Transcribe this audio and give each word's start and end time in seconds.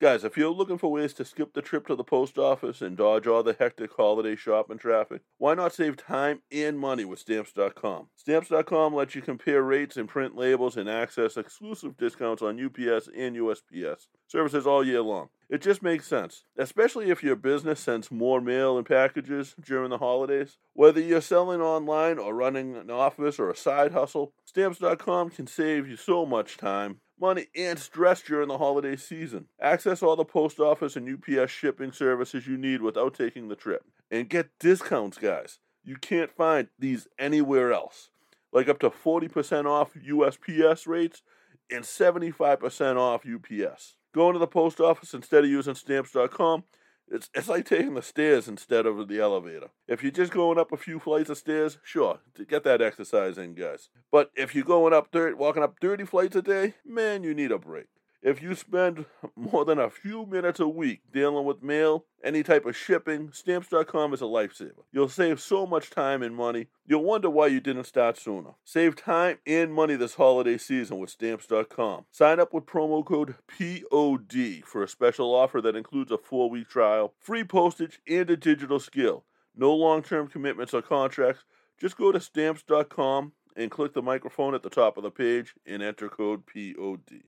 Guys, 0.00 0.24
if 0.24 0.34
you're 0.34 0.48
looking 0.48 0.78
for 0.78 0.90
ways 0.90 1.12
to 1.12 1.26
skip 1.26 1.52
the 1.52 1.60
trip 1.60 1.86
to 1.86 1.94
the 1.94 2.02
post 2.02 2.38
office 2.38 2.80
and 2.80 2.96
dodge 2.96 3.26
all 3.26 3.42
the 3.42 3.54
hectic 3.58 3.90
holiday 3.94 4.34
shopping 4.34 4.78
traffic, 4.78 5.20
why 5.36 5.52
not 5.52 5.74
save 5.74 5.94
time 5.94 6.40
and 6.50 6.78
money 6.78 7.04
with 7.04 7.18
Stamps.com? 7.18 8.08
Stamps.com 8.16 8.94
lets 8.94 9.14
you 9.14 9.20
compare 9.20 9.62
rates 9.62 9.98
and 9.98 10.08
print 10.08 10.34
labels 10.34 10.78
and 10.78 10.88
access 10.88 11.36
exclusive 11.36 11.98
discounts 11.98 12.40
on 12.40 12.58
UPS 12.58 13.10
and 13.14 13.36
USPS 13.36 14.06
services 14.26 14.66
all 14.66 14.82
year 14.82 15.02
long. 15.02 15.28
It 15.50 15.60
just 15.60 15.82
makes 15.82 16.06
sense, 16.06 16.44
especially 16.56 17.10
if 17.10 17.22
your 17.22 17.36
business 17.36 17.78
sends 17.78 18.10
more 18.10 18.40
mail 18.40 18.78
and 18.78 18.86
packages 18.86 19.54
during 19.62 19.90
the 19.90 19.98
holidays. 19.98 20.56
Whether 20.72 21.00
you're 21.02 21.20
selling 21.20 21.60
online 21.60 22.18
or 22.18 22.34
running 22.34 22.74
an 22.74 22.90
office 22.90 23.38
or 23.38 23.50
a 23.50 23.56
side 23.56 23.92
hustle, 23.92 24.32
Stamps.com 24.46 25.28
can 25.28 25.46
save 25.46 25.86
you 25.86 25.96
so 25.96 26.24
much 26.24 26.56
time 26.56 27.00
money, 27.20 27.46
and 27.56 27.78
stress 27.78 28.22
during 28.22 28.48
the 28.48 28.58
holiday 28.58 28.96
season. 28.96 29.46
Access 29.60 30.02
all 30.02 30.16
the 30.16 30.24
post 30.24 30.58
office 30.58 30.96
and 30.96 31.08
UPS 31.08 31.50
shipping 31.50 31.92
services 31.92 32.46
you 32.46 32.56
need 32.56 32.82
without 32.82 33.14
taking 33.14 33.48
the 33.48 33.56
trip. 33.56 33.84
And 34.10 34.28
get 34.28 34.50
discounts, 34.58 35.18
guys. 35.18 35.58
You 35.84 35.96
can't 35.96 36.30
find 36.30 36.68
these 36.78 37.08
anywhere 37.18 37.72
else. 37.72 38.10
Like 38.52 38.68
up 38.68 38.80
to 38.80 38.90
40% 38.90 39.66
off 39.66 39.94
USPS 39.94 40.86
rates 40.86 41.22
and 41.70 41.84
75% 41.84 42.96
off 42.96 43.22
UPS. 43.26 43.96
Going 44.12 44.32
to 44.32 44.38
the 44.40 44.46
post 44.46 44.80
office 44.80 45.14
instead 45.14 45.44
of 45.44 45.50
using 45.50 45.74
stamps.com 45.74 46.64
it's, 47.10 47.28
it's 47.34 47.48
like 47.48 47.66
taking 47.66 47.94
the 47.94 48.02
stairs 48.02 48.48
instead 48.48 48.86
of 48.86 49.08
the 49.08 49.20
elevator. 49.20 49.68
If 49.88 50.02
you're 50.02 50.12
just 50.12 50.32
going 50.32 50.58
up 50.58 50.72
a 50.72 50.76
few 50.76 50.98
flights 50.98 51.30
of 51.30 51.38
stairs, 51.38 51.78
sure, 51.82 52.20
to 52.34 52.44
get 52.44 52.64
that 52.64 52.80
exercise 52.80 53.36
in, 53.36 53.54
guys. 53.54 53.88
But 54.10 54.30
if 54.36 54.54
you're 54.54 54.64
going 54.64 54.94
up, 54.94 55.10
dirt, 55.10 55.36
walking 55.36 55.62
up 55.62 55.76
30 55.80 56.04
flights 56.04 56.36
a 56.36 56.42
day, 56.42 56.74
man, 56.84 57.24
you 57.24 57.34
need 57.34 57.52
a 57.52 57.58
break. 57.58 57.86
If 58.22 58.42
you 58.42 58.54
spend 58.54 59.06
more 59.34 59.64
than 59.64 59.78
a 59.78 59.88
few 59.88 60.26
minutes 60.26 60.60
a 60.60 60.68
week 60.68 61.00
dealing 61.10 61.46
with 61.46 61.62
mail, 61.62 62.04
any 62.22 62.42
type 62.42 62.66
of 62.66 62.76
shipping, 62.76 63.30
stamps.com 63.32 64.12
is 64.12 64.20
a 64.20 64.24
lifesaver. 64.24 64.84
You'll 64.92 65.08
save 65.08 65.40
so 65.40 65.66
much 65.66 65.88
time 65.88 66.22
and 66.22 66.36
money. 66.36 66.66
You'll 66.86 67.02
wonder 67.02 67.30
why 67.30 67.46
you 67.46 67.60
didn't 67.60 67.84
start 67.84 68.18
sooner. 68.18 68.50
Save 68.62 68.96
time 68.96 69.38
and 69.46 69.72
money 69.72 69.96
this 69.96 70.16
holiday 70.16 70.58
season 70.58 70.98
with 70.98 71.08
stamps.com. 71.08 72.04
Sign 72.10 72.40
up 72.40 72.52
with 72.52 72.66
promo 72.66 73.02
code 73.02 73.36
POD 73.48 74.64
for 74.66 74.82
a 74.82 74.88
special 74.88 75.34
offer 75.34 75.62
that 75.62 75.76
includes 75.76 76.12
a 76.12 76.18
four 76.18 76.50
week 76.50 76.68
trial, 76.68 77.14
free 77.18 77.44
postage, 77.44 78.00
and 78.06 78.28
a 78.28 78.36
digital 78.36 78.80
skill. 78.80 79.24
No 79.56 79.74
long 79.74 80.02
term 80.02 80.28
commitments 80.28 80.74
or 80.74 80.82
contracts. 80.82 81.44
Just 81.80 81.96
go 81.96 82.12
to 82.12 82.20
stamps.com 82.20 83.32
and 83.56 83.70
click 83.70 83.94
the 83.94 84.02
microphone 84.02 84.54
at 84.54 84.62
the 84.62 84.68
top 84.68 84.98
of 84.98 85.02
the 85.02 85.10
page 85.10 85.54
and 85.64 85.82
enter 85.82 86.10
code 86.10 86.42
POD. 86.46 87.22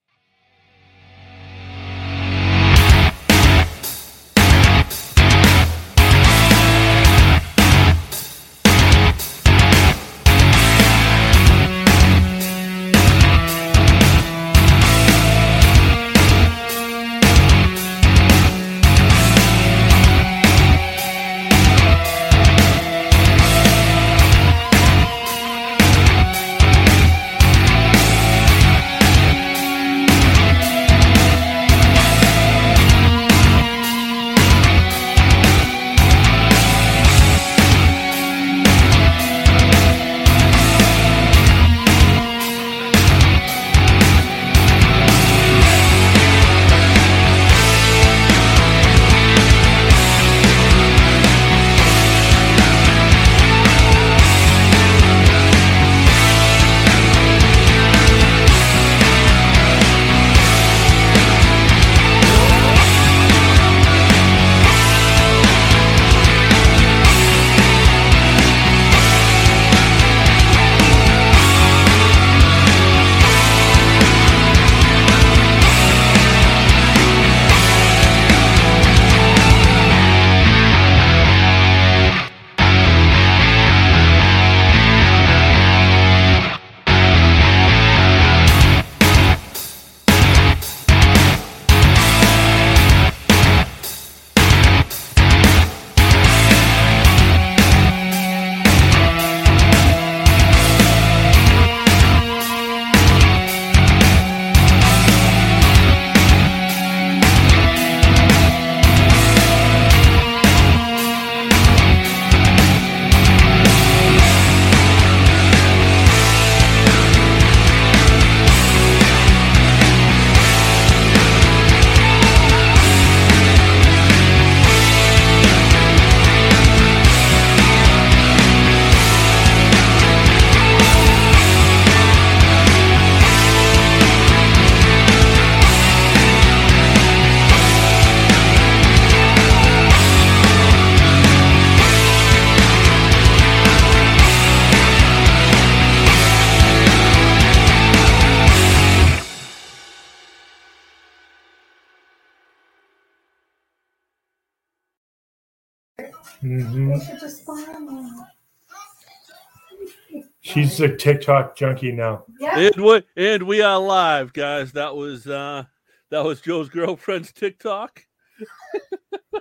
She's 160.53 160.81
a 160.81 160.95
TikTok 160.95 161.57
junkie 161.57 161.93
now. 161.93 162.25
Yeah. 162.39 162.59
And 162.59 162.85
we 162.85 163.03
and 163.17 163.43
we 163.45 163.63
are 163.63 163.79
live, 163.79 164.33
guys. 164.33 164.73
That 164.73 164.95
was 164.95 165.27
uh 165.27 165.65
that 166.11 166.25
was 166.25 166.41
Joe's 166.41 166.69
girlfriend's 166.69 167.33
TikTok. 167.33 168.05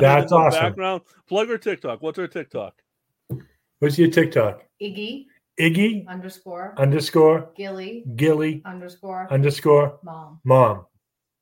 That's 0.00 0.32
awesome. 0.32 0.60
Background. 0.60 1.02
Plug 1.28 1.48
her 1.48 1.58
TikTok. 1.58 2.02
What's 2.02 2.18
her 2.18 2.26
TikTok? 2.26 2.74
What's 3.78 3.98
your 3.98 4.10
TikTok? 4.10 4.62
Iggy 4.82 5.26
Iggy 5.60 6.06
underscore 6.08 6.74
underscore 6.76 7.50
Gilly 7.56 8.04
Gilly 8.16 8.62
underscore 8.64 9.26
underscore 9.30 9.98
mom. 10.02 10.40
mom. 10.44 10.86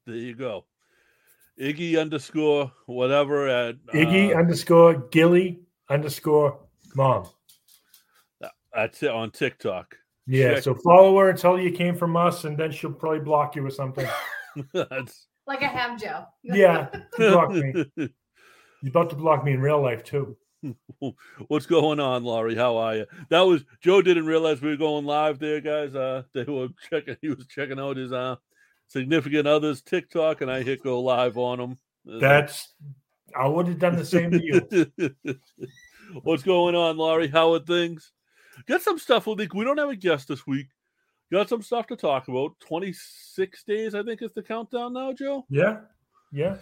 There 0.06 0.16
you 0.16 0.34
go. 0.34 0.66
Iggy 1.60 2.00
underscore 2.00 2.70
whatever 2.86 3.48
at 3.48 3.76
Iggy 3.94 4.34
uh, 4.34 4.38
underscore 4.38 5.08
Gilly 5.10 5.60
underscore 5.88 6.60
mom. 6.94 7.28
That's 8.74 9.02
it 9.02 9.10
on 9.10 9.30
TikTok. 9.30 9.96
Yeah, 10.26 10.54
Check- 10.54 10.64
so 10.64 10.74
follow 10.74 11.18
her 11.18 11.30
and 11.30 11.38
tell 11.38 11.56
her 11.56 11.62
you 11.62 11.70
came 11.70 11.94
from 11.96 12.16
us, 12.16 12.44
and 12.44 12.56
then 12.56 12.72
she'll 12.72 12.92
probably 12.92 13.20
block 13.20 13.56
you 13.56 13.66
or 13.66 13.70
something. 13.70 14.06
that's 14.72 15.26
Like 15.46 15.62
I 15.62 15.66
have 15.66 16.00
Joe. 16.00 16.24
Yeah, 16.42 16.88
block 17.16 17.50
me. 17.50 17.72
You're 17.96 18.90
about 18.90 19.10
to 19.10 19.16
block 19.16 19.44
me 19.44 19.52
in 19.52 19.60
real 19.60 19.82
life 19.82 20.04
too. 20.04 20.36
What's 21.48 21.66
going 21.66 22.00
on, 22.00 22.24
Laurie? 22.24 22.54
How 22.54 22.76
are 22.78 22.96
you? 22.96 23.06
That 23.28 23.42
was 23.42 23.64
Joe 23.82 24.00
didn't 24.00 24.26
realize 24.26 24.62
we 24.62 24.70
were 24.70 24.76
going 24.76 25.04
live 25.04 25.38
there, 25.38 25.60
guys. 25.60 25.94
Uh 25.94 26.22
they 26.32 26.44
were 26.44 26.68
checking 26.90 27.16
he 27.20 27.28
was 27.28 27.46
checking 27.46 27.78
out 27.78 27.96
his 27.98 28.12
uh 28.12 28.36
significant 28.88 29.46
others 29.46 29.82
TikTok, 29.82 30.40
and 30.40 30.50
I 30.50 30.62
hit 30.62 30.82
go 30.82 31.00
live 31.00 31.36
on 31.36 31.58
them. 31.58 31.78
That's 32.04 32.74
I 33.36 33.46
would 33.46 33.68
have 33.68 33.78
done 33.78 33.96
the 33.96 34.04
same 34.04 34.30
to 34.30 34.42
you. 34.42 35.14
What's 36.22 36.42
going 36.42 36.74
on, 36.74 36.96
Laurie? 36.96 37.28
How 37.28 37.52
are 37.54 37.58
things? 37.58 38.12
Got 38.66 38.82
some 38.82 38.98
stuff. 38.98 39.26
We 39.26 39.34
we 39.34 39.64
don't 39.64 39.78
have 39.78 39.90
a 39.90 39.96
guest 39.96 40.28
this 40.28 40.46
week. 40.46 40.68
Got 41.32 41.48
some 41.48 41.62
stuff 41.62 41.86
to 41.88 41.96
talk 41.96 42.28
about. 42.28 42.58
Twenty 42.60 42.92
six 42.92 43.64
days, 43.64 43.94
I 43.94 44.02
think, 44.02 44.22
is 44.22 44.32
the 44.34 44.42
countdown 44.42 44.92
now, 44.92 45.12
Joe. 45.12 45.44
Yeah, 45.48 45.80
yeah. 46.32 46.56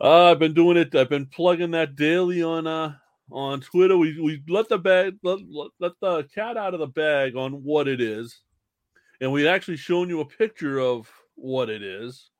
Uh, 0.00 0.30
I've 0.30 0.38
been 0.38 0.54
doing 0.54 0.76
it. 0.76 0.94
I've 0.94 1.08
been 1.08 1.26
plugging 1.26 1.72
that 1.72 1.96
daily 1.96 2.42
on 2.42 2.66
uh 2.66 2.94
on 3.30 3.60
Twitter. 3.60 3.96
We 3.96 4.20
we 4.20 4.42
let 4.48 4.68
the 4.68 4.78
bag 4.78 5.18
let, 5.22 5.38
let, 5.50 5.70
let 5.80 5.92
the 6.00 6.24
cat 6.34 6.56
out 6.56 6.74
of 6.74 6.80
the 6.80 6.86
bag 6.86 7.36
on 7.36 7.64
what 7.64 7.88
it 7.88 8.00
is, 8.00 8.40
and 9.20 9.32
we 9.32 9.46
actually 9.46 9.76
shown 9.76 10.08
you 10.08 10.20
a 10.20 10.24
picture 10.24 10.78
of 10.78 11.10
what 11.34 11.68
it 11.68 11.82
is, 11.82 12.30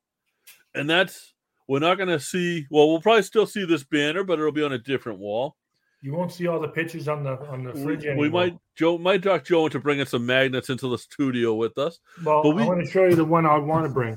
and 0.74 0.88
that's 0.88 1.34
we're 1.68 1.78
not 1.78 1.96
going 1.96 2.08
to 2.08 2.20
see. 2.20 2.66
Well, 2.70 2.88
we'll 2.88 3.02
probably 3.02 3.22
still 3.22 3.46
see 3.46 3.64
this 3.64 3.84
banner, 3.84 4.24
but 4.24 4.38
it'll 4.38 4.52
be 4.52 4.64
on 4.64 4.72
a 4.72 4.78
different 4.78 5.18
wall. 5.18 5.56
You 6.00 6.14
won't 6.14 6.30
see 6.32 6.46
all 6.46 6.60
the 6.60 6.68
pictures 6.68 7.08
on 7.08 7.24
the 7.24 7.38
on 7.48 7.64
the 7.64 7.72
fridge 7.72 8.02
We, 8.04 8.10
anymore. 8.10 8.22
we 8.22 8.28
might 8.30 8.58
Joe 8.76 8.98
might 8.98 9.22
talk 9.22 9.44
Joe 9.44 9.66
into 9.66 9.80
bringing 9.80 10.06
some 10.06 10.24
magnets 10.24 10.70
into 10.70 10.88
the 10.88 10.98
studio 10.98 11.54
with 11.54 11.76
us. 11.76 11.98
Well, 12.24 12.42
but 12.42 12.50
we- 12.54 12.62
I 12.62 12.66
want 12.66 12.84
to 12.84 12.90
show 12.90 13.04
you 13.04 13.16
the 13.16 13.24
one 13.24 13.46
I 13.46 13.58
want 13.58 13.84
to 13.86 13.90
bring. 13.92 14.16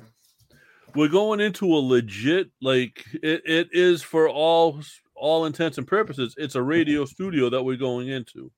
We're 0.93 1.07
going 1.07 1.39
into 1.39 1.65
a 1.65 1.79
legit 1.79 2.51
like 2.61 3.05
it, 3.13 3.41
it 3.45 3.69
is 3.71 4.03
for 4.03 4.29
all 4.29 4.81
all 5.15 5.45
intents 5.45 5.77
and 5.77 5.87
purposes. 5.87 6.35
It's 6.37 6.55
a 6.55 6.61
radio 6.61 7.05
studio 7.05 7.49
that 7.49 7.63
we're 7.63 7.77
going 7.77 8.09
into. 8.09 8.51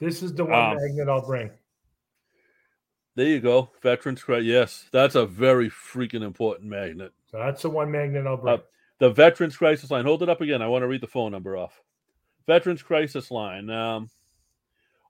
This 0.00 0.22
is 0.22 0.34
the 0.34 0.44
one 0.44 0.52
Um, 0.54 0.76
magnet 0.76 1.08
I'll 1.08 1.24
bring. 1.24 1.50
There 3.16 3.26
you 3.28 3.40
go, 3.40 3.70
Veterans 3.80 4.22
Credit. 4.22 4.44
Yes, 4.44 4.88
that's 4.92 5.14
a 5.14 5.24
very 5.24 5.70
freaking 5.70 6.22
important 6.22 6.68
magnet. 6.68 7.12
So 7.30 7.38
that's 7.38 7.62
the 7.62 7.70
one 7.70 7.90
magnet 7.92 8.26
I'll 8.26 8.36
bring. 8.36 8.54
Uh, 8.54 8.62
The 8.98 9.10
Veterans 9.10 9.56
Crisis 9.56 9.90
Line. 9.90 10.04
Hold 10.04 10.22
it 10.24 10.28
up 10.28 10.40
again. 10.40 10.62
I 10.62 10.66
want 10.66 10.82
to 10.82 10.88
read 10.88 11.00
the 11.00 11.06
phone 11.06 11.30
number 11.32 11.56
off. 11.56 11.80
Veterans 12.46 12.82
Crisis 12.82 13.30
Line. 13.30 13.70
Um, 13.70 14.10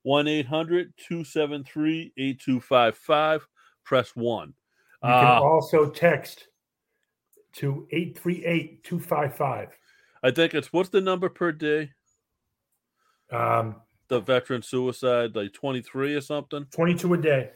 1 0.03 0.29
800 0.29 0.93
273 0.99 2.13
8255. 2.17 3.47
Press 3.85 4.11
1. 4.15 4.49
you 4.49 4.55
can 5.03 5.11
Uh, 5.13 5.41
also 5.41 5.91
text 5.91 6.49
to 7.55 7.87
838-255. 7.93 9.69
I 10.23 10.31
think 10.31 10.55
it's 10.55 10.73
what's 10.73 10.89
the 10.89 11.01
number 11.01 11.29
per 11.29 11.53
day? 11.53 11.91
Um, 13.31 13.77
The 14.09 14.21
veteran 14.21 14.63
suicide, 14.63 15.35
like 15.37 15.53
23 15.53 16.15
or 16.15 16.21
something. 16.21 16.67
22 16.71 17.15
a 17.15 17.17
day. 17.19 17.51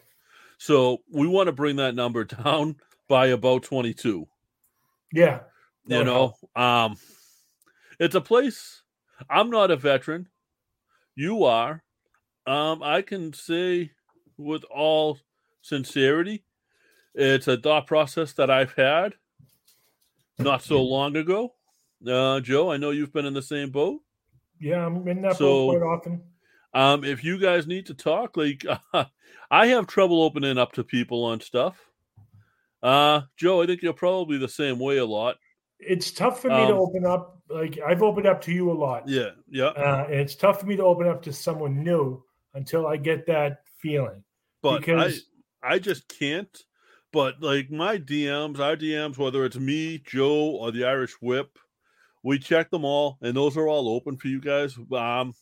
So 0.58 0.98
we 1.10 1.26
want 1.26 1.46
to 1.48 1.52
bring 1.52 1.76
that 1.76 1.94
number 1.94 2.24
down 2.44 2.76
by 3.08 3.28
about 3.28 3.62
22. 3.62 4.26
Yeah. 5.12 5.40
You 5.86 6.04
know 6.04 6.34
um 6.54 6.96
it's 7.98 8.14
a 8.14 8.20
place 8.20 8.82
i'm 9.30 9.50
not 9.50 9.70
a 9.70 9.76
veteran. 9.76 10.28
You 11.14 11.44
are. 11.44 11.82
Um 12.46 12.82
i 12.82 13.02
can 13.02 13.32
say 13.32 13.90
with 14.36 14.64
all 14.64 15.18
sincerity 15.62 16.44
it's 17.14 17.48
a 17.48 17.56
thought 17.56 17.86
process 17.86 18.32
that 18.34 18.50
i've 18.50 18.72
had 18.74 19.14
not 20.38 20.62
so 20.62 20.82
long 20.82 21.16
ago. 21.16 21.54
Uh 22.06 22.40
joe 22.40 22.70
i 22.70 22.76
know 22.76 22.90
you've 22.90 23.12
been 23.12 23.26
in 23.26 23.34
the 23.34 23.42
same 23.42 23.70
boat. 23.70 24.00
Yeah, 24.60 24.86
I'm 24.86 25.06
in 25.08 25.22
that 25.22 25.36
So- 25.36 25.72
boat 25.72 25.78
quite 25.80 25.86
often. 25.86 26.22
um 26.74 27.04
if 27.04 27.24
you 27.24 27.38
guys 27.38 27.66
need 27.66 27.86
to 27.86 27.94
talk 27.94 28.36
like 28.36 28.64
i 29.50 29.66
have 29.66 29.86
trouble 29.86 30.22
opening 30.22 30.58
up 30.58 30.72
to 30.72 30.84
people 30.84 31.24
on 31.24 31.40
stuff. 31.40 31.76
Uh 32.82 33.22
joe 33.36 33.62
i 33.62 33.66
think 33.66 33.82
you're 33.82 33.92
probably 33.92 34.38
the 34.38 34.48
same 34.48 34.78
way 34.78 34.98
a 34.98 35.04
lot 35.04 35.36
It's 35.78 36.10
tough 36.10 36.40
for 36.42 36.48
me 36.48 36.66
to 36.66 36.74
Um, 36.74 36.78
open 36.80 37.06
up. 37.06 37.40
Like 37.48 37.78
I've 37.86 38.02
opened 38.02 38.26
up 38.26 38.40
to 38.42 38.52
you 38.52 38.70
a 38.70 38.74
lot. 38.74 39.08
yeah 39.08 39.30
yeah 39.48 39.68
Uh, 39.68 40.04
and 40.06 40.14
it's 40.20 40.34
tough 40.34 40.60
for 40.60 40.66
me 40.66 40.76
to 40.76 40.82
open 40.84 41.06
up 41.06 41.22
to 41.22 41.32
someone 41.32 41.82
new 41.82 42.22
until 42.54 42.86
I 42.86 42.96
get 42.96 43.26
that 43.26 43.62
feeling. 43.78 44.22
but 44.62 44.80
because 44.80 45.24
I 45.62 45.74
I 45.74 45.78
just 45.78 46.08
can't. 46.08 46.64
But 47.12 47.40
like 47.40 47.70
my 47.70 47.96
DMs, 47.98 48.58
our 48.58 48.76
DMs, 48.76 49.16
whether 49.16 49.44
it's 49.46 49.56
me, 49.56 49.98
Joe, 49.98 50.50
or 50.60 50.70
the 50.70 50.84
Irish 50.84 51.14
Whip, 51.22 51.58
we 52.22 52.38
check 52.38 52.70
them 52.70 52.84
all, 52.84 53.16
and 53.22 53.34
those 53.34 53.56
are 53.56 53.66
all 53.66 53.88
open 53.88 54.18
for 54.18 54.28
you 54.28 54.40
guys. 54.42 54.76
Um, 54.92 55.32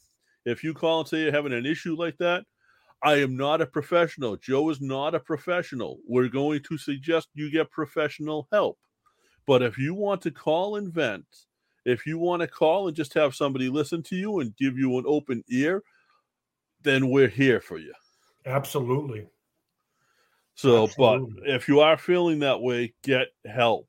if 0.44 0.62
you 0.62 0.74
call 0.74 1.00
and 1.00 1.08
say 1.08 1.22
you're 1.22 1.32
having 1.32 1.52
an 1.52 1.66
issue 1.66 1.96
like 1.96 2.18
that, 2.18 2.44
I 3.02 3.14
am 3.16 3.36
not 3.36 3.60
a 3.60 3.66
professional. 3.66 4.36
Joe 4.36 4.70
is 4.70 4.80
not 4.80 5.16
a 5.16 5.20
professional. 5.20 5.98
We're 6.06 6.28
going 6.28 6.62
to 6.68 6.78
suggest 6.78 7.28
you 7.34 7.50
get 7.50 7.70
professional 7.72 8.46
help. 8.52 8.78
But 9.46 9.62
if 9.62 9.78
you 9.78 9.94
want 9.94 10.22
to 10.22 10.30
call 10.30 10.76
and 10.76 10.92
vent, 10.92 11.24
if 11.84 12.04
you 12.04 12.18
want 12.18 12.42
to 12.42 12.48
call 12.48 12.88
and 12.88 12.96
just 12.96 13.14
have 13.14 13.34
somebody 13.34 13.68
listen 13.68 14.02
to 14.04 14.16
you 14.16 14.40
and 14.40 14.56
give 14.56 14.76
you 14.76 14.98
an 14.98 15.04
open 15.06 15.44
ear, 15.48 15.82
then 16.82 17.10
we're 17.10 17.28
here 17.28 17.60
for 17.60 17.78
you. 17.78 17.94
Absolutely. 18.44 19.26
So, 20.54 20.84
Absolutely. 20.84 21.42
but 21.42 21.48
if 21.48 21.68
you 21.68 21.80
are 21.80 21.96
feeling 21.96 22.40
that 22.40 22.60
way, 22.60 22.94
get 23.02 23.28
help. 23.44 23.88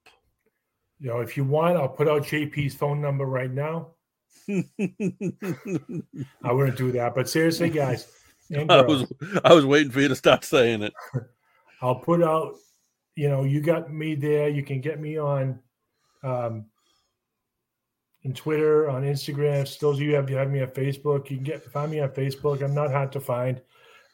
You 0.99 1.09
know, 1.09 1.21
if 1.21 1.37
you 1.37 1.43
want, 1.43 1.77
I'll 1.77 1.87
put 1.87 2.07
out 2.07 2.23
JP's 2.23 2.75
phone 2.75 3.01
number 3.01 3.25
right 3.25 3.51
now. 3.51 3.89
I 4.49 4.63
wouldn't 6.51 6.77
do 6.77 6.91
that, 6.93 7.13
but 7.15 7.29
seriously, 7.29 7.69
guys, 7.69 8.11
I 8.55 8.81
was 8.81 9.11
I 9.43 9.53
was 9.53 9.65
waiting 9.65 9.91
for 9.91 10.01
you 10.01 10.07
to 10.07 10.15
start 10.15 10.43
saying 10.43 10.83
it. 10.83 10.93
I'll 11.81 11.95
put 11.95 12.23
out. 12.23 12.55
You 13.17 13.29
know, 13.29 13.43
you 13.43 13.61
got 13.61 13.91
me 13.91 14.13
there. 14.13 14.47
You 14.47 14.61
can 14.61 14.79
get 14.79 14.99
me 14.99 15.17
on, 15.17 15.59
um, 16.23 16.65
in 18.21 18.33
Twitter, 18.33 18.89
on 18.89 19.01
Instagram. 19.01 19.67
So 19.67 19.87
those 19.87 19.95
of 19.97 20.03
you 20.03 20.13
have, 20.13 20.29
have 20.29 20.51
me 20.51 20.61
on 20.61 20.67
Facebook, 20.67 21.29
you 21.31 21.37
can 21.37 21.43
get 21.43 21.63
find 21.63 21.89
me 21.89 21.99
on 21.99 22.09
Facebook. 22.09 22.61
I'm 22.61 22.75
not 22.75 22.91
hard 22.91 23.11
to 23.13 23.19
find. 23.19 23.59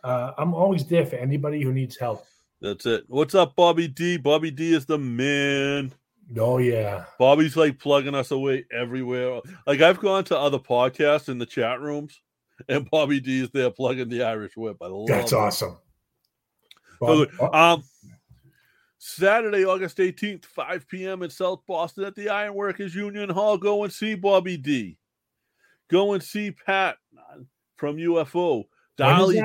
Uh, 0.06 0.32
I'm 0.38 0.54
always 0.54 0.86
there 0.88 1.06
for 1.06 1.18
anybody 1.18 1.62
who 1.62 1.74
needs 1.74 1.98
help. 1.98 2.26
That's 2.62 2.86
it. 2.86 3.04
What's 3.10 3.36
up, 3.36 3.58
Bobby 3.58 3.90
D? 3.90 4.16
Bobby 4.16 4.52
D 4.52 4.74
is 4.74 4.86
the 4.86 4.98
man. 4.98 5.94
Oh 6.38 6.58
yeah, 6.60 7.04
Bobby's 7.20 7.58
like 7.58 7.80
plugging 7.80 8.16
us 8.16 8.32
away 8.32 8.64
everywhere. 8.72 9.42
Like 9.68 9.82
I've 9.82 10.00
gone 10.00 10.24
to 10.26 10.38
other 10.40 10.60
podcasts 10.60 11.28
in 11.28 11.40
the 11.40 11.46
chat 11.46 11.82
rooms, 11.82 12.22
and 12.70 12.90
Bobby 12.90 13.20
D 13.20 13.42
is 13.42 13.50
there 13.52 13.70
plugging 13.70 14.08
the 14.08 14.24
Irish 14.24 14.56
Whip. 14.56 14.78
I 14.82 14.88
love 14.88 15.08
that's 15.08 15.34
it. 15.34 15.36
awesome. 15.36 15.78
So, 17.00 17.26
Bob- 17.38 17.54
Um, 17.54 17.84
Saturday, 19.06 19.66
August 19.66 19.98
18th, 19.98 20.46
5 20.46 20.88
p.m. 20.88 21.24
in 21.24 21.30
South 21.30 21.60
Boston 21.68 22.06
at 22.06 22.16
the 22.16 22.30
Ironworkers 22.30 22.96
Union 22.96 23.30
Hall. 23.30 23.57
Go 23.57 23.83
and 23.83 23.92
see 23.92 24.16
Bobby 24.16 24.56
D. 24.56 24.98
Go 25.90 26.14
and 26.14 26.24
see 26.24 26.52
Pat 26.52 26.95
from 27.76 27.98
UFO. 27.98 28.64
Dolly? 28.95 29.44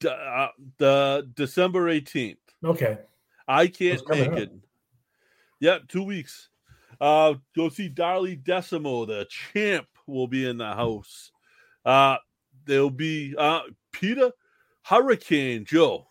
D- 0.00 0.08
uh, 0.08 0.48
the 0.78 1.30
December 1.36 1.88
18th. 1.88 2.38
Okay. 2.64 2.98
I 3.46 3.68
can't 3.68 4.02
make 4.08 4.32
it. 4.32 4.52
Yeah, 5.60 5.78
two 5.86 6.02
weeks. 6.02 6.48
Uh, 7.00 7.34
go 7.54 7.68
see 7.68 7.88
Darley 7.88 8.34
Decimo. 8.34 9.04
The 9.04 9.28
champ 9.30 9.86
will 10.08 10.26
be 10.26 10.48
in 10.48 10.56
the 10.56 10.74
house. 10.74 11.30
Uh, 11.84 12.16
there'll 12.64 12.90
be 12.90 13.36
uh, 13.38 13.60
Peter 13.92 14.32
Hurricane 14.82 15.64
Joe. 15.64 16.08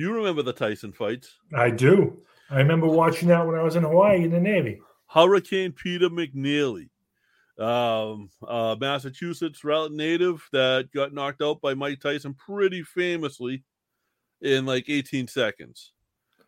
You 0.00 0.14
remember 0.14 0.40
the 0.40 0.54
Tyson 0.54 0.92
fights? 0.92 1.36
I 1.54 1.68
do. 1.68 2.22
I 2.48 2.56
remember 2.56 2.86
watching 2.86 3.28
that 3.28 3.46
when 3.46 3.54
I 3.54 3.62
was 3.62 3.76
in 3.76 3.82
Hawaii 3.82 4.24
in 4.24 4.30
the 4.30 4.40
Navy. 4.40 4.80
Hurricane 5.06 5.72
Peter 5.72 6.08
McNeely, 6.08 6.88
um, 7.58 8.30
uh, 8.48 8.76
Massachusetts 8.80 9.60
native 9.62 10.48
that 10.52 10.88
got 10.94 11.12
knocked 11.12 11.42
out 11.42 11.60
by 11.60 11.74
Mike 11.74 12.00
Tyson 12.00 12.32
pretty 12.32 12.82
famously 12.82 13.62
in 14.40 14.64
like 14.64 14.88
18 14.88 15.28
seconds. 15.28 15.92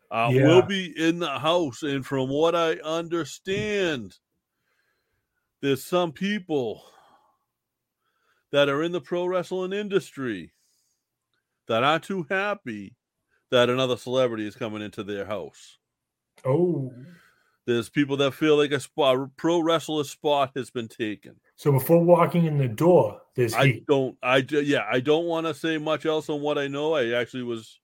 Uh, 0.09 0.31
Yeah. 0.33 0.47
Will 0.47 0.63
be 0.63 0.91
in 0.99 1.19
the 1.19 1.37
house, 1.37 1.83
and 1.83 2.03
from 2.03 2.29
what 2.29 2.55
I 2.55 2.77
understand, 2.77 4.17
there's 5.61 5.85
some 5.85 6.11
people 6.11 6.83
that 8.51 8.67
are 8.67 8.81
in 8.81 8.93
the 8.93 9.01
pro 9.01 9.27
wrestling 9.27 9.73
industry 9.73 10.53
that 11.67 11.83
aren't 11.83 12.05
too 12.05 12.25
happy 12.31 12.95
that 13.53 13.69
another 13.69 13.95
celebrity 13.95 14.47
is 14.47 14.55
coming 14.55 14.81
into 14.81 15.03
their 15.03 15.25
house. 15.25 15.77
Oh, 16.43 16.91
There's 17.67 17.87
people 17.87 18.17
that 18.17 18.33
feel 18.33 18.57
like 18.57 18.71
a 18.71 18.79
spot, 18.79 19.15
a 19.15 19.29
pro 19.37 19.59
wrestler 19.59 20.03
spot 20.05 20.53
has 20.55 20.71
been 20.71 20.87
taken. 20.87 21.35
so 21.55 21.71
before 21.71 22.03
walking 22.03 22.45
in 22.45 22.57
the 22.57 22.67
door, 22.67 23.21
there's 23.35 23.53
I 23.53 23.65
heat. 23.67 23.85
don't, 23.85 24.17
I 24.23 24.37
yeah, 24.49 24.85
I 24.91 24.99
don't 24.99 25.25
want 25.25 25.45
to 25.45 25.53
say 25.53 25.77
much 25.77 26.07
else 26.07 26.29
on 26.29 26.41
what 26.41 26.57
I 26.57 26.67
know. 26.67 26.95
I 26.95 27.11
actually 27.11 27.43
was 27.43 27.79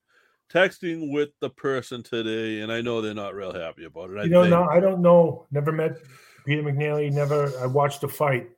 texting 0.51 1.13
with 1.13 1.29
the 1.39 1.51
person 1.51 2.01
today, 2.01 2.61
and 2.61 2.71
I 2.71 2.81
know 2.81 2.99
they're 2.99 3.13
not 3.13 3.35
real 3.35 3.53
happy 3.53 3.85
about 3.85 4.09
it. 4.09 4.17
I 4.17 4.23
You 4.23 4.29
know, 4.31 4.47
no, 4.47 4.63
I 4.63 4.79
don't 4.79 5.03
know. 5.03 5.45
Never 5.51 5.71
met 5.71 5.97
Peter 6.47 6.63
McNeely. 6.63 7.11
Never. 7.11 7.53
I 7.61 7.67
watched 7.67 8.01
the 8.01 8.07
fight, 8.07 8.49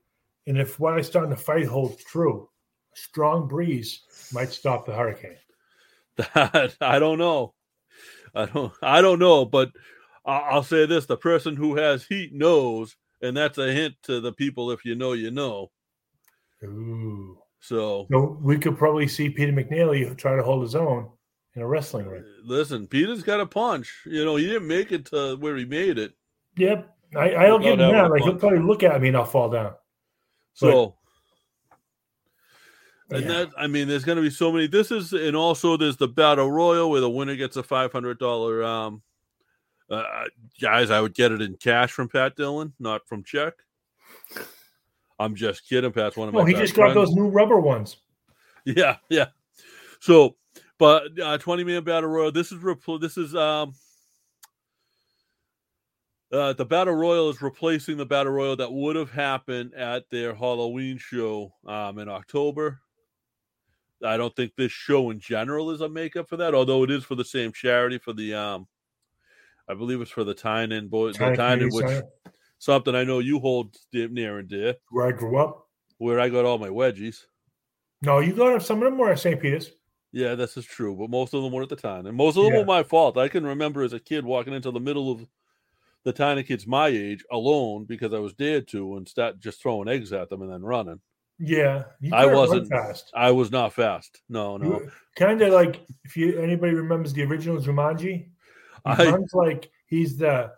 and 0.47 0.57
if 0.57 0.79
what 0.79 0.93
I 0.93 1.01
saw 1.01 1.23
in 1.25 1.29
the 1.29 1.35
fight 1.35 1.65
holds 1.65 2.01
true, 2.05 2.47
a 2.95 2.97
strong 2.97 3.49
breeze 3.49 3.99
might 4.31 4.53
stop 4.53 4.85
the 4.85 4.93
hurricane. 4.93 5.35
That 6.33 6.75
I 6.81 6.99
don't 6.99 7.17
know. 7.17 7.53
I 8.33 8.45
don't 8.45 8.73
I 8.81 9.01
don't 9.01 9.19
know, 9.19 9.45
but 9.45 9.71
I'll 10.25 10.63
say 10.63 10.85
this: 10.85 11.05
the 11.05 11.17
person 11.17 11.55
who 11.55 11.75
has 11.75 12.05
heat 12.05 12.33
knows, 12.33 12.95
and 13.21 13.35
that's 13.35 13.57
a 13.57 13.73
hint 13.73 13.95
to 14.03 14.19
the 14.19 14.33
people. 14.33 14.71
If 14.71 14.85
you 14.85 14.95
know, 14.95 15.13
you 15.13 15.31
know. 15.31 15.71
Ooh. 16.63 17.37
So, 17.59 18.07
so 18.11 18.39
we 18.41 18.57
could 18.57 18.77
probably 18.77 19.07
see 19.07 19.29
Peter 19.29 19.51
McNeely 19.51 20.17
try 20.17 20.35
to 20.35 20.43
hold 20.43 20.63
his 20.63 20.75
own 20.75 21.09
in 21.55 21.61
a 21.61 21.67
wrestling 21.67 22.07
ring. 22.07 22.23
Listen, 22.43 22.87
Peter's 22.87 23.21
got 23.21 23.39
a 23.39 23.45
punch. 23.45 23.93
You 24.05 24.25
know, 24.25 24.35
he 24.35 24.47
didn't 24.47 24.67
make 24.67 24.91
it 24.91 25.05
to 25.07 25.35
where 25.37 25.55
he 25.55 25.65
made 25.65 25.99
it. 25.99 26.13
Yep. 26.57 26.89
I, 27.15 27.33
I'll 27.35 27.59
give 27.59 27.79
him 27.79 27.91
that. 27.91 28.09
Like 28.09 28.23
he'll 28.23 28.35
probably 28.35 28.59
look 28.59 28.83
at 28.83 28.99
me 29.01 29.09
and 29.09 29.17
I'll 29.17 29.25
fall 29.25 29.49
down. 29.49 29.73
So 30.53 30.95
and 33.11 33.23
yeah. 33.23 33.27
that 33.27 33.49
I 33.57 33.67
mean, 33.67 33.87
there's 33.87 34.05
going 34.05 34.15
to 34.15 34.21
be 34.21 34.29
so 34.29 34.51
many. 34.51 34.67
This 34.67 34.91
is, 34.91 35.13
and 35.13 35.35
also 35.35 35.77
there's 35.77 35.97
the 35.97 36.07
battle 36.07 36.51
royal 36.51 36.89
where 36.89 37.01
the 37.01 37.09
winner 37.09 37.35
gets 37.35 37.57
a 37.57 37.63
five 37.63 37.91
hundred 37.91 38.19
dollar. 38.19 38.63
Um, 38.63 39.01
uh, 39.89 40.25
guys, 40.59 40.89
I 40.89 41.01
would 41.01 41.13
get 41.13 41.31
it 41.31 41.41
in 41.41 41.55
cash 41.55 41.91
from 41.91 42.07
Pat 42.07 42.35
Dillon, 42.35 42.73
not 42.79 43.07
from 43.07 43.23
check. 43.23 43.53
I'm 45.19 45.35
just 45.35 45.67
kidding. 45.67 45.91
Pat's 45.91 46.15
one 46.15 46.29
of 46.29 46.33
my. 46.33 46.41
Oh, 46.41 46.45
he 46.45 46.53
just 46.53 46.75
got 46.75 46.93
those 46.93 47.11
new 47.11 47.27
rubber 47.27 47.59
ones. 47.59 47.97
Yeah, 48.65 48.97
yeah. 49.09 49.27
So, 49.99 50.35
but 50.77 51.19
uh, 51.19 51.37
twenty 51.37 51.63
man 51.63 51.83
battle 51.83 52.09
royal. 52.09 52.31
This 52.31 52.51
is 52.51 52.59
repl- 52.59 53.01
This 53.01 53.17
is 53.17 53.35
um. 53.35 53.73
Uh, 56.31 56.53
the 56.53 56.63
battle 56.63 56.93
royal 56.93 57.29
is 57.29 57.41
replacing 57.41 57.97
the 57.97 58.05
battle 58.05 58.31
royal 58.31 58.55
that 58.55 58.71
would 58.71 58.95
have 58.95 59.11
happened 59.11 59.73
at 59.73 60.09
their 60.09 60.33
Halloween 60.33 60.97
show 60.97 61.51
um, 61.67 61.99
in 61.99 62.07
October. 62.07 62.79
I 64.05 64.17
don't 64.17 64.35
think 64.35 64.53
this 64.55 64.71
show 64.71 65.09
in 65.09 65.19
general 65.19 65.71
is 65.71 65.81
a 65.81 65.89
makeup 65.89 66.27
for 66.27 66.37
that, 66.37 66.53
although 66.55 66.83
it 66.83 66.91
is 66.91 67.03
for 67.03 67.15
the 67.15 67.25
same 67.25 67.51
charity 67.51 67.97
for 67.97 68.13
the 68.13 68.33
um 68.33 68.67
I 69.67 69.73
believe 69.73 70.01
it's 70.01 70.11
for 70.11 70.23
the 70.23 70.33
Tynan 70.33 70.87
boy 70.87 71.11
the 71.11 71.35
Tynan 71.35 71.69
which 71.71 72.03
something 72.59 72.95
I 72.95 73.03
know 73.03 73.19
you 73.19 73.39
hold 73.39 73.75
near 73.93 74.39
and 74.39 74.47
dear. 74.47 74.75
Where 74.89 75.07
I 75.07 75.11
grew 75.11 75.37
up. 75.37 75.67
Where 75.97 76.19
I 76.19 76.29
got 76.29 76.45
all 76.45 76.57
my 76.57 76.69
wedgies. 76.69 77.25
No, 78.01 78.19
you 78.19 78.33
got 78.33 78.61
some 78.63 78.79
of 78.79 78.85
them 78.85 78.97
were 78.97 79.11
at 79.11 79.19
St. 79.19 79.39
Peter's. 79.39 79.71
Yeah, 80.11 80.35
this 80.35 80.57
is 80.57 80.65
true, 80.65 80.95
but 80.95 81.09
most 81.09 81.33
of 81.33 81.41
them 81.41 81.53
were 81.53 81.63
at 81.63 81.69
the 81.69 81.75
time, 81.75 82.05
and 82.05 82.17
most 82.17 82.35
of 82.35 82.43
them 82.43 82.53
yeah. 82.53 82.59
were 82.59 82.65
my 82.65 82.83
fault. 82.83 83.17
I 83.17 83.29
can 83.29 83.45
remember 83.45 83.81
as 83.81 83.93
a 83.93 83.99
kid 83.99 84.25
walking 84.25 84.53
into 84.53 84.71
the 84.71 84.79
middle 84.79 85.09
of 85.11 85.25
the 86.03 86.11
tiny 86.11 86.43
kids 86.43 86.67
my 86.67 86.87
age 86.87 87.23
alone 87.31 87.85
because 87.85 88.13
I 88.13 88.19
was 88.19 88.33
dared 88.33 88.67
to 88.69 88.97
and 88.97 89.07
start 89.07 89.39
just 89.39 89.61
throwing 89.61 89.87
eggs 89.87 90.11
at 90.11 90.29
them 90.29 90.41
and 90.41 90.51
then 90.51 90.63
running. 90.63 90.99
Yeah, 91.43 91.85
I 92.13 92.27
wasn't 92.27 92.69
fast. 92.69 93.09
I 93.15 93.31
was 93.31 93.49
not 93.51 93.73
fast. 93.73 94.21
No, 94.29 94.57
no. 94.57 94.87
Kind 95.15 95.41
of 95.41 95.51
like 95.51 95.81
if 96.03 96.15
you 96.15 96.39
anybody 96.39 96.75
remembers 96.75 97.13
the 97.13 97.23
original 97.23 97.59
Jumanji, 97.59 98.29
I, 98.85 99.09
runs 99.09 99.33
like 99.33 99.71
he's 99.87 100.17
the 100.17 100.51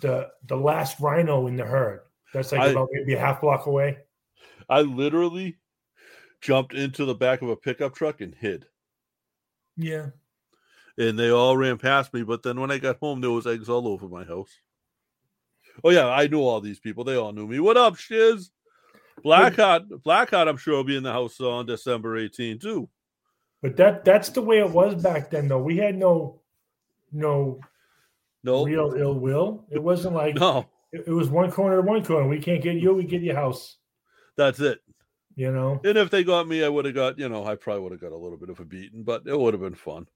the 0.00 0.28
the 0.48 0.56
last 0.56 0.98
rhino 0.98 1.46
in 1.46 1.54
the 1.54 1.64
herd. 1.64 2.00
That's 2.34 2.50
like 2.50 2.60
I, 2.60 2.66
about 2.68 2.88
maybe 2.90 3.14
a 3.14 3.20
half 3.20 3.40
block 3.40 3.66
away. 3.66 3.98
I 4.68 4.80
literally 4.80 5.58
jumped 6.40 6.74
into 6.74 7.04
the 7.04 7.14
back 7.14 7.40
of 7.42 7.48
a 7.48 7.56
pickup 7.56 7.94
truck 7.94 8.20
and 8.20 8.34
hid. 8.34 8.66
Yeah. 9.76 10.06
And 10.98 11.16
they 11.16 11.30
all 11.30 11.56
ran 11.56 11.78
past 11.78 12.12
me, 12.12 12.24
but 12.24 12.42
then 12.42 12.58
when 12.58 12.72
I 12.72 12.78
got 12.78 12.98
home, 12.98 13.20
there 13.20 13.30
was 13.30 13.46
eggs 13.46 13.68
all 13.68 13.86
over 13.86 14.08
my 14.08 14.24
house. 14.24 14.50
Oh 15.84 15.90
yeah, 15.90 16.08
I 16.08 16.26
knew 16.26 16.40
all 16.40 16.60
these 16.60 16.80
people. 16.80 17.04
They 17.04 17.16
all 17.16 17.32
knew 17.32 17.46
me. 17.46 17.60
What 17.60 17.76
up, 17.76 17.96
Shiz? 17.96 18.50
Blackhart, 19.24 19.88
Blackhart, 19.88 20.48
I'm 20.48 20.56
sure 20.56 20.76
will 20.76 20.84
be 20.84 20.96
in 20.96 21.02
the 21.02 21.12
house 21.12 21.40
on 21.40 21.66
December 21.66 22.16
18 22.16 22.58
too. 22.58 22.88
But 23.62 23.76
that 23.76 24.04
that's 24.04 24.30
the 24.30 24.42
way 24.42 24.58
it 24.58 24.70
was 24.70 25.02
back 25.02 25.30
then, 25.30 25.48
though. 25.48 25.62
We 25.62 25.76
had 25.76 25.96
no 25.96 26.40
no 27.12 27.60
no 28.42 28.64
real 28.64 28.94
ill 28.96 29.18
will. 29.18 29.64
It 29.70 29.82
wasn't 29.82 30.14
like 30.14 30.36
no. 30.36 30.66
It, 30.92 31.04
it 31.06 31.12
was 31.12 31.28
one 31.28 31.50
corner 31.50 31.76
to 31.76 31.82
one 31.82 32.04
corner. 32.04 32.26
We 32.26 32.40
can't 32.40 32.62
get 32.62 32.76
you. 32.76 32.94
We 32.94 33.04
get 33.04 33.22
your 33.22 33.36
house. 33.36 33.76
That's 34.36 34.60
it. 34.60 34.80
You 35.36 35.52
know. 35.52 35.80
And 35.84 35.98
if 35.98 36.10
they 36.10 36.24
got 36.24 36.48
me, 36.48 36.64
I 36.64 36.68
would 36.68 36.86
have 36.86 36.94
got. 36.94 37.18
You 37.18 37.28
know, 37.28 37.44
I 37.44 37.54
probably 37.54 37.82
would 37.82 37.92
have 37.92 38.00
got 38.00 38.12
a 38.12 38.16
little 38.16 38.38
bit 38.38 38.48
of 38.48 38.60
a 38.60 38.64
beating, 38.64 39.02
but 39.02 39.22
it 39.26 39.38
would 39.38 39.54
have 39.54 39.62
been 39.62 39.74
fun. 39.74 40.06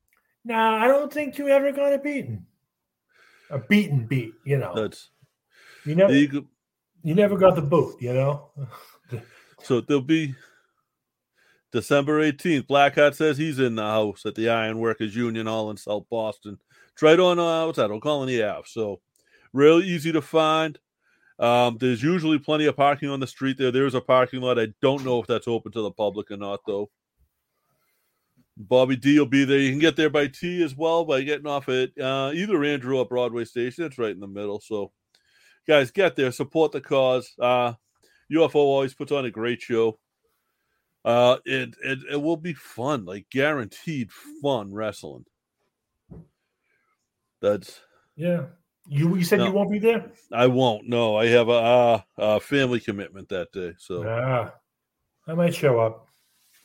Nah, 0.44 0.82
I 0.82 0.88
don't 0.88 1.12
think 1.12 1.38
you 1.38 1.48
ever 1.48 1.70
got 1.72 1.92
a 1.92 1.98
beating. 1.98 2.46
A 3.50 3.58
beaten 3.58 4.06
beat. 4.06 4.34
You 4.44 4.58
know. 4.58 4.72
That's. 4.74 5.10
You 5.84 5.94
never. 5.94 6.14
You, 6.14 6.48
you 7.02 7.14
never 7.14 7.36
got 7.36 7.56
the 7.56 7.62
boot. 7.62 8.00
You 8.00 8.14
know. 8.14 8.50
So 9.62 9.80
there'll 9.80 10.02
be 10.02 10.34
December 11.72 12.20
18th. 12.20 12.66
Blackhart 12.66 13.14
says 13.14 13.38
he's 13.38 13.58
in 13.58 13.74
the 13.74 13.82
house 13.82 14.26
at 14.26 14.34
the 14.34 14.50
Iron 14.50 14.78
Workers 14.78 15.16
Union 15.16 15.46
Hall 15.46 15.70
in 15.70 15.76
South 15.76 16.04
Boston. 16.10 16.58
It's 16.92 17.02
right 17.02 17.18
on, 17.18 17.38
uh, 17.38 17.66
what's 17.66 17.78
that, 17.78 17.90
Colony 18.02 18.42
Ave. 18.42 18.64
So 18.66 19.00
really 19.52 19.86
easy 19.86 20.12
to 20.12 20.22
find. 20.22 20.78
Um, 21.38 21.78
there's 21.80 22.02
usually 22.02 22.38
plenty 22.38 22.66
of 22.66 22.76
parking 22.76 23.08
on 23.08 23.20
the 23.20 23.26
street 23.26 23.58
there. 23.58 23.72
There's 23.72 23.94
a 23.94 24.00
parking 24.00 24.40
lot. 24.40 24.58
I 24.58 24.68
don't 24.82 25.04
know 25.04 25.20
if 25.20 25.26
that's 25.26 25.48
open 25.48 25.72
to 25.72 25.82
the 25.82 25.90
public 25.90 26.30
or 26.30 26.36
not, 26.36 26.60
though. 26.66 26.90
Bobby 28.56 28.94
D 28.94 29.18
will 29.18 29.26
be 29.26 29.44
there. 29.44 29.58
You 29.58 29.70
can 29.70 29.80
get 29.80 29.96
there 29.96 30.10
by 30.10 30.28
T 30.28 30.62
as 30.62 30.76
well 30.76 31.04
by 31.04 31.22
getting 31.22 31.46
off 31.46 31.68
at 31.68 31.90
uh, 31.98 32.30
either 32.32 32.62
Andrew 32.62 32.98
or 32.98 33.06
Broadway 33.06 33.44
Station. 33.44 33.84
It's 33.84 33.98
right 33.98 34.12
in 34.12 34.20
the 34.20 34.28
middle. 34.28 34.60
So, 34.60 34.92
guys, 35.66 35.90
get 35.90 36.14
there, 36.14 36.30
support 36.30 36.70
the 36.70 36.80
cause. 36.80 37.32
Uh, 37.40 37.72
UFO 38.32 38.56
always 38.56 38.94
puts 38.94 39.12
on 39.12 39.24
a 39.24 39.30
great 39.30 39.60
show. 39.60 39.98
Uh, 41.04 41.36
it, 41.44 41.74
it 41.84 41.98
it 42.12 42.16
will 42.16 42.36
be 42.36 42.54
fun, 42.54 43.04
like 43.04 43.26
guaranteed 43.30 44.10
fun 44.42 44.72
wrestling. 44.72 45.26
That's 47.42 47.80
yeah. 48.16 48.44
You 48.86 49.16
you 49.16 49.24
said 49.24 49.40
no, 49.40 49.46
you 49.46 49.52
won't 49.52 49.70
be 49.70 49.78
there. 49.78 50.10
I 50.32 50.46
won't. 50.46 50.88
No, 50.88 51.16
I 51.16 51.26
have 51.26 51.48
a, 51.48 51.52
uh, 51.52 52.00
a 52.18 52.40
family 52.40 52.80
commitment 52.80 53.28
that 53.30 53.52
day, 53.52 53.74
so 53.78 54.02
yeah, 54.02 54.50
I 55.26 55.34
might 55.34 55.54
show 55.54 55.78
up. 55.78 56.06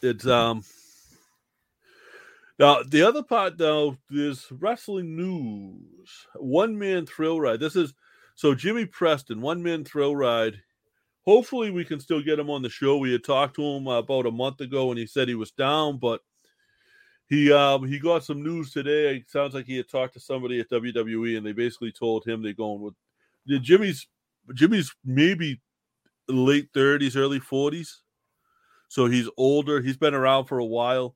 It's 0.01 0.25
um. 0.25 0.63
Now 2.57 2.83
the 2.83 3.03
other 3.03 3.23
part 3.23 3.57
though 3.57 3.97
is 4.09 4.47
wrestling 4.51 5.15
news. 5.15 6.27
One 6.35 6.77
man 6.77 7.05
thrill 7.05 7.39
ride. 7.39 7.61
This 7.61 7.77
is 7.77 7.93
so 8.35 8.53
Jimmy 8.53 8.85
Preston, 8.85 9.41
one 9.41 9.63
man 9.63 9.85
thrill 9.85 10.15
ride 10.15 10.61
hopefully 11.29 11.69
we 11.69 11.85
can 11.85 11.99
still 11.99 12.23
get 12.23 12.39
him 12.39 12.49
on 12.49 12.63
the 12.63 12.69
show. 12.69 12.97
We 12.97 13.11
had 13.11 13.23
talked 13.23 13.55
to 13.57 13.63
him 13.63 13.85
about 13.85 14.25
a 14.25 14.31
month 14.31 14.61
ago 14.61 14.89
and 14.89 14.97
he 14.97 15.05
said 15.05 15.27
he 15.27 15.35
was 15.35 15.51
down, 15.51 15.99
but 15.99 16.21
he 17.27 17.51
um 17.51 17.87
he 17.87 17.99
got 17.99 18.23
some 18.23 18.41
news 18.41 18.71
today. 18.71 19.17
It 19.17 19.29
sounds 19.29 19.53
like 19.53 19.67
he 19.67 19.77
had 19.77 19.87
talked 19.87 20.15
to 20.15 20.19
somebody 20.19 20.59
at 20.59 20.71
WWE 20.71 21.37
and 21.37 21.45
they 21.45 21.51
basically 21.51 21.91
told 21.91 22.25
him 22.25 22.41
they're 22.41 22.53
going 22.53 22.81
with 22.81 22.95
Jimmy's 23.61 24.07
Jimmy's 24.55 24.91
maybe 25.05 25.61
late 26.27 26.73
30s, 26.73 27.15
early 27.15 27.39
40s. 27.39 27.97
So 28.87 29.05
he's 29.05 29.29
older. 29.37 29.81
He's 29.81 29.97
been 29.97 30.15
around 30.15 30.45
for 30.45 30.57
a 30.57 30.65
while. 30.65 31.15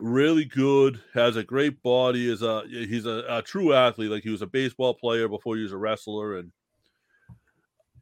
Really 0.00 0.44
good, 0.44 1.00
has 1.14 1.36
a 1.36 1.44
great 1.44 1.80
body, 1.84 2.28
is 2.28 2.42
a 2.42 2.64
he's 2.68 3.06
a, 3.06 3.24
a 3.28 3.42
true 3.42 3.74
athlete. 3.74 4.10
Like 4.10 4.24
he 4.24 4.30
was 4.30 4.42
a 4.42 4.46
baseball 4.48 4.94
player 4.94 5.28
before 5.28 5.54
he 5.54 5.62
was 5.62 5.72
a 5.72 5.76
wrestler 5.76 6.38
and 6.38 6.50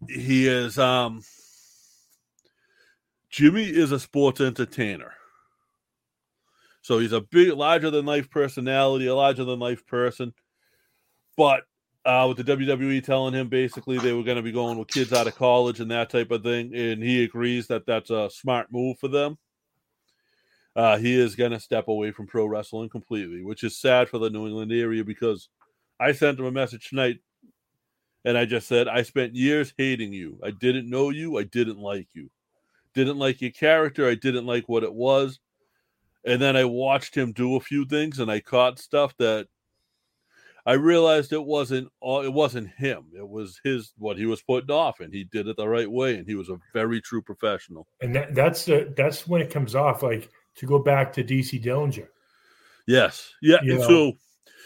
he 0.07 0.47
is 0.47 0.79
um 0.79 1.23
Jimmy 3.31 3.65
is 3.65 3.93
a 3.93 4.01
sports 4.01 4.41
entertainer. 4.41 5.13
So 6.83 6.99
he's 6.99 7.13
a 7.13 7.21
big 7.21 7.53
larger 7.53 7.91
than 7.91 8.07
life 8.07 8.31
personality, 8.31 9.07
a 9.07 9.15
larger 9.15 9.45
than 9.45 9.59
life 9.59 9.87
person. 9.87 10.33
But 11.37 11.65
uh, 12.07 12.27
with 12.27 12.45
the 12.45 12.57
WWE 12.57 13.05
telling 13.05 13.35
him 13.35 13.49
basically 13.49 13.99
they 13.99 14.13
were 14.13 14.23
going 14.23 14.39
to 14.39 14.43
be 14.43 14.53
going 14.53 14.79
with 14.79 14.89
kids 14.89 15.13
out 15.13 15.27
of 15.27 15.37
college 15.37 15.81
and 15.81 15.91
that 15.91 16.09
type 16.09 16.31
of 16.31 16.43
thing, 16.43 16.75
and 16.75 17.03
he 17.03 17.25
agrees 17.25 17.67
that 17.67 17.85
that's 17.85 18.09
a 18.09 18.31
smart 18.31 18.73
move 18.73 18.99
for 18.99 19.09
them. 19.09 19.37
Uh, 20.75 20.97
he 20.97 21.21
is 21.21 21.35
going 21.35 21.51
to 21.51 21.61
step 21.61 21.89
away 21.89 22.13
from 22.13 22.27
pro 22.27 22.47
wrestling 22.47 22.89
completely, 22.89 23.43
which 23.43 23.65
is 23.65 23.77
sad 23.77 24.09
for 24.09 24.19
the 24.19 24.31
New 24.31 24.47
England 24.47 24.73
area 24.73 25.05
because 25.05 25.49
I 26.01 26.13
sent 26.13 26.39
him 26.39 26.47
a 26.47 26.53
message 26.53 26.89
tonight 26.89 27.19
and 28.29 28.37
I 28.37 28.45
just 28.45 28.69
said, 28.69 28.89
I 28.89 29.01
spent 29.01 29.35
years 29.35 29.73
hating 29.79 30.13
you. 30.13 30.39
I 30.45 30.51
didn't 30.51 30.91
know 30.91 31.09
you. 31.09 31.39
I 31.39 31.45
didn't 31.45 31.79
like 31.79 32.09
you. 32.13 32.29
Didn't 32.93 33.19
like 33.19 33.41
your 33.41 33.53
character. 33.53 34.07
I 34.07 34.17
didn't 34.17 34.45
like 34.45 34.69
what 34.69 34.83
it 34.83 34.93
was. 34.93 35.41
And 36.27 36.39
then 36.43 36.55
I 36.55 36.67
watched 36.67 37.17
him 37.17 37.33
do 37.33 37.57
a 37.57 37.61
few 37.61 37.87
things 37.87 38.19
and 38.19 38.31
I 38.31 38.41
caught 38.41 38.79
stuff 38.79 39.17
that 39.17 39.49
I 40.67 40.75
realized 40.75 41.33
it 41.33 41.43
wasn't 41.43 41.89
all, 42.01 42.21
it 42.21 42.31
wasn't 42.31 42.69
him. 42.77 43.07
It 43.17 43.27
was 43.27 43.63
his 43.65 43.95
what 43.97 44.19
he 44.19 44.27
was 44.27 44.43
putting 44.43 44.71
off 44.71 45.01
and 45.01 45.11
he 45.11 45.25
did 45.25 45.49
it 45.49 45.57
the 45.57 45.67
right 45.67 45.91
way 45.91 46.17
and 46.19 46.29
he 46.29 46.35
was 46.35 46.51
a 46.51 46.61
very 46.75 47.01
true 47.01 47.23
professional. 47.23 47.87
And 48.03 48.15
that, 48.15 48.35
that's 48.35 48.67
the 48.67 48.93
that's 48.95 49.27
when 49.27 49.41
it 49.41 49.51
comes 49.51 49.75
off 49.75 50.03
like 50.03 50.29
to 50.57 50.67
go 50.67 50.79
back 50.79 51.15
to 51.15 51.25
DC 51.25 51.65
Dillinger. 51.65 52.09
Yes. 52.87 53.33
Yeah. 53.41 53.63
You 53.63 53.79
know, 53.79 53.89
so 53.89 54.13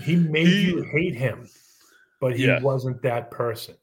he 0.03 0.17
made 0.17 0.49
he, 0.49 0.63
you 0.63 0.83
hate 0.83 1.15
him 1.15 1.49
but 2.23 2.37
he 2.37 2.47
yes. 2.47 2.63
wasn't 2.63 3.03
that 3.03 3.33
person. 3.33 3.75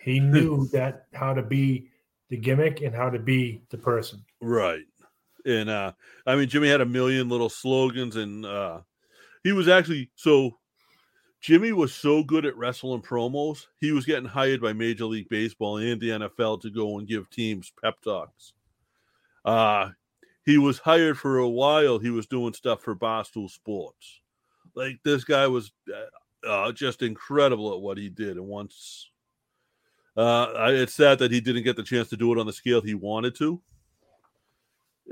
He 0.00 0.20
knew 0.20 0.68
that 0.68 1.06
how 1.12 1.34
to 1.34 1.42
be 1.42 1.88
the 2.30 2.36
gimmick 2.36 2.82
and 2.82 2.94
how 2.94 3.10
to 3.10 3.18
be 3.18 3.62
the 3.70 3.76
person. 3.76 4.24
Right. 4.40 4.84
And 5.44 5.68
uh 5.68 5.92
I 6.24 6.36
mean 6.36 6.48
Jimmy 6.48 6.68
had 6.68 6.80
a 6.80 6.86
million 6.86 7.28
little 7.28 7.50
slogans 7.50 8.14
and 8.14 8.46
uh 8.46 8.80
he 9.42 9.50
was 9.50 9.66
actually 9.66 10.10
so 10.14 10.56
Jimmy 11.40 11.72
was 11.72 11.92
so 11.92 12.22
good 12.22 12.46
at 12.46 12.56
wrestling 12.56 13.02
promos, 13.02 13.66
he 13.80 13.90
was 13.90 14.06
getting 14.06 14.28
hired 14.28 14.62
by 14.62 14.72
Major 14.72 15.06
League 15.06 15.28
Baseball 15.28 15.78
and 15.78 16.00
the 16.00 16.10
NFL 16.10 16.62
to 16.62 16.70
go 16.70 16.98
and 16.98 17.08
give 17.08 17.28
teams 17.28 17.72
pep 17.82 18.00
talks. 18.02 18.54
Uh, 19.44 19.90
he 20.46 20.56
was 20.56 20.78
hired 20.78 21.18
for 21.18 21.36
a 21.36 21.48
while. 21.48 21.98
He 21.98 22.08
was 22.08 22.26
doing 22.26 22.54
stuff 22.54 22.80
for 22.80 22.96
Barstool 22.96 23.50
Sports. 23.50 24.20
Like 24.74 25.00
this 25.04 25.24
guy 25.24 25.46
was 25.46 25.70
uh, 26.46 26.72
just 26.72 27.02
incredible 27.02 27.72
at 27.72 27.80
what 27.80 27.98
he 27.98 28.08
did. 28.08 28.36
And 28.36 28.46
once 28.46 29.10
uh, 30.16 30.46
it's 30.68 30.94
sad 30.94 31.18
that 31.18 31.32
he 31.32 31.40
didn't 31.40 31.64
get 31.64 31.76
the 31.76 31.82
chance 31.82 32.08
to 32.08 32.16
do 32.16 32.32
it 32.32 32.38
on 32.38 32.46
the 32.46 32.52
scale 32.52 32.80
he 32.80 32.94
wanted 32.94 33.34
to. 33.36 33.60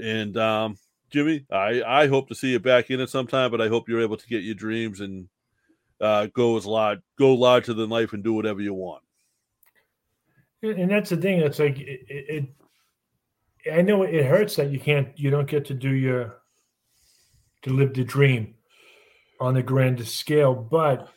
And 0.01 0.37
um, 0.37 0.77
Jimmy, 1.11 1.45
I, 1.51 1.83
I 1.83 2.07
hope 2.07 2.29
to 2.29 2.35
see 2.35 2.53
you 2.53 2.61
back 2.61 2.91
in 2.91 3.01
it 3.01 3.11
sometime, 3.11 3.51
but 3.51 3.61
I 3.61 3.69
hope 3.69 3.89
you're 3.89 4.01
able 4.01 4.17
to 4.17 4.27
get 4.29 4.45
your 4.45 4.55
dreams 4.55 5.01
and 5.01 5.29
uh, 6.01 6.27
go 6.33 6.57
as 6.57 6.67
large, 6.67 7.01
go 7.19 7.35
larger 7.35 7.75
than 7.75 7.91
life, 7.91 8.13
and 8.13 8.23
do 8.23 8.33
whatever 8.33 8.61
you 8.61 8.75
want. 8.75 9.03
And 10.63 10.91
that's 10.91 11.11
the 11.11 11.17
thing. 11.17 11.41
It's 11.41 11.59
like 11.59 11.79
it, 11.81 12.07
it, 12.09 12.45
I 13.73 13.83
know 13.83 14.05
it 14.05 14.25
hurts 14.25 14.57
that 14.57 14.71
you 14.71 14.79
can't, 14.79 15.09
you 15.19 15.31
don't 15.31 15.49
get 15.49 15.65
to 15.67 15.75
do 15.75 15.91
your, 15.91 16.39
to 17.63 17.71
live 17.71 17.95
the 17.95 18.05
dream 18.05 18.55
on 19.41 19.55
the 19.55 19.63
grandest 19.63 20.17
scale, 20.17 20.55
but 20.55 21.09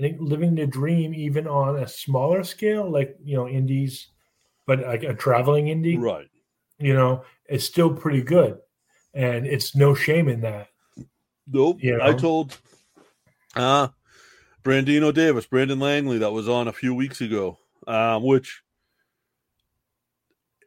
I 0.00 0.02
think 0.02 0.16
living 0.18 0.54
the 0.54 0.66
dream, 0.66 1.12
even 1.14 1.46
on 1.46 1.76
a 1.76 1.86
smaller 1.86 2.42
scale, 2.42 2.90
like 2.90 3.18
you 3.22 3.36
know, 3.36 3.46
indies, 3.46 4.08
but 4.66 4.80
like 4.80 5.02
a 5.02 5.12
traveling 5.12 5.66
indie, 5.66 6.00
right? 6.00 6.26
You 6.78 6.94
know, 6.94 7.24
it's 7.44 7.66
still 7.66 7.92
pretty 7.92 8.22
good, 8.22 8.56
and 9.12 9.46
it's 9.46 9.76
no 9.76 9.94
shame 9.94 10.28
in 10.28 10.40
that. 10.40 10.68
Nope. 11.46 11.82
You 11.82 11.98
know? 11.98 12.04
I 12.04 12.14
told 12.14 12.56
uh 13.56 13.88
Brandino 14.64 15.12
Davis, 15.12 15.44
Brandon 15.44 15.78
Langley, 15.78 16.16
that 16.16 16.32
was 16.32 16.48
on 16.48 16.66
a 16.66 16.72
few 16.72 16.94
weeks 16.94 17.20
ago, 17.20 17.58
um, 17.86 18.22
which 18.22 18.62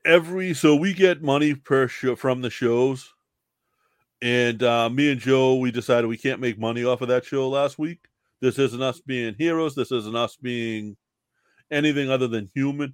every 0.05 0.53
so 0.53 0.75
we 0.75 0.93
get 0.93 1.23
money 1.23 1.55
per 1.55 1.87
show 1.87 2.15
from 2.15 2.41
the 2.43 2.51
shows, 2.51 3.11
and 4.21 4.61
uh, 4.61 4.91
me 4.91 5.11
and 5.11 5.19
Joe 5.19 5.55
we 5.55 5.71
decided 5.71 6.05
we 6.05 6.17
can't 6.17 6.39
make 6.39 6.59
money 6.59 6.83
off 6.83 7.01
of 7.01 7.07
that 7.07 7.25
show 7.25 7.49
last 7.49 7.79
week. 7.79 8.09
This 8.43 8.59
isn't 8.59 8.81
us 8.81 8.99
being 8.99 9.35
heroes. 9.37 9.73
This 9.73 9.93
isn't 9.93 10.17
us 10.17 10.35
being 10.35 10.97
anything 11.71 12.09
other 12.09 12.27
than 12.27 12.51
human. 12.53 12.93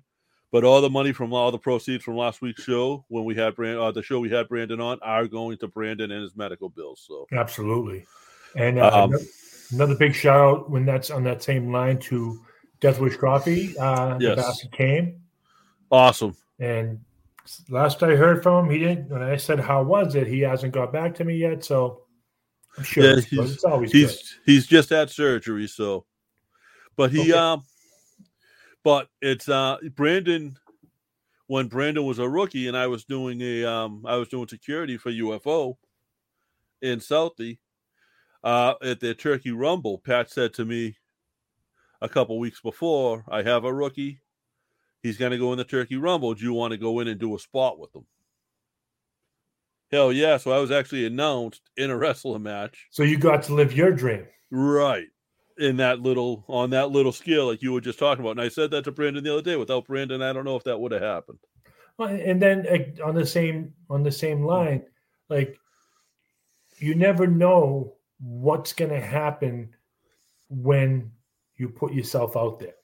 But 0.52 0.64
all 0.64 0.80
the 0.80 0.92
money 0.92 1.12
from 1.12 1.34
all 1.34 1.52
the 1.52 1.58
proceeds 1.58 2.04
from 2.04 2.18
last 2.18 2.40
week's 2.40 2.62
show, 2.62 3.04
when 3.08 3.26
we 3.26 3.34
had 3.34 3.56
Brand, 3.56 3.80
uh, 3.80 3.92
the 3.92 4.04
show 4.04 4.20
we 4.20 4.30
had 4.30 4.48
Brandon 4.48 4.80
on, 4.80 5.00
are 5.02 5.28
going 5.28 5.58
to 5.58 5.68
Brandon 5.68 6.12
and 6.12 6.22
his 6.22 6.36
medical 6.36 6.70
bills. 6.70 7.04
So 7.08 7.26
absolutely, 7.32 8.06
and 8.56 8.78
uh, 8.78 9.06
um, 9.06 9.16
another 9.72 9.96
big 9.96 10.14
shout 10.14 10.40
out 10.40 10.70
when 10.70 10.86
that's 10.86 11.10
on 11.10 11.24
that 11.24 11.42
same 11.42 11.72
line 11.72 11.98
to 12.02 12.40
Death 12.80 13.00
Wish 13.00 13.18
Coffee. 13.18 13.76
Uh, 13.76 14.20
yes. 14.20 14.36
The 14.36 14.42
basket 14.44 14.72
came. 14.72 15.22
Awesome. 15.92 16.36
And 16.60 17.00
last 17.70 18.04
I 18.04 18.16
heard 18.16 18.44
from 18.44 18.66
him, 18.66 18.72
he 18.72 18.78
didn't. 18.78 19.10
When 19.10 19.24
I 19.24 19.38
said 19.38 19.60
how 19.60 19.82
was 19.82 20.14
it, 20.14 20.28
he 20.28 20.42
hasn't 20.42 20.74
got 20.74 20.94
back 20.94 21.16
to 21.16 21.26
me 21.26 21.38
yet. 21.38 21.64
So 21.64 22.04
I'm 22.80 22.86
sure 22.86 23.04
yeah, 23.04 23.20
he's, 23.20 23.92
he's 23.92 24.40
he's 24.46 24.66
just 24.66 24.90
had 24.90 25.10
surgery, 25.10 25.68
so 25.68 26.06
but 26.96 27.12
he 27.12 27.34
okay. 27.34 27.34
um 27.34 27.64
but 28.86 29.10
it's 29.22 29.50
uh 29.50 29.80
Brandon 29.98 30.56
when 31.48 31.68
Brandon 31.68 32.06
was 32.06 32.20
a 32.20 32.30
rookie 32.30 32.70
and 32.70 32.78
I 32.78 32.88
was 32.88 33.04
doing 33.04 33.42
a 33.42 33.66
um 33.66 34.06
I 34.08 34.16
was 34.16 34.30
doing 34.30 34.48
security 34.48 34.96
for 34.96 35.12
UFO 35.12 35.76
in 36.82 37.00
Southie 37.00 37.58
uh 38.46 38.76
at 38.82 39.02
the 39.02 39.14
Turkey 39.14 39.52
Rumble, 39.52 39.98
Pat 39.98 40.32
said 40.32 40.54
to 40.54 40.64
me 40.64 40.96
a 42.02 42.08
couple 42.08 42.40
weeks 42.40 42.62
before, 42.62 43.26
I 43.28 43.44
have 43.44 43.66
a 43.66 43.74
rookie. 43.74 44.22
He's 45.04 45.18
gonna 45.18 45.38
go 45.38 45.52
in 45.52 45.58
the 45.58 45.66
Turkey 45.66 45.98
Rumble. 45.98 46.34
Do 46.34 46.46
you 46.46 46.54
want 46.54 46.72
to 46.72 46.78
go 46.78 47.02
in 47.02 47.10
and 47.10 47.20
do 47.20 47.36
a 47.36 47.40
spot 47.40 47.78
with 47.78 47.94
him? 47.94 48.06
Hell 49.92 50.14
yeah! 50.14 50.38
So 50.38 50.52
I 50.52 50.60
was 50.60 50.72
actually 50.72 51.06
announced 51.06 51.62
in 51.78 51.90
a 51.90 51.98
wrestling 51.98 52.44
match. 52.44 52.88
So 52.92 53.04
you 53.04 53.18
got 53.18 53.44
to 53.44 53.54
live 53.54 53.74
your 53.74 53.92
dream, 53.92 54.26
right? 54.52 55.08
In 55.58 55.78
that 55.78 56.00
little 56.00 56.46
on 56.48 56.70
that 56.70 56.92
little 56.92 57.12
scale, 57.12 57.48
like 57.48 57.62
you 57.62 57.74
were 57.74 57.82
just 57.82 58.00
talking 58.00 58.24
about, 58.24 58.32
and 58.32 58.42
I 58.42 58.50
said 58.50 58.72
that 58.72 58.86
to 58.86 58.92
Brandon 58.92 59.24
the 59.24 59.34
other 59.34 59.42
day. 59.42 59.56
Without 59.56 59.88
Brandon, 59.88 60.22
I 60.22 60.32
don't 60.32 60.46
know 60.46 60.56
if 60.56 60.64
that 60.64 60.80
would 60.80 60.92
have 60.92 61.02
happened. 61.02 61.40
Well, 61.98 62.10
and 62.10 62.42
then 62.42 62.66
on 63.04 63.16
the 63.16 63.26
same 63.26 63.74
on 63.90 64.04
the 64.04 64.12
same 64.12 64.44
line, 64.44 64.84
like 65.30 65.60
you 66.78 66.96
never 66.96 67.28
know 67.28 67.96
what's 68.20 68.74
going 68.74 68.92
to 68.92 69.02
happen 69.02 69.70
when 70.50 71.12
you 71.58 71.70
put 71.70 71.94
yourself 71.94 72.38
out 72.38 72.60
there. 72.60 72.76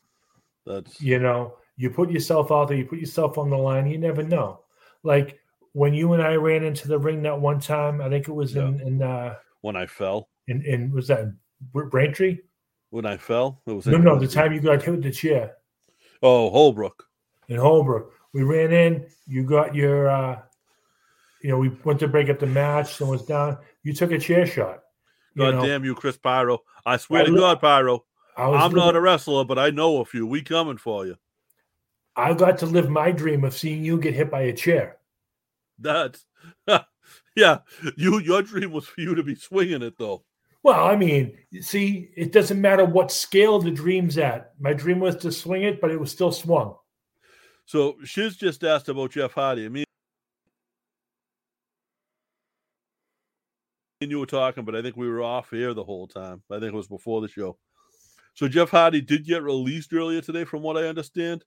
That's 0.65 0.99
you 0.99 1.19
know, 1.19 1.57
you 1.77 1.89
put 1.89 2.11
yourself 2.11 2.51
out 2.51 2.67
there, 2.67 2.77
you 2.77 2.85
put 2.85 2.99
yourself 2.99 3.37
on 3.37 3.49
the 3.49 3.57
line. 3.57 3.87
You 3.87 3.97
never 3.97 4.23
know. 4.23 4.61
Like 5.03 5.39
when 5.75 5.93
you 5.93 6.13
and 6.13 6.23
I 6.23 6.35
ran 6.35 6.63
into 6.63 6.87
the 6.87 6.97
ring 6.97 7.21
that 7.23 7.37
one 7.37 7.59
time, 7.59 7.99
I 7.99 8.07
think 8.07 8.29
it 8.29 8.31
was 8.31 8.55
yeah. 8.55 8.63
in, 8.63 8.79
in 8.79 9.01
uh, 9.01 9.35
when 9.59 9.75
I 9.75 9.85
fell. 9.85 10.29
In, 10.47 10.61
in 10.61 10.89
was 10.89 11.09
that 11.09 11.35
Braintree? 11.73 12.37
When 12.91 13.05
I 13.05 13.17
fell, 13.17 13.61
it 13.67 13.73
was 13.73 13.85
no, 13.85 13.97
no. 13.97 14.17
The 14.17 14.25
time 14.25 14.53
you 14.53 14.61
got 14.61 14.81
hit 14.81 14.91
with 14.91 15.03
the 15.03 15.11
chair. 15.11 15.57
Oh, 16.23 16.49
Holbrook. 16.49 17.05
In 17.49 17.57
Holbrook, 17.57 18.13
we 18.33 18.43
ran 18.43 18.71
in. 18.71 19.05
You 19.27 19.43
got 19.43 19.75
your, 19.75 20.07
uh, 20.09 20.39
you 21.41 21.49
know, 21.49 21.57
we 21.57 21.69
went 21.83 21.99
to 21.99 22.07
break 22.07 22.29
up 22.29 22.39
the 22.39 22.47
match. 22.47 22.95
Someone's 22.95 23.23
down. 23.23 23.57
You 23.83 23.93
took 23.93 24.11
a 24.11 24.17
chair 24.17 24.45
shot. 24.45 24.79
God 25.37 25.55
know? 25.55 25.65
damn 25.65 25.83
you, 25.83 25.93
Chris 25.93 26.15
Pyro! 26.15 26.59
I 26.85 26.95
swear 26.95 27.23
I 27.23 27.25
to 27.25 27.31
li- 27.33 27.39
God, 27.39 27.59
Pyro. 27.59 28.05
I'm 28.37 28.73
not 28.73 28.95
a 28.95 29.01
wrestler, 29.01 29.43
but 29.43 29.59
I 29.59 29.71
know 29.71 29.99
a 29.99 30.05
few. 30.05 30.25
We 30.25 30.41
coming 30.41 30.77
for 30.77 31.05
you. 31.05 31.17
I 32.15 32.33
got 32.33 32.57
to 32.59 32.65
live 32.65 32.89
my 32.89 33.11
dream 33.11 33.43
of 33.43 33.53
seeing 33.53 33.83
you 33.83 33.99
get 33.99 34.13
hit 34.13 34.31
by 34.31 34.43
a 34.43 34.53
chair. 34.53 34.99
That's 35.79 36.25
yeah. 37.35 37.59
You 37.97 38.19
your 38.19 38.41
dream 38.41 38.71
was 38.71 38.87
for 38.87 39.01
you 39.01 39.15
to 39.15 39.23
be 39.23 39.35
swinging 39.35 39.81
it 39.81 39.97
though. 39.97 40.23
Well, 40.63 40.83
I 40.83 40.95
mean, 40.95 41.37
see, 41.61 42.09
it 42.17 42.31
doesn't 42.31 42.59
matter 42.59 42.85
what 42.85 43.11
scale 43.11 43.59
the 43.59 43.69
dream's 43.69 44.17
at. 44.17 44.53
My 44.59 44.73
dream 44.73 44.99
was 44.99 45.15
to 45.17 45.31
swing 45.31 45.61
it, 45.61 45.79
but 45.79 45.91
it 45.91 45.99
was 45.99 46.11
still 46.11 46.31
swung. 46.31 46.75
So 47.65 47.97
Shiz 48.03 48.35
just 48.35 48.63
asked 48.63 48.89
about 48.89 49.11
Jeff 49.11 49.33
Hardy. 49.33 49.65
I 49.65 49.69
mean, 49.69 49.85
and 54.01 54.11
you 54.11 54.19
were 54.19 54.25
talking, 54.25 54.65
but 54.65 54.75
I 54.75 54.81
think 54.81 54.95
we 54.95 55.07
were 55.07 55.21
off 55.21 55.53
air 55.53 55.73
the 55.73 55.83
whole 55.83 56.07
time. 56.07 56.41
I 56.49 56.59
think 56.59 56.73
it 56.73 56.77
was 56.77 56.87
before 56.87 57.21
the 57.21 57.27
show. 57.27 57.57
So 58.33 58.47
Jeff 58.47 58.69
Hardy 58.69 59.01
did 59.01 59.25
get 59.25 59.43
released 59.43 59.93
earlier 59.93 60.21
today, 60.21 60.45
from 60.45 60.61
what 60.61 60.77
I 60.77 60.87
understand. 60.87 61.43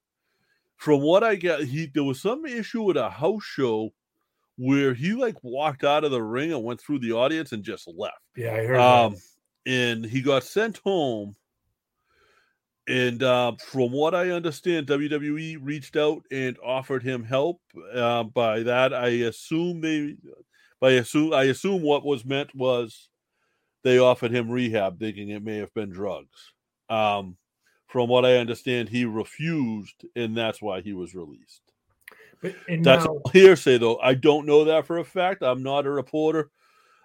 From 0.77 1.01
what 1.01 1.23
I 1.23 1.35
get, 1.35 1.61
he 1.63 1.87
there 1.93 2.05
was 2.05 2.21
some 2.21 2.45
issue 2.45 2.83
with 2.83 2.95
a 2.97 3.09
house 3.09 3.43
show 3.43 3.89
where 4.59 4.93
he 4.93 5.13
like 5.13 5.41
walked 5.41 5.85
out 5.85 6.03
of 6.03 6.11
the 6.11 6.21
ring 6.21 6.51
and 6.51 6.61
went 6.65 6.81
through 6.81 6.99
the 6.99 7.13
audience 7.13 7.53
and 7.53 7.63
just 7.63 7.87
left. 7.95 8.19
Yeah, 8.35 8.51
I 8.51 8.65
heard. 8.65 8.79
Um, 8.79 9.15
that. 9.65 9.71
and 9.71 10.05
he 10.05 10.21
got 10.21 10.43
sent 10.43 10.79
home. 10.79 11.33
And 12.85 13.23
uh, 13.23 13.53
from 13.67 13.93
what 13.93 14.13
I 14.13 14.31
understand, 14.31 14.87
WWE 14.87 15.59
reached 15.61 15.95
out 15.95 16.23
and 16.29 16.57
offered 16.61 17.03
him 17.03 17.23
help. 17.23 17.61
Uh, 17.93 18.23
by 18.23 18.63
that, 18.63 18.93
I 18.93 19.07
assume 19.07 19.79
they, 19.79 20.17
by 20.81 20.91
assume 20.91 21.33
I 21.33 21.43
assume 21.43 21.81
what 21.81 22.03
was 22.03 22.25
meant 22.25 22.53
was 22.53 23.07
they 23.85 23.97
offered 23.97 24.31
him 24.31 24.49
rehab, 24.49 24.99
thinking 24.99 25.29
it 25.29 25.43
may 25.43 25.57
have 25.57 25.73
been 25.73 25.89
drugs. 25.89 26.53
Um, 26.89 27.37
from 27.87 28.09
what 28.09 28.25
I 28.25 28.37
understand, 28.37 28.89
he 28.89 29.05
refused, 29.05 30.03
and 30.17 30.35
that's 30.35 30.61
why 30.61 30.81
he 30.81 30.91
was 30.91 31.15
released. 31.15 31.61
But, 32.41 32.55
That's 32.81 33.05
now, 33.05 33.21
hearsay, 33.33 33.77
though. 33.77 33.97
I 33.97 34.13
don't 34.13 34.45
know 34.45 34.63
that 34.65 34.85
for 34.85 34.99
a 34.99 35.03
fact. 35.03 35.43
I'm 35.43 35.63
not 35.63 35.85
a 35.85 35.91
reporter. 35.91 36.51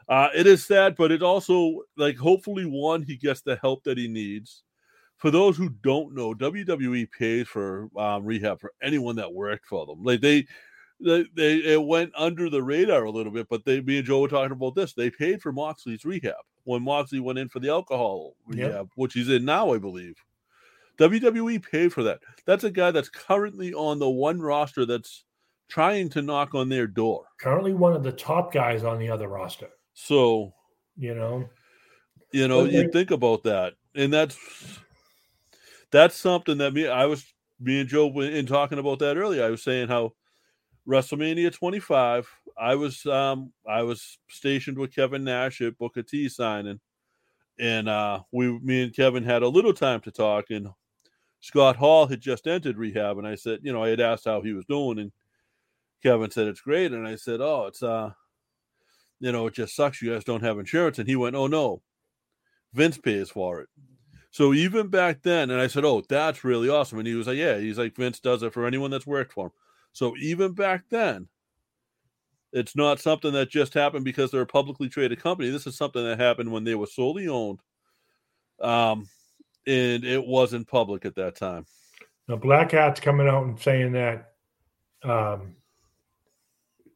Uh, 0.08 0.28
it 0.34 0.46
is 0.46 0.64
sad, 0.64 0.96
but 0.96 1.10
it 1.10 1.22
also 1.22 1.80
like 1.96 2.16
hopefully 2.16 2.64
one 2.64 3.02
he 3.02 3.16
gets 3.16 3.40
the 3.40 3.56
help 3.56 3.84
that 3.84 3.98
he 3.98 4.06
needs. 4.06 4.62
For 5.16 5.30
those 5.30 5.56
who 5.56 5.70
don't 5.70 6.14
know, 6.14 6.34
WWE 6.34 7.10
pays 7.10 7.48
for 7.48 7.88
um, 7.96 8.24
rehab 8.24 8.60
for 8.60 8.72
anyone 8.82 9.16
that 9.16 9.32
worked 9.32 9.64
for 9.66 9.86
them. 9.86 10.02
Like 10.02 10.20
they, 10.20 10.46
they, 11.00 11.24
they, 11.34 11.54
it 11.56 11.82
went 11.82 12.12
under 12.16 12.50
the 12.50 12.62
radar 12.62 13.04
a 13.04 13.10
little 13.10 13.32
bit, 13.32 13.48
but 13.48 13.64
they, 13.64 13.80
me 13.80 13.98
and 13.98 14.06
Joe 14.06 14.20
were 14.20 14.28
talking 14.28 14.52
about 14.52 14.74
this. 14.74 14.92
They 14.92 15.10
paid 15.10 15.40
for 15.40 15.52
Moxley's 15.52 16.04
rehab 16.04 16.34
when 16.64 16.82
Moxley 16.82 17.20
went 17.20 17.38
in 17.38 17.48
for 17.48 17.60
the 17.60 17.70
alcohol 17.70 18.34
rehab, 18.46 18.70
yep. 18.72 18.86
which 18.96 19.14
he's 19.14 19.30
in 19.30 19.44
now, 19.44 19.72
I 19.72 19.78
believe. 19.78 20.16
WWE 20.98 21.62
paid 21.62 21.92
for 21.92 22.02
that. 22.04 22.20
That's 22.46 22.64
a 22.64 22.70
guy 22.70 22.90
that's 22.90 23.08
currently 23.08 23.74
on 23.74 23.98
the 23.98 24.08
one 24.08 24.40
roster 24.40 24.86
that's 24.86 25.24
trying 25.68 26.08
to 26.10 26.22
knock 26.22 26.54
on 26.54 26.68
their 26.68 26.86
door. 26.86 27.24
Currently 27.40 27.74
one 27.74 27.94
of 27.94 28.02
the 28.02 28.12
top 28.12 28.52
guys 28.52 28.84
on 28.84 28.98
the 28.98 29.10
other 29.10 29.28
roster. 29.28 29.70
So, 29.94 30.54
you 30.96 31.14
know, 31.14 31.48
you 32.32 32.48
know, 32.48 32.64
you 32.64 32.90
think 32.90 33.10
about 33.10 33.44
that. 33.44 33.74
And 33.94 34.12
that's 34.12 34.38
that's 35.90 36.16
something 36.16 36.58
that 36.58 36.74
me 36.74 36.88
I 36.88 37.06
was 37.06 37.24
me 37.60 37.80
and 37.80 37.88
Joe 37.88 38.10
in 38.20 38.46
talking 38.46 38.78
about 38.78 38.98
that 39.00 39.16
earlier. 39.16 39.44
I 39.44 39.50
was 39.50 39.62
saying 39.62 39.88
how 39.88 40.12
WrestleMania 40.86 41.52
25, 41.52 42.28
I 42.58 42.74
was 42.74 43.06
um 43.06 43.52
I 43.68 43.82
was 43.82 44.18
stationed 44.28 44.78
with 44.78 44.94
Kevin 44.94 45.24
Nash 45.24 45.60
at 45.60 45.78
Booker 45.78 46.02
T 46.02 46.28
signing 46.28 46.80
and 47.58 47.88
uh, 47.88 48.20
we, 48.32 48.58
me 48.60 48.82
and 48.82 48.94
Kevin 48.94 49.24
had 49.24 49.42
a 49.42 49.48
little 49.48 49.72
time 49.72 50.00
to 50.00 50.10
talk, 50.10 50.46
and 50.50 50.68
Scott 51.44 51.76
Hall 51.76 52.06
had 52.06 52.22
just 52.22 52.46
entered 52.46 52.78
rehab, 52.78 53.18
and 53.18 53.26
I 53.26 53.34
said, 53.34 53.58
you 53.62 53.70
know, 53.70 53.84
I 53.84 53.90
had 53.90 54.00
asked 54.00 54.24
how 54.24 54.40
he 54.40 54.54
was 54.54 54.64
doing, 54.64 54.98
and 54.98 55.12
Kevin 56.02 56.30
said 56.30 56.46
it's 56.46 56.62
great, 56.62 56.90
and 56.90 57.06
I 57.06 57.16
said, 57.16 57.42
oh, 57.42 57.66
it's 57.66 57.82
uh, 57.82 58.12
you 59.20 59.30
know, 59.30 59.46
it 59.46 59.52
just 59.52 59.76
sucks 59.76 60.00
you 60.00 60.14
guys 60.14 60.24
don't 60.24 60.42
have 60.42 60.58
insurance, 60.58 60.98
and 60.98 61.06
he 61.06 61.16
went, 61.16 61.36
oh 61.36 61.46
no, 61.46 61.82
Vince 62.72 62.96
pays 62.96 63.28
for 63.28 63.60
it. 63.60 63.68
So 64.30 64.54
even 64.54 64.88
back 64.88 65.20
then, 65.20 65.50
and 65.50 65.60
I 65.60 65.66
said, 65.66 65.84
oh, 65.84 66.02
that's 66.08 66.44
really 66.44 66.70
awesome, 66.70 66.98
and 66.98 67.06
he 67.06 67.12
was 67.12 67.26
like, 67.26 67.36
yeah, 67.36 67.58
he's 67.58 67.76
like 67.76 67.94
Vince 67.94 68.20
does 68.20 68.42
it 68.42 68.54
for 68.54 68.66
anyone 68.66 68.90
that's 68.90 69.06
worked 69.06 69.34
for 69.34 69.48
him. 69.48 69.52
So 69.92 70.16
even 70.16 70.54
back 70.54 70.84
then, 70.88 71.28
it's 72.54 72.74
not 72.74 73.00
something 73.00 73.34
that 73.34 73.50
just 73.50 73.74
happened 73.74 74.06
because 74.06 74.30
they're 74.30 74.40
a 74.40 74.46
publicly 74.46 74.88
traded 74.88 75.22
company. 75.22 75.50
This 75.50 75.66
is 75.66 75.76
something 75.76 76.04
that 76.04 76.18
happened 76.18 76.50
when 76.50 76.64
they 76.64 76.74
were 76.74 76.86
solely 76.86 77.28
owned. 77.28 77.60
Um, 78.62 79.08
and 79.66 80.04
it 80.04 80.24
wasn't 80.24 80.68
public 80.68 81.04
at 81.04 81.14
that 81.16 81.36
time. 81.36 81.66
Now, 82.28 82.36
Blackhart's 82.36 83.00
coming 83.00 83.28
out 83.28 83.44
and 83.44 83.60
saying 83.60 83.92
that 83.92 84.32
um, 85.02 85.56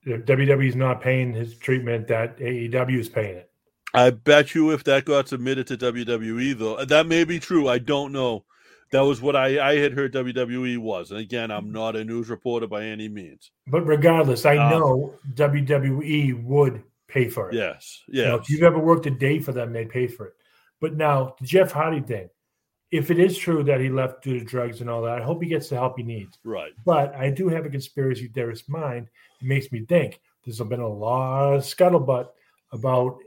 WWE 0.06 0.68
is 0.68 0.76
not 0.76 1.00
paying 1.00 1.32
his 1.32 1.56
treatment, 1.56 2.08
that 2.08 2.38
AEW 2.38 2.98
is 2.98 3.08
paying 3.08 3.36
it. 3.36 3.50
I 3.94 4.10
bet 4.10 4.54
you 4.54 4.70
if 4.70 4.84
that 4.84 5.04
got 5.04 5.28
submitted 5.28 5.66
to 5.68 5.76
WWE, 5.76 6.58
though, 6.58 6.84
that 6.84 7.06
may 7.06 7.24
be 7.24 7.38
true. 7.38 7.68
I 7.68 7.78
don't 7.78 8.12
know. 8.12 8.44
That 8.90 9.00
was 9.00 9.20
what 9.20 9.36
I, 9.36 9.72
I 9.72 9.76
had 9.76 9.92
heard 9.92 10.14
WWE 10.14 10.78
was. 10.78 11.10
And 11.10 11.20
again, 11.20 11.50
I'm 11.50 11.72
not 11.72 11.96
a 11.96 12.04
news 12.04 12.30
reporter 12.30 12.66
by 12.66 12.84
any 12.84 13.08
means. 13.08 13.50
But 13.66 13.86
regardless, 13.86 14.46
I 14.46 14.56
um, 14.56 14.70
know 14.70 15.14
WWE 15.34 16.42
would 16.44 16.82
pay 17.06 17.28
for 17.28 17.50
it. 17.50 17.56
Yes. 17.56 18.02
Yeah. 18.08 18.22
You 18.22 18.28
know, 18.28 18.36
if 18.36 18.50
you've 18.50 18.62
ever 18.62 18.78
worked 18.78 19.06
a 19.06 19.10
day 19.10 19.40
for 19.40 19.52
them, 19.52 19.72
they 19.72 19.84
pay 19.84 20.06
for 20.06 20.26
it. 20.26 20.34
But 20.80 20.96
now, 20.96 21.34
the 21.40 21.46
Jeff 21.46 21.72
Hardy 21.72 22.00
thing, 22.00 22.30
if 22.90 23.10
it 23.10 23.18
is 23.18 23.36
true 23.36 23.62
that 23.64 23.80
he 23.80 23.88
left 23.88 24.22
due 24.22 24.38
to 24.38 24.44
drugs 24.44 24.80
and 24.80 24.88
all 24.88 25.02
that, 25.02 25.20
I 25.20 25.22
hope 25.22 25.42
he 25.42 25.48
gets 25.48 25.68
the 25.68 25.76
help 25.76 25.98
he 25.98 26.02
needs. 26.02 26.38
Right. 26.44 26.72
But 26.84 27.14
I 27.14 27.30
do 27.30 27.48
have 27.48 27.66
a 27.66 27.70
conspiracy 27.70 28.28
theorist 28.28 28.68
mind. 28.68 29.08
It 29.40 29.46
makes 29.46 29.70
me 29.70 29.84
think 29.84 30.20
there's 30.44 30.60
been 30.60 30.80
a 30.80 30.88
lot 30.88 31.54
of 31.54 31.62
scuttlebutt 31.62 32.28
about 32.72 33.18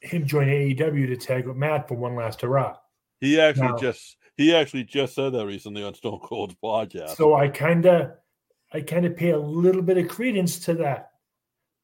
him 0.00 0.26
joining 0.26 0.76
AEW 0.76 1.06
to 1.08 1.16
tag 1.16 1.46
with 1.46 1.56
Matt 1.56 1.86
for 1.86 1.94
one 1.94 2.16
last 2.16 2.40
hurrah. 2.40 2.76
He 3.20 3.40
actually 3.40 3.68
now, 3.68 3.78
just 3.78 4.16
he 4.36 4.54
actually 4.54 4.84
just 4.84 5.14
said 5.14 5.32
that 5.32 5.46
recently 5.46 5.84
on 5.84 5.94
Stone 5.94 6.20
Cold's 6.20 6.56
podcast. 6.62 7.10
So 7.10 7.34
I 7.34 7.48
kind 7.48 7.86
of, 7.86 8.12
I 8.72 8.80
kind 8.80 9.06
of 9.06 9.16
pay 9.16 9.30
a 9.30 9.38
little 9.38 9.82
bit 9.82 9.98
of 9.98 10.08
credence 10.08 10.58
to 10.60 10.74
that. 10.74 11.10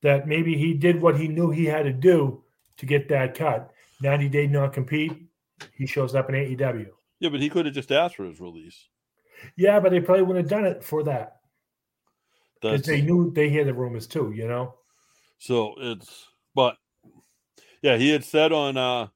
That 0.03 0.29
maybe 0.29 0.57
he 0.57 0.75
did 0.75 1.01
what 1.01 1.19
he 1.19 1.29
knew 1.29 1.51
he 1.51 1.65
had 1.65 1.85
to 1.85 1.93
do 1.93 2.43
to 2.77 2.87
get 2.87 3.09
that 3.09 3.35
cut. 3.35 3.71
90 4.01 4.29
day 4.29 4.47
not 4.47 4.73
compete. 4.73 5.28
He 5.77 5.87
shows 5.87 6.15
up 6.15 6.29
in 6.29 6.35
AEW. 6.35 6.87
Yeah, 7.21 7.31
but 7.31 7.41
he 7.41 7.49
could 7.49 7.67
have 7.67 7.75
just 7.75 7.93
asked 7.93 8.17
for 8.17 8.25
his 8.25 8.41
release. 8.41 8.89
Yeah, 9.57 9.81
but 9.81 9.91
they 9.91 10.01
probably 10.01 10.23
wouldn't 10.23 10.51
have 10.51 10.51
done 10.51 10.67
it 10.67 10.83
for 10.83 11.03
that. 11.05 11.37
Because 12.61 12.83
they 12.83 13.01
knew 13.01 13.33
they 13.33 13.49
hear 13.49 13.65
the 13.65 13.75
rumors 13.75 14.07
too, 14.07 14.33
you 14.35 14.49
know. 14.49 14.75
So 15.39 15.75
it's, 15.79 16.27
but 16.55 16.77
yeah, 17.83 17.97
he 17.97 18.11
had 18.11 18.25
said 18.25 18.53
on 18.53 18.77
uh 18.77 19.07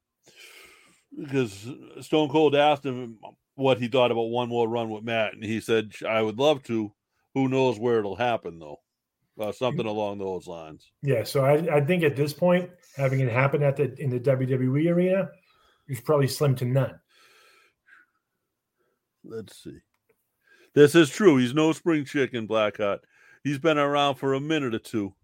because 1.18 1.68
Stone 2.00 2.28
Cold 2.28 2.54
asked 2.54 2.86
him 2.86 3.18
what 3.54 3.78
he 3.78 3.88
thought 3.88 4.10
about 4.10 4.30
one 4.30 4.48
more 4.48 4.68
run 4.68 4.90
with 4.90 5.04
Matt, 5.04 5.34
and 5.34 5.44
he 5.44 5.60
said, 5.60 5.92
"I 6.08 6.22
would 6.22 6.38
love 6.38 6.62
to. 6.64 6.92
Who 7.34 7.48
knows 7.48 7.78
where 7.78 7.98
it'll 7.98 8.16
happen 8.16 8.58
though? 8.58 8.80
Uh, 9.38 9.52
something 9.52 9.86
along 9.86 10.18
those 10.18 10.46
lines." 10.46 10.90
Yeah, 11.02 11.24
so 11.24 11.44
I, 11.44 11.76
I 11.76 11.80
think 11.80 12.02
at 12.02 12.16
this 12.16 12.32
point, 12.32 12.70
having 12.96 13.20
it 13.20 13.30
happen 13.30 13.62
at 13.62 13.76
the 13.76 13.94
in 14.00 14.10
the 14.10 14.20
WWE 14.20 14.90
arena 14.90 15.28
is 15.88 16.00
probably 16.00 16.28
slim 16.28 16.54
to 16.56 16.64
none. 16.64 16.98
Let's 19.24 19.62
see. 19.62 19.78
This 20.74 20.94
is 20.94 21.10
true. 21.10 21.36
He's 21.36 21.54
no 21.54 21.72
spring 21.72 22.04
chicken, 22.04 22.46
Black 22.46 22.74
Blackhart. 22.74 23.00
He's 23.44 23.58
been 23.58 23.78
around 23.78 24.16
for 24.16 24.34
a 24.34 24.40
minute 24.40 24.74
or 24.74 24.78
two. 24.78 25.14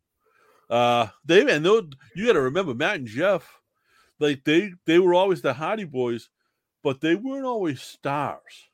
Uh, 0.69 1.09
they 1.25 1.41
and 1.55 1.65
though 1.65 1.89
you 2.15 2.27
got 2.27 2.35
to 2.35 2.43
remember 2.43 2.75
Matt 2.75 2.97
and 2.97 3.07
Jeff 3.07 3.59
like 4.19 4.45
they 4.45 4.73
they 4.87 4.99
were 4.99 5.15
always 5.15 5.41
the 5.41 5.53
Hardy 5.53 5.85
Boys, 5.85 6.29
but 6.83 7.01
they 7.01 7.15
weren't 7.15 7.47
always 7.47 7.81
stars. 7.81 8.69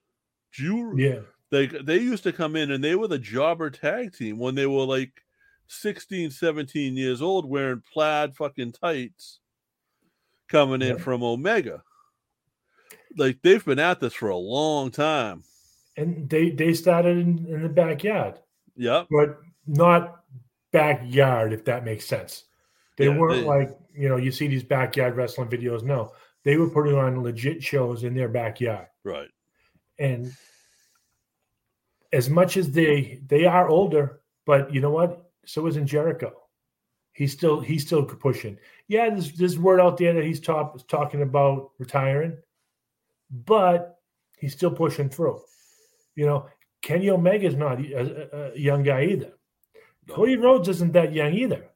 Do 0.56 0.64
you? 0.64 0.94
Yeah. 0.96 1.20
They 1.50 1.66
they 1.66 1.98
used 1.98 2.24
to 2.24 2.32
come 2.32 2.56
in 2.56 2.72
and 2.72 2.82
they 2.82 2.96
were 2.96 3.08
the 3.08 3.18
jobber 3.18 3.70
tag 3.70 4.14
team 4.14 4.38
when 4.38 4.54
they 4.54 4.66
were 4.66 4.84
like 4.84 5.12
16, 5.68 6.30
17 6.30 6.96
years 6.96 7.22
old, 7.22 7.48
wearing 7.48 7.82
plaid 7.92 8.34
fucking 8.34 8.72
tights, 8.72 9.40
coming 10.54 10.82
in 10.82 10.96
yeah. 10.96 11.02
from 11.02 11.24
Omega. 11.24 11.82
Like 13.16 13.42
they've 13.42 13.64
been 13.64 13.80
at 13.80 14.00
this 14.00 14.14
for 14.14 14.28
a 14.28 14.36
long 14.36 14.90
time. 14.90 15.42
And 15.96 16.28
they 16.30 16.50
they 16.50 16.74
started 16.74 17.18
in, 17.18 17.46
in 17.48 17.62
the 17.62 17.68
backyard. 17.68 18.38
Yeah. 18.76 19.04
But 19.10 19.38
not 19.66 20.20
backyard, 20.72 21.52
if 21.52 21.64
that 21.64 21.84
makes 21.84 22.06
sense. 22.06 22.44
They 22.96 23.06
yeah, 23.06 23.18
weren't 23.18 23.42
they, 23.42 23.46
like 23.46 23.76
you 23.94 24.08
know 24.08 24.16
you 24.16 24.30
see 24.30 24.46
these 24.46 24.64
backyard 24.64 25.16
wrestling 25.16 25.48
videos. 25.48 25.82
No, 25.82 26.12
they 26.44 26.56
were 26.56 26.70
putting 26.70 26.94
on 26.94 27.22
legit 27.22 27.62
shows 27.62 28.04
in 28.04 28.14
their 28.14 28.28
backyard. 28.28 28.86
Right. 29.02 29.28
And 29.98 30.32
as 32.12 32.30
much 32.30 32.56
as 32.56 32.70
they 32.70 33.20
they 33.26 33.44
are 33.44 33.68
older, 33.68 34.20
but 34.46 34.72
you 34.72 34.80
know 34.80 34.90
what? 34.90 35.30
So 35.46 35.66
isn't 35.66 35.86
Jericho. 35.86 36.32
He's 37.14 37.32
still 37.32 37.60
he's 37.60 37.86
still 37.86 38.04
pushing. 38.04 38.58
Yeah, 38.88 39.08
there's 39.08 39.32
there's 39.32 39.58
word 39.58 39.80
out 39.80 39.96
there 39.96 40.12
that 40.12 40.24
he's 40.24 40.40
talk, 40.40 40.86
talking 40.88 41.22
about 41.22 41.70
retiring, 41.78 42.36
but 43.30 44.00
he's 44.36 44.52
still 44.52 44.72
pushing 44.72 45.08
through. 45.08 45.40
You 46.16 46.26
know, 46.26 46.46
Kenny 46.82 47.10
Omega 47.10 47.46
is 47.46 47.54
not 47.54 47.80
a, 47.80 48.52
a, 48.52 48.58
young 48.58 48.82
guy 48.82 49.04
either. 49.04 49.32
Cody 50.08 50.36
Rhodes 50.36 50.68
isn't 50.68 50.92
that 50.92 51.12
young 51.12 51.32
either. 51.32 51.68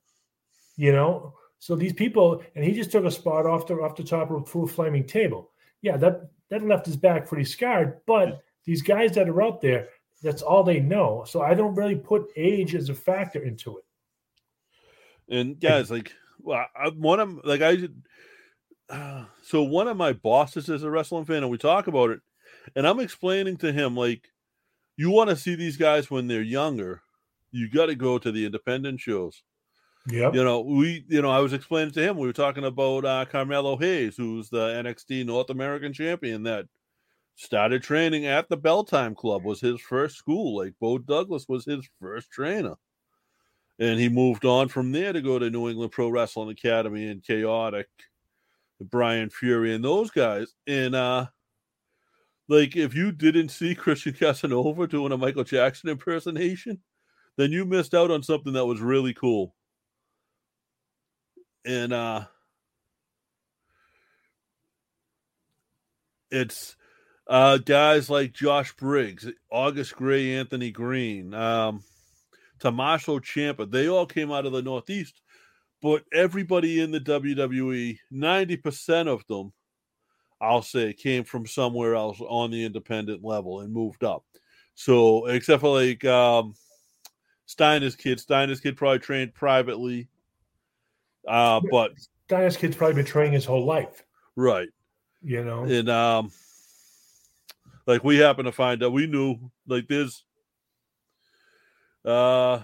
You 0.76 0.92
know, 0.92 1.34
so 1.60 1.76
these 1.76 1.92
people, 1.92 2.42
and 2.56 2.64
he 2.64 2.72
just 2.72 2.90
took 2.90 3.04
a 3.04 3.10
spot 3.10 3.46
off 3.46 3.68
the 3.68 3.74
off 3.74 3.94
the 3.94 4.02
top 4.02 4.30
of 4.30 4.42
a 4.42 4.44
full 4.44 4.66
flaming 4.66 5.06
table. 5.06 5.50
Yeah, 5.82 5.96
that 5.98 6.30
that 6.50 6.66
left 6.66 6.86
his 6.86 6.96
back 6.96 7.28
pretty 7.28 7.44
scarred. 7.44 8.00
But 8.06 8.42
these 8.64 8.82
guys 8.82 9.12
that 9.12 9.28
are 9.28 9.42
out 9.42 9.60
there, 9.60 9.88
that's 10.20 10.42
all 10.42 10.64
they 10.64 10.80
know. 10.80 11.24
So 11.28 11.42
I 11.42 11.54
don't 11.54 11.76
really 11.76 11.96
put 11.96 12.32
age 12.36 12.74
as 12.74 12.88
a 12.88 12.94
factor 12.94 13.40
into 13.40 13.78
it. 13.78 13.84
And 15.30 15.60
guys, 15.60 15.90
like, 15.90 16.12
well, 16.40 16.66
I, 16.76 16.88
one 16.88 17.20
of 17.20 17.44
like 17.44 17.60
I, 17.60 17.88
uh, 18.90 19.24
so 19.42 19.62
one 19.62 19.88
of 19.88 19.96
my 19.96 20.12
bosses 20.12 20.68
is 20.68 20.82
a 20.82 20.90
wrestling 20.90 21.24
fan, 21.24 21.42
and 21.42 21.50
we 21.50 21.58
talk 21.58 21.86
about 21.86 22.10
it, 22.10 22.20
and 22.74 22.86
I'm 22.86 23.00
explaining 23.00 23.56
to 23.58 23.72
him 23.72 23.96
like, 23.96 24.28
you 24.96 25.10
want 25.10 25.30
to 25.30 25.36
see 25.36 25.54
these 25.54 25.76
guys 25.76 26.10
when 26.10 26.26
they're 26.26 26.42
younger, 26.42 27.02
you 27.50 27.70
got 27.70 27.86
to 27.86 27.94
go 27.94 28.18
to 28.18 28.32
the 28.32 28.44
independent 28.44 29.00
shows. 29.00 29.42
Yeah. 30.10 30.32
You 30.32 30.42
know, 30.42 30.60
we, 30.60 31.04
you 31.08 31.20
know, 31.20 31.30
I 31.30 31.40
was 31.40 31.52
explaining 31.52 31.92
to 31.92 32.02
him, 32.02 32.16
we 32.16 32.26
were 32.26 32.32
talking 32.32 32.64
about 32.64 33.04
uh, 33.04 33.24
Carmelo 33.26 33.76
Hayes, 33.76 34.16
who's 34.16 34.48
the 34.48 34.68
NXT 34.68 35.26
North 35.26 35.50
American 35.50 35.92
champion 35.92 36.42
that 36.44 36.66
started 37.36 37.82
training 37.82 38.26
at 38.26 38.48
the 38.48 38.56
Bell 38.56 38.84
Time 38.84 39.14
Club, 39.14 39.44
was 39.44 39.60
his 39.60 39.80
first 39.80 40.16
school. 40.16 40.56
Like 40.56 40.74
Bo 40.80 40.98
Douglas 40.98 41.46
was 41.48 41.64
his 41.64 41.88
first 42.00 42.30
trainer. 42.30 42.74
And 43.78 44.00
he 44.00 44.08
moved 44.08 44.44
on 44.44 44.68
from 44.68 44.90
there 44.90 45.12
to 45.12 45.20
go 45.20 45.38
to 45.38 45.50
New 45.50 45.68
England 45.68 45.92
Pro 45.92 46.08
Wrestling 46.08 46.50
Academy 46.50 47.08
and 47.08 47.22
Chaotic, 47.22 47.88
Brian 48.80 49.30
Fury, 49.30 49.74
and 49.74 49.84
those 49.84 50.10
guys. 50.10 50.54
And, 50.66 50.94
uh, 50.94 51.26
like, 52.48 52.76
if 52.76 52.94
you 52.94 53.12
didn't 53.12 53.50
see 53.50 53.74
Christian 53.74 54.14
Casanova 54.14 54.86
doing 54.86 55.12
a 55.12 55.18
Michael 55.18 55.44
Jackson 55.44 55.90
impersonation, 55.90 56.80
then 57.36 57.52
you 57.52 57.64
missed 57.64 57.94
out 57.94 58.10
on 58.10 58.22
something 58.22 58.54
that 58.54 58.66
was 58.66 58.80
really 58.80 59.14
cool 59.14 59.54
and 61.68 61.92
uh 61.92 62.24
it's 66.30 66.76
uh 67.26 67.58
guys 67.58 68.08
like 68.08 68.32
Josh 68.32 68.74
Briggs, 68.76 69.26
August 69.50 69.94
Gray, 69.96 70.34
Anthony 70.36 70.70
Green, 70.70 71.34
um 71.34 71.84
Tommaso 72.58 73.18
Ciampa, 73.18 73.70
they 73.70 73.88
all 73.88 74.06
came 74.06 74.32
out 74.32 74.46
of 74.46 74.52
the 74.52 74.62
Northeast, 74.62 75.20
but 75.80 76.04
everybody 76.12 76.80
in 76.80 76.90
the 76.90 77.00
WWE, 77.00 77.98
90% 78.12 79.08
of 79.08 79.26
them, 79.26 79.52
I'll 80.40 80.62
say, 80.62 80.92
came 80.92 81.24
from 81.24 81.46
somewhere 81.46 81.94
else 81.94 82.20
on 82.20 82.50
the 82.50 82.64
independent 82.64 83.24
level 83.24 83.60
and 83.60 83.72
moved 83.72 84.04
up. 84.04 84.24
So, 84.74 85.26
except 85.26 85.60
for 85.60 85.80
like 85.80 86.04
um, 86.04 86.54
Steiner's 87.46 87.96
kid, 87.96 88.20
Steiner's 88.20 88.60
kid 88.60 88.76
probably 88.76 89.00
trained 89.00 89.34
privately. 89.34 90.08
Uh, 91.26 91.60
but 91.70 91.92
Dias 92.28 92.56
Kid's 92.56 92.76
probably 92.76 92.94
been 92.94 93.04
training 93.04 93.32
his 93.32 93.44
whole 93.44 93.64
life. 93.64 94.04
Right. 94.36 94.68
You 95.22 95.44
know? 95.44 95.64
And 95.64 95.88
um 95.88 96.30
like 97.86 98.04
we 98.04 98.18
happen 98.18 98.44
to 98.44 98.52
find 98.52 98.82
out 98.82 98.92
we 98.92 99.06
knew 99.06 99.50
like 99.66 99.88
there's 99.88 100.24
uh 102.08 102.62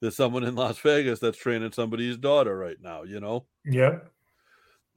there's 0.00 0.16
someone 0.16 0.44
in 0.44 0.54
Las 0.54 0.78
Vegas 0.78 1.20
that's 1.20 1.38
training 1.38 1.72
somebody's 1.72 2.16
daughter 2.16 2.58
right 2.58 2.76
now, 2.82 3.04
you 3.04 3.20
know? 3.20 3.46
Yeah. 3.64 4.00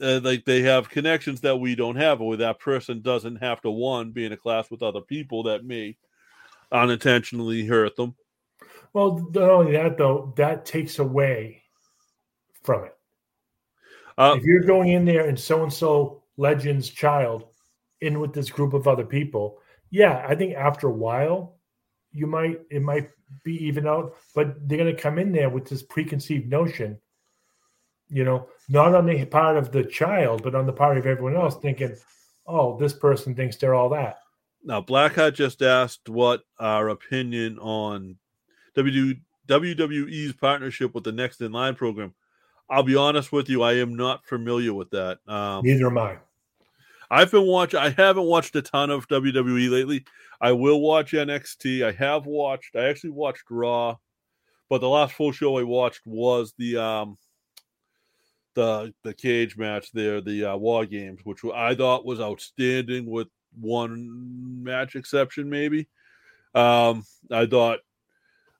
uh, 0.01 0.19
like 0.23 0.45
they 0.45 0.61
have 0.61 0.89
connections 0.89 1.41
that 1.41 1.57
we 1.57 1.75
don't 1.75 1.95
have, 1.95 2.21
or 2.21 2.35
that 2.37 2.59
person 2.59 3.01
doesn't 3.01 3.37
have 3.37 3.61
to 3.61 3.71
one 3.71 4.11
be 4.11 4.25
in 4.25 4.33
a 4.33 4.37
class 4.37 4.69
with 4.69 4.83
other 4.83 5.01
people 5.01 5.43
that 5.43 5.65
may 5.65 5.97
unintentionally 6.71 7.65
hurt 7.65 7.95
them. 7.95 8.15
Well, 8.93 9.27
not 9.33 9.49
only 9.49 9.71
that 9.73 9.97
though, 9.97 10.33
that 10.37 10.65
takes 10.65 10.99
away 10.99 11.63
from 12.63 12.85
it. 12.85 12.97
Uh, 14.17 14.35
if 14.37 14.43
you're 14.43 14.63
going 14.63 14.89
in 14.89 15.05
there 15.05 15.27
and 15.27 15.39
so 15.39 15.63
and 15.63 15.71
so 15.71 16.23
legend's 16.37 16.89
child 16.89 17.45
in 18.01 18.19
with 18.19 18.33
this 18.33 18.49
group 18.49 18.73
of 18.73 18.87
other 18.87 19.05
people, 19.05 19.59
yeah, 19.91 20.25
I 20.27 20.35
think 20.35 20.55
after 20.55 20.87
a 20.87 20.91
while, 20.91 21.56
you 22.11 22.27
might 22.27 22.61
it 22.69 22.81
might 22.81 23.09
be 23.43 23.55
even 23.65 23.87
out, 23.87 24.15
but 24.35 24.67
they're 24.67 24.77
going 24.77 24.93
to 24.93 25.01
come 25.01 25.17
in 25.19 25.31
there 25.31 25.49
with 25.49 25.67
this 25.67 25.83
preconceived 25.83 26.49
notion, 26.49 26.97
you 28.09 28.23
know, 28.23 28.47
not 28.69 28.95
on 28.95 29.05
the 29.05 29.25
part 29.25 29.57
of 29.57 29.71
the 29.71 29.83
child, 29.83 30.43
but 30.43 30.55
on 30.55 30.65
the 30.65 30.73
part 30.73 30.97
of 30.97 31.05
everyone 31.05 31.35
else, 31.35 31.57
thinking, 31.57 31.95
"Oh, 32.45 32.77
this 32.77 32.93
person 32.93 33.35
thinks 33.35 33.57
they're 33.57 33.75
all 33.75 33.89
that." 33.89 34.19
Now, 34.63 34.81
Blackhart 34.81 35.35
just 35.35 35.61
asked 35.61 36.09
what 36.09 36.43
our 36.59 36.89
opinion 36.89 37.59
on 37.59 38.17
WWE's 38.77 40.33
partnership 40.33 40.93
with 40.93 41.03
the 41.03 41.11
Next 41.11 41.41
in 41.41 41.51
Line 41.51 41.75
program. 41.75 42.13
I'll 42.69 42.83
be 42.83 42.95
honest 42.95 43.31
with 43.31 43.49
you, 43.49 43.63
I 43.63 43.73
am 43.73 43.95
not 43.95 44.25
familiar 44.25 44.73
with 44.73 44.89
that. 44.89 45.19
Um, 45.27 45.63
Neither 45.63 45.87
am 45.87 45.97
I. 45.97 46.17
I've 47.09 47.31
been 47.31 47.45
watching. 47.47 47.79
I 47.79 47.91
haven't 47.91 48.25
watched 48.25 48.55
a 48.55 48.61
ton 48.61 48.89
of 48.89 49.07
WWE 49.07 49.69
lately. 49.69 50.03
I 50.39 50.51
will 50.51 50.79
watch 50.81 51.11
NXT. 51.13 51.83
I 51.83 51.91
have 51.91 52.25
watched. 52.25 52.75
I 52.75 52.85
actually 52.85 53.11
watched 53.11 53.49
Raw, 53.49 53.97
but 54.69 54.81
the 54.81 54.89
last 54.89 55.13
full 55.13 55.31
show 55.31 55.57
I 55.57 55.63
watched 55.63 56.05
was 56.05 56.53
the 56.57 56.77
um 56.77 57.17
the 58.53 58.93
the 59.03 59.13
cage 59.13 59.57
match 59.57 59.91
there, 59.91 60.21
the 60.21 60.45
uh, 60.45 60.57
War 60.57 60.85
Games, 60.85 61.21
which 61.23 61.39
I 61.45 61.75
thought 61.75 62.05
was 62.05 62.19
outstanding 62.19 63.05
with 63.05 63.27
one 63.59 64.63
match 64.63 64.95
exception, 64.95 65.49
maybe. 65.49 65.87
Um, 66.53 67.03
I 67.31 67.45
thought 67.45 67.79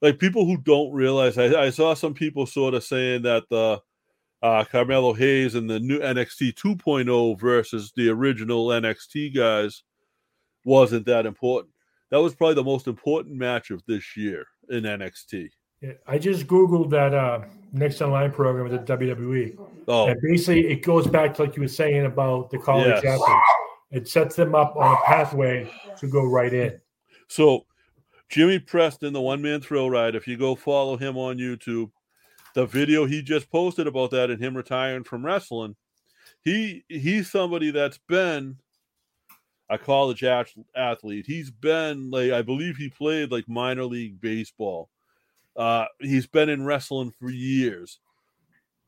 like 0.02 0.20
people 0.20 0.46
who 0.46 0.58
don't 0.58 0.94
realize. 0.94 1.38
I, 1.38 1.64
I 1.64 1.70
saw 1.70 1.94
some 1.94 2.14
people 2.14 2.46
sort 2.46 2.74
of 2.74 2.84
saying 2.84 3.24
that 3.24 3.44
the 3.50 3.82
uh, 4.44 4.64
Carmelo 4.66 5.14
Hayes 5.14 5.56
and 5.56 5.70
the 5.70 5.80
new 5.80 6.00
NXT 6.00 6.54
2.0 6.54 7.40
versus 7.40 7.92
the 7.96 8.10
original 8.10 8.68
NXT 8.68 9.36
guys 9.36 9.84
wasn't 10.68 11.06
that 11.06 11.26
important. 11.26 11.74
That 12.12 12.18
was 12.22 12.36
probably 12.36 12.56
the 12.56 12.64
most 12.64 12.88
important 12.88 13.36
match 13.36 13.72
of 13.72 13.82
this 13.88 14.16
year 14.18 14.46
in 14.70 14.84
NXT. 14.84 15.50
Yeah, 15.82 15.94
I 16.06 16.18
just 16.18 16.46
googled 16.48 16.90
that 16.90 17.14
uh, 17.14 17.42
Next 17.72 18.02
in 18.02 18.12
Line 18.12 18.32
program 18.32 18.68
with 18.70 18.86
the 18.86 18.94
WWE. 18.98 19.58
Oh, 19.88 20.08
And 20.08 20.20
basically, 20.22 20.68
it 20.68 20.84
goes 20.84 21.08
back 21.08 21.34
to 21.36 21.44
like 21.44 21.56
you 21.56 21.62
were 21.62 21.68
saying 21.68 22.06
about 22.06 22.50
the 22.50 22.58
college 22.58 22.88
Yes. 22.88 23.06
athletes. 23.06 23.52
It 23.92 24.08
sets 24.10 24.36
them 24.36 24.54
up 24.56 24.76
on 24.76 24.92
a 24.94 24.98
pathway 25.06 25.72
to 26.00 26.08
go 26.08 26.26
right 26.26 26.54
in. 26.54 26.80
so 27.30 27.66
Jimmy 28.30 28.60
Preston, 28.60 29.14
the 29.14 29.22
one 29.22 29.42
man 29.42 29.62
thrill 29.62 29.90
ride, 29.90 30.16
if 30.16 30.28
you 30.28 30.36
go 30.36 30.54
follow 30.56 30.98
him 30.98 31.18
on 31.18 31.38
YouTube, 31.38 31.92
the 32.56 32.66
video 32.66 33.06
he 33.06 33.22
just 33.22 33.50
posted 33.50 33.88
about 33.88 34.12
that 34.12 34.30
and 34.30 34.44
him 34.44 34.58
retiring 34.58 35.06
from 35.06 35.26
wrestling, 35.26 35.78
he 36.44 36.84
he's 36.90 37.32
somebody 37.32 37.72
that's 37.72 38.00
been 38.10 38.58
a 39.70 39.78
college 39.78 40.24
athlete. 40.24 41.26
He's 41.26 41.52
been 41.52 42.10
like 42.10 42.32
I 42.32 42.42
believe 42.42 42.78
he 42.78 42.90
played 42.90 43.32
like 43.32 43.48
minor 43.48 43.86
league 43.86 44.20
baseball. 44.22 44.90
Uh, 45.56 45.86
he's 46.00 46.28
been 46.28 46.50
in 46.50 46.66
wrestling 46.66 47.12
for 47.20 47.30
years, 47.30 48.00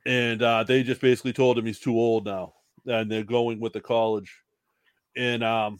and 0.06 0.42
uh, 0.42 0.63
they 0.63 0.84
just 0.84 1.02
basically 1.02 1.34
told 1.34 1.58
him 1.58 1.65
he's 1.65 1.80
too 1.80 1.98
old 1.98 2.26
now, 2.26 2.54
and 2.86 3.12
they're 3.12 3.24
going 3.24 3.60
with 3.60 3.74
the 3.74 3.82
college. 3.82 4.42
And 5.18 5.44
um, 5.44 5.80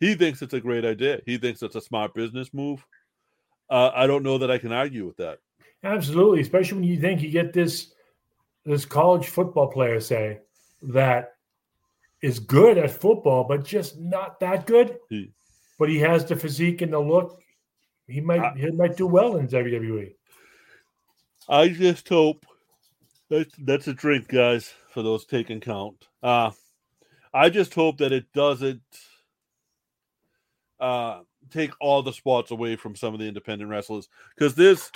he 0.00 0.14
thinks 0.14 0.40
it's 0.40 0.54
a 0.54 0.60
great 0.60 0.84
idea. 0.84 1.20
He 1.26 1.36
thinks 1.36 1.62
it's 1.62 1.74
a 1.74 1.80
smart 1.80 2.14
business 2.14 2.54
move. 2.54 2.84
Uh, 3.68 3.90
I 3.94 4.06
don't 4.06 4.22
know 4.22 4.38
that 4.38 4.50
I 4.50 4.58
can 4.58 4.72
argue 4.72 5.06
with 5.06 5.16
that. 5.16 5.38
Absolutely, 5.82 6.40
especially 6.40 6.78
when 6.78 6.88
you 6.88 7.00
think 7.00 7.20
you 7.20 7.30
get 7.30 7.52
this 7.52 7.92
this 8.64 8.86
college 8.86 9.26
football 9.26 9.68
player 9.68 10.00
say 10.00 10.40
that 10.82 11.33
is 12.24 12.38
good 12.38 12.78
at 12.78 12.90
football, 12.90 13.44
but 13.44 13.64
just 13.64 13.98
not 13.98 14.40
that 14.40 14.66
good. 14.66 14.98
But 15.78 15.88
he 15.90 15.98
has 15.98 16.24
the 16.24 16.34
physique 16.36 16.80
and 16.80 16.92
the 16.92 16.98
look. 16.98 17.42
He 18.06 18.20
might 18.20 18.40
I- 18.40 18.54
he 18.56 18.70
might 18.70 18.96
do 18.96 19.06
well 19.06 19.36
in. 19.36 19.46
WWE. 19.46 20.14
I 21.48 21.68
just 21.68 22.08
hope 22.08 22.46
that's 23.28 23.54
that's 23.58 23.88
a 23.88 23.92
drink, 23.92 24.28
guys, 24.28 24.72
for 24.90 25.02
those 25.02 25.26
taking 25.26 25.60
count. 25.60 26.08
Uh 26.22 26.50
I 27.34 27.50
just 27.50 27.74
hope 27.74 27.98
that 27.98 28.12
it 28.12 28.32
doesn't 28.32 28.80
uh 30.80 31.20
take 31.50 31.72
all 31.80 32.02
the 32.02 32.12
spots 32.12 32.50
away 32.50 32.76
from 32.76 32.96
some 32.96 33.12
of 33.14 33.20
the 33.20 33.26
independent 33.28 33.70
wrestlers 33.70 34.08
because 34.36 34.54
there's 34.54 34.90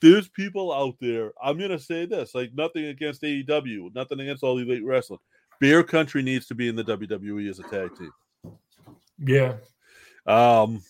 there's 0.00 0.28
people 0.28 0.72
out 0.72 0.96
there. 1.00 1.32
I'm 1.42 1.58
gonna 1.58 1.78
say 1.78 2.06
this, 2.06 2.34
like 2.34 2.52
nothing 2.54 2.86
against 2.86 3.22
AEW, 3.22 3.94
nothing 3.94 4.18
against 4.20 4.42
all 4.42 4.56
the 4.56 4.62
elite 4.62 4.84
wrestling. 4.84 5.20
Bear 5.62 5.84
Country 5.84 6.22
needs 6.22 6.46
to 6.46 6.56
be 6.56 6.68
in 6.68 6.74
the 6.74 6.82
WWE 6.82 7.48
as 7.48 7.60
a 7.60 7.62
tag 7.62 7.96
team. 7.96 8.10
Yeah, 9.24 9.54
Um, 10.26 10.82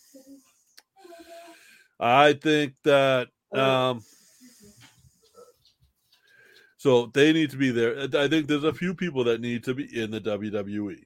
I 2.01 2.33
think 2.33 2.73
that 2.85 3.29
um, 3.53 4.03
so 6.79 7.11
they 7.13 7.35
need 7.35 7.51
to 7.51 7.59
be 7.59 7.71
there. 7.71 8.09
I 8.15 8.29
think 8.29 8.47
there's 8.47 8.65
a 8.65 8.73
few 8.73 8.95
people 8.95 9.25
that 9.25 9.43
need 9.43 9.63
to 9.65 9.75
be 9.75 9.85
in 9.95 10.11
the 10.11 10.23
WWE 10.23 11.05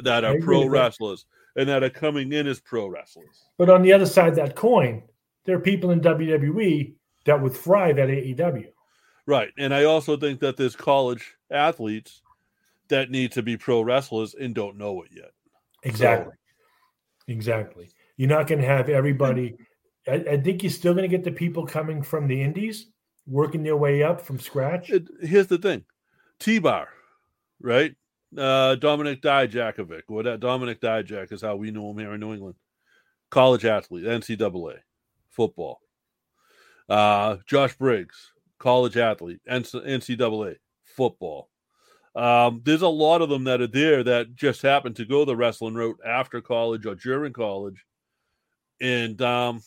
that 0.00 0.24
are 0.24 0.36
pro 0.40 0.66
wrestlers 0.66 1.24
and 1.54 1.68
that 1.68 1.84
are 1.84 1.90
coming 1.90 2.32
in 2.32 2.48
as 2.48 2.58
pro 2.58 2.88
wrestlers. 2.88 3.44
but 3.58 3.70
on 3.70 3.82
the 3.82 3.92
other 3.92 4.06
side 4.06 4.30
of 4.30 4.34
that 4.34 4.56
coin, 4.56 5.04
there 5.44 5.56
are 5.56 5.60
people 5.60 5.92
in 5.92 6.00
WWE 6.00 6.94
that 7.26 7.40
would 7.40 7.54
thrive 7.54 8.00
at 8.00 8.08
AEW. 8.08 8.66
Right. 9.24 9.52
And 9.56 9.72
I 9.72 9.84
also 9.84 10.16
think 10.16 10.40
that 10.40 10.56
there's 10.56 10.74
college 10.74 11.36
athletes 11.52 12.22
that 12.88 13.10
need 13.10 13.32
to 13.32 13.42
be 13.42 13.56
pro 13.56 13.82
wrestlers 13.82 14.34
and 14.34 14.54
don't 14.54 14.76
know 14.76 15.02
it 15.02 15.10
yet. 15.12 15.30
Exactly. 15.82 16.34
Exactly. 17.28 17.90
You're 18.16 18.28
not 18.28 18.46
going 18.46 18.60
to 18.60 18.66
have 18.66 18.88
everybody. 18.88 19.56
I, 20.08 20.14
I 20.14 20.36
think 20.38 20.62
you're 20.62 20.70
still 20.70 20.94
going 20.94 21.08
to 21.08 21.16
get 21.16 21.24
the 21.24 21.32
people 21.32 21.66
coming 21.66 22.02
from 22.02 22.28
the 22.28 22.40
indies 22.40 22.86
working 23.26 23.62
their 23.62 23.76
way 23.76 24.02
up 24.02 24.20
from 24.20 24.38
scratch. 24.38 24.90
It, 24.90 25.08
here's 25.20 25.48
the 25.48 25.58
thing 25.58 25.84
T 26.38 26.58
Bar, 26.58 26.88
right? 27.60 27.94
Uh, 28.36 28.74
Dominic 28.76 29.22
Dijakovic, 29.22 30.02
or 30.08 30.22
that 30.24 30.40
Dominic 30.40 30.80
Dijak 30.80 31.32
is 31.32 31.42
how 31.42 31.56
we 31.56 31.70
know 31.70 31.90
him 31.90 31.98
here 31.98 32.14
in 32.14 32.20
New 32.20 32.32
England. 32.32 32.56
College 33.30 33.64
athlete, 33.64 34.04
NCAA, 34.04 34.78
football. 35.30 35.80
Uh, 36.88 37.36
Josh 37.46 37.76
Briggs, 37.76 38.32
college 38.58 38.96
athlete, 38.96 39.40
NCAA, 39.48 40.56
football. 40.84 41.50
Um, 42.16 42.62
there's 42.64 42.82
a 42.82 42.88
lot 42.88 43.20
of 43.20 43.28
them 43.28 43.44
that 43.44 43.60
are 43.60 43.66
there 43.66 44.02
that 44.02 44.34
just 44.34 44.62
happen 44.62 44.94
to 44.94 45.04
go 45.04 45.26
the 45.26 45.36
wrestling 45.36 45.74
route 45.74 46.00
after 46.04 46.40
college 46.40 46.86
or 46.86 46.94
during 46.94 47.34
college. 47.34 47.84
And 48.80 49.20
um, 49.20 49.62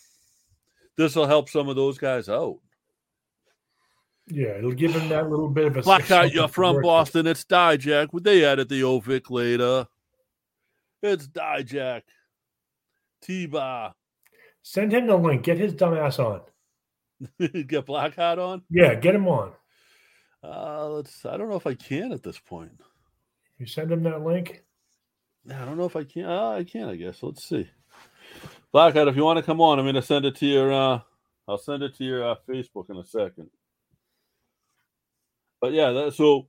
this 0.97 1.15
will 1.15 1.27
help 1.27 1.47
some 1.47 1.69
of 1.69 1.75
those 1.75 1.99
guys 1.99 2.27
out. 2.27 2.57
Yeah, 4.31 4.57
it'll 4.57 4.71
give 4.71 4.93
them 4.93 5.09
that 5.09 5.29
little 5.29 5.47
bit 5.47 5.67
of 5.67 5.77
a 5.77 5.81
Blackhart, 5.81 6.07
something 6.07 6.31
you're 6.33 6.47
from 6.47 6.77
with. 6.77 6.83
Boston. 6.83 7.27
It's 7.27 7.45
Dijak. 7.45 8.13
Would 8.13 8.23
they 8.23 8.43
added 8.43 8.69
the 8.69 8.81
Ovic 8.81 9.29
later? 9.29 9.87
It's 11.01 11.27
Dijak. 11.27 12.01
T 13.21 13.45
Bar. 13.45 13.93
Send 14.61 14.91
him 14.91 15.07
the 15.07 15.15
link. 15.15 15.43
Get 15.43 15.57
his 15.57 15.73
dumbass 15.73 16.19
on. 16.19 16.41
Get 17.67 17.85
Blackhart 17.85 18.37
on? 18.37 18.63
Yeah, 18.69 18.95
get 18.95 19.15
him 19.15 19.27
on. 19.27 19.51
Uh, 20.43 20.87
let's. 20.89 21.25
I 21.25 21.37
don't 21.37 21.49
know 21.49 21.55
if 21.55 21.67
I 21.67 21.73
can 21.73 22.11
at 22.11 22.23
this 22.23 22.39
point. 22.39 22.71
You 23.57 23.65
send 23.65 23.91
him 23.91 24.03
that 24.03 24.23
link. 24.23 24.63
I 25.49 25.65
don't 25.65 25.77
know 25.77 25.85
if 25.85 25.95
I 25.95 26.03
can. 26.03 26.25
Uh, 26.25 26.51
I 26.51 26.63
can, 26.63 26.87
I 26.89 26.95
guess. 26.95 27.21
Let's 27.21 27.47
see. 27.47 27.69
Blackhart, 28.73 29.09
if 29.09 29.15
you 29.15 29.23
want 29.23 29.37
to 29.37 29.43
come 29.43 29.59
on, 29.61 29.79
I'm 29.79 29.85
going 29.85 29.95
to 29.95 30.01
send 30.01 30.25
it 30.25 30.35
to 30.37 30.45
your. 30.45 30.71
Uh, 30.71 30.99
I'll 31.47 31.57
send 31.57 31.83
it 31.83 31.95
to 31.97 32.03
your 32.03 32.29
uh, 32.29 32.35
Facebook 32.47 32.89
in 32.89 32.97
a 32.97 33.03
second. 33.03 33.49
But 35.59 35.73
yeah, 35.73 35.91
that, 35.91 36.13
so 36.13 36.47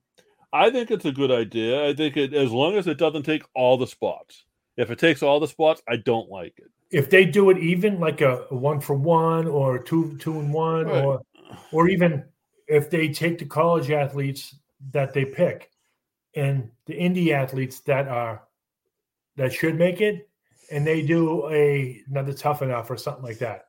I 0.53 0.69
think 0.69 0.91
it's 0.91 1.05
a 1.05 1.11
good 1.11 1.31
idea. 1.31 1.85
I 1.87 1.93
think 1.93 2.15
it, 2.17 2.33
as 2.33 2.51
long 2.51 2.75
as 2.77 2.87
it 2.87 2.97
doesn't 2.97 3.23
take 3.23 3.43
all 3.55 3.77
the 3.77 3.87
spots. 3.87 4.45
If 4.77 4.89
it 4.89 4.99
takes 4.99 5.21
all 5.21 5.39
the 5.39 5.47
spots, 5.47 5.81
I 5.89 5.97
don't 5.97 6.29
like 6.29 6.53
it. 6.57 6.71
If 6.91 7.09
they 7.09 7.25
do 7.25 7.49
it 7.49 7.57
even 7.57 7.99
like 7.99 8.21
a, 8.21 8.45
a 8.51 8.55
one 8.55 8.79
for 8.79 8.95
one 8.95 9.47
or 9.47 9.79
two 9.79 10.17
two 10.17 10.39
and 10.39 10.53
one 10.53 10.85
Right. 10.85 11.03
or 11.03 11.21
or 11.71 11.89
even 11.89 12.23
if 12.71 12.89
they 12.89 13.09
take 13.09 13.37
the 13.37 13.45
college 13.45 13.91
athletes 13.91 14.55
that 14.91 15.13
they 15.13 15.25
pick 15.25 15.69
and 16.35 16.71
the 16.85 16.93
indie 16.93 17.31
athletes 17.33 17.81
that 17.81 18.07
are 18.07 18.43
that 19.35 19.51
should 19.51 19.77
make 19.77 19.99
it 19.99 20.29
and 20.71 20.87
they 20.87 21.01
do 21.01 21.49
a 21.49 22.01
another 22.09 22.31
tough 22.31 22.61
enough 22.61 22.89
or 22.89 22.95
something 22.95 23.23
like 23.23 23.39
that. 23.39 23.67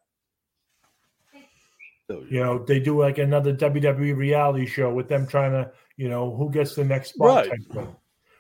You 2.09 2.41
know, 2.41 2.59
they 2.65 2.79
do 2.79 3.01
like 3.01 3.19
another 3.19 3.55
WWE 3.55 4.15
reality 4.17 4.67
show 4.67 4.93
with 4.93 5.09
them 5.09 5.27
trying 5.27 5.53
to 5.53 5.73
you 5.97 6.09
know, 6.09 6.35
who 6.35 6.51
gets 6.51 6.75
the 6.75 6.85
next 6.85 7.15
spot 7.15 7.49
Right. 7.49 7.97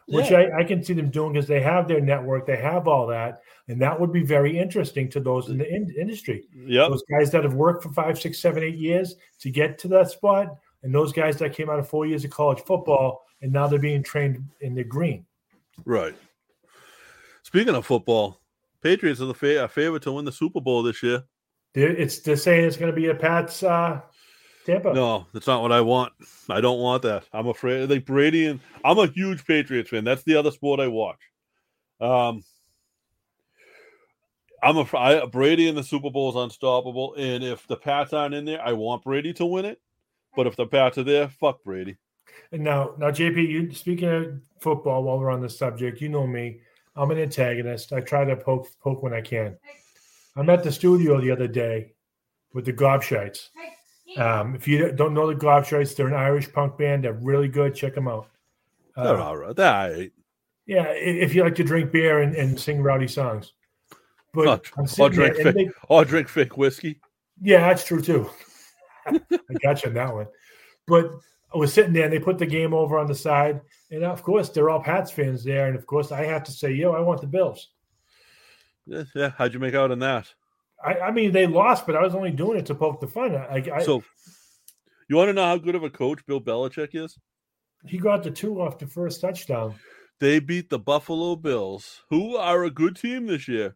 Which 0.08 0.30
Yeah. 0.30 0.38
I, 0.38 0.58
I 0.60 0.64
can 0.64 0.82
see 0.82 0.94
them 0.94 1.10
doing 1.10 1.32
because 1.32 1.46
they 1.46 1.60
have 1.60 1.86
their 1.86 2.00
network, 2.00 2.46
they 2.46 2.56
have 2.56 2.88
all 2.88 3.06
that, 3.06 3.42
and 3.68 3.80
that 3.80 3.98
would 3.98 4.12
be 4.12 4.24
very 4.24 4.58
interesting 4.58 5.08
to 5.10 5.20
those 5.20 5.48
in 5.48 5.58
the 5.58 5.72
in- 5.72 5.94
industry. 5.98 6.48
Yep. 6.54 6.90
Those 6.90 7.04
guys 7.10 7.30
that 7.30 7.44
have 7.44 7.54
worked 7.54 7.82
for 7.82 7.90
five, 7.90 8.18
six, 8.20 8.40
seven, 8.40 8.62
eight 8.62 8.76
years 8.76 9.14
to 9.40 9.50
get 9.50 9.78
to 9.78 9.88
that 9.88 10.10
spot, 10.10 10.56
and 10.82 10.94
those 10.94 11.12
guys 11.12 11.36
that 11.38 11.54
came 11.54 11.70
out 11.70 11.78
of 11.78 11.88
four 11.88 12.06
years 12.06 12.24
of 12.24 12.30
college 12.30 12.60
football 12.60 13.24
and 13.42 13.52
now 13.52 13.66
they're 13.66 13.78
being 13.78 14.02
trained 14.02 14.42
in 14.60 14.74
the 14.74 14.84
green. 14.84 15.26
Right. 15.84 16.14
Speaking 17.42 17.74
of 17.74 17.84
football, 17.84 18.40
Patriots 18.82 19.20
are 19.20 19.26
the 19.26 19.34
fa- 19.34 19.68
favorite 19.68 20.02
to 20.04 20.12
win 20.12 20.24
the 20.24 20.32
Super 20.32 20.60
Bowl 20.60 20.82
this 20.82 21.02
year. 21.02 21.24
They're, 21.74 21.90
it's 21.96 22.20
they're 22.20 22.36
saying 22.36 22.64
it's 22.64 22.76
going 22.76 22.90
to 22.90 22.96
be 22.96 23.08
a 23.08 23.14
Pats 23.14 23.62
uh, 23.62 24.00
Tampa. 24.64 24.92
No, 24.92 25.26
that's 25.32 25.46
not 25.46 25.62
what 25.62 25.72
I 25.72 25.80
want. 25.80 26.12
I 26.48 26.60
don't 26.60 26.80
want 26.80 27.02
that. 27.02 27.24
I'm 27.32 27.48
afraid 27.48 27.90
like 27.90 28.04
Brady 28.04 28.46
and 28.46 28.60
I'm 28.84 28.98
a 28.98 29.06
huge 29.06 29.44
Patriots 29.44 29.90
fan. 29.90 30.04
That's 30.04 30.22
the 30.22 30.36
other 30.36 30.50
sport 30.50 30.80
I 30.80 30.88
watch. 30.88 31.18
Um, 32.00 32.42
I'm 34.62 34.76
a 34.76 34.96
I, 34.96 35.26
Brady 35.26 35.68
in 35.68 35.74
the 35.74 35.82
Super 35.82 36.10
Bowl 36.10 36.30
is 36.30 36.36
unstoppable, 36.36 37.14
and 37.16 37.42
if 37.42 37.66
the 37.66 37.76
Pats 37.76 38.12
aren't 38.12 38.34
in 38.34 38.44
there, 38.44 38.62
I 38.62 38.72
want 38.72 39.02
Brady 39.02 39.32
to 39.34 39.46
win 39.46 39.64
it. 39.64 39.80
But 40.36 40.46
if 40.46 40.56
the 40.56 40.66
Pats 40.66 40.98
are 40.98 41.02
there, 41.02 41.28
fuck 41.28 41.62
Brady. 41.64 41.96
And 42.52 42.62
now, 42.62 42.94
now, 42.96 43.10
JP, 43.10 43.48
you 43.48 43.72
speaking 43.72 44.08
of 44.08 44.40
football, 44.60 45.02
while 45.02 45.18
we're 45.18 45.30
on 45.30 45.40
the 45.40 45.50
subject, 45.50 46.00
you 46.00 46.08
know 46.08 46.26
me. 46.26 46.60
I'm 46.94 47.10
an 47.10 47.18
antagonist. 47.18 47.92
I 47.92 48.00
try 48.00 48.24
to 48.24 48.36
poke 48.36 48.68
poke 48.80 49.02
when 49.02 49.14
I 49.14 49.20
can. 49.20 49.56
I'm 50.36 50.48
at 50.50 50.62
the 50.62 50.70
studio 50.70 51.20
the 51.20 51.30
other 51.30 51.48
day 51.48 51.94
with 52.54 52.64
the 52.64 52.72
Gobshites. 52.72 53.48
Um, 54.16 54.54
if 54.54 54.68
you 54.68 54.92
don't 54.92 55.14
know 55.14 55.26
the 55.26 55.34
Gobshites, 55.34 55.96
they're 55.96 56.06
an 56.08 56.14
Irish 56.14 56.52
punk 56.52 56.76
band. 56.78 57.04
They're 57.04 57.12
really 57.14 57.48
good. 57.48 57.74
Check 57.74 57.94
them 57.94 58.08
out. 58.08 58.28
Uh, 58.96 59.04
They're 59.04 59.20
all 59.20 59.36
right. 59.36 59.56
They're 59.56 59.72
all 59.74 59.90
right. 59.90 60.12
yeah, 60.66 60.84
if 60.90 61.34
you 61.34 61.42
like 61.42 61.54
to 61.54 61.64
drink 61.64 61.92
beer 61.92 62.20
and, 62.20 62.36
and 62.36 62.60
sing 62.60 62.82
rowdy 62.82 63.08
songs. 63.08 63.52
But 64.34 64.46
Or- 64.48 64.60
I'm 64.76 64.84
Or 64.84 64.86
sitting 64.88 65.18
there 65.18 65.32
drink 65.34 65.36
fake, 65.56 65.66
they- 65.68 65.72
or 65.88 66.04
drink 66.04 66.28
fake 66.28 66.56
whiskey. 66.58 67.00
Yeah, 67.40 67.60
that's 67.68 67.84
true 67.84 68.02
too. 68.02 68.28
I 69.06 69.18
got 69.62 69.82
you 69.82 69.88
on 69.88 69.94
that 69.94 70.14
one. 70.14 70.26
But 70.86 71.10
I 71.54 71.56
was 71.58 71.72
sitting 71.72 71.92
there 71.92 72.04
and 72.04 72.12
they 72.12 72.18
put 72.18 72.38
the 72.38 72.46
game 72.46 72.72
over 72.74 72.98
on 72.98 73.06
the 73.06 73.14
side. 73.14 73.60
And 73.90 74.04
of 74.04 74.22
course, 74.22 74.48
they're 74.50 74.70
all 74.70 74.80
Pats 74.82 75.10
fans 75.10 75.42
there. 75.42 75.66
And 75.68 75.76
of 75.76 75.86
course, 75.86 76.12
I 76.12 76.24
have 76.24 76.44
to 76.44 76.52
say, 76.52 76.72
yo, 76.72 76.92
I 76.92 77.00
want 77.00 77.20
the 77.20 77.26
Bills. 77.26 77.70
Yeah, 78.86 79.04
yeah. 79.14 79.30
How'd 79.38 79.54
you 79.54 79.60
make 79.60 79.74
out 79.74 79.90
in 79.90 79.98
that? 80.00 80.32
I, 80.84 80.98
I 80.98 81.10
mean, 81.12 81.32
they 81.32 81.46
lost, 81.46 81.86
but 81.86 81.96
I 81.96 82.02
was 82.02 82.14
only 82.14 82.30
doing 82.30 82.58
it 82.58 82.66
to 82.66 82.74
poke 82.74 83.00
the 83.00 83.06
fun. 83.06 83.34
I, 83.36 83.62
I, 83.74 83.82
so, 83.82 84.02
you 85.08 85.16
want 85.16 85.28
to 85.28 85.32
know 85.32 85.44
how 85.44 85.56
good 85.58 85.74
of 85.74 85.82
a 85.84 85.90
coach 85.90 86.24
Bill 86.26 86.40
Belichick 86.40 86.90
is? 86.94 87.18
he 87.84 87.98
got 87.98 88.22
the 88.22 88.30
two 88.30 88.60
off 88.60 88.78
the 88.78 88.86
first 88.86 89.20
touchdown. 89.20 89.74
They 90.20 90.38
beat 90.38 90.70
the 90.70 90.78
Buffalo 90.78 91.34
Bills, 91.34 92.02
who 92.10 92.36
are 92.36 92.62
a 92.64 92.70
good 92.70 92.94
team 92.94 93.26
this 93.26 93.48
year. 93.48 93.74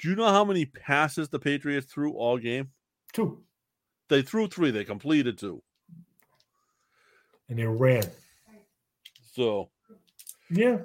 Do 0.00 0.08
you 0.08 0.16
know 0.16 0.26
how 0.28 0.44
many 0.44 0.66
passes 0.66 1.28
the 1.28 1.38
Patriots 1.38 1.92
threw 1.92 2.12
all 2.14 2.36
game? 2.38 2.70
Two. 3.12 3.42
They 4.08 4.22
threw 4.22 4.48
three. 4.48 4.72
They 4.72 4.84
completed 4.84 5.38
two. 5.38 5.62
And 7.48 7.58
they 7.58 7.64
ran. 7.64 8.02
So, 9.34 9.70
Yeah. 10.50 10.78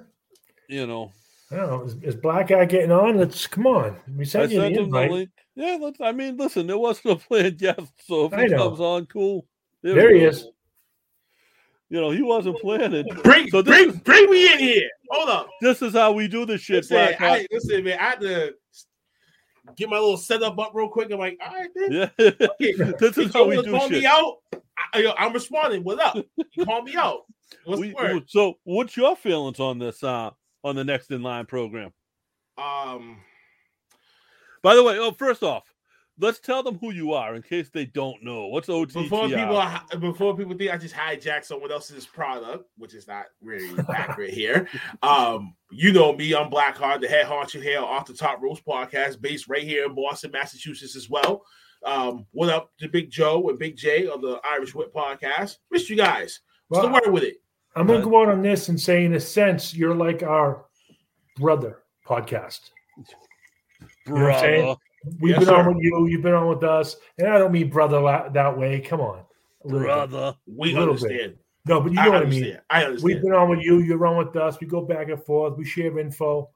you 0.69 0.85
know, 0.85 1.11
I 1.51 1.55
don't 1.55 1.69
know. 1.69 1.83
Is, 1.85 1.95
is 2.03 2.15
Black 2.15 2.47
Guy 2.49 2.65
getting 2.65 2.91
on? 2.91 3.17
Let's 3.17 3.47
come 3.47 3.65
on. 3.67 3.97
We 4.15 4.21
I 4.21 4.27
sent 4.27 4.51
you 4.51 4.59
the 4.61 4.65
sent 4.65 4.75
the 4.75 4.81
invite. 4.83 5.11
link. 5.11 5.29
Yeah, 5.55 5.77
let's. 5.79 5.99
I 6.01 6.11
mean, 6.11 6.37
listen, 6.37 6.67
there 6.67 6.77
wasn't 6.77 7.11
a 7.11 7.15
planned 7.27 7.57
guest, 7.59 7.91
so 8.05 8.25
if 8.25 8.33
I 8.33 8.43
he 8.43 8.47
know. 8.47 8.57
comes 8.69 8.79
on, 8.79 9.05
cool. 9.07 9.45
There 9.83 9.95
we 10.09 10.15
he 10.15 10.19
go. 10.21 10.27
is. 10.27 10.47
You 11.89 12.01
know, 12.01 12.09
he 12.09 12.23
wasn't 12.23 12.59
planning. 12.59 13.05
Bring, 13.23 13.49
So 13.49 13.61
bring, 13.61 13.89
is- 13.89 13.97
bring 13.97 14.29
me 14.31 14.51
in 14.51 14.57
here. 14.59 14.89
Hold 15.11 15.29
up. 15.29 15.49
This 15.61 15.81
is 15.83 15.93
how 15.93 16.11
we 16.11 16.27
do 16.27 16.43
this 16.45 16.61
shit, 16.61 16.77
Listen, 16.89 16.95
Black 16.97 17.21
I, 17.21 17.45
listen, 17.51 17.83
man. 17.83 17.99
I 17.99 18.03
had 18.03 18.21
to 18.21 18.55
get 19.77 19.89
my 19.89 19.97
little 19.99 20.17
setup 20.17 20.57
up 20.57 20.71
real 20.73 20.89
quick. 20.89 21.11
I'm 21.11 21.19
like, 21.19 21.37
all 21.45 21.53
right, 21.53 21.69
then. 21.75 21.91
Yeah, 21.91 22.09
Okay. 22.19 22.93
this 22.99 23.17
is 23.19 23.27
You 23.27 23.31
how 23.33 23.47
we 23.47 23.57
wanna 23.57 23.67
do 23.67 23.71
call 23.77 23.89
shit. 23.89 23.99
me 23.99 24.05
out. 24.07 24.37
I, 24.93 24.99
yo, 24.99 25.11
I'm 25.19 25.33
responding. 25.33 25.83
What 25.83 25.99
up? 25.99 26.17
You 26.55 26.65
call 26.65 26.81
me 26.81 26.95
out. 26.95 27.25
What's 27.65 27.79
We- 27.81 27.89
the 27.89 27.95
word? 27.95 28.23
so, 28.27 28.55
what's 28.63 28.97
your 28.97 29.15
feelings 29.15 29.59
on 29.59 29.77
this? 29.77 30.03
Uh, 30.03 30.31
on 30.63 30.75
the 30.75 30.83
next 30.83 31.11
in 31.11 31.21
line 31.21 31.45
program? 31.45 31.91
Um, 32.57 33.17
By 34.63 34.75
the 34.75 34.83
way, 34.83 34.97
oh, 34.97 35.11
first 35.11 35.43
off, 35.43 35.73
let's 36.19 36.39
tell 36.39 36.63
them 36.63 36.77
who 36.79 36.91
you 36.91 37.11
are 37.13 37.35
in 37.35 37.41
case 37.41 37.69
they 37.69 37.85
don't 37.85 38.23
know. 38.23 38.47
What's 38.47 38.69
OTTR? 38.69 38.93
before 38.93 39.27
people 39.27 39.99
before 39.99 40.37
people 40.37 40.57
think 40.57 40.71
I 40.71 40.77
just 40.77 40.95
hijacked 40.95 41.45
someone 41.45 41.71
else's 41.71 42.05
product, 42.07 42.65
which 42.77 42.93
is 42.93 43.07
not 43.07 43.25
really 43.41 43.77
accurate 43.93 44.33
here. 44.33 44.69
Um, 45.01 45.55
you 45.69 45.91
know 45.91 46.15
me, 46.15 46.33
I'm 46.33 46.49
Blackhart, 46.49 47.01
the 47.01 47.07
head 47.07 47.25
honcho 47.25 47.61
here 47.61 47.81
off 47.81 48.05
the 48.05 48.13
top 48.13 48.41
rope 48.41 48.59
podcast, 48.67 49.21
based 49.21 49.49
right 49.49 49.63
here 49.63 49.85
in 49.85 49.95
Boston, 49.95 50.31
Massachusetts 50.31 50.95
as 50.95 51.09
well. 51.09 51.43
Um, 51.83 52.25
what 52.31 52.49
up 52.49 52.71
to 52.79 52.87
Big 52.87 53.11
Joe 53.11 53.49
and 53.49 53.59
Big 53.59 53.75
J 53.75 54.07
of 54.07 54.21
the 54.21 54.39
Irish 54.45 54.73
Whip 54.73 54.93
podcast? 54.93 55.57
Missed 55.69 55.89
you 55.89 55.97
guys. 55.97 56.39
What's 56.69 56.83
Well, 56.83 56.93
the 56.93 56.93
word 56.93 57.13
with 57.13 57.23
it? 57.23 57.41
I'm 57.75 57.85
going 57.87 57.99
to 57.99 58.07
go 58.07 58.21
out 58.21 58.29
on 58.29 58.41
this 58.41 58.69
and 58.69 58.79
say, 58.79 59.03
in 59.03 59.15
a 59.15 59.19
sense, 59.19 59.73
you're 59.73 59.95
like 59.95 60.23
our 60.23 60.65
brother 61.37 61.79
podcast. 62.07 62.69
Know 64.07 64.13
what 64.13 64.33
I'm 64.35 64.61
brother. 64.61 64.75
We've 65.19 65.29
Yes, 65.31 65.39
been 65.39 65.47
sir. 65.47 65.55
on 65.55 65.67
with 65.75 65.83
you. 65.83 66.07
You've 66.07 66.21
been 66.21 66.33
on 66.33 66.47
with 66.47 66.63
us, 66.63 66.95
and 67.17 67.27
I 67.27 67.37
don't 67.37 67.51
mean 67.51 67.69
brother 67.69 68.01
that 68.33 68.57
way. 68.57 68.79
Come 68.79 69.01
on, 69.01 69.19
A 69.63 69.67
little 69.67 69.79
bit. 69.79 69.85
Brother. 69.87 70.35
We 70.47 70.73
Little 70.73 70.93
bit. 70.95 71.03
understand. 71.03 71.37
No, 71.65 71.79
but 71.81 71.91
you 71.93 71.99
I 71.99 72.05
know 72.05 72.11
what 72.11 72.23
I 72.23 72.25
mean. 72.25 72.59
I 72.69 72.83
understand. 72.85 73.03
We've 73.03 73.21
been 73.21 73.33
on 73.33 73.49
with 73.49 73.59
you. 73.61 73.79
You're 73.79 74.05
on 74.05 74.17
with 74.17 74.35
us. 74.35 74.59
We 74.59 74.67
go 74.67 74.81
back 74.81 75.09
and 75.09 75.21
forth. 75.23 75.57
We 75.57 75.65
share 75.65 75.97
info. 75.99 76.49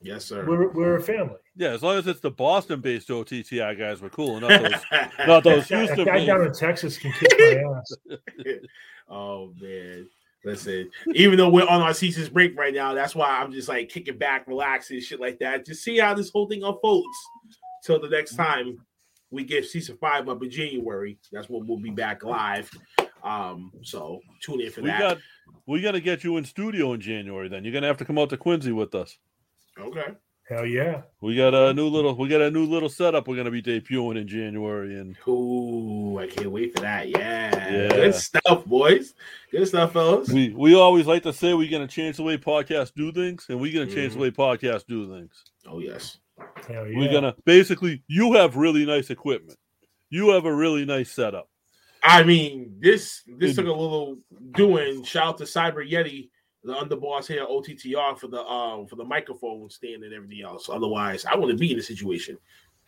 yes, 0.00 0.24
sir. 0.24 0.44
We're 0.46 0.68
we're 0.70 0.96
a 0.96 1.02
family. 1.02 1.36
Yeah, 1.56 1.70
as 1.70 1.82
long 1.82 1.98
as 1.98 2.06
it's 2.06 2.20
the 2.20 2.30
Boston-based 2.30 3.08
OTTI 3.08 3.76
guys, 3.78 4.00
we're 4.00 4.08
cool. 4.10 4.40
Not 4.40 4.48
those, 4.62 4.72
not 5.26 5.44
those 5.44 5.68
That, 5.68 5.78
Houston. 5.78 6.04
guy 6.04 6.24
down 6.24 6.44
in 6.46 6.52
Texas 6.52 6.96
can 6.96 7.12
kick 7.12 7.32
my 7.38 7.62
ass. 7.78 7.96
oh 9.08 9.52
man. 9.60 10.08
Listen, 10.44 10.90
even 11.14 11.36
though 11.36 11.50
we're 11.50 11.66
on 11.66 11.82
our 11.82 11.92
season's 11.92 12.30
break 12.30 12.58
right 12.58 12.72
now, 12.72 12.94
that's 12.94 13.14
why 13.14 13.28
I'm 13.28 13.52
just 13.52 13.68
like 13.68 13.90
kicking 13.90 14.16
back, 14.16 14.46
relaxing, 14.46 15.00
shit 15.00 15.20
like 15.20 15.38
that. 15.40 15.66
Just 15.66 15.82
see 15.84 15.98
how 15.98 16.14
this 16.14 16.30
whole 16.30 16.48
thing 16.48 16.62
unfolds 16.62 17.06
till 17.84 18.00
the 18.00 18.08
next 18.08 18.36
time 18.36 18.78
we 19.30 19.44
get 19.44 19.64
season 19.66 19.98
five 20.00 20.28
up 20.28 20.42
in 20.42 20.50
January. 20.50 21.18
That's 21.30 21.48
when 21.48 21.66
we'll 21.66 21.78
be 21.78 21.90
back 21.90 22.24
live. 22.24 22.70
Um, 23.22 23.70
so 23.82 24.20
tune 24.42 24.62
in 24.62 24.70
for 24.70 24.80
we 24.80 24.88
that. 24.88 24.98
got 24.98 25.18
we 25.66 25.82
got 25.82 25.92
to 25.92 26.00
get 26.00 26.24
you 26.24 26.38
in 26.38 26.44
studio 26.44 26.94
in 26.94 27.00
January. 27.00 27.48
Then 27.48 27.64
you're 27.64 27.72
gonna 27.74 27.86
have 27.86 27.98
to 27.98 28.04
come 28.06 28.18
out 28.18 28.30
to 28.30 28.36
Quincy 28.38 28.72
with 28.72 28.94
us. 28.94 29.18
okay. 29.78 30.14
Hell 30.50 30.66
yeah! 30.66 31.02
We 31.20 31.36
got 31.36 31.54
a 31.54 31.72
new 31.72 31.86
little 31.86 32.16
we 32.16 32.26
got 32.28 32.40
a 32.40 32.50
new 32.50 32.64
little 32.64 32.88
setup 32.88 33.28
we're 33.28 33.36
gonna 33.36 33.52
be 33.52 33.62
debuting 33.62 34.20
in 34.20 34.26
January, 34.26 34.98
and 34.98 35.16
Ooh, 35.28 36.18
I 36.18 36.26
can't 36.26 36.50
wait 36.50 36.74
for 36.74 36.80
that. 36.80 37.08
Yeah. 37.08 37.72
Yeah. 37.72 37.88
Good 37.88 38.14
stuff, 38.16 38.64
boys. 38.64 39.14
Good 39.52 39.68
stuff, 39.68 39.92
fellas. 39.92 40.28
we 40.28 40.48
we 40.50 40.74
always 40.74 41.06
like 41.06 41.22
to 41.22 41.32
say 41.32 41.54
we're 41.54 41.70
gonna 41.70 41.86
change 41.86 42.16
the 42.16 42.24
way 42.24 42.36
podcasts 42.36 42.92
do 42.92 43.12
things, 43.12 43.46
and 43.48 43.60
we're 43.60 43.72
gonna 43.72 43.94
change 43.94 44.14
the 44.14 44.18
Mhm. 44.18 44.22
way 44.22 44.30
podcasts 44.32 44.84
do 44.88 45.08
things. 45.16 45.44
Oh 45.68 45.78
yes. 45.78 46.18
Hell 46.66 46.84
yeah! 46.84 46.98
We're 46.98 47.12
gonna 47.12 47.36
basically 47.44 48.02
you 48.08 48.32
have 48.32 48.56
really 48.56 48.84
nice 48.84 49.10
equipment, 49.10 49.56
you 50.08 50.30
have 50.30 50.46
a 50.46 50.52
really 50.54 50.84
nice 50.84 51.12
setup. 51.12 51.48
I 52.02 52.24
mean, 52.24 52.74
this 52.80 53.22
this 53.38 53.54
took 53.54 53.66
a 53.66 53.68
little 53.68 54.18
doing. 54.50 55.04
Shout 55.04 55.26
out 55.28 55.38
to 55.38 55.44
Cyber 55.44 55.88
Yeti, 55.88 56.30
the 56.64 56.74
underboss 56.74 57.26
here, 57.26 57.42
at 57.42 57.48
OTTR 57.48 58.18
for 58.18 58.26
the 58.28 58.42
um 58.44 58.86
for 58.86 58.96
the 58.96 59.04
microphone 59.04 59.68
stand 59.70 60.04
and 60.04 60.12
everything 60.12 60.42
else. 60.44 60.68
Otherwise, 60.68 61.24
I 61.24 61.34
wouldn't 61.36 61.58
be 61.60 61.70
in 61.70 61.76
the 61.78 61.82
situation 61.82 62.36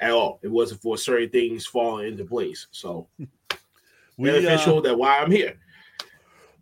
at 0.00 0.10
all. 0.10 0.40
It 0.42 0.48
wasn't 0.48 0.82
for 0.82 0.96
certain 0.98 1.30
things 1.30 1.64
falling 1.66 2.08
into 2.08 2.24
place. 2.24 2.66
So 2.70 3.08
We 4.18 4.30
beneficial 4.30 4.78
uh, 4.78 4.80
that 4.82 4.98
why 4.98 5.18
I'm 5.20 5.30
here. 5.30 5.54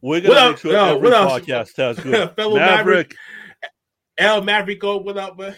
we're 0.01 0.21
gonna 0.21 0.35
What 0.35 0.45
make 0.45 0.53
up? 0.55 0.59
sure 0.61 0.73
Yo, 0.73 0.97
every 0.97 1.11
what 1.11 1.43
podcast 1.43 1.77
has 1.77 1.99
good. 2.03 2.35
Fellow 2.37 2.57
Maverick, 2.57 3.15
El 4.19 4.43
Maverico, 4.43 5.03
what 5.05 5.17
up, 5.19 5.37
man? 5.39 5.57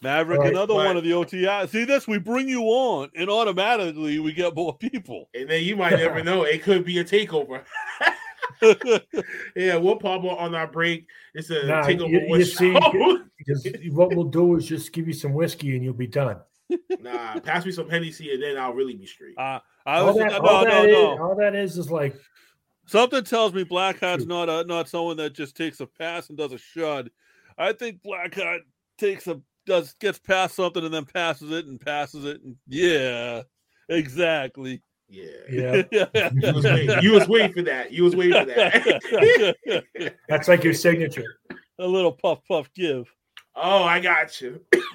Maverick, 0.00 0.38
All 0.38 0.44
right, 0.44 0.52
another 0.52 0.74
but- 0.74 0.86
one 0.86 0.96
of 0.96 1.04
the 1.04 1.12
OTI. 1.12 1.66
See 1.66 1.84
this? 1.84 2.06
We 2.06 2.18
bring 2.18 2.48
you 2.48 2.62
on, 2.62 3.10
and 3.16 3.28
automatically 3.28 4.20
we 4.20 4.32
get 4.32 4.54
more 4.54 4.76
people. 4.78 5.28
And 5.34 5.50
then 5.50 5.64
you 5.64 5.76
might 5.76 5.96
never 5.98 6.22
know. 6.24 6.44
It 6.44 6.62
could 6.62 6.84
be 6.84 6.98
a 7.00 7.04
takeover. 7.04 7.62
Yeah, 9.56 9.76
we'll 9.76 9.96
pop 9.96 10.24
up 10.24 10.38
on 10.38 10.54
our 10.54 10.66
break. 10.66 11.06
It's 11.34 11.50
a 11.50 11.66
Nah, 11.66 11.82
takeover. 11.84 12.10
you- 12.10 12.36
you 12.38 12.44
see- 12.44 12.72
show. 12.74 13.20
Because 13.36 13.66
what 13.92 14.14
we'll 14.14 14.24
do 14.24 14.56
is 14.56 14.66
just 14.66 14.92
give 14.92 15.06
you 15.06 15.12
some 15.14 15.32
whiskey 15.32 15.74
and 15.74 15.84
you'll 15.84 15.94
be 15.94 16.06
done. 16.06 16.38
nah, 17.00 17.38
pass 17.40 17.64
me 17.64 17.72
some 17.72 17.88
Hennessy 17.88 18.32
and 18.34 18.42
then 18.42 18.58
I'll 18.58 18.74
really 18.74 18.94
be 18.94 19.06
straight. 19.06 19.36
uh, 19.38 19.60
I 19.86 19.98
All 20.00 20.06
was 20.08 20.16
that, 20.16 20.32
no, 20.32 20.38
all, 20.48 20.64
no, 20.64 20.70
that 20.70 20.88
is, 20.88 20.92
no. 20.94 21.18
all 21.22 21.34
that 21.36 21.54
is 21.54 21.78
is 21.78 21.90
like 21.90 22.14
Something 22.86 23.22
tells 23.24 23.52
me 23.52 23.64
Blackhart's 23.64 24.22
Shoot. 24.22 24.28
not 24.28 24.48
a, 24.48 24.64
not 24.64 24.88
someone 24.88 25.16
that 25.18 25.34
just 25.34 25.56
takes 25.56 25.80
a 25.80 25.86
pass 25.86 26.28
and 26.30 26.38
does 26.38 26.52
a 26.52 26.58
shud. 26.58 27.10
I 27.58 27.72
think 27.74 28.00
Blackhart 28.02 28.60
takes 28.98 29.26
a 29.26 29.40
does 29.66 29.92
gets 30.00 30.18
past 30.18 30.54
something 30.56 30.82
and 30.84 30.92
then 30.94 31.04
passes 31.04 31.50
it 31.52 31.66
and 31.66 31.78
passes 31.80 32.24
it 32.24 32.42
and 32.42 32.56
yeah, 32.66 33.42
exactly. 33.90 34.82
Yeah. 35.08 35.24
Yeah, 35.90 36.30
You 36.34 36.52
was, 36.54 36.64
waiting, 36.64 37.02
you 37.02 37.12
was 37.12 37.28
waiting 37.28 37.52
for 37.52 37.62
that. 37.62 37.92
You 37.92 38.04
was 38.04 38.14
waiting 38.14 38.40
for 38.40 38.44
that. 38.46 40.14
that's 40.28 40.48
like 40.48 40.62
your 40.64 40.74
signature. 40.74 41.38
a 41.78 41.86
little 41.86 42.12
puff 42.12 42.40
puff 42.46 42.68
give. 42.74 43.10
oh, 43.56 43.82
I 43.84 44.00
got 44.00 44.40
you. 44.40 44.60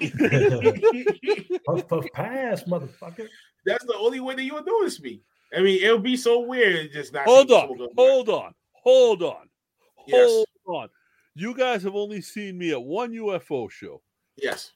Puff 1.66 1.88
puff 1.88 2.04
pass, 2.12 2.62
motherfucker. 2.64 3.26
That's 3.66 3.84
the 3.86 3.96
only 3.98 4.20
way 4.20 4.34
that 4.34 4.42
you 4.42 4.54
would 4.54 4.66
notice 4.66 5.00
me. 5.00 5.22
I 5.56 5.60
mean, 5.60 5.82
it 5.82 5.90
would 5.90 6.02
be 6.02 6.16
so 6.16 6.40
weird 6.40 6.92
just 6.92 7.12
not. 7.12 7.24
Hold 7.26 7.50
on, 7.50 7.66
smoke 7.68 7.80
up 7.80 7.90
hold 7.96 8.28
on, 8.28 8.54
hold 8.72 9.22
on, 9.22 9.48
Yes. 10.06 10.44
hold 10.66 10.82
on. 10.82 10.88
You 11.34 11.54
guys 11.54 11.82
have 11.82 11.94
only 11.96 12.20
seen 12.20 12.56
me 12.58 12.70
at 12.72 12.82
one 12.82 13.12
UFO 13.12 13.70
show. 13.70 14.00
Yes. 14.36 14.72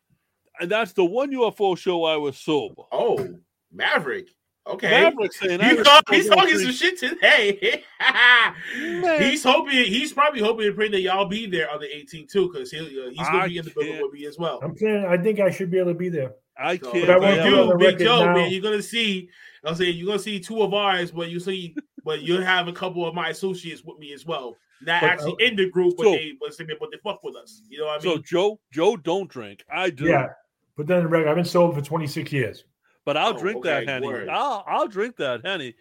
and 0.61 0.71
that's 0.71 0.93
the 0.93 1.05
one 1.05 1.31
UFO 1.33 1.77
show 1.79 2.05
I 2.05 2.17
was 2.17 2.37
sober. 2.39 2.83
Oh, 2.93 3.29
Maverick. 3.73 4.29
Okay. 4.69 4.91
Maverick 4.91 5.33
saying 5.33 5.61
I 5.61 5.69
He 5.71 5.75
was 5.77 5.87
thought, 5.87 6.05
sober 6.09 6.17
he's 6.17 6.29
talking 6.29 6.55
three- 6.55 6.65
some 6.65 6.73
shit 6.73 6.99
today. 6.99 7.85
He's 9.31 9.43
hoping. 9.43 9.73
He's 9.73 10.13
probably 10.13 10.41
hoping 10.41 10.67
and 10.67 10.77
praying 10.77 10.93
that 10.93 11.01
y'all 11.01 11.25
be 11.25 11.47
there 11.47 11.71
on 11.71 11.81
the 11.81 11.87
18th 11.87 12.29
too, 12.31 12.51
because 12.53 12.71
he, 12.71 12.79
uh, 12.79 13.09
he's 13.11 13.17
gonna 13.27 13.39
I 13.39 13.49
be 13.49 13.59
in 13.59 13.65
the 13.65 13.71
building 13.71 14.01
with 14.03 14.13
me 14.13 14.27
as 14.27 14.39
well. 14.39 14.61
I'm 14.63 14.77
saying 14.77 15.05
I 15.05 15.17
think 15.17 15.41
I 15.41 15.51
should 15.51 15.71
be 15.71 15.79
able 15.79 15.93
to 15.93 15.99
be 15.99 16.09
there. 16.09 16.33
I 16.57 16.77
So, 16.79 16.91
can't. 16.93 17.07
But 17.07 17.17
I 17.17 17.19
won't 17.19 17.35
you 17.37 17.41
have- 17.41 17.51
do 17.51 17.57
it 17.57 17.61
on 17.61 17.67
do, 17.67 17.73
the 17.73 17.79
Big 17.79 17.87
record 17.95 18.05
Joe, 18.05 18.25
now. 18.27 18.35
man, 18.35 18.51
you're 18.51 18.63
gonna 18.63 18.83
see. 18.83 19.29
I'm 19.65 19.75
saying 19.75 19.97
you're 19.97 20.07
gonna 20.07 20.19
see 20.19 20.39
two 20.41 20.63
of 20.63 20.75
ours, 20.75 21.11
but 21.11 21.31
you 21.31 21.41
see, 21.41 21.75
but 22.05 22.23
you'll 22.23 22.43
have 22.43 22.69
a 22.69 22.73
couple 22.73 23.07
of 23.07 23.15
my 23.15 23.31
associates 23.31 23.83
with 23.85 23.99
me 23.99 24.13
as 24.13 24.27
well. 24.27 24.57
Not 24.83 25.01
But, 25.01 25.11
actually 25.11 25.33
uh, 25.45 25.49
in 25.49 25.57
the 25.57 25.69
group, 25.71 25.97
but 25.97 26.05
so- 26.05 26.13
they 26.13 26.33
but 26.41 26.57
they, 26.57 26.65
but 26.79 26.91
they 26.93 26.99
fuck 27.03 27.23
with 27.25 27.37
us. 27.37 27.63
You 27.69 27.81
know 27.81 27.87
what 27.87 28.03
I 28.03 28.05
mean? 28.05 28.17
So? 28.17 28.23
Joe, 28.23 28.61
Joe, 28.73 28.97
don't 28.97 29.29
drink. 29.31 29.65
I 29.73 29.91
do. 29.91 30.05
Yeah. 30.05 30.29
But 30.77 30.87
then 30.87 31.11
the 31.11 31.29
I've 31.29 31.35
been 31.35 31.45
sober 31.45 31.75
for 31.75 31.85
26 31.85 32.33
years. 32.33 32.65
But 33.09 33.17
I'll 33.17 33.35
Oh, 33.35 33.41
drink 33.41 33.57
okay, 33.61 33.71
that 33.71 33.89
henny. 33.89 34.07
word. 34.07 34.29
I'll 34.29 34.63
I'll 34.69 34.87
drink 34.87 35.17
that 35.17 35.41
henny. 35.43 35.75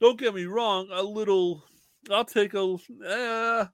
Don't 0.00 0.18
get 0.18 0.34
me 0.34 0.46
wrong. 0.46 0.88
A 0.90 1.00
little. 1.04 1.62
I'll 2.10 2.24
take 2.24 2.52
a. 2.54 2.76
Uh, 3.08 3.66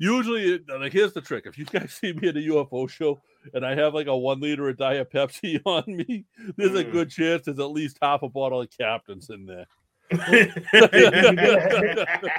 usually, 0.00 0.54
it- 0.54 0.64
like 0.68 0.92
here's 0.92 1.12
the 1.12 1.20
trick: 1.20 1.46
if 1.46 1.56
you 1.56 1.64
guys 1.66 1.92
see 2.00 2.12
me 2.12 2.26
at 2.26 2.36
a 2.36 2.40
UFO 2.40 2.90
show 2.90 3.20
and 3.54 3.64
I 3.64 3.76
have 3.76 3.94
like 3.94 4.08
a 4.08 4.16
one 4.18 4.40
liter 4.40 4.68
of 4.68 4.78
Diet 4.78 5.12
Pepsi 5.12 5.60
on 5.64 5.84
me, 5.86 6.24
there's 6.56 6.74
a 6.74 6.82
Mm. 6.82 6.90
good 6.90 7.08
chance 7.08 7.44
there's 7.44 7.60
at 7.60 7.70
least 7.70 7.98
half 8.02 8.24
a 8.24 8.28
bottle 8.28 8.62
of 8.62 8.68
Captain's 8.76 9.30
in 9.30 9.46
there. 9.46 9.66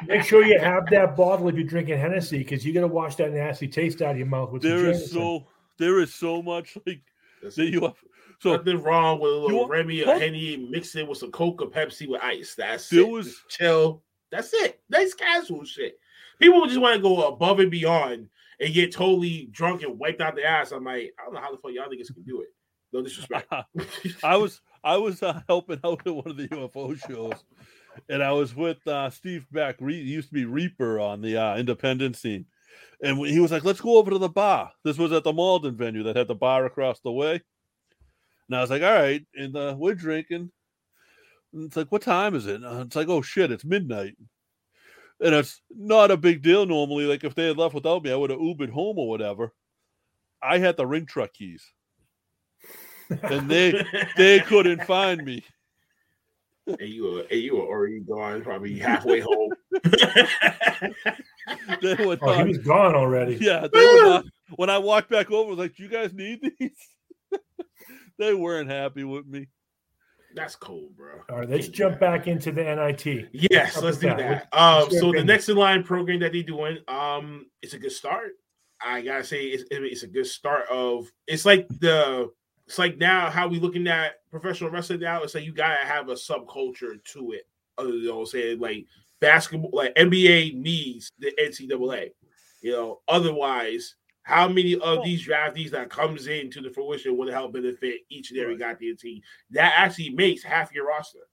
Make 0.07 0.23
sure 0.23 0.43
you 0.45 0.59
have 0.59 0.87
that 0.91 1.15
bottle 1.15 1.47
if 1.47 1.55
you're 1.55 1.63
drinking 1.63 1.97
Hennessy 1.99 2.39
because 2.39 2.65
you 2.65 2.73
got 2.73 2.81
to 2.81 2.87
wash 2.87 3.15
that 3.15 3.31
nasty 3.31 3.69
taste 3.69 4.01
out 4.01 4.11
of 4.11 4.17
your 4.17 4.27
mouth 4.27 4.51
with 4.51 4.63
some 4.63 4.71
There 4.71 4.89
is 4.91 5.09
so 5.09 5.47
there 5.77 6.01
is 6.01 6.13
so 6.13 6.41
much 6.41 6.77
like 6.85 7.01
There's 7.41 7.55
the 7.55 7.71
UFO. 7.75 7.93
So 8.41 8.55
nothing 8.55 8.81
wrong 8.81 9.19
with 9.19 9.31
a 9.31 9.35
little 9.35 9.67
Remy 9.67 10.03
or 10.03 10.17
Henny, 10.17 10.57
mix 10.57 10.95
it 10.95 11.07
with 11.07 11.19
some 11.19 11.31
Coke 11.31 11.61
or 11.61 11.69
Pepsi 11.69 12.07
with 12.09 12.21
ice. 12.23 12.55
That's 12.55 12.89
There 12.89 13.01
it. 13.01 13.07
was- 13.07 13.43
chill. 13.49 14.03
That's 14.31 14.51
it. 14.53 14.81
Nice 14.89 15.13
casual 15.13 15.63
shit. 15.65 15.99
People 16.39 16.65
just 16.65 16.79
want 16.79 16.95
to 16.95 17.01
go 17.01 17.27
above 17.27 17.59
and 17.59 17.69
beyond 17.69 18.29
and 18.59 18.73
get 18.73 18.91
totally 18.91 19.47
drunk 19.51 19.83
and 19.83 19.99
wiped 19.99 20.21
out 20.21 20.35
the 20.35 20.43
ass. 20.45 20.71
I'm 20.71 20.85
like, 20.85 21.13
I 21.19 21.25
don't 21.25 21.33
know 21.35 21.41
how 21.41 21.51
the 21.51 21.57
fuck 21.57 21.71
y'all 21.71 21.85
niggas 21.87 22.13
can 22.13 22.23
do 22.23 22.41
it. 22.41 22.47
No 22.93 23.01
disrespect. 23.03 23.51
I 24.23 24.37
was 24.37 24.61
I 24.83 24.97
was 24.97 25.21
uh, 25.21 25.41
helping 25.47 25.79
out 25.83 26.01
at 26.05 26.15
one 26.15 26.27
of 26.27 26.37
the 26.37 26.47
UFO 26.47 26.97
shows, 27.07 27.43
and 28.09 28.23
I 28.23 28.31
was 28.31 28.55
with 28.55 28.85
uh, 28.87 29.09
Steve 29.11 29.45
Beck. 29.51 29.75
Re- 29.79 30.03
he 30.03 30.09
used 30.11 30.29
to 30.29 30.33
be 30.33 30.45
Reaper 30.45 30.99
on 30.99 31.21
the 31.21 31.37
uh, 31.37 31.57
independent 31.57 32.15
scene, 32.15 32.45
and 33.03 33.17
he 33.27 33.39
was 33.39 33.51
like, 33.51 33.63
"Let's 33.63 33.81
go 33.81 33.97
over 33.97 34.09
to 34.11 34.17
the 34.17 34.29
bar." 34.29 34.71
This 34.83 34.97
was 34.97 35.11
at 35.11 35.23
the 35.23 35.33
Malden 35.33 35.75
venue 35.75 36.03
that 36.03 36.15
had 36.15 36.27
the 36.27 36.35
bar 36.35 36.65
across 36.65 36.99
the 37.01 37.11
way, 37.11 37.41
and 38.51 38.57
I 38.57 38.61
was 38.61 38.69
like, 38.69 38.81
"All 38.83 38.93
right," 38.93 39.25
and 39.33 39.55
uh, 39.55 39.75
we're 39.77 39.95
drinking. 39.95 40.51
And 41.53 41.65
it's 41.65 41.77
like, 41.77 41.89
"What 41.89 42.01
time 42.01 42.35
is 42.35 42.47
it?" 42.47 42.61
And 42.61 42.81
it's 42.81 42.95
like, 42.97 43.07
"Oh 43.07 43.21
shit, 43.21 43.49
it's 43.51 43.63
midnight." 43.63 44.15
And 45.21 45.33
it's 45.35 45.61
not 45.69 46.11
a 46.11 46.17
big 46.17 46.41
deal 46.41 46.65
normally. 46.65 47.05
Like 47.05 47.23
if 47.23 47.33
they 47.33 47.47
had 47.47 47.57
left 47.57 47.73
without 47.75 48.03
me, 48.03 48.11
I 48.11 48.15
would 48.15 48.29
have 48.29 48.39
Ubered 48.39 48.71
home 48.71 48.99
or 48.99 49.07
whatever. 49.07 49.53
I 50.43 50.57
had 50.57 50.75
the 50.75 50.85
ring 50.85 51.05
truck 51.05 51.31
keys, 51.33 51.63
and 53.09 53.49
they 53.49 53.71
they 54.17 54.39
couldn't 54.41 54.83
find 54.83 55.23
me. 55.23 55.45
and 56.67 56.81
you 56.89 57.03
were 57.05 57.21
and 57.31 57.39
you 57.39 57.55
were 57.55 57.65
already 57.67 57.99
gone, 58.01 58.41
probably 58.41 58.77
halfway 58.77 59.21
home. 59.21 59.53
They 61.81 61.95
were 61.95 62.17
Oh, 62.21 62.31
he 62.33 62.37
not, 62.39 62.47
was 62.47 62.57
gone 62.59 62.95
already. 62.95 63.35
yeah, 63.41 63.67
they 63.71 63.85
were 63.85 64.01
not. 64.09 64.25
When 64.55 64.69
I 64.69 64.77
walked 64.77 65.09
back 65.09 65.31
over, 65.31 65.47
I 65.47 65.49
was 65.49 65.59
like, 65.59 65.75
"Do 65.75 65.83
you 65.83 65.89
guys 65.89 66.13
need 66.13 66.39
these?" 66.59 66.71
They 68.17 68.33
weren't 68.33 68.69
happy 68.69 69.03
with 69.03 69.25
me. 69.25 69.47
That's 70.33 70.55
cool, 70.55 70.89
bro. 70.95 71.21
All 71.29 71.39
right, 71.39 71.49
let's 71.49 71.67
jump 71.67 71.99
back 71.99 72.27
into 72.27 72.51
the 72.51 72.63
NIT. 72.63 73.29
Yes, 73.33 73.77
Up 73.77 73.83
let's 73.83 73.97
do 73.97 74.07
that. 74.07 74.49
that. 74.51 74.57
Um, 74.57 74.89
so 74.89 75.11
the 75.11 75.23
next 75.23 75.49
in 75.49 75.57
line 75.57 75.83
program 75.83 76.19
that 76.21 76.31
they're 76.31 76.43
doing, 76.43 76.77
um, 76.87 77.47
it's 77.61 77.73
a 77.73 77.79
good 77.79 77.91
start. 77.91 78.31
I 78.83 79.01
gotta 79.01 79.23
say, 79.23 79.45
it's, 79.45 79.63
it's 79.69 80.03
a 80.03 80.07
good 80.07 80.27
start 80.27 80.65
of. 80.69 81.11
It's 81.27 81.45
like 81.45 81.67
the. 81.67 82.31
It's 82.67 82.79
like 82.79 82.97
now 82.97 83.29
how 83.29 83.49
we 83.49 83.59
looking 83.59 83.87
at 83.87 84.13
professional 84.29 84.69
wrestling 84.69 85.01
now. 85.01 85.23
It's 85.23 85.35
like 85.35 85.43
you 85.43 85.53
gotta 85.53 85.85
have 85.85 86.07
a 86.09 86.13
subculture 86.13 87.03
to 87.03 87.31
it. 87.33 87.47
Other 87.77 87.91
than 87.91 88.01
you 88.01 88.07
know, 88.09 88.25
saying 88.25 88.59
like 88.59 88.85
basketball, 89.19 89.71
like 89.73 89.93
NBA 89.95 90.55
needs 90.55 91.11
the 91.19 91.33
NCAA. 91.41 92.11
You 92.61 92.71
know, 92.71 93.01
otherwise, 93.07 93.95
how 94.23 94.47
many 94.47 94.79
of 94.79 95.03
these 95.03 95.25
draftees 95.27 95.71
that 95.71 95.89
comes 95.89 96.27
into 96.27 96.61
the 96.61 96.69
fruition 96.69 97.17
would 97.17 97.31
help 97.33 97.53
benefit 97.53 98.01
each 98.09 98.31
and 98.31 98.39
every 98.39 98.53
Right. 98.55 98.77
goddamn 98.79 98.97
team? 98.97 99.21
That 99.49 99.73
actually 99.75 100.11
makes 100.11 100.43
half 100.43 100.71
your 100.73 100.87
roster. 100.87 101.27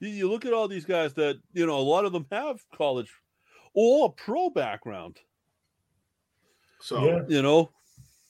You, 0.00 0.08
you 0.08 0.30
look 0.30 0.44
at 0.46 0.52
all 0.52 0.66
these 0.66 0.86
guys 0.86 1.12
that 1.14 1.38
you 1.52 1.66
know. 1.66 1.78
A 1.78 1.80
lot 1.80 2.04
of 2.06 2.12
them 2.12 2.26
have 2.32 2.64
college 2.74 3.12
or 3.74 4.12
pro 4.12 4.48
background. 4.50 5.18
So. 6.80 7.04
Yeah. 7.04 7.22
You 7.28 7.42
know, 7.42 7.70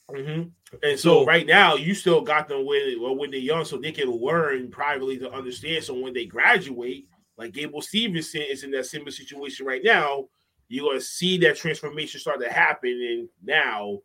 hmm 0.09 0.43
And 0.83 0.99
so, 0.99 1.21
So- 1.21 1.25
right 1.27 1.47
now, 1.47 1.77
you 1.77 1.95
still 1.95 2.21
got 2.21 2.49
them 2.49 2.67
when 2.67 3.01
well, 3.01 3.15
when 3.17 3.31
they're 3.31 3.39
young, 3.41 3.65
so 3.65 3.77
they 3.77 3.93
can 3.93 4.11
learn 4.11 4.69
privately 4.71 5.19
to 5.19 5.31
understand. 5.31 5.85
So 5.85 5.95
when 5.95 6.13
they 6.13 6.27
graduate, 6.27 7.07
like 7.37 7.53
Gable 7.53 7.81
Steveson 7.81 8.51
is 8.51 8.65
in 8.65 8.73
that 8.73 8.87
similar 8.87 9.13
situation 9.13 9.65
right 9.67 9.83
now, 9.85 10.29
you're 10.71 10.87
gonna 10.89 11.01
see 11.01 11.37
that 11.39 11.57
transformation 11.57 12.21
start 12.21 12.41
to 12.41 12.51
happen. 12.51 12.91
And 12.91 13.29
now, 13.43 13.99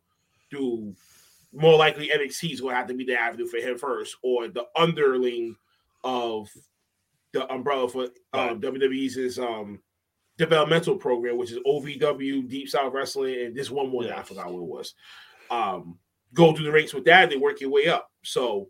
through 0.50 0.94
more 1.52 1.76
likely 1.76 2.08
NXT 2.10 2.52
is 2.52 2.60
gonna 2.60 2.74
have 2.74 2.88
to 2.88 2.94
be 2.94 3.04
the 3.04 3.18
avenue 3.18 3.46
for 3.46 3.58
him 3.58 3.78
first, 3.78 4.16
or 4.22 4.48
the 4.48 4.66
underling 4.76 5.56
of 6.04 6.48
the 7.32 7.50
umbrella 7.52 7.88
for 7.88 8.08
um, 8.32 8.60
WWE's 8.60 9.16
is 9.16 9.38
um 9.38 9.80
developmental 10.38 10.96
program, 10.96 11.38
which 11.38 11.52
is 11.52 11.58
OVW, 11.66 12.48
Deep 12.48 12.68
South 12.68 12.92
Wrestling, 12.92 13.46
and 13.46 13.54
this 13.56 13.70
one 13.70 13.88
more 13.88 14.04
that 14.04 14.18
I 14.18 14.22
forgot 14.22 14.52
what 14.52 14.60
it 14.60 14.66
was. 14.66 14.94
Um, 15.50 15.98
go 16.34 16.52
through 16.54 16.66
the 16.66 16.72
ranks 16.72 16.92
with 16.92 17.04
that, 17.06 17.30
they 17.30 17.36
work 17.36 17.60
your 17.60 17.70
way 17.70 17.86
up. 17.88 18.10
So 18.22 18.68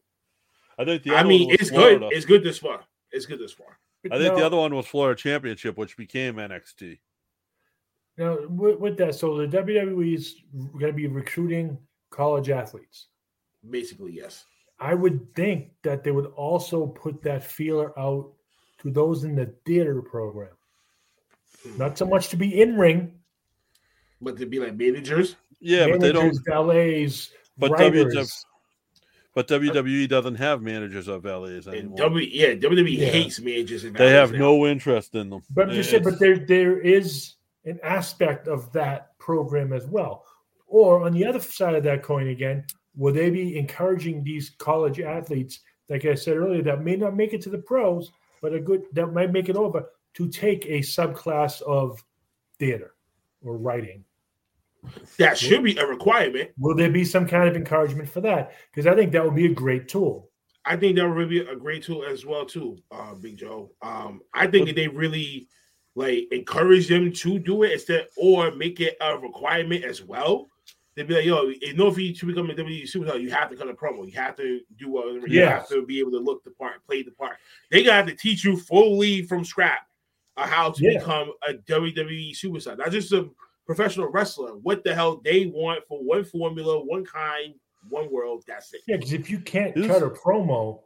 I 0.79 0.85
think 0.85 1.03
the 1.03 1.15
I 1.15 1.23
mean, 1.25 1.51
it's 1.51 1.71
Florida. 1.71 2.01
good. 2.01 2.13
It's 2.13 2.27
good 2.27 2.45
this 2.45 2.59
far. 2.59 2.85
It's 3.11 3.27
good 3.27 3.39
this 3.41 3.53
far. 3.53 3.79
I 4.13 4.19
think 4.19 4.35
Now- 4.35 4.39
the 4.39 4.47
other 4.47 4.57
one 4.59 4.75
was 4.75 4.87
Florida 4.87 5.19
Championship, 5.21 5.77
which 5.77 5.97
became 5.97 6.37
NXT. 6.37 6.99
Now, 8.19 8.39
with, 8.49 8.79
with 8.79 8.97
that, 8.99 9.15
so 9.15 9.37
the 9.37 9.47
WWE 9.47 10.15
is 10.15 10.37
going 10.73 10.87
to 10.87 10.93
be 10.93 11.07
recruiting 11.07 11.79
college 12.11 12.49
athletes. 12.51 13.09
Basically, 13.69 14.13
yes. 14.13 14.45
I 14.79 14.95
would 14.95 15.35
think 15.35 15.71
that 15.83 16.03
they 16.05 16.11
would 16.13 16.27
also 16.37 16.87
put 16.87 17.23
that 17.23 17.43
feeler 17.45 17.99
out 17.99 18.33
to 18.79 18.91
those 18.91 19.25
in 19.25 19.35
the 19.35 19.53
theater 19.65 20.01
program. 20.03 20.51
Hmm. 21.63 21.79
Not 21.79 21.99
so 21.99 22.07
much 22.07 22.29
to 22.29 22.37
be 22.37 22.61
in 22.63 22.77
ring, 22.79 23.13
But 24.21 24.37
to 24.39 24.47
be 24.47 24.61
like 24.61 24.77
managers, 24.77 25.37
Yeah, 25.61 25.89
but 25.89 26.01
they 26.01 26.13
don't. 26.13 26.25
managers, 26.25 26.43
valets, 26.47 27.31
But 27.59 27.71
writers. 27.73 28.15
WW 28.15 28.45
But 29.35 29.49
WWE 29.49 30.09
doesn't 30.09 30.37
have 30.37 30.63
managers 30.63 31.09
of 31.09 31.25
LAs 31.27 31.67
and 31.67 31.77
anymore. 31.77 31.99
W, 31.99 32.27
yeah, 32.31 32.55
WWE 32.55 32.97
Yeah. 32.97 33.09
hates 33.09 33.39
managers. 33.41 33.85
And 33.85 33.95
they 33.95 34.09
have 34.11 34.31
managers 34.33 34.41
no 34.41 34.67
interest 34.67 35.15
in 35.15 35.29
them. 35.29 35.43
But 35.51 35.69
I'm 35.69 35.75
just 35.75 35.91
saying, 35.91 36.03
It's- 36.03 36.15
but 36.15 36.21
there 36.21 36.39
there 36.39 36.81
is 36.81 37.35
an 37.67 37.79
aspect 37.83 38.49
of 38.49 38.73
that 38.73 39.19
program 39.19 39.73
as 39.73 39.87
well. 39.87 40.25
Or 40.67 41.05
on 41.05 41.13
the 41.13 41.27
other 41.27 41.41
side 41.41 41.75
of 41.75 41.85
that 41.85 42.03
coin 42.03 42.29
again, 42.29 42.65
will 42.97 43.13
they 43.13 43.31
be 43.31 43.59
encouraging 43.59 44.25
these 44.25 44.51
college 44.59 45.01
athletes, 45.01 45.61
like 45.89 46.05
I 46.05 46.15
said 46.15 46.37
earlier, 46.37 46.63
that 46.63 46.83
may 46.83 46.97
not 46.97 47.17
make 47.17 47.35
it 47.35 47.43
to 47.43 47.51
the 47.51 47.59
pros, 47.59 48.11
but 48.41 48.55
a 48.55 48.61
good 48.61 48.85
that 48.93 49.09
might 49.09 49.33
make 49.33 49.49
it 49.49 49.57
over 49.57 49.85
to 50.15 50.29
take 50.29 50.65
a 50.67 50.79
subclass 50.81 51.61
of 51.63 52.03
theater 52.59 52.95
or 53.43 53.59
writing? 53.59 54.05
That 55.19 55.37
should 55.37 55.65
be 55.65 55.77
a 55.77 55.87
requirement. 55.87 56.51
Will 56.59 56.77
there 56.77 56.91
be 56.91 57.05
some 57.05 57.27
kind 57.27 57.49
of 57.49 57.57
encouragement 57.57 58.09
for 58.09 58.21
that? 58.23 58.53
Because 58.71 58.87
I 58.87 58.95
think 58.95 59.13
that 59.13 59.25
would 59.25 59.35
be 59.35 59.47
a 59.47 59.55
great 59.55 59.89
tool. 59.89 60.31
I 60.65 60.77
think 60.77 60.97
that 60.97 61.07
would 61.07 61.17
really 61.17 61.41
be 61.41 61.51
a 61.51 61.57
great 61.57 61.83
tool 61.83 62.05
as 62.05 62.25
well, 62.25 62.45
too, 62.45 62.79
uh, 62.91 63.15
Big 63.15 63.37
Joe. 63.37 63.71
Um, 63.83 64.21
I 64.33 64.47
think 64.47 64.67
that 64.67 64.77
they 64.77 64.89
really 64.89 65.49
like 65.97 66.29
encourage 66.31 66.87
them 66.87 67.11
to 67.13 67.39
do 67.41 67.65
it 67.65 67.73
instead 67.73 68.07
or 68.17 68.53
make 68.53 68.81
it 68.81 68.97
a 69.01 69.19
requirement 69.19 69.83
as 69.85 70.03
well. 70.03 70.49
they'd 70.95 71.07
be 71.09 71.15
like, 71.15 71.25
"Yo, 71.27 71.51
in 71.51 71.79
order 71.79 71.95
for 71.95 72.01
you 72.01 72.15
to 72.15 72.25
become 72.27 72.49
a 72.49 72.55
WWE 72.55 72.85
superstar, 72.85 73.21
you 73.21 73.31
have 73.31 73.51
to 73.51 73.57
cut 73.57 73.69
a 73.69 73.75
promo. 73.75 74.07
You 74.07 74.13
have 74.19 74.35
to 74.37 74.61
do 74.79 74.89
whatever. 74.89 75.27
You 75.27 75.41
Yes. 75.41 75.51
have 75.51 75.69
to 75.69 75.85
be 75.85 75.99
able 76.01 76.13
to 76.13 76.19
look 76.19 76.43
the 76.45 76.53
part, 76.53 76.83
play 76.87 77.03
the 77.03 77.11
part. 77.11 77.37
They 77.71 77.83
gotta 77.83 77.97
have 77.97 78.07
to 78.07 78.15
teach 78.15 78.45
you 78.45 78.57
fully 78.57 79.21
from 79.23 79.45
scrap 79.45 79.81
on 80.39 80.49
how 80.49 80.71
to 80.71 80.83
Yeah. 80.83 80.99
become 80.99 81.33
a 81.47 81.53
WWE 81.53 82.33
superstar, 82.33 82.79
not 82.79 82.93
just 82.93 83.13
a 83.13 83.29
professional 83.67 84.09
wrestler. 84.09 84.57
What 84.57 84.85
the 84.85 84.95
hell 84.95 85.17
they 85.23 85.45
want 85.47 85.87
for 85.87 86.03
one 86.03 86.25
formula, 86.25 86.83
one 86.83 87.05
kind, 87.05 87.55
one 87.91 88.11
world. 88.11 88.45
That's 88.47 88.73
it. 88.73 88.81
Yeah, 88.87 88.97
because 88.97 89.13
if 89.13 89.29
you 89.29 89.41
can't 89.41 89.75
This- 89.75 89.87
cut 89.89 90.03
a 90.03 90.09
promo, 90.09 90.81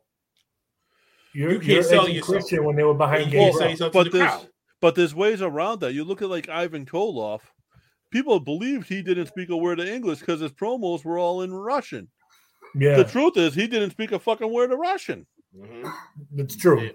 you're, 1.33 1.53
You 1.53 1.59
can't 1.61 1.71
you're 1.73 1.83
sell 1.85 2.09
yourself. 2.09 2.27
Christian 2.39 2.65
when 2.65 2.75
they 2.77 2.83
were 2.83 2.95
behind 2.95 3.27
You 3.27 3.31
Gabe 3.31 3.41
can't 3.43 3.53
sell 3.55 3.61
Rock. 3.63 3.71
yourself 3.71 3.93
But 3.93 4.05
to 4.05 4.11
the 4.11 4.19
this- 4.19 4.27
crowd. 4.27 4.50
But 4.81 4.95
there's 4.95 5.15
ways 5.15 5.43
around 5.43 5.81
that. 5.81 5.93
You 5.93 6.05
look 6.05 6.23
at 6.23 6.31
like 6.31 6.49
Ivan 6.49 6.87
Koloff. 6.87 7.41
People 8.11 8.41
believed 8.41 8.89
he 8.89 9.03
didn't 9.03 9.27
speak 9.27 9.51
a 9.51 9.57
word 9.57 9.79
of 9.79 9.87
English 9.87 10.21
because 10.21 10.41
his 10.41 10.53
promos 10.53 11.05
were 11.05 11.19
all 11.19 11.43
in 11.43 11.53
Russian. 11.53 12.09
Yeah, 12.75 12.97
The 12.97 13.05
truth 13.05 13.37
is, 13.37 13.55
he 13.55 13.67
didn't 13.67 13.91
speak 13.91 14.13
a 14.13 14.19
fucking 14.19 14.53
word 14.53 14.73
of 14.73 14.79
Russian. 14.79 15.27
Mhm. 15.57 15.93
that's 16.33 16.57
true. 16.57 16.81
Yeah. 16.81 16.91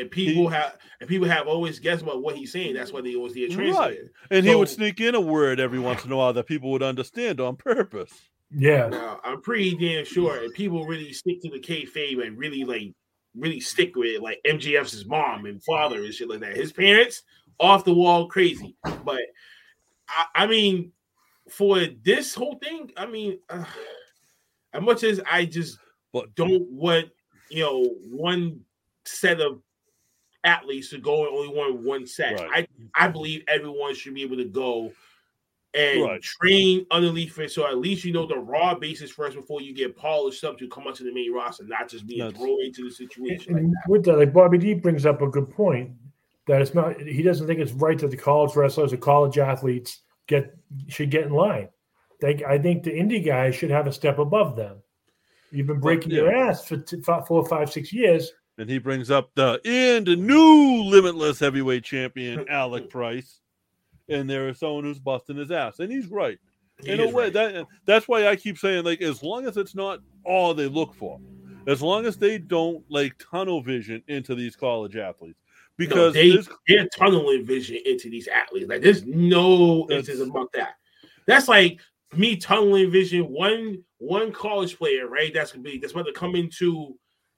And 0.00 0.10
people 0.10 0.48
have 0.48 0.76
and 1.00 1.08
people 1.08 1.26
have 1.28 1.46
always 1.48 1.78
guessed 1.78 2.02
about 2.02 2.22
what 2.22 2.36
he's 2.36 2.52
saying. 2.52 2.74
That's 2.74 2.92
why 2.92 3.00
they 3.00 3.14
always 3.14 3.34
need 3.34 3.50
a 3.50 3.54
translator. 3.54 4.12
And 4.30 4.44
he 4.46 4.54
would 4.54 4.68
sneak 4.68 5.00
in 5.00 5.14
a 5.14 5.20
word 5.20 5.58
every 5.58 5.78
once 5.78 6.04
in 6.04 6.12
a 6.12 6.16
while 6.16 6.32
that 6.32 6.46
people 6.46 6.70
would 6.72 6.82
understand 6.82 7.40
on 7.40 7.56
purpose. 7.56 8.12
Yeah, 8.56 8.88
Now, 8.88 9.20
I'm 9.24 9.40
pretty 9.42 9.74
damn 9.74 10.04
sure 10.04 10.36
if 10.42 10.52
people 10.54 10.86
really 10.86 11.12
stick 11.12 11.40
to 11.42 11.50
the 11.50 11.58
kayfabe 11.58 12.24
and 12.24 12.38
really 12.38 12.62
like 12.64 12.92
really 13.36 13.60
stick 13.60 13.96
with 13.96 14.20
like 14.20 14.40
MGF's 14.46 14.92
his 14.92 15.06
mom 15.06 15.46
and 15.46 15.62
father 15.62 16.04
and 16.04 16.12
shit 16.14 16.28
like 16.28 16.40
that. 16.40 16.56
His 16.56 16.72
parents 16.72 17.22
off 17.60 17.84
the 17.84 17.94
wall 17.94 18.28
crazy, 18.28 18.76
but 19.04 19.20
I, 20.08 20.26
I 20.34 20.46
mean, 20.46 20.92
for 21.50 21.80
this 22.02 22.34
whole 22.34 22.56
thing, 22.62 22.90
I 22.96 23.06
mean, 23.06 23.38
uh, 23.48 23.64
as 24.72 24.82
much 24.82 25.04
as 25.04 25.20
I 25.30 25.44
just 25.44 25.78
But- 26.12 26.34
don't 26.34 26.68
want 26.70 27.10
you 27.50 27.62
know 27.62 27.84
one 28.10 28.60
set 29.04 29.40
of 29.40 29.62
athletes 30.44 30.90
to 30.90 30.98
go 30.98 31.26
and 31.26 31.34
only 31.36 31.54
want 31.54 31.76
one 31.82 32.06
set. 32.06 32.38
Right. 32.40 32.68
I 32.94 33.04
I 33.06 33.08
believe 33.08 33.42
everyone 33.48 33.94
should 33.94 34.14
be 34.14 34.22
able 34.22 34.36
to 34.36 34.44
go 34.44 34.92
and 35.76 36.02
Right. 36.02 36.22
train 36.22 36.86
underneath 36.90 37.38
it, 37.38 37.50
so 37.52 37.66
at 37.66 37.78
least 37.78 38.04
you 38.04 38.12
know 38.12 38.26
the 38.26 38.38
raw 38.38 38.74
basis 38.74 39.10
first 39.10 39.36
before 39.36 39.60
you 39.60 39.74
get 39.74 39.94
polished 39.96 40.42
up 40.44 40.58
to 40.58 40.68
come 40.68 40.86
onto 40.86 41.04
the 41.04 41.12
main 41.12 41.32
roster, 41.32 41.64
not 41.64 41.88
just 41.88 42.06
being 42.06 42.20
That's- 42.20 42.40
thrown 42.40 42.62
into 42.64 42.84
the 42.84 42.90
situation. 42.90 43.56
and 43.56 43.66
like 43.68 43.74
that. 43.84 43.90
with 43.90 44.04
that, 44.06 44.16
like 44.18 44.32
Bobby 44.32 44.58
D 44.58 44.74
brings 44.74 45.04
up 45.06 45.20
a 45.22 45.28
good 45.28 45.50
point 45.50 45.90
that 46.46 46.62
it's 46.62 46.74
not. 46.74 47.00
He 47.00 47.22
doesn't 47.22 47.46
think 47.46 47.60
it's 47.60 47.72
right 47.72 47.98
that 47.98 48.10
the 48.10 48.16
college 48.16 48.56
wrestlers 48.56 48.92
or 48.92 48.96
college 48.96 49.36
athletes 49.38 50.00
get 50.26 50.56
should 50.88 51.10
get 51.10 51.24
in 51.26 51.32
line. 51.32 51.68
They, 52.20 52.42
I 52.44 52.56
think 52.58 52.82
the 52.82 52.90
indie 52.92 53.24
guys 53.24 53.54
should 53.54 53.70
have 53.70 53.86
a 53.86 53.92
step 53.92 54.18
above 54.18 54.56
them. 54.56 54.78
You've 55.52 55.66
been 55.66 55.80
breaking 55.80 56.10
your 56.12 56.34
ass 56.34 56.66
for 56.66 56.78
t- 56.78 57.00
four, 57.26 57.44
five, 57.46 57.70
six 57.70 57.92
years. 57.92 58.32
And 58.58 58.70
he 58.70 58.78
brings 58.78 59.10
up 59.10 59.30
the 59.34 59.60
and 59.66 60.08
a 60.08 60.16
new 60.16 60.82
limitless 60.84 61.38
heavyweight 61.40 61.84
champion, 61.84 62.46
Alec 62.48 62.88
Price. 62.88 63.40
And 64.08 64.28
there 64.28 64.48
is 64.48 64.58
someone 64.58 64.84
who's 64.84 64.98
busting 64.98 65.36
his 65.36 65.50
ass. 65.50 65.80
And 65.80 65.90
he's 65.90 66.08
right. 66.08 66.38
He 66.82 66.90
in 66.90 67.00
a 67.00 67.08
way 67.08 67.24
right. 67.24 67.32
that 67.32 67.66
that's 67.86 68.06
why 68.06 68.28
I 68.28 68.36
keep 68.36 68.58
saying 68.58 68.84
like 68.84 69.00
as 69.00 69.22
long 69.22 69.46
as 69.46 69.56
it's 69.56 69.74
not 69.74 70.00
all 70.24 70.52
they 70.52 70.66
look 70.66 70.94
for, 70.94 71.18
as 71.66 71.80
long 71.80 72.04
as 72.04 72.18
they 72.18 72.38
don't 72.38 72.84
like 72.90 73.14
tunnel 73.18 73.62
vision 73.62 74.02
into 74.08 74.34
these 74.34 74.56
college 74.56 74.96
athletes, 74.96 75.38
No, 75.78 75.86
because 75.86 76.14
they 76.14 76.32
this- 76.32 76.48
they're 76.68 76.86
tunneling 76.88 77.46
vision 77.46 77.78
into 77.86 78.10
these 78.10 78.28
athletes. 78.28 78.68
Like 78.68 78.82
there's 78.82 79.04
no 79.06 79.88
instance 79.90 80.20
about 80.20 80.52
that. 80.52 80.74
That's 81.26 81.48
like 81.48 81.80
me 82.14 82.36
tunneling 82.36 82.90
vision 82.90 83.22
one 83.24 83.82
one 83.98 84.30
college 84.30 84.76
player, 84.76 85.08
right? 85.08 85.32
That's 85.32 85.52
gonna 85.52 85.62
be 85.62 85.78
that's 85.78 85.92
about 85.92 86.06
to 86.06 86.12
come 86.12 86.34
into 86.36 86.94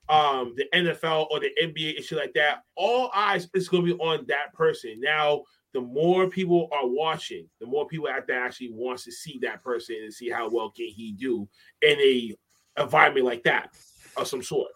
um 0.08 0.54
the 0.56 0.64
NFL 0.74 1.26
or 1.30 1.38
the 1.38 1.50
NBA 1.62 1.96
and 1.96 2.04
shit 2.04 2.18
like 2.18 2.34
that. 2.34 2.62
All 2.74 3.10
eyes 3.14 3.48
is 3.54 3.68
gonna 3.68 3.84
be 3.84 3.92
on 3.94 4.24
that 4.26 4.52
person. 4.52 4.98
Now, 4.98 5.44
the 5.74 5.80
more 5.80 6.28
people 6.28 6.68
are 6.72 6.86
watching, 6.86 7.46
the 7.60 7.66
more 7.66 7.86
people 7.86 8.08
out 8.08 8.26
there 8.26 8.42
actually 8.44 8.70
wants 8.72 9.04
to 9.04 9.12
see 9.12 9.38
that 9.42 9.62
person 9.62 9.96
and 10.02 10.12
see 10.12 10.30
how 10.30 10.48
well 10.48 10.70
can 10.70 10.86
he 10.86 11.12
do 11.12 11.48
in 11.82 11.98
a 12.00 12.34
environment 12.80 13.26
like 13.26 13.42
that 13.44 13.70
of 14.16 14.26
some 14.26 14.42
sort. 14.42 14.70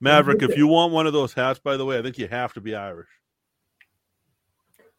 Maverick, 0.00 0.42
if 0.42 0.56
you 0.56 0.66
want 0.66 0.92
one 0.92 1.06
of 1.06 1.12
those 1.12 1.32
hats, 1.32 1.58
by 1.58 1.76
the 1.76 1.84
way, 1.84 1.98
I 1.98 2.02
think 2.02 2.18
you 2.18 2.28
have 2.28 2.52
to 2.54 2.60
be 2.60 2.74
Irish. 2.74 3.08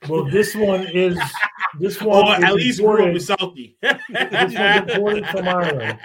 Well, 0.07 0.29
this 0.29 0.55
one 0.55 0.87
is 0.87 1.17
this 1.79 2.01
one. 2.01 2.25
Or 2.25 2.37
is 2.37 2.43
at 2.43 2.53
least 2.53 2.79
grew 2.79 2.93
up 2.93 2.99
in 2.99 3.15
imported, 3.15 3.21
Southie. 3.21 3.75
This 3.81 4.53
one's 4.55 4.91
imported 4.91 5.27
from 5.27 5.47
Ireland. 5.47 5.99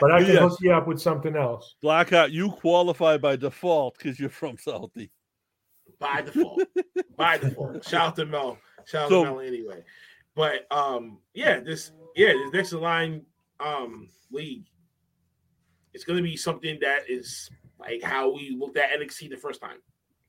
but 0.00 0.12
I 0.12 0.22
can 0.22 0.32
Yes. 0.34 0.38
hook 0.40 0.58
you 0.60 0.72
up 0.72 0.86
with 0.86 1.00
something 1.00 1.34
else. 1.34 1.74
Black 1.82 2.10
hat, 2.10 2.32
you 2.32 2.50
qualify 2.50 3.16
by 3.16 3.36
default 3.36 3.96
because 3.98 4.20
you're 4.20 4.28
from 4.28 4.56
Southie. 4.56 5.10
By 6.04 6.20
default. 6.22 6.62
by 7.16 7.38
default. 7.38 7.84
Shout 7.88 8.08
out 8.08 8.16
to 8.16 8.26
Mel. 8.26 8.58
Shout 8.86 9.04
out 9.04 9.08
So- 9.08 9.24
to 9.24 9.30
Mel 9.30 9.40
anyway. 9.40 9.82
But 10.36 10.66
um, 10.70 11.18
yeah, 11.32 11.60
this 11.60 11.92
yeah, 12.16 12.32
this 12.32 12.52
next 12.52 12.72
line 12.72 13.22
um 13.60 14.08
league. 14.32 14.66
It's 15.92 16.04
gonna 16.04 16.22
be 16.22 16.36
something 16.36 16.78
that 16.80 17.08
is 17.08 17.50
like 17.78 18.02
how 18.02 18.34
we 18.34 18.56
looked 18.58 18.76
at 18.76 18.90
NXT 18.90 19.30
the 19.30 19.36
first 19.36 19.60
time. 19.60 19.78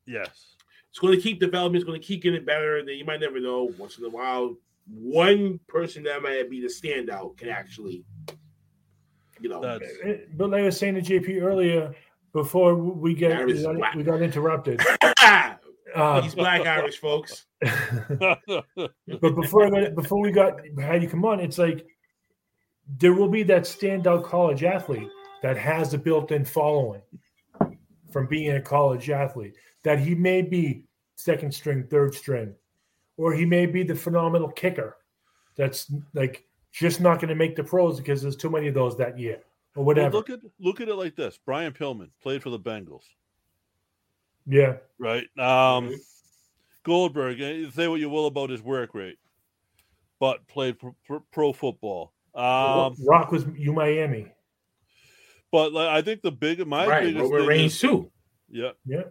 Yes. 0.05 0.55
It's 0.89 0.99
going 0.99 1.13
to 1.13 1.21
keep 1.21 1.41
developing. 1.41 1.75
It's 1.75 1.83
going 1.83 1.99
to 1.99 2.07
keep 2.07 2.23
getting 2.23 2.45
better. 2.45 2.81
Then 2.85 2.95
you 2.95 3.03
might 3.03 3.19
never 3.19 3.39
know. 3.41 3.69
Once 3.77 3.97
in 3.97 4.05
a 4.05 4.09
while, 4.09 4.55
one 4.87 5.59
person 5.67 6.03
that 6.03 6.21
might 6.21 6.49
be 6.49 6.61
the 6.61 6.67
standout 6.67 7.35
can 7.37 7.49
actually, 7.49 8.05
you 9.41 9.49
know, 9.49 9.59
That's 9.61 9.85
But 10.35 10.51
like 10.51 10.61
I 10.61 10.65
was 10.67 10.77
saying 10.77 10.95
to 10.95 11.01
JP 11.01 11.41
earlier, 11.41 11.93
before 12.31 12.75
we 12.75 13.13
get 13.13 13.45
we 13.45 13.61
got, 13.61 13.95
we 13.95 14.03
got 14.03 14.21
interrupted. 14.21 14.79
Uh, 15.95 16.21
he's 16.21 16.35
black 16.35 16.65
Irish, 16.65 16.97
folks. 16.97 17.45
but 17.61 19.35
before 19.35 19.89
before 19.91 20.21
we 20.21 20.31
got 20.31 20.59
had 20.79 21.01
you 21.01 21.09
come 21.09 21.25
on, 21.25 21.39
it's 21.39 21.57
like 21.57 21.85
there 22.99 23.13
will 23.13 23.29
be 23.29 23.43
that 23.43 23.63
standout 23.63 24.23
college 24.23 24.63
athlete 24.63 25.09
that 25.41 25.57
has 25.57 25.93
a 25.93 25.97
built-in 25.97 26.45
following 26.45 27.01
from 28.11 28.27
being 28.27 28.51
a 28.51 28.61
college 28.61 29.09
athlete. 29.09 29.55
That 29.83 29.99
he 29.99 30.15
may 30.15 30.41
be 30.41 30.85
second 31.15 31.53
string, 31.53 31.87
third 31.89 32.13
string, 32.13 32.53
or 33.17 33.33
he 33.33 33.45
may 33.45 33.65
be 33.65 33.83
the 33.83 33.95
phenomenal 33.95 34.49
kicker. 34.49 34.97
That's 35.55 35.91
like 36.13 36.45
just 36.71 36.99
not 36.99 37.15
going 37.19 37.29
to 37.29 37.35
make 37.35 37.55
the 37.55 37.63
pros 37.63 37.97
because 37.97 38.21
there's 38.21 38.35
too 38.35 38.49
many 38.49 38.67
of 38.67 38.73
those 38.73 38.97
that 38.97 39.17
year 39.17 39.35
or 39.75 39.83
Well, 39.83 39.85
whatever. 39.85 40.15
look 40.17 40.29
at 40.29 40.39
look 40.59 40.81
at 40.81 40.89
it 40.89 40.95
like 40.95 41.15
this. 41.15 41.39
Brian 41.45 41.71
Pillman 41.71 42.09
played 42.21 42.43
for 42.43 42.49
the 42.49 42.59
Bengals, 42.59 43.05
yeah, 44.47 44.77
right? 44.99 45.27
Um. 45.39 45.93
Goldberg, 46.83 47.41
eh, 47.41 47.69
say 47.73 47.87
what 47.87 47.99
you 47.99 48.09
will 48.11 48.27
about 48.27 48.51
his 48.51 48.61
work 48.61 48.93
rate, 48.93 49.17
but 50.19 50.47
played 50.47 50.77
pro, 50.77 50.95
pro, 51.07 51.19
pro 51.31 51.51
football. 51.51 52.13
Um, 52.35 52.95
Rock 53.07 53.31
was 53.31 53.45
U 53.57 53.73
Miami. 53.73 54.31
but 55.51 55.73
like, 55.73 55.87
I 55.89 56.03
think 56.03 56.21
the 56.21 56.31
big 56.31 56.65
my 56.67 56.85
right, 56.85 57.03
biggest 57.05 57.31
Roman 57.31 57.47
Reigns 57.47 57.79
too. 57.79 58.11
yeah, 58.49 58.71
Yeah, 58.85 59.01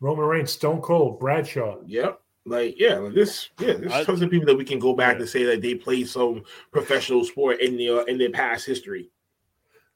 Roman 0.00 0.24
Reigns, 0.24 0.52
Stone 0.52 0.80
Cold, 0.80 1.20
Bradshaw. 1.20 1.76
Yep. 1.84 2.18
Like 2.46 2.76
yeah, 2.78 2.94
like 2.96 3.12
this 3.12 3.50
yeah, 3.60 3.74
there's 3.74 3.92
I- 3.92 4.04
tons 4.04 4.22
of 4.22 4.30
people 4.30 4.46
that 4.46 4.56
we 4.56 4.64
can 4.64 4.78
go 4.78 4.94
back 4.94 5.16
Yeah. 5.16 5.18
to 5.18 5.26
say 5.26 5.44
that 5.44 5.60
they 5.60 5.74
played 5.74 6.08
some 6.08 6.44
professional 6.72 7.24
sport 7.26 7.60
in 7.60 7.76
their 7.76 8.08
in 8.08 8.16
their 8.16 8.30
past 8.30 8.64
history. 8.64 9.10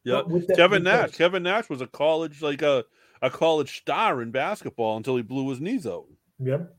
yeah. 0.04 0.16
But 0.16 0.28
with 0.28 0.46
that- 0.48 0.56
Kevin 0.58 0.82
Nash. 0.82 1.12
Kevin 1.12 1.44
Nash 1.44 1.70
was 1.70 1.80
a 1.80 1.86
college 1.86 2.42
like 2.42 2.60
a 2.60 2.84
a 3.22 3.30
college 3.30 3.78
star 3.78 4.20
in 4.22 4.30
basketball 4.30 4.96
until 4.98 5.16
he 5.16 5.22
blew 5.22 5.48
his 5.50 5.60
knees 5.60 5.86
out. 5.86 6.06
Yep. 6.40 6.74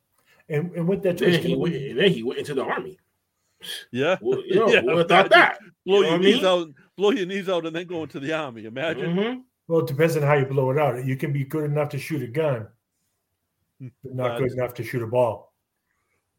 And 0.49 0.71
and 0.75 0.87
with 0.87 1.01
that, 1.03 1.17
too, 1.17 1.31
Then 1.31 1.41
he 1.41 1.55
went 1.55 1.75
and 1.75 1.99
then 1.99 2.11
he 2.11 2.21
went 2.23 2.39
into 2.39 2.53
the 2.53 2.63
army. 2.63 2.99
Yeah, 3.91 4.17
Well, 4.21 4.43
you 4.45 4.55
know, 4.55 4.67
Yeah, 4.67 4.81
who 4.81 4.87
would've 4.87 5.07
thought 5.07 5.27
imagine. 5.27 5.39
that? 5.39 5.59
blow 5.85 6.01
You 6.01 6.07
your 6.07 6.17
knees 6.19 6.35
mean? 6.37 6.45
out, 6.45 6.67
blow 6.97 7.11
your 7.11 7.25
knees 7.25 7.49
out, 7.49 7.65
and 7.65 7.75
then 7.75 7.87
go 7.87 8.03
into 8.03 8.19
the 8.19 8.33
army. 8.33 8.65
Imagine. 8.65 9.15
Mhm. 9.15 9.41
well, 9.67 9.79
it 9.79 9.87
depends 9.87 10.17
on 10.17 10.23
how 10.23 10.33
you 10.35 10.45
blow 10.45 10.69
it 10.71 10.77
out. 10.77 11.05
You 11.05 11.15
can 11.15 11.31
be 11.31 11.45
good 11.45 11.63
enough 11.63 11.89
to 11.89 11.97
shoot 11.97 12.21
a 12.21 12.27
gun, 12.27 12.67
but 13.79 14.13
not 14.15 14.37
good 14.39 14.51
enough 14.51 14.73
to 14.75 14.83
shoot 14.83 15.01
a 15.01 15.07
ball. 15.07 15.53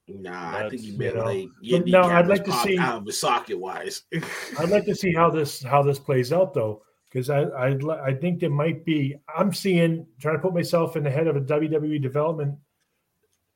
Nah, 0.07 0.51
I 0.51 0.69
think 0.69 0.83
That's- 0.83 0.83
you 0.83 0.93
you 0.93 0.99
meant 0.99 1.15
know. 1.17 1.25
like 1.25 1.49
yeah, 1.63 1.79
But 1.79 1.89
no, 1.89 2.01
I'd 2.03 2.27
like 2.27 2.45
to 2.45 2.53
see- 2.53 2.77
out 2.77 2.99
of 2.99 3.05
the 3.07 3.13
socket 3.13 3.59
wise. 3.59 4.03
I'd 4.59 4.69
like 4.69 4.85
to 4.85 4.95
see 4.95 5.15
how 5.15 5.31
this 5.31 5.63
how 5.63 5.83
this 5.83 5.99
plays 5.99 6.31
out 6.31 6.53
though, 6.53 6.83
because 7.15 7.31
I 7.31 7.43
I 7.43 8.09
I 8.09 8.13
think 8.15 8.41
there 8.41 8.51
might 8.51 8.85
be. 8.85 9.15
I'm 9.35 9.55
seeing 9.55 10.05
trying 10.21 10.35
to 10.35 10.43
put 10.43 10.53
myself 10.53 10.97
in 10.97 11.05
the 11.05 11.11
head 11.11 11.29
of 11.29 11.37
a 11.37 11.41
WWE 11.41 12.03
development. 12.03 12.57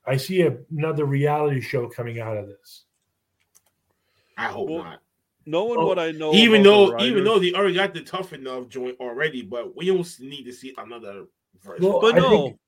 I 0.06 0.16
see 0.16 0.42
a, 0.42 0.56
another 0.70 1.04
reality 1.04 1.60
show 1.60 1.88
coming 1.88 2.20
out 2.20 2.36
of 2.36 2.46
this. 2.46 2.84
I 4.38 4.44
hope 4.46 4.70
Well, 4.70 4.84
not. 4.84 5.00
Knowing 5.44 5.78
Oh, 5.80 5.86
what 5.86 5.98
I 5.98 6.12
know, 6.12 6.32
Even 6.34 6.62
though, 6.62 6.90
the 6.90 7.04
even 7.04 7.24
though 7.24 7.38
they 7.38 7.52
already 7.54 7.74
got 7.74 7.94
the 7.94 8.02
tough 8.02 8.32
enough 8.32 8.68
joint 8.68 8.96
already, 9.00 9.42
but 9.42 9.74
we 9.76 9.86
don't 9.86 10.06
need 10.20 10.44
to 10.44 10.52
see 10.52 10.74
another 10.78 11.24
version. 11.62 11.84
Well, 11.88 12.00
But 12.00 12.14
I 12.14 12.18
no, 12.18 12.30
think- 12.30 12.58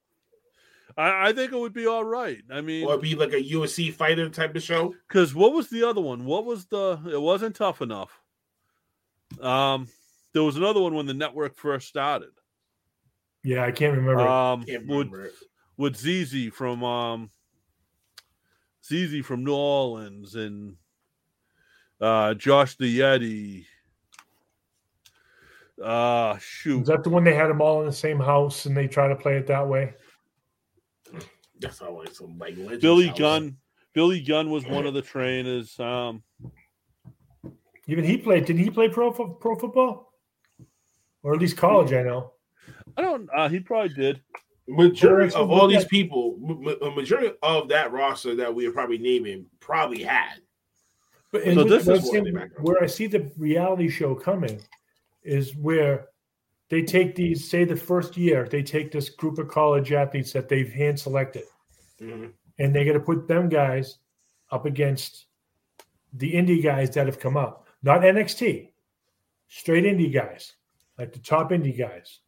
I, 0.97 1.29
I 1.29 1.33
think 1.33 1.53
it 1.53 1.59
would 1.59 1.73
be 1.75 1.87
all 1.87 2.05
right. 2.05 2.39
I 2.51 2.63
mean, 2.63 2.87
or 2.87 2.99
be 2.99 3.15
like 3.15 3.33
a 3.33 3.43
UFC 3.43 3.93
fighter 3.93 4.29
type 4.29 4.57
of 4.57 4.63
show. 4.63 4.95
because 5.09 5.35
what 5.35 5.53
was 5.53 5.69
the 5.69 5.85
other 5.85 6.01
one? 6.01 6.25
What 6.25 6.45
was 6.47 6.67
the? 6.67 6.99
It 7.13 7.21
wasn't 7.21 7.55
tough 7.55 7.81
enough. 7.81 8.19
Um, 9.41 9.87
there 10.33 10.43
was 10.43 10.57
another 10.57 10.81
one 10.81 10.95
when 10.95 11.07
the 11.07 11.15
network 11.15 11.57
first 11.57 11.89
started. 11.89 12.31
Yeah, 13.43 13.65
I 13.65 13.73
can't 13.73 13.97
remember. 13.97 14.27
Um, 14.27 14.65
Can't 14.65 14.87
with 14.87 15.09
remember 15.09 15.25
it. 15.27 15.35
with 15.77 15.97
ZZ 15.97 16.49
from 16.53 16.85
um, 16.85 17.31
ZZ 18.85 19.25
from 19.25 19.45
New 19.45 19.55
Orleans 19.55 20.35
and 20.35 20.77
uh, 22.01 22.35
Josh 22.35 22.77
the 22.77 22.99
Yeti. 23.01 23.65
Uh 25.83 26.37
shoot. 26.39 26.83
Is 26.83 26.89
that 26.89 27.03
the 27.03 27.09
one 27.09 27.25
they 27.25 27.35
had 27.35 27.49
them 27.49 27.63
all 27.63 27.81
in 27.81 27.87
the 27.87 27.93
same 27.93 28.21
house 28.21 28.67
and 28.67 28.77
they 28.77 28.87
try 28.87 29.09
to 29.09 29.17
play 29.17 29.37
it 29.37 29.47
that 29.47 29.67
way? 29.67 29.95
That's 31.59 31.81
not 31.81 31.95
like 31.95 32.13
some 32.13 32.37
like 32.37 32.57
legends 32.59 32.83
Billy 32.83 33.07
house. 33.07 33.19
Gunn. 33.19 33.57
Billy 33.95 34.21
Gunn 34.21 34.51
was 34.51 34.67
one 34.67 34.87
of 34.87 34.93
the 34.93 35.01
trainers. 35.01 35.81
Um, 35.81 36.23
Even 37.87 38.05
he 38.05 38.19
played. 38.19 38.45
Did 38.45 38.59
he 38.59 38.69
play 38.69 38.91
pro 38.91 39.11
pro 39.11 39.57
football? 39.57 40.10
Or 41.23 41.35
at 41.35 41.41
least 41.41 41.57
college, 41.57 41.93
I 41.93 42.03
know. 42.03 42.33
I 42.97 43.03
don't. 43.03 43.29
Uh, 43.35 43.49
he 43.49 43.61
probably 43.61 43.95
did. 43.95 44.23
Majority 44.69 45.31
Sure, 45.33 45.41
of 45.41 45.51
all 45.51 45.67
these 45.67 45.85
people, 45.85 46.39
m- 46.49 46.69
m- 46.69 46.77
a 46.83 46.91
majority 46.95 47.33
of 47.43 47.69
that 47.69 47.93
roster 47.93 48.35
that 48.37 48.55
we 48.55 48.67
are 48.67 48.73
probably 48.73 48.99
naming 48.99 49.47
probably 49.59 50.03
had. 50.03 50.37
But 51.33 51.43
So 51.45 51.65
this 51.65 51.87
is 51.89 52.11
see, 52.11 52.21
where 52.61 52.83
I 52.83 52.87
see 52.87 53.07
the 53.07 53.31
reality 53.37 53.89
show 53.89 54.15
coming 54.15 54.61
is 55.23 55.55
where 55.57 56.09
they 56.69 56.83
take 56.83 57.15
these, 57.17 57.49
say 57.51 57.65
the 57.65 57.77
first 57.77 58.17
year, 58.17 58.49
they 58.49 58.63
take 58.63 58.91
this 58.93 59.11
group 59.11 59.39
of 59.39 59.49
college 59.49 59.93
athletes 59.93 60.33
that 60.33 60.49
they've 60.49 60.73
hand 60.73 60.99
selected, 60.99 61.45
Mhm. 62.01 62.33
and 62.59 62.75
they 62.75 62.85
got 62.85 62.93
to 62.95 63.01
put 63.01 63.27
them 63.29 63.49
guys 63.49 63.99
up 64.51 64.67
against 64.67 65.27
the 66.13 66.33
indie 66.33 66.63
guys 66.63 66.91
that 66.91 67.07
have 67.07 67.19
come 67.21 67.37
up, 67.37 67.67
not 67.83 68.03
NXT, 68.05 68.73
straight 69.49 69.85
indie 69.85 70.13
guys, 70.13 70.55
like 71.01 71.13
the 71.15 71.19
top 71.19 71.51
indie 71.51 71.77
guys, 71.77 72.21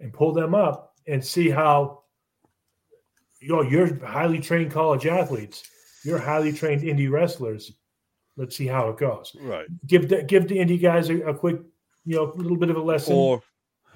and 0.00 0.12
pull 0.12 0.32
them 0.32 0.54
up 0.54 0.94
and 1.06 1.22
see 1.22 1.50
how 1.50 2.04
you 3.40 3.48
know 3.48 3.62
you're 3.62 4.02
highly 4.04 4.40
trained 4.40 4.72
college 4.72 5.06
athletes, 5.06 5.62
you're 6.04 6.18
highly 6.18 6.52
trained 6.52 6.82
indie 6.82 7.10
wrestlers. 7.10 7.72
Let's 8.36 8.56
see 8.56 8.66
how 8.66 8.88
it 8.88 8.96
goes. 8.96 9.36
Right. 9.40 9.66
Give 9.86 10.08
the 10.08 10.22
give 10.22 10.48
the 10.48 10.56
indie 10.56 10.80
guys 10.80 11.10
a, 11.10 11.20
a 11.20 11.34
quick, 11.34 11.60
you 12.06 12.16
know, 12.16 12.32
a 12.32 12.36
little 12.36 12.56
bit 12.56 12.70
of 12.70 12.76
a 12.76 12.80
lesson. 12.80 13.14
Or 13.14 13.42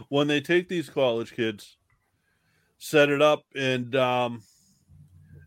when 0.09 0.27
they 0.27 0.41
take 0.41 0.69
these 0.69 0.91
college 0.91 1.35
kids, 1.35 1.79
set 2.79 3.09
it 3.09 3.23
up 3.23 3.45
and 3.57 3.95
um, 3.97 4.43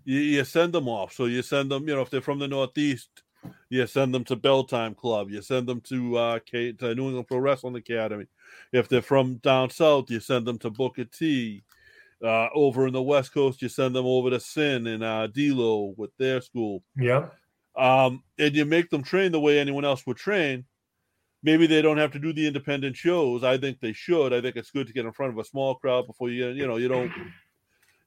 you, 0.05 0.19
you 0.19 0.43
send 0.43 0.73
them 0.73 0.87
off. 0.87 1.13
So 1.13 1.25
you 1.25 1.41
send 1.41 1.69
them, 1.69 1.87
you 1.87 1.95
know, 1.95 2.01
if 2.01 2.09
they're 2.09 2.21
from 2.21 2.39
the 2.39 2.47
Northeast, 2.47 3.09
you 3.69 3.85
send 3.87 4.13
them 4.13 4.23
to 4.25 4.35
Belltime 4.35 4.95
Club. 4.95 5.29
You 5.29 5.41
send 5.41 5.67
them 5.67 5.81
to 5.81 6.17
uh, 6.17 6.39
K, 6.45 6.71
to 6.73 6.95
New 6.95 7.07
England 7.07 7.27
Pro 7.27 7.39
Wrestling 7.39 7.75
Academy. 7.75 8.25
If 8.71 8.87
they're 8.87 9.01
from 9.01 9.35
down 9.37 9.69
south, 9.69 10.09
you 10.09 10.19
send 10.19 10.45
them 10.45 10.59
to 10.59 10.69
Booker 10.69 11.05
T. 11.05 11.63
Uh, 12.23 12.47
over 12.55 12.87
in 12.87 12.93
the 12.93 13.01
West 13.01 13.33
Coast, 13.33 13.61
you 13.61 13.67
send 13.67 13.93
them 13.93 14.05
over 14.05 14.29
to 14.29 14.39
Sin 14.39 14.87
and 14.87 15.03
uh, 15.03 15.27
D'Lo 15.27 15.93
with 15.97 16.11
their 16.17 16.39
school. 16.41 16.81
yeah, 16.95 17.27
um, 17.75 18.23
and 18.39 18.55
you 18.55 18.65
make 18.65 18.89
them 18.89 19.03
train 19.03 19.31
the 19.31 19.39
way 19.39 19.59
anyone 19.59 19.85
else 19.85 20.05
would 20.07 20.17
train. 20.17 20.65
Maybe 21.43 21.67
they 21.67 21.81
don't 21.81 21.97
have 21.97 22.11
to 22.13 22.19
do 22.19 22.33
the 22.33 22.47
independent 22.47 22.95
shows. 22.95 23.43
I 23.43 23.57
think 23.57 23.79
they 23.79 23.93
should. 23.93 24.33
I 24.33 24.41
think 24.41 24.55
it's 24.55 24.71
good 24.71 24.87
to 24.87 24.93
get 24.93 25.05
in 25.05 25.11
front 25.11 25.33
of 25.33 25.37
a 25.37 25.43
small 25.43 25.75
crowd 25.75 26.07
before 26.07 26.29
you, 26.29 26.49
you 26.49 26.65
know, 26.65 26.77
you 26.77 26.87
don't. 26.87 27.11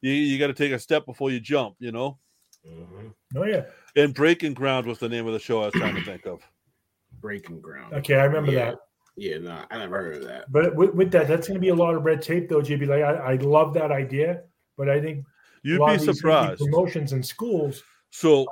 You, 0.01 0.13
you 0.13 0.39
got 0.39 0.49
to 0.49 0.55
take 0.55 0.73
a 0.73 0.79
step 0.79 1.07
before 1.07 1.31
you 1.31 1.39
jump, 1.39 1.77
you 1.79 1.93
know. 1.93 2.19
Mhm. 2.67 3.13
oh 3.37 3.45
yeah, 3.45 3.65
And 3.97 4.15
breaking 4.15 4.55
ground 4.55 4.87
was 4.87 4.99
the 4.99 5.09
name 5.09 5.27
of 5.27 5.33
the 5.33 5.39
show 5.39 5.63
I 5.63 5.67
was 5.67 5.75
trying 5.75 5.95
to 5.97 6.05
think 6.05 6.27
of. 6.27 6.41
Breaking 7.21 7.61
ground. 7.61 7.95
okay, 7.95 8.15
I 8.17 8.25
remember 8.25 8.53
Yeah. 8.53 8.71
that. 8.73 8.79
Yeah, 9.17 9.39
no, 9.39 9.65
I 9.71 9.79
never 9.79 9.97
heard 10.01 10.17
of 10.19 10.25
that. 10.29 10.53
But 10.53 10.77
with, 10.77 10.95
with 10.95 11.11
that, 11.11 11.27
that's 11.27 11.49
going 11.49 11.57
to 11.57 11.61
be 11.61 11.71
a 11.71 11.75
lot 11.75 11.95
of 11.97 12.05
red 12.05 12.23
tape, 12.23 12.49
though, 12.49 12.61
JB. 12.61 12.87
Like 12.87 13.03
I, 13.03 13.33
I 13.33 13.35
love 13.37 13.75
that 13.75 13.91
idea, 13.91 14.43
but 14.77 14.89
I 14.89 15.01
think 15.01 15.25
You'd 15.65 15.81
lot 15.81 15.89
be 15.89 15.95
of 15.95 16.01
these 16.07 16.17
surprised. 16.19 16.61
promotions 16.61 17.13
in 17.13 17.23
schools, 17.25 17.83
So 18.11 18.47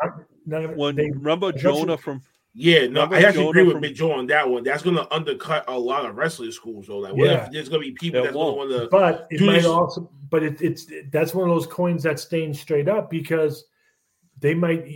none 0.44 0.64
of 0.64 0.70
it, 0.72 0.76
when 0.76 0.96
they, 0.96 1.08
remember 1.10 1.52
Jonah 1.52 1.96
from 1.96 2.20
Yeah, 2.52 2.88
no, 2.88 3.02
I 3.02 3.20
actually 3.20 3.44
Jonah 3.44 3.48
agree 3.50 3.62
with 3.62 3.72
from- 3.74 3.80
Big 3.82 3.94
Joe 3.94 4.10
on 4.12 4.26
that 4.26 4.48
one. 4.48 4.64
That's 4.64 4.82
going 4.82 4.96
to 4.96 5.14
undercut 5.14 5.64
a 5.68 5.78
lot 5.78 6.04
of 6.04 6.16
wrestling 6.16 6.50
schools, 6.50 6.88
though. 6.88 6.98
Like, 6.98 7.12
what 7.12 7.26
Yeah. 7.28 7.44
if 7.46 7.52
there's 7.52 7.68
going 7.68 7.82
to 7.82 7.88
be 7.88 7.92
people 7.94 8.18
It 8.20 8.22
that's 8.24 8.34
going 8.34 8.52
to 8.54 8.58
want 8.58 8.70
to? 8.72 8.88
but 8.90 9.28
it 9.30 9.40
might 9.42 9.52
this- 9.56 9.66
also, 9.66 10.10
but 10.30 10.42
it, 10.42 10.60
it's 10.60 10.86
that's 11.12 11.32
one 11.32 11.48
of 11.48 11.54
those 11.54 11.68
coins 11.68 12.02
that's 12.02 12.22
staying 12.22 12.54
straight 12.54 12.88
up 12.88 13.08
because 13.08 13.66
they 14.40 14.54
might, 14.54 14.86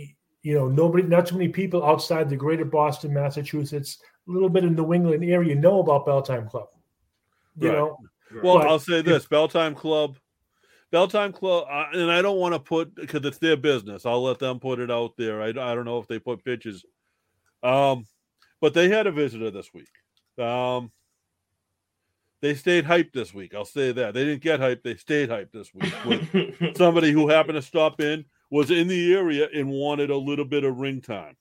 you 0.43 0.53
know, 0.55 0.67
nobody, 0.67 1.03
not 1.03 1.25
too 1.25 1.35
many 1.37 1.49
people 1.49 1.83
outside 1.85 2.29
the 2.29 2.35
greater 2.35 2.65
Boston, 2.65 3.13
Massachusetts, 3.13 3.99
a 4.27 4.31
little 4.31 4.49
bit 4.49 4.63
of 4.63 4.71
New 4.73 4.93
England 4.93 5.23
area 5.23 5.55
know 5.55 5.79
about 5.79 6.05
Belltime 6.05 6.49
Club. 6.49 6.67
You 7.57 7.69
Right. 7.69 7.77
know, 7.77 7.97
Well, 8.43 8.59
But- 8.59 8.67
I'll 8.67 8.79
say 8.79 9.01
this: 9.01 9.25
Belltime 9.27 9.75
Club, 9.75 10.15
Belltime 10.93 11.33
Club, 11.33 11.67
uh, 11.69 11.87
and 11.93 12.09
I 12.09 12.21
don't 12.21 12.39
want 12.39 12.53
to 12.53 12.59
put 12.59 12.95
because 12.95 13.25
it's 13.25 13.39
their 13.39 13.57
business. 13.57 14.05
I'll 14.05 14.23
let 14.23 14.39
them 14.39 14.59
put 14.59 14.79
it 14.79 14.89
out 14.89 15.17
there. 15.17 15.41
I, 15.41 15.47
I 15.49 15.51
don't 15.75 15.83
know 15.85 15.97
if 15.99 16.07
they 16.07 16.17
put 16.19 16.43
pitches, 16.45 16.85
um, 17.61 18.05
but 18.61 18.73
they 18.73 18.87
had 18.87 19.05
a 19.07 19.11
visitor 19.11 19.51
this 19.51 19.73
week. 19.73 19.89
Um, 20.37 20.91
they 22.41 22.55
stayed 22.55 22.85
hyped 22.85 23.11
this 23.11 23.33
week. 23.33 23.53
I'll 23.53 23.65
say 23.65 23.91
that 23.91 24.13
they 24.13 24.23
didn't 24.23 24.41
get 24.43 24.61
hyped; 24.61 24.83
they 24.83 24.95
stayed 24.95 25.29
hyped 25.29 25.51
this 25.51 25.73
week 25.73 25.93
with 26.05 26.75
somebody 26.77 27.11
who 27.11 27.27
happened 27.27 27.55
to 27.55 27.61
stop 27.61 27.99
in, 27.99 28.23
was 28.51 28.69
in 28.69 28.87
the 28.87 29.13
area, 29.15 29.47
and 29.53 29.69
wanted 29.69 30.11
a 30.11 30.17
little 30.17 30.45
bit 30.45 30.63
of 30.63 30.77
ring 30.77 31.01
time, 31.01 31.35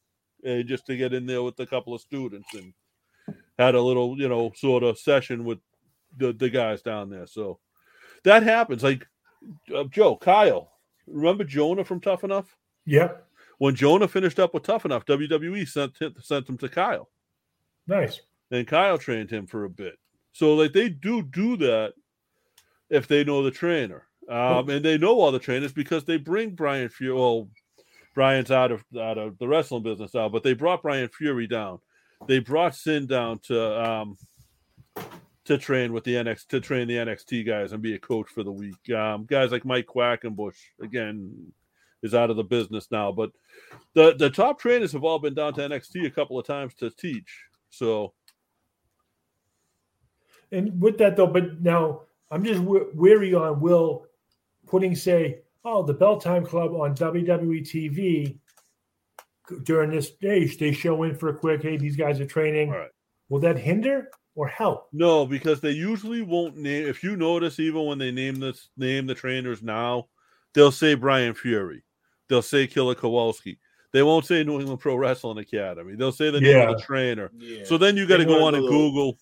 uh, 0.49 0.63
just 0.63 0.87
to 0.87 0.97
get 0.97 1.13
in 1.13 1.27
there 1.27 1.43
with 1.43 1.59
a 1.61 1.67
couple 1.67 1.93
of 1.95 2.01
students 2.01 2.49
and 2.55 2.73
had 3.59 3.75
a 3.75 3.83
little, 3.83 4.19
you 4.19 4.29
know, 4.29 4.53
sort 4.57 4.83
of 4.83 4.99
session 4.99 5.45
with 5.45 5.59
the, 6.17 6.33
the 6.33 6.49
guys 6.49 6.81
down 6.81 7.11
there. 7.11 7.27
So 7.27 7.59
that 8.25 8.43
happens. 8.43 8.83
Like 8.83 9.07
uh, 9.75 9.85
Joe, 9.85 10.17
Kyle, 10.17 10.73
remember 11.07 11.45
Jonah 11.45 11.85
from 11.85 12.01
Tough 12.01 12.25
Enough? 12.25 12.57
yep, 12.87 13.27
When 13.59 13.75
Jonah 13.75 14.09
finished 14.09 14.39
up 14.39 14.55
with 14.55 14.63
Tough 14.63 14.85
Enough, 14.85 15.05
WWE 15.05 15.69
sent 15.69 15.99
him, 16.01 16.15
sent 16.21 16.49
him 16.49 16.57
to 16.59 16.69
Kyle, 16.69 17.11
nice. 17.87 18.21
and 18.51 18.67
Kyle 18.67 18.99
trained 18.99 19.31
him 19.31 19.47
for 19.47 19.65
a 19.65 19.71
bit. 19.71 19.99
So 20.33 20.55
like 20.55 20.73
they 20.73 20.89
do 20.89 21.23
do 21.23 21.57
that 21.59 21.95
if 22.89 23.09
they 23.09 23.25
know 23.25 23.43
the 23.43 23.51
trainer, 23.51 24.07
um, 24.31 24.69
and 24.71 24.85
they 24.85 24.97
know 24.97 25.21
all 25.21 25.33
the 25.33 25.39
trainers 25.39 25.73
because 25.73 26.05
they 26.05 26.17
bring 26.17 26.51
Brian 26.51 26.89
Fury. 26.89 27.15
Well, 27.15 27.49
Brian's 28.15 28.51
out 28.51 28.73
of 28.73 28.85
out 28.99 29.19
of 29.19 29.39
the 29.39 29.49
wrestling 29.49 29.83
business 29.83 30.15
now, 30.15 30.29
but 30.29 30.43
they 30.43 30.53
brought 30.53 30.83
Brian 30.83 31.09
Fury 31.09 31.47
down. 31.47 31.79
They 32.27 32.39
brought 32.39 32.75
Sin 32.75 33.07
down 33.07 33.39
to 33.45 33.91
um, 33.91 34.19
to 35.45 35.59
train 35.59 35.93
with 35.93 36.05
the 36.05 36.15
NX 36.15 36.47
to 36.49 36.61
train 36.61 36.87
the 36.87 36.95
NXT 36.97 37.47
guys 37.47 37.73
and 37.73 37.83
be 37.83 37.95
a 37.95 37.99
coach 37.99 38.29
for 38.29 38.43
the 38.43 38.53
week. 38.53 38.91
Um, 38.95 39.25
guys 39.27 39.53
like 39.53 39.65
Mike 39.65 39.87
Quackenbush 39.87 40.57
again 40.83 41.53
is 42.03 42.15
out 42.15 42.31
of 42.31 42.37
the 42.37 42.45
business 42.45 42.89
now, 42.91 43.11
but 43.13 43.31
the 43.95 44.15
the 44.17 44.31
top 44.31 44.61
trainers 44.61 44.93
have 44.93 45.05
all 45.05 45.19
been 45.19 45.35
down 45.35 45.55
to 45.55 45.61
NXT 45.61 46.07
a 46.07 46.11
couple 46.11 46.39
of 46.39 46.47
times 46.47 46.75
to 46.75 46.91
teach. 46.91 47.45
So 47.71 48.13
And 50.53 50.81
with 50.81 50.99
that 50.99 51.17
though, 51.17 51.27
but 51.27 51.61
now 51.61 52.03
I'm 52.31 52.45
just 52.45 52.61
we- 52.61 52.87
weary 52.95 53.35
on 53.35 53.61
Will 53.61 54.07
putting 54.71 54.95
say, 54.95 55.41
oh, 55.65 55.83
the 55.83 55.93
Bell 55.93 56.19
Time 56.21 56.47
Club 56.47 56.73
on 56.73 56.95
WWE 56.95 57.61
TV 57.63 58.39
during 59.65 59.91
this 59.91 60.09
stage 60.09 60.59
they 60.59 60.73
show 60.73 61.03
in 61.03 61.15
for 61.15 61.29
a 61.31 61.35
quick. 61.37 61.63
Hey, 61.63 61.77
these 61.77 61.97
guys 61.97 62.21
are 62.21 62.27
training. 62.27 62.71
all 62.71 62.79
right. 62.79 62.91
Will 63.29 63.41
that 63.41 63.59
hinder 63.59 64.09
or 64.35 64.49
help? 64.49 64.89
No, 64.93 65.27
because 65.27 65.61
they 65.61 65.71
usually 65.73 66.23
won't 66.23 66.57
name. 66.57 66.87
If 66.87 67.03
you 67.03 67.17
notice, 67.17 67.59
even 67.61 67.85
when 67.85 67.99
they 67.99 68.11
name 68.13 68.41
this 68.41 68.69
name 68.77 69.07
the 69.07 69.15
trainers 69.15 69.63
now, 69.63 70.09
they'll 70.55 70.73
say 70.73 70.95
Brian 70.95 71.35
Fury, 71.35 71.83
they'll 72.29 72.43
say 72.43 72.67
Killer 72.67 72.95
Kowalski. 72.95 73.59
They 73.93 74.05
won't 74.05 74.25
say 74.25 74.45
New 74.45 74.61
England 74.61 74.79
Pro 74.81 74.95
Wrestling 74.95 75.39
Academy. 75.39 75.97
They'll 75.97 76.13
say 76.13 76.31
the 76.31 76.41
name 76.41 76.69
of 76.69 76.77
the 76.77 76.83
trainer. 76.83 77.31
yeah. 77.37 77.65
So 77.65 77.77
then 77.77 77.97
you 77.97 78.07
got 78.07 78.19
to 78.19 78.25
go 78.25 78.45
on 78.45 78.55
a 78.55 78.59
and 78.59 78.65
little- 78.67 78.91
Google. 78.91 79.19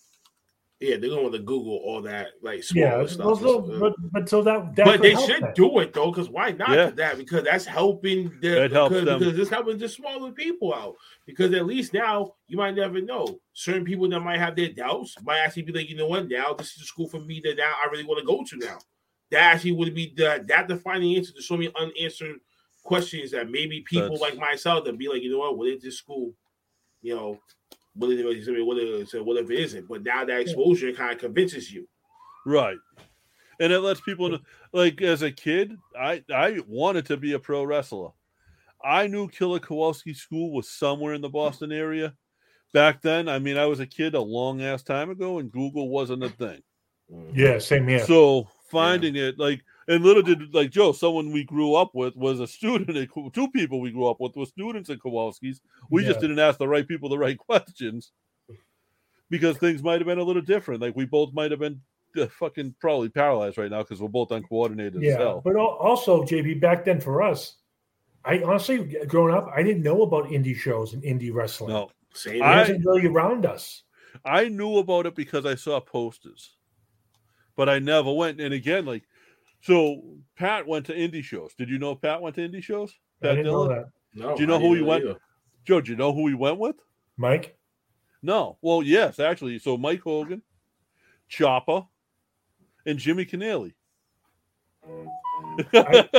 Yeah, 0.81 0.97
they're 0.97 1.11
going 1.11 1.33
to 1.33 1.39
Google 1.41 1.77
all 1.85 2.01
that 2.03 2.29
like 2.41 2.63
smaller 2.63 3.01
Yeah, 3.03 3.07
stuff. 3.07 3.27
those 3.27 3.41
little- 3.43 3.73
Uh, 3.75 3.79
but 3.81 3.95
but 4.13 4.29
so 4.29 4.43
that, 4.43 4.77
that 4.77 4.85
but 4.87 5.03
they 5.03 5.15
should 5.17 5.43
that. 5.43 5.55
do 5.57 5.81
it 5.81 5.93
though, 5.93 6.11
because 6.13 6.29
why 6.31 6.53
not? 6.53 6.71
Yeah. 6.71 6.91
That 6.91 7.19
because 7.19 7.43
that's 7.45 7.65
helping 7.65 8.33
the 8.41 8.65
It 8.65 8.73
helps 8.73 8.91
because, 8.95 9.05
them. 9.07 9.19
because 9.19 9.39
it's 9.39 9.51
helping 9.51 9.79
the 9.79 9.89
smaller 9.89 10.31
people 10.31 10.73
out. 10.73 10.95
Because 11.27 11.53
at 11.55 11.67
least 11.67 11.95
now 11.95 12.35
you 12.47 12.57
might 12.57 12.77
never 12.77 13.01
know. 13.01 13.41
Certain 13.55 13.85
people 13.85 14.09
that 14.09 14.21
might 14.21 14.39
have 14.39 14.55
their 14.55 14.69
doubts 14.73 15.17
might 15.23 15.39
actually 15.41 15.63
be 15.63 15.73
like, 15.73 15.89
you 15.91 15.97
know 15.97 16.07
what, 16.07 16.29
now 16.29 16.55
this 16.55 16.77
is 16.77 16.83
a 16.83 16.87
school 16.87 17.09
for 17.09 17.21
me 17.21 17.41
that 17.45 17.57
now 17.57 17.73
I 17.85 17.89
really 17.91 18.05
want 18.05 18.21
to 18.21 18.25
go 18.27 18.45
to 18.45 18.57
now. 18.65 18.79
That 19.31 19.55
actually 19.55 19.73
would 19.73 19.95
be 19.95 20.13
the 20.17 20.45
that 20.47 20.69
defining 20.69 21.17
answer 21.17 21.33
to 21.33 21.43
so 21.43 21.57
many 21.57 21.73
unanswered 21.79 22.39
questions 22.85 23.33
that 23.33 23.51
maybe 23.51 23.81
people 23.81 24.11
That's- 24.17 24.21
like 24.21 24.37
myself 24.39 24.85
that 24.85 24.97
be 24.97 25.09
like, 25.09 25.23
you 25.23 25.31
know 25.33 25.39
what, 25.41 25.59
what 25.59 25.69
is 25.69 25.83
this 25.83 25.99
school? 25.99 26.33
You 27.03 27.15
know, 27.17 27.41
what 27.99 28.11
is 28.11 28.21
it? 28.21 28.25
What 28.25 28.79
is 28.79 29.15
it? 29.15 29.25
What 29.25 29.37
if 29.37 29.51
it 29.51 29.59
isn't? 29.59 29.89
But 29.89 30.03
now 30.03 30.25
that 30.25 30.41
exposure 30.41 30.93
kind 30.93 31.13
of 31.13 31.19
convinces 31.19 31.73
you. 31.73 31.87
Right. 32.47 32.79
And 33.61 33.73
it 33.73 33.81
lets 33.81 34.01
people 34.01 34.29
know, 34.29 34.39
like 34.73 35.03
as 35.03 35.23
a 35.23 35.33
kid, 35.33 35.77
I 35.99 36.23
I 36.33 36.61
wanted 36.67 37.07
to 37.07 37.17
be 37.17 37.33
a 37.33 37.39
pro 37.39 37.65
wrestler. 37.65 38.11
I 38.85 39.09
knew 39.09 39.29
Killer 39.29 39.59
Kowalski 39.59 40.15
School 40.15 40.53
was 40.53 40.71
somewhere 40.71 41.15
in 41.15 41.21
the 41.21 41.29
Boston 41.29 41.73
area, 41.73 42.15
back 42.73 43.03
then, 43.03 43.29
I 43.29 43.39
mean, 43.39 43.57
I 43.57 43.67
was 43.67 43.81
a 43.81 43.87
kid 43.87 44.15
a 44.15 44.21
long 44.21 44.63
ass 44.63 44.83
time 44.83 45.11
ago, 45.11 45.39
and 45.39 45.51
Google 45.51 45.89
wasn't 45.89 46.25
a 46.25 46.29
thing. 46.29 46.63
Mm-hmm. 47.13 47.39
Yeah, 47.39 47.59
same 47.59 47.89
here. 47.89 48.05
So 48.05 48.49
finding 48.71 49.17
it 49.17 49.39
like, 49.39 49.63
and 49.89 50.05
little 50.05 50.23
did 50.23 50.55
like 50.55 50.71
Joe, 50.71 50.93
someone 50.93 51.33
we 51.33 51.45
grew 51.45 51.75
up 51.75 51.95
with 51.95 52.15
was 52.15 52.41
a 52.41 52.47
student. 52.47 52.97
At, 52.97 53.09
two 53.33 53.49
people 53.51 53.81
we 53.81 53.91
grew 53.91 54.07
up 54.07 54.21
with 54.21 54.37
were 54.37 54.47
students 54.47 54.91
at 54.91 54.99
Kowalski's. 55.01 55.61
We 55.91 56.05
just 56.05 56.21
didn't 56.21 56.39
ask 56.39 56.59
the 56.59 56.69
right 56.69 56.87
people 56.87 57.09
the 57.09 57.19
right 57.19 57.39
questions 57.49 58.13
because 59.31 59.57
things 59.57 59.83
might 59.83 60.01
have 60.01 60.07
been 60.07 60.19
a 60.19 60.25
little 60.25 60.43
different. 60.43 60.83
Like 60.83 60.95
we 60.95 61.07
both 61.07 61.33
might 61.33 61.51
have 61.51 61.61
been 61.61 61.81
uh, 62.19 62.27
fucking 62.27 62.75
probably 62.81 63.09
paralyzed 63.09 63.57
right 63.59 63.71
now 63.71 63.83
because 63.83 64.01
we're 64.01 64.09
both 64.09 64.31
uncoordinated 64.31 64.97
as 64.97 65.03
yeah, 65.03 65.19
hell. 65.19 65.41
but 65.43 65.57
also 65.57 66.23
JP 66.23 66.61
back 66.61 66.85
then 66.85 67.01
for 67.01 67.23
us, 67.23 67.57
I 68.25 68.43
honestly 68.43 68.97
growing 69.07 69.35
up, 69.35 69.51
I 69.55 69.63
didn't 69.63 69.83
know 69.83 70.03
about 70.03 70.27
indie 70.27 70.57
shows 70.57 70.93
and 70.93 71.03
indie 71.03 71.33
wrestling. 71.33 71.71
No, 71.71 71.91
Same. 72.13 72.37
it 72.37 72.43
I- 72.43 72.61
wasn't 72.61 72.85
really 72.85 73.07
around 73.07 73.47
us. 73.47 73.83
I 74.25 74.49
knew 74.49 74.79
about 74.79 75.07
it 75.07 75.15
because 75.15 75.47
I 75.47 75.55
saw 75.55 75.81
posters, 75.81 76.57
but 77.57 77.69
I 77.69 77.79
never 77.79 78.13
went. 78.13 78.41
And 78.41 78.53
again, 78.53 78.85
like, 78.85 79.05
so 79.61 80.03
Pat 80.37 80.67
went 80.67 80.87
to 80.87 80.95
indie 80.95 81.23
shows. 81.25 81.55
Did 81.55 81.69
you 81.69 81.79
know 81.79 81.95
Pat 81.95 82.21
went 82.23 82.35
to 82.37 82.49
indie 82.49 82.63
shows? 82.63 82.93
I 83.23 83.27
Pat 83.27 83.31
didn't 83.37 83.45
Dillon? 83.47 83.69
know 83.69 83.75
that, 83.75 83.87
no, 84.15 84.35
Do 84.37 84.41
you 84.43 84.47
know 84.47 84.57
I 84.57 84.61
who 84.61 84.75
he 84.75 84.83
went- 84.83 85.05
either. 85.05 85.19
Joe, 85.65 85.81
do 85.81 85.91
you 85.91 85.97
know 85.97 86.13
who 86.13 86.27
he 86.29 86.35
went 86.35 86.59
with? 86.59 86.77
Mike. 87.17 87.57
No. 88.23 88.57
Well, 88.63 88.83
yes, 88.83 89.19
actually. 89.21 89.59
So 89.59 89.77
Mike 89.77 90.01
Hogan, 90.01 90.41
Chopper, 91.29 91.83
and 92.87 92.99
Jimmy 92.99 93.27
Canelli. 93.27 93.75
Like 95.73 96.11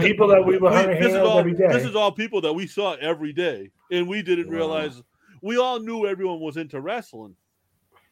people 0.00 0.28
that 0.28 0.42
we 0.46 0.58
were 0.58 0.70
We- 0.70 0.94
this, 1.00 1.12
is 1.12 1.16
all, 1.16 1.38
every 1.38 1.54
day. 1.54 1.68
this 1.72 1.84
is 1.84 1.96
all 1.96 2.12
people 2.12 2.40
that 2.42 2.52
we 2.52 2.66
saw 2.66 2.94
every 2.94 3.32
day, 3.32 3.70
and 3.90 4.06
we 4.08 4.22
didn't 4.22 4.48
Wow. 4.48 4.54
realize. 4.56 5.02
We 5.40 5.56
all 5.58 5.80
knew 5.80 6.06
everyone 6.06 6.40
was 6.40 6.56
into 6.56 6.80
wrestling, 6.80 7.34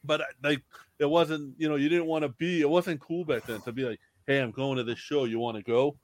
but 0.03 0.21
uh, 0.23 0.25
like 0.43 0.63
it 0.99 1.09
wasn't. 1.09 1.55
You 1.59 1.69
know, 1.69 1.77
you 1.77 1.89
didn't 1.89 2.07
want 2.07 2.23
to 2.23 2.29
be. 2.31 2.61
It 2.61 2.69
wasn't 2.69 3.01
cool 3.01 3.25
back 3.25 3.47
then 3.47 3.61
to 3.63 3.73
be 3.73 3.85
like, 3.85 4.01
"Hey, 4.31 4.39
I'm 4.39 4.51
going 4.51 4.77
to 4.79 4.85
this 4.85 4.99
show. 4.99 5.25
You 5.25 5.39
want 5.39 5.57
to 5.57 5.63
go?" 5.63 5.99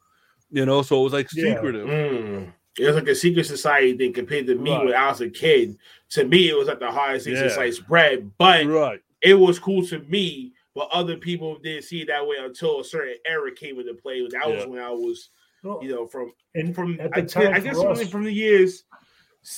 You 0.50 0.64
know, 0.66 0.82
so 0.82 1.00
it 1.00 1.04
was 1.04 1.12
like 1.12 1.28
Yeah. 1.34 1.54
secretive. 1.54 1.86
Mm. 1.88 2.52
It 2.78 2.86
was 2.86 2.94
like 2.94 3.08
a 3.08 3.14
secret 3.14 3.44
society 3.46 3.96
thing 3.96 4.12
compared 4.12 4.46
to 4.46 4.54
me 4.54 4.70
Right. 4.70 4.84
when 4.84 4.94
I 4.94 5.08
was 5.08 5.20
a 5.20 5.30
kid. 5.30 5.76
To 6.10 6.24
me, 6.24 6.48
it 6.50 6.56
was 6.56 6.68
like 6.68 6.78
the 6.78 6.90
hardest 6.90 7.24
thing 7.24 7.34
Yeah. 7.34 7.40
since 7.40 7.54
sliced 7.54 7.86
bread, 7.88 8.30
but 8.38 8.66
Right. 8.66 9.00
it 9.22 9.34
was 9.34 9.58
cool 9.58 9.84
to 9.86 9.98
me. 10.00 10.52
But 10.74 10.88
other 10.92 11.16
people 11.16 11.58
didn't 11.58 11.84
see 11.84 12.02
it 12.02 12.08
that 12.08 12.26
way 12.26 12.36
until 12.38 12.80
a 12.80 12.84
certain 12.84 13.14
era 13.26 13.50
came 13.50 13.80
into 13.80 13.94
play. 13.94 14.20
That 14.28 14.46
was 14.46 14.62
Yeah. 14.64 14.66
when 14.66 14.82
I 14.82 14.90
was, 14.90 15.30
you 15.64 15.88
know, 15.88 16.06
from 16.06 16.32
and 16.54 16.74
from 16.74 17.00
at 17.00 17.10
I, 17.16 17.20
the 17.22 17.26
thi- 17.26 17.32
time 17.44 17.54
I 17.54 17.60
guess 17.60 17.78
us- 17.78 18.10
from 18.10 18.24
the 18.24 18.32
years 18.32 18.84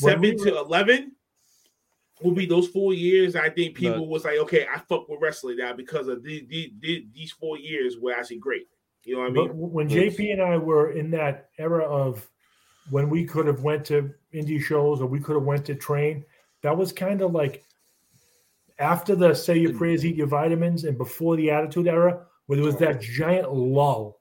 When 0.00 0.20
we 0.20 0.28
seven 0.38 0.46
to 0.54 0.58
eleven 0.60 1.12
will 2.22 2.32
be 2.32 2.46
those 2.46 2.68
four 2.68 2.92
years. 2.92 3.36
I 3.36 3.50
think 3.50 3.76
people 3.76 3.98
No. 3.98 4.02
was 4.04 4.24
like, 4.24 4.38
okay, 4.38 4.66
I 4.72 4.78
fuck 4.78 5.08
with 5.08 5.20
wrestling 5.20 5.58
now 5.58 5.72
because 5.72 6.08
of 6.08 6.22
the, 6.22 6.46
the, 6.48 6.72
the, 6.80 7.06
these 7.14 7.32
four 7.32 7.58
years 7.58 7.98
were 7.98 8.12
actually 8.12 8.38
great. 8.38 8.68
You 9.04 9.14
know 9.14 9.20
what 9.22 9.30
I 9.30 9.34
But 9.34 9.56
mean? 9.56 9.72
when 9.72 9.88
JP 9.88 10.32
and 10.32 10.42
I 10.42 10.56
were 10.56 10.90
in 10.92 11.10
that 11.12 11.50
era 11.58 11.84
of 11.84 12.28
when 12.90 13.08
we 13.08 13.24
could 13.24 13.46
have 13.46 13.62
went 13.62 13.84
to 13.86 14.12
indie 14.34 14.60
shows 14.60 15.00
or 15.00 15.06
we 15.06 15.20
could 15.20 15.34
have 15.34 15.44
went 15.44 15.64
to 15.66 15.74
train, 15.74 16.24
that 16.62 16.76
was 16.76 16.92
kind 16.92 17.22
of 17.22 17.32
like 17.32 17.64
after 18.78 19.14
the 19.14 19.34
say 19.34 19.56
your 19.56 19.72
mm. 19.72 19.78
prayers, 19.78 20.04
eat 20.04 20.16
your 20.16 20.26
vitamins, 20.26 20.84
and 20.84 20.96
before 20.96 21.36
the 21.36 21.50
attitude 21.50 21.88
era, 21.88 22.26
where 22.46 22.56
there 22.56 22.64
was 22.64 22.76
oh. 22.76 22.78
that 22.78 23.00
giant 23.00 23.52
lull 23.52 24.20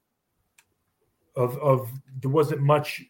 of 1.36 1.58
of 1.58 1.90
there 2.22 2.32
wasn't 2.32 2.62
much 2.62 3.04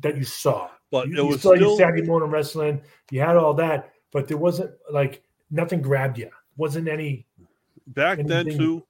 that 0.00 0.16
you 0.16 0.24
saw. 0.24 0.68
But 0.90 1.08
you, 1.08 1.14
it 1.14 1.16
you 1.18 1.26
was 1.26 1.42
saw 1.42 1.52
your 1.52 1.76
still 1.76 1.78
Saturday 1.78 2.02
morning 2.02 2.30
wrestling, 2.30 2.80
you 3.10 3.20
had 3.20 3.36
all 3.36 3.54
that, 3.54 3.92
but 4.12 4.28
there 4.28 4.36
wasn't 4.36 4.70
like 4.90 5.22
nothing 5.50 5.80
grabbed 5.82 6.18
you. 6.18 6.30
Wasn't 6.56 6.88
any 6.88 7.26
back 7.88 8.18
then 8.18 8.30
anything- 8.46 8.58
too. 8.58 8.84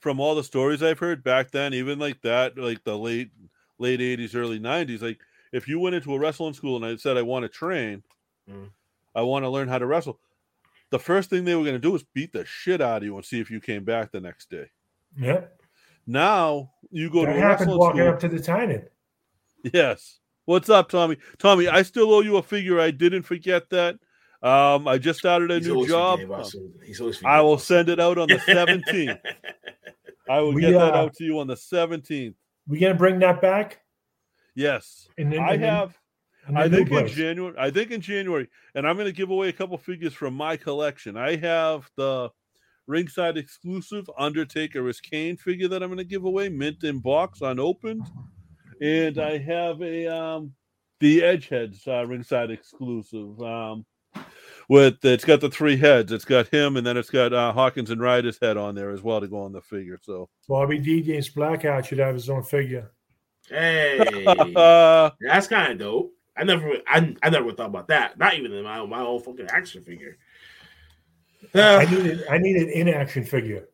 From 0.00 0.20
all 0.20 0.36
the 0.36 0.44
stories 0.44 0.80
I've 0.80 1.00
heard 1.00 1.24
back 1.24 1.50
then, 1.50 1.74
even 1.74 1.98
like 1.98 2.22
that, 2.22 2.56
like 2.56 2.84
the 2.84 2.96
late 2.96 3.30
late 3.78 4.00
eighties, 4.00 4.34
early 4.36 4.60
nineties, 4.60 5.02
like 5.02 5.18
if 5.52 5.66
you 5.66 5.80
went 5.80 5.96
into 5.96 6.14
a 6.14 6.18
wrestling 6.18 6.52
school 6.54 6.76
and 6.76 6.84
I 6.86 6.94
said 6.96 7.16
I 7.16 7.22
want 7.22 7.42
to 7.44 7.48
train, 7.48 8.02
Mm. 8.48 8.70
I 9.14 9.22
want 9.22 9.44
to 9.44 9.48
learn 9.48 9.66
how 9.68 9.78
to 9.78 9.86
wrestle. 9.86 10.20
The 10.90 10.98
first 11.00 11.28
thing 11.30 11.44
they 11.44 11.54
were 11.56 11.64
going 11.64 11.74
to 11.74 11.80
do 11.80 11.94
is 11.96 12.04
beat 12.14 12.32
the 12.32 12.44
shit 12.44 12.80
out 12.80 12.98
of 12.98 13.02
you 13.02 13.16
and 13.16 13.24
see 13.24 13.40
if 13.40 13.50
you 13.50 13.60
came 13.60 13.84
back 13.84 14.10
the 14.12 14.20
next 14.20 14.48
day. 14.50 14.70
yeah. 15.20 15.42
Now 16.06 16.70
you 16.90 17.10
go 17.10 17.26
That 17.26 17.32
to 17.32 17.38
a 17.38 17.40
happened 17.40 17.58
wrestling 17.72 17.78
walking 17.78 18.00
school. 18.00 18.08
up 18.14 18.20
to 18.20 18.28
the 18.28 18.38
Tynan. 18.40 18.86
Yes. 19.74 20.20
What's 20.46 20.70
up, 20.70 20.88
Tommy? 20.88 21.18
Tommy, 21.38 21.68
I 21.68 21.82
still 21.82 22.14
owe 22.14 22.20
you 22.20 22.36
a 22.38 22.42
figure. 22.42 22.80
I 22.80 22.90
didn't 22.90 23.24
forget 23.24 23.68
that. 23.70 23.98
Um, 24.42 24.86
I 24.86 24.98
just 24.98 25.18
started 25.18 25.50
a 25.50 25.56
He's 25.56 25.66
new 25.66 25.86
job. 25.86 26.20
forgetting 26.20 26.32
about 26.34 26.46
something. 26.46 26.72
He's 26.84 27.24
I 27.24 27.40
will 27.40 27.58
send 27.58 27.88
it 27.88 27.98
out 27.98 28.18
on 28.18 28.28
the 28.28 28.36
17th. 28.36 29.18
I 30.30 30.40
will 30.40 30.52
We, 30.54 30.60
get 30.60 30.72
that 30.72 30.94
uh, 30.94 30.98
out 30.98 31.14
to 31.14 31.24
you 31.24 31.38
on 31.40 31.46
the 31.46 31.54
17th. 31.54 32.34
We 32.68 32.78
gonna 32.78 32.94
bring 32.94 33.18
that 33.20 33.40
back? 33.40 33.80
Yes. 34.54 35.08
And 35.16 35.32
then 35.32 35.40
I 35.40 35.54
and 35.54 35.62
then- 35.62 35.70
have 35.70 35.98
and 36.46 36.56
then 36.56 36.62
I 36.62 36.68
think 36.68 36.90
in. 36.90 37.06
January. 37.08 37.54
I 37.58 37.70
think 37.70 37.90
in 37.90 38.00
January, 38.00 38.48
and 38.74 38.86
I'm 38.88 38.96
going 38.96 39.06
to 39.06 39.12
give 39.12 39.28
away 39.28 39.48
a 39.50 39.52
couple 39.52 39.76
figures 39.76 40.14
from 40.14 40.32
my 40.32 40.56
collection. 40.56 41.14
I 41.16 41.36
have 41.36 41.90
the 41.96 42.30
ringside 42.86 43.36
exclusive 43.36 44.08
Undertaker 44.18 44.88
is 44.88 44.98
Kane 44.98 45.36
figure 45.36 45.68
that 45.68 45.82
I'm 45.82 45.90
going 45.90 45.98
to 45.98 46.04
give 46.04 46.24
away, 46.24 46.48
mint 46.48 46.84
in 46.84 47.00
box, 47.00 47.42
unopened, 47.42 48.02
and 48.80 49.18
I 49.18 49.36
have 49.36 49.82
a 49.82 50.06
um 50.06 50.54
the 51.00 51.20
Edgeheads 51.20 51.86
uh, 51.86 52.06
ringside 52.06 52.50
exclusive. 52.50 53.38
Um, 53.42 53.84
with 54.68 55.04
it's 55.04 55.24
got 55.24 55.40
the 55.40 55.50
three 55.50 55.76
heads. 55.76 56.12
It's 56.12 56.24
got 56.24 56.48
him, 56.48 56.76
and 56.76 56.86
then 56.86 56.96
it's 56.96 57.10
got 57.10 57.32
uh, 57.32 57.52
Hawkins 57.52 57.90
and 57.90 58.00
Ryder's 58.00 58.38
head 58.40 58.56
on 58.56 58.74
there 58.74 58.90
as 58.90 59.02
well 59.02 59.20
to 59.20 59.28
go 59.28 59.42
on 59.42 59.52
the 59.52 59.62
figure. 59.62 59.98
So, 60.02 60.28
Bobby 60.48 60.78
D 60.78 60.98
against 60.98 61.34
Blackout 61.34 61.86
should 61.86 61.98
have 61.98 62.14
his 62.14 62.30
own 62.30 62.42
figure. 62.42 62.92
Hey, 63.48 64.24
uh, 64.26 65.10
that's 65.20 65.46
kind 65.46 65.72
of 65.72 65.78
dope. 65.78 66.12
I 66.36 66.44
never, 66.44 66.70
I, 66.86 67.16
I 67.22 67.30
never 67.30 67.52
thought 67.52 67.66
about 67.66 67.88
that. 67.88 68.16
Not 68.16 68.34
even 68.34 68.52
in 68.52 68.62
my 68.62 68.78
own, 68.78 68.90
my 68.90 69.00
own 69.00 69.20
fucking 69.20 69.48
action 69.50 69.82
figure. 69.82 70.18
I 71.54 71.84
need, 71.86 71.98
needed 71.98 72.26
I 72.28 72.38
needed 72.38 72.68
an 72.68 72.88
inaction 72.88 73.24
figure. 73.24 73.68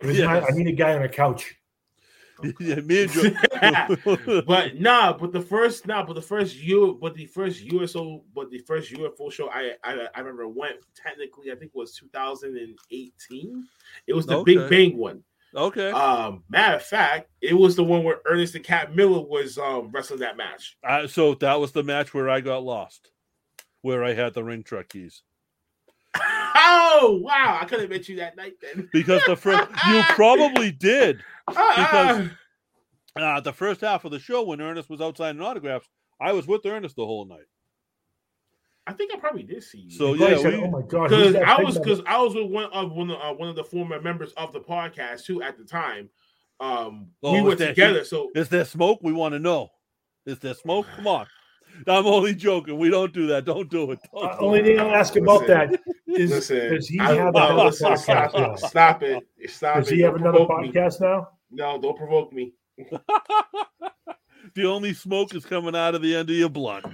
It 0.00 0.06
was 0.06 0.20
my- 0.20 0.40
I 0.40 0.50
need 0.50 0.68
a 0.68 0.72
guy 0.72 0.94
on 0.94 1.02
a 1.02 1.08
couch. 1.08 1.56
yeah, 2.60 2.76
me 2.76 3.04
and 3.04 3.12
Joe. 3.12 4.42
but 4.46 4.78
nah, 4.78 5.12
but 5.12 5.32
the 5.32 5.40
first 5.40 5.86
nah, 5.86 6.04
but 6.04 6.14
the 6.14 6.22
first 6.22 6.56
U, 6.56 6.98
but 7.00 7.14
the 7.14 7.26
first 7.26 7.62
USO, 7.62 8.22
but 8.34 8.50
the 8.50 8.58
first 8.58 8.92
UFO 8.92 9.32
show 9.32 9.48
I 9.50 9.72
I, 9.82 10.08
I 10.14 10.20
remember 10.20 10.48
went 10.48 10.76
technically 10.94 11.50
I 11.50 11.54
think 11.54 11.72
was 11.74 11.94
2018. 11.96 13.68
It 14.06 14.12
was 14.12 14.26
the 14.26 14.42
Big 14.42 14.68
Bang 14.68 14.96
one. 14.96 15.22
okay. 15.54 15.90
Um, 15.90 16.44
matter 16.48 16.76
of 16.76 16.82
fact, 16.82 17.30
it 17.40 17.54
was 17.54 17.76
the 17.76 17.84
one 17.84 18.04
where 18.04 18.20
Ernest 18.26 18.54
and 18.54 18.64
Cat 18.64 18.94
Miller 18.94 19.22
was 19.22 19.58
um 19.58 19.90
wrestling 19.92 20.20
that 20.20 20.36
match. 20.36 20.76
Uh, 20.84 21.06
so 21.06 21.34
that 21.36 21.58
was 21.60 21.72
the 21.72 21.82
match 21.82 22.12
where 22.12 22.28
I 22.28 22.40
got 22.40 22.64
lost, 22.64 23.10
where 23.82 24.04
I 24.04 24.12
had 24.14 24.34
the 24.34 24.44
ring 24.44 24.62
truck 24.62 24.88
keys. 24.88 25.22
oh 26.56 27.20
wow, 27.22 27.58
I 27.60 27.64
could 27.66 27.80
have 27.80 27.90
met 27.90 28.08
you 28.08 28.16
that 28.16 28.36
night 28.36 28.54
then. 28.60 28.88
Because 28.92 29.22
the 29.26 29.36
first, 29.36 29.68
you 29.88 30.02
probably 30.10 30.72
did. 30.72 31.22
Because- 31.48 32.30
Uh, 33.18 33.40
the 33.40 33.52
first 33.52 33.80
half 33.80 34.04
of 34.04 34.10
the 34.10 34.18
show, 34.18 34.42
when 34.42 34.60
Ernest 34.60 34.90
was 34.90 35.00
outside 35.00 35.28
signing 35.30 35.40
autographs, 35.40 35.88
I 36.20 36.32
was 36.32 36.46
with 36.46 36.66
Ernest 36.66 36.96
the 36.96 37.06
whole 37.06 37.24
night. 37.24 37.46
I 38.86 38.92
think 38.92 39.10
I 39.14 39.18
probably 39.18 39.42
did 39.42 39.62
see 39.64 39.78
you. 39.78 39.90
So 39.90 40.12
He 40.12 40.18
probably 40.18 40.36
yeah, 40.36 40.42
said, 40.42 40.52
we, 40.52 40.62
oh 40.66 40.70
my 40.70 40.82
god, 40.82 41.08
because 41.08 41.34
I 41.34 41.62
was 41.62 41.78
because 41.78 42.02
I 42.06 42.20
was 42.20 42.34
with 42.34 42.50
one 42.50 42.66
of 42.72 42.92
one 42.92 43.10
of, 43.10 43.18
uh, 43.18 43.32
one 43.34 43.48
of 43.48 43.56
the 43.56 43.64
former 43.64 44.00
members 44.02 44.32
of 44.34 44.52
the 44.52 44.60
podcast 44.60 45.24
too 45.24 45.42
at 45.42 45.56
the 45.56 45.64
time. 45.64 46.10
Um, 46.60 47.08
Oh, 47.22 47.32
we 47.32 47.40
were 47.42 47.56
together, 47.56 48.00
he? 48.00 48.04
so 48.04 48.30
is 48.34 48.48
there 48.50 48.64
smoke? 48.66 49.00
We 49.02 49.12
want 49.14 49.32
to 49.32 49.38
know. 49.38 49.70
Is 50.26 50.38
there 50.40 50.54
smoke? 50.54 50.86
Come 50.96 51.06
on. 51.06 51.26
I'm 51.86 52.06
only 52.06 52.34
joking. 52.34 52.78
We 52.78 52.90
don't 52.90 53.12
do 53.12 53.26
that. 53.28 53.44
Don't 53.46 53.68
do 53.70 53.90
it. 53.92 53.98
Don't 54.14 54.24
Uh, 54.24 54.38
do 54.38 54.44
only 54.44 54.60
it. 54.60 54.64
thing 54.64 54.80
I'll 54.80 54.94
ask 54.94 55.16
about 55.16 55.46
that 55.46 55.80
is 56.08 56.30
listen. 56.30 56.74
does 56.74 56.88
he 56.88 56.98
I- 57.00 57.14
have 57.14 57.34
no, 57.34 57.46
another 57.46 57.64
listen, 57.64 57.88
podcast 57.92 57.98
stop, 58.02 58.34
now? 58.34 58.54
stop 58.56 59.02
it! 59.02 59.24
Stop 59.48 59.76
Does 59.78 59.90
it! 59.90 59.94
he 59.96 60.00
have 60.02 60.12
Don't 60.12 60.22
another 60.22 60.44
provoke 60.46 60.60
me. 60.62 60.72
podcast 60.72 61.00
now? 61.00 61.28
No, 61.50 61.80
don't 61.80 61.96
provoke 61.96 62.32
me. 62.32 62.52
the 64.54 64.64
only 64.66 64.92
smoke 64.94 65.34
is 65.34 65.44
coming 65.44 65.74
out 65.76 65.94
of 65.94 66.02
the 66.02 66.14
end 66.14 66.28
of 66.30 66.36
your 66.36 66.48
blunt. 66.48 66.86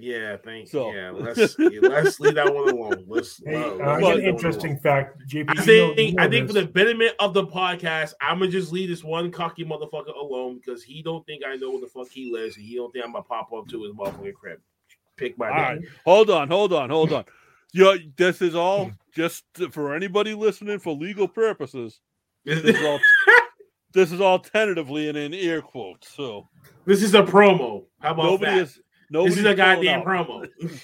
Yeah, 0.00 0.36
thanks. 0.36 0.70
So- 0.70 0.92
yeah, 0.92 1.10
let's 1.10 1.56
yeah, 1.58 1.80
let's 1.82 2.20
leave 2.20 2.36
that 2.36 2.54
one 2.54 2.68
alone. 2.68 3.04
Let's. 3.08 3.42
hey, 3.44 3.56
uh, 3.56 3.70
let's 3.70 3.80
I 3.80 3.84
But- 3.84 3.94
leave 3.96 4.00
got 4.00 4.08
that 4.14 4.18
an 4.18 4.24
interesting 4.28 4.70
alone. 4.72 4.80
fact. 4.80 5.22
JP, 5.28 5.44
I 5.48 5.52
you 5.54 5.54
know- 5.56 5.94
think 5.94 5.98
you 6.10 6.14
know 6.14 6.22
I 6.22 6.28
think 6.28 6.46
for 6.46 6.52
the 6.52 6.66
betterment 6.66 7.12
of 7.18 7.34
the 7.34 7.44
podcast, 7.44 8.12
I'm 8.20 8.38
gonna 8.38 8.48
just 8.50 8.72
leave 8.72 8.90
this 8.90 9.02
one 9.02 9.32
cocky 9.32 9.64
motherfucker 9.64 10.14
alone 10.14 10.60
because 10.64 10.84
he 10.84 11.02
don't 11.02 11.26
think 11.26 11.42
I 11.44 11.56
know 11.56 11.72
where 11.72 11.80
the 11.80 11.88
fuck 11.88 12.08
he 12.10 12.30
lives 12.30 12.56
and 12.56 12.64
he 12.64 12.76
don't 12.76 12.92
think 12.92 13.04
I'm 13.04 13.10
gonna 13.12 13.24
pop 13.24 13.52
up 13.52 13.66
to 13.70 13.82
his 13.82 13.92
motherfucking 13.92 14.34
crib. 14.34 14.60
Pick 15.18 15.36
my 15.38 15.48
All 15.50 15.54
name. 15.56 15.64
right. 15.64 15.88
Hold 16.06 16.30
on. 16.30 16.48
Hold 16.48 16.72
on. 16.72 16.88
Hold 16.90 17.12
on. 17.12 17.24
Yo, 17.74 17.96
this 18.16 18.40
is 18.40 18.54
all 18.54 18.90
just 19.14 19.44
for 19.72 19.94
anybody 19.94 20.32
listening 20.32 20.78
for 20.78 20.94
legal 20.94 21.28
purposes. 21.28 22.00
This 22.44 22.60
is 22.64 22.82
all, 22.84 22.98
this 23.92 24.12
is 24.12 24.20
all 24.20 24.38
tentatively 24.38 25.08
and 25.08 25.18
in 25.18 25.34
air 25.34 25.60
quotes. 25.60 26.08
So 26.08 26.48
this 26.86 27.02
is 27.02 27.14
a 27.14 27.22
promo. 27.22 27.84
How 28.00 28.12
about 28.12 28.22
nobody 28.24 28.52
that? 28.56 28.62
is 28.62 28.80
Nobody's 29.10 29.36
this 29.36 29.44
is 29.44 29.50
a 29.50 29.54
goddamn 29.54 30.00
out. 30.00 30.06
promo. 30.06 30.48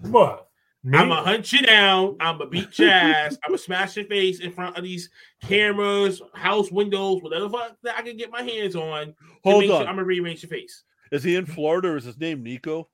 What? 0.00 0.48
Me? 0.84 0.96
I'm 0.98 1.08
gonna 1.08 1.22
hunt 1.24 1.52
you 1.52 1.62
down. 1.62 2.16
I'm 2.20 2.36
gonna 2.38 2.50
beat 2.50 2.78
your 2.78 2.90
ass. 2.90 3.38
I'm 3.44 3.50
gonna 3.52 3.58
smash 3.58 3.96
your 3.96 4.04
face 4.04 4.40
in 4.40 4.52
front 4.52 4.76
of 4.76 4.84
these 4.84 5.08
cameras, 5.42 6.20
house 6.34 6.70
windows, 6.70 7.22
whatever 7.22 7.48
fuck 7.48 7.76
that 7.82 7.96
I 7.96 8.02
can 8.02 8.16
get 8.16 8.30
my 8.30 8.42
hands 8.42 8.76
on. 8.76 9.14
Hold 9.42 9.60
make 9.62 9.68
sure- 9.68 9.76
on. 9.80 9.86
I'm 9.88 9.94
gonna 9.94 10.04
rearrange 10.04 10.42
your 10.42 10.50
face. 10.50 10.84
Is 11.10 11.24
he 11.24 11.34
in 11.34 11.46
Florida 11.46 11.88
or 11.88 11.96
is 11.96 12.04
his 12.04 12.18
name 12.18 12.42
Nico? 12.42 12.88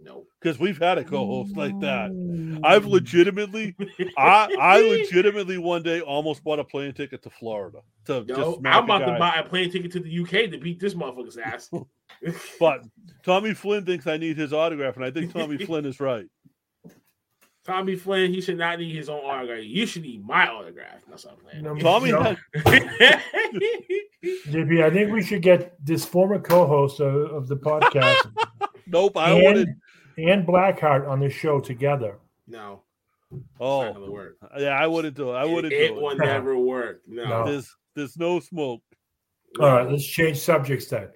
No. 0.00 0.26
Because 0.40 0.58
we've 0.58 0.78
had 0.78 0.98
a 0.98 1.04
co-host 1.04 1.56
like 1.56 1.78
that. 1.80 2.10
Mm. 2.10 2.60
I've 2.62 2.84
legitimately, 2.86 3.74
I, 4.18 4.54
I 4.60 4.80
legitimately 4.88 5.58
one 5.58 5.82
day 5.82 6.00
almost 6.00 6.44
bought 6.44 6.58
a 6.58 6.64
plane 6.64 6.92
ticket 6.92 7.22
to 7.22 7.30
Florida 7.30 7.78
to 8.06 8.24
No, 8.24 8.24
just 8.24 8.58
I'm 8.66 8.84
about 8.84 9.06
to 9.06 9.18
buy 9.18 9.36
a 9.36 9.48
plane 9.48 9.70
ticket 9.70 9.92
to 9.92 10.00
the 10.00 10.20
UK 10.20 10.50
to 10.50 10.58
beat 10.58 10.80
this 10.80 10.94
motherfucker's 10.94 11.38
ass. 11.38 11.70
But 12.60 12.82
Tommy 13.24 13.54
Flynn 13.54 13.84
thinks 13.84 14.06
I 14.06 14.16
need 14.18 14.38
his 14.38 14.52
autograph, 14.52 14.96
and 14.96 15.04
I 15.04 15.10
think 15.10 15.32
Tommy 15.32 15.58
Flynn 15.66 15.84
is 15.84 16.00
right. 16.00 16.26
Tommy 17.66 17.96
Flynn, 17.96 18.32
he 18.32 18.40
should 18.40 18.56
not 18.58 18.78
need 18.78 18.94
his 18.94 19.08
own 19.08 19.20
autograph. 19.24 19.64
You 19.64 19.84
should 19.84 20.02
need 20.02 20.24
my 20.24 20.46
autograph. 20.48 21.02
That's 21.08 21.24
what 21.24 21.38
I'm 21.52 21.62
No, 21.62 21.74
Tommy, 21.76 22.12
no. 22.12 22.22
had- 22.22 22.38
JP, 24.24 24.82
I 24.84 24.90
think 24.90 25.12
we 25.12 25.22
should 25.22 25.42
get 25.42 25.74
this 25.84 26.04
former 26.04 26.38
co-host 26.38 27.00
of, 27.00 27.30
of 27.32 27.48
the 27.48 27.56
podcast 27.56 28.30
nope, 28.86 29.16
I 29.16 29.32
wanted. 29.34 29.68
And, 30.16 30.28
and 30.30 30.46
Blackhart 30.46 31.08
on 31.08 31.20
this 31.20 31.32
show 31.32 31.60
together. 31.60 32.18
no, 32.46 32.82
Oh, 33.58 34.10
work. 34.10 34.36
yeah, 34.58 34.78
I 34.78 34.86
wouldn't 34.86 35.16
do 35.16 35.30
it. 35.30 35.34
I 35.34 35.44
wouldn't 35.44 35.72
it 35.72 35.88
do 35.88 35.94
will 35.94 36.10
it. 36.10 36.18
never 36.24 36.56
work. 36.56 37.00
No. 37.08 37.24
No. 37.24 37.44
There's, 37.50 37.74
there's 37.96 38.16
no 38.16 38.38
smoke. 38.40 38.82
All 39.60 39.66
right, 39.72 39.90
let's 39.90 40.04
change 40.06 40.38
subjects 40.38 40.86
then. 40.86 41.08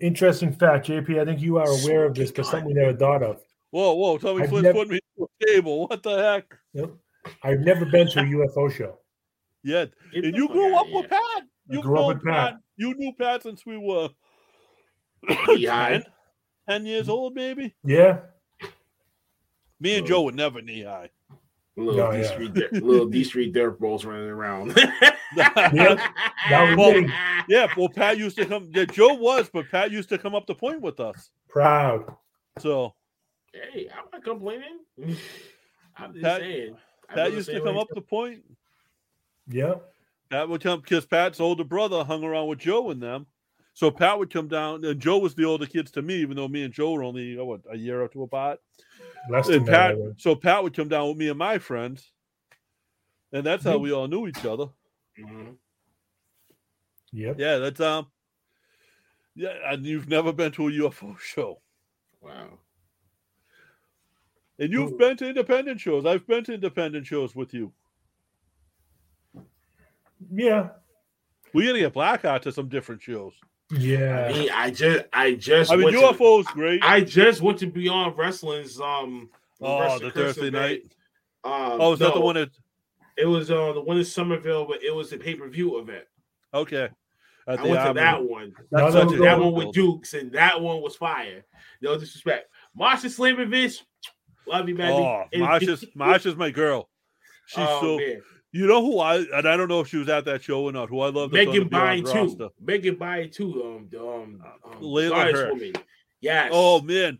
Interesting 0.00 0.52
fact, 0.52 0.86
JP. 0.88 1.20
I 1.20 1.24
think 1.24 1.40
you 1.40 1.58
are 1.58 1.66
aware 1.82 2.04
of 2.06 2.14
this, 2.14 2.30
but 2.30 2.46
something 2.46 2.68
we 2.68 2.74
never 2.74 2.96
thought 2.96 3.22
of. 3.22 3.40
Whoa, 3.70 3.94
whoa, 3.94 4.16
Tommy 4.18 4.42
I've 4.44 4.48
Flynn's 4.48 4.62
never- 4.64 4.78
putting 4.78 4.92
me 4.94 5.00
to 5.18 5.24
a 5.24 5.46
table. 5.46 5.88
What 5.88 6.02
the 6.02 6.16
heck? 6.16 6.56
Yep. 6.74 6.90
I've 7.42 7.60
never 7.60 7.84
been 7.84 8.06
to 8.08 8.20
a 8.20 8.22
UFO 8.22 8.70
show. 8.72 8.98
Yeah, 9.64 9.86
Get 10.14 10.24
and 10.24 10.36
you 10.36 10.48
grew 10.48 10.74
up 10.74 10.86
with. 10.90 11.10
Pat. 11.10 11.42
You 11.68 11.82
grew 11.82 11.98
up 12.00 12.08
with 12.16 12.24
Pat. 12.24 12.54
You 12.76 12.94
knew 12.96 13.12
Pat 13.18 13.42
since 13.42 13.66
we 13.66 13.76
were 13.76 14.08
Yeah. 15.56 15.88
10, 15.88 16.04
10 16.68 16.86
years 16.86 17.08
old, 17.08 17.34
maybe. 17.34 17.74
Yeah. 17.84 18.20
Me 19.80 19.98
and 19.98 20.06
Joe 20.06 20.22
would 20.22 20.34
never 20.34 20.60
knee 20.60 20.82
high. 20.82 21.10
Little 21.76 21.96
No, 21.96 22.12
D 22.12 22.18
yeah. 22.18 22.32
Street, 22.32 22.54
dirt- 22.54 22.72
little 22.72 23.06
D 23.06 23.22
Street 23.22 23.52
dirt 23.52 23.78
balls 23.78 24.04
running 24.04 24.28
around. 24.28 24.72
That 25.36 25.72
Well, 26.76 27.04
yeah, 27.48 27.68
well, 27.76 27.88
Pat 27.88 28.18
used 28.18 28.36
to 28.38 28.46
come. 28.46 28.70
Yeah, 28.74 28.86
Joe 28.86 29.14
was, 29.14 29.48
but 29.52 29.70
Pat 29.70 29.90
used 29.92 30.08
to 30.08 30.18
come 30.18 30.34
up 30.34 30.46
the 30.46 30.54
point 30.54 30.80
with 30.80 30.98
us. 30.98 31.30
Proud. 31.48 32.16
So 32.58 32.94
Hey, 33.52 33.88
I'm 33.96 34.04
not 34.12 34.24
complaining. 34.24 34.80
I'm 35.96 36.12
just 36.12 36.24
Pat- 36.24 36.40
saying. 36.40 36.76
I 37.08 37.14
Pat 37.14 37.32
used 37.32 37.48
to 37.50 37.60
come 37.60 37.78
up 37.78 37.88
the 37.94 38.00
point. 38.00 38.42
Yeah. 39.48 39.74
Pat 40.30 40.48
would 40.48 40.62
come 40.62 40.80
because 40.80 41.06
Pat's 41.06 41.40
older 41.40 41.64
brother 41.64 42.04
hung 42.04 42.22
around 42.22 42.48
with 42.48 42.58
Joe 42.58 42.90
and 42.90 43.02
them. 43.02 43.26
So 43.72 43.90
Pat 43.90 44.18
would 44.18 44.32
come 44.32 44.48
down, 44.48 44.84
and 44.84 45.00
Joe 45.00 45.18
was 45.18 45.34
the 45.36 45.44
older 45.44 45.64
kids 45.64 45.90
to 45.92 46.02
me, 46.02 46.16
even 46.16 46.36
though 46.36 46.48
me 46.48 46.64
and 46.64 46.74
Joe 46.74 46.92
were 46.92 47.04
only 47.04 47.38
oh, 47.38 47.44
what 47.44 47.60
a 47.70 47.76
year 47.76 48.02
or 48.02 48.08
two 48.08 48.24
apart. 48.24 48.58
Less 49.30 49.46
than 49.46 49.56
And. 49.58 49.66
Pat, 49.66 49.96
so 50.16 50.34
Pat 50.34 50.62
would 50.62 50.74
come 50.74 50.88
down 50.88 51.08
with 51.08 51.16
me 51.18 51.28
and 51.28 51.38
my 51.38 51.58
friends, 51.58 52.12
and 53.32 53.44
that's 53.44 53.64
how 53.64 53.76
Mhm. 53.78 53.82
we 53.82 53.92
all 53.92 54.08
knew 54.08 54.26
each 54.26 54.44
other. 54.44 54.66
Mhm. 55.18 55.58
Yep. 57.12 57.38
Yeah, 57.38 57.58
that's 57.58 57.80
um, 57.80 58.10
yeah, 59.34 59.72
and 59.72 59.84
you've 59.84 60.08
never 60.08 60.32
been 60.32 60.52
to 60.52 60.68
a 60.68 60.72
UFO 60.72 61.16
show, 61.18 61.60
Wow. 62.20 62.58
and 64.58 64.72
you've 64.72 64.92
Ooh. 64.92 64.98
been 64.98 65.16
to 65.18 65.28
independent 65.28 65.80
shows. 65.80 66.04
I've 66.06 66.26
been 66.26 66.44
to 66.44 66.54
independent 66.54 67.06
shows 67.06 67.34
with 67.34 67.52
you. 67.54 67.72
Yeah. 70.30 70.70
We 71.54 71.66
gotta 71.66 71.78
get 71.78 71.94
Blackhart 71.94 72.42
to 72.42 72.52
some 72.52 72.68
different 72.68 73.00
shows. 73.02 73.34
I 73.70 73.76
Yeah. 73.76 74.28
mean, 74.32 74.50
I 74.50 74.70
just, 74.70 75.04
I 75.12 75.34
just, 75.34 75.70
I 75.70 75.76
mean, 75.76 75.84
went 75.94 76.18
to- 76.18 76.44
great. 76.52 76.82
I 76.82 77.00
just 77.02 77.42
went 77.42 77.58
to 77.58 77.66
Beyond 77.66 78.16
Wrestling's 78.16 78.80
um. 78.80 79.30
oh, 79.60 79.98
the 79.98 80.10
Thursday 80.10 80.50
night. 80.50 80.82
Um, 81.44 81.80
Oh, 81.80 81.92
is 81.92 81.98
that 82.00 82.14
the 82.14 82.20
one 82.20 82.36
that? 82.36 82.50
It 83.16 83.26
was 83.26 83.50
uh 83.50 83.72
the 83.72 83.80
one 83.80 83.98
in 83.98 84.04
Somerville, 84.04 84.64
but 84.66 84.82
it 84.82 84.94
was 84.94 85.10
the 85.10 85.18
pay 85.18 85.34
per 85.34 85.48
view 85.48 85.78
event. 85.80 86.04
Okay. 86.54 86.88
I 87.46 87.54
went 87.54 87.86
to 87.86 87.92
that 87.94 88.22
one. 88.22 88.52
That's 88.70 88.94
a 88.94 89.04
That 89.16 89.40
one 89.40 89.52
with. 89.54 89.72
Dukes, 89.72 90.12
and 90.14 90.30
that 90.32 90.60
one 90.60 90.82
was 90.82 90.96
fire. 90.96 91.44
No 91.80 91.98
disrespect. 91.98 92.50
Masha 92.76 93.06
Slamovich, 93.08 93.80
love 94.46 94.68
you, 94.68 94.74
baby. 94.74 94.92
Oh, 94.92 95.24
Masha's 95.34 95.84
Masha's 95.94 96.36
my 96.36 96.50
girl. 96.50 96.88
She's 97.46 97.64
Oh, 97.66 97.80
so. 97.80 97.96
man. 97.98 98.22
You 98.52 98.66
know 98.66 98.82
who 98.84 98.98
I 98.98 99.16
and 99.16 99.46
I 99.46 99.56
don't 99.56 99.68
know 99.68 99.80
if 99.80 99.88
she 99.88 99.98
was 99.98 100.08
at 100.08 100.24
that 100.24 100.42
show 100.42 100.64
or 100.64 100.72
not. 100.72 100.88
Who 100.88 101.00
I 101.00 101.10
love. 101.10 101.30
that's 101.30 101.46
on 101.46 101.52
the 101.54 101.60
Megan 101.60 101.68
Bayne 101.68 102.04
too. 102.04 102.12
roster. 102.24 102.48
Megan 102.60 102.94
Bayne 102.96 103.30
too. 103.30 103.62
Um, 103.62 103.88
the, 103.90 104.00
um, 104.00 104.42
um 104.64 104.80
Leyla 104.80 105.32
Hirsch. 105.32 105.50
woman. 105.50 105.72
Yes. 106.20 106.50
Oh 106.52 106.80
man, 106.80 107.18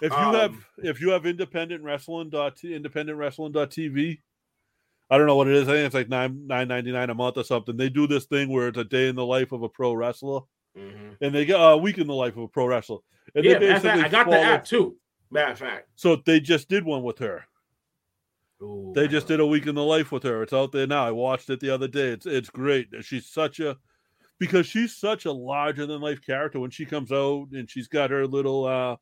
if 0.00 0.12
you 0.12 0.16
have 0.18 0.52
Um, 0.52 0.64
if 0.78 1.00
you 1.00 1.10
have 1.10 1.26
independent 1.26 1.82
wrestling 1.82 2.30
dot 2.30 2.62
independent 2.62 3.18
wrestling 3.18 3.52
dot 3.52 3.70
TV, 3.70 4.20
I 5.10 5.18
don't 5.18 5.26
know 5.26 5.36
what 5.36 5.48
it 5.48 5.54
is. 5.54 5.68
I 5.68 5.72
think 5.72 5.86
it's 5.86 5.94
like 5.94 6.08
nine 6.08 6.46
nine 6.46 6.68
ninety 6.68 6.92
nine 6.92 7.10
a 7.10 7.14
month 7.14 7.36
or 7.38 7.44
something. 7.44 7.76
They 7.76 7.88
do 7.88 8.06
this 8.06 8.26
thing 8.26 8.48
where 8.48 8.68
it's 8.68 8.78
a 8.78 8.84
day 8.84 9.08
in 9.08 9.16
the 9.16 9.26
life 9.26 9.50
of 9.52 9.62
a 9.64 9.68
pro 9.68 9.94
wrestler, 9.94 10.40
Mhm. 10.78 11.16
and 11.20 11.34
they 11.34 11.44
get 11.44 11.56
a 11.60 11.76
week 11.76 11.98
in 11.98 12.06
the 12.06 12.14
life 12.14 12.36
of 12.36 12.44
a 12.44 12.48
pro 12.48 12.66
wrestler. 12.66 12.98
And 13.34 13.44
Yeah, 13.44 13.58
they 13.58 13.66
of 13.72 13.82
fact, 13.82 13.84
basically 13.96 14.04
I 14.04 14.08
got 14.08 14.30
the 14.30 14.38
app 14.40 14.64
too. 14.64 14.96
Matter 15.30 15.52
of 15.52 15.58
fact, 15.58 15.88
So 15.96 16.14
they 16.24 16.38
just 16.38 16.68
did 16.68 16.84
one 16.84 17.02
with 17.02 17.18
her. 17.18 17.44
Ooh, 18.62 18.92
They 18.94 19.06
just 19.06 19.28
did 19.28 19.40
a 19.40 19.46
week 19.46 19.66
in 19.66 19.74
the 19.74 19.82
life 19.84 20.12
with 20.12 20.22
her. 20.22 20.42
It's 20.42 20.52
out 20.52 20.72
there 20.72 20.86
now. 20.86 21.06
I 21.06 21.10
watched 21.10 21.50
it 21.50 21.60
the 21.60 21.70
other 21.70 21.88
day. 21.88 22.08
It's 22.08 22.26
it's 22.26 22.50
great. 22.50 22.88
She's 23.02 23.26
such 23.28 23.60
a 23.60 23.76
because 24.38 24.66
she's 24.66 24.96
such 24.96 25.24
a 25.26 25.32
larger 25.32 25.86
than 25.86 26.00
life 26.00 26.20
character 26.24 26.60
when 26.60 26.70
she 26.70 26.86
comes 26.86 27.12
out 27.12 27.48
and 27.52 27.70
she's 27.70 27.88
got 27.88 28.10
her 28.10 28.26
little 28.26 28.64
uh 28.66 28.96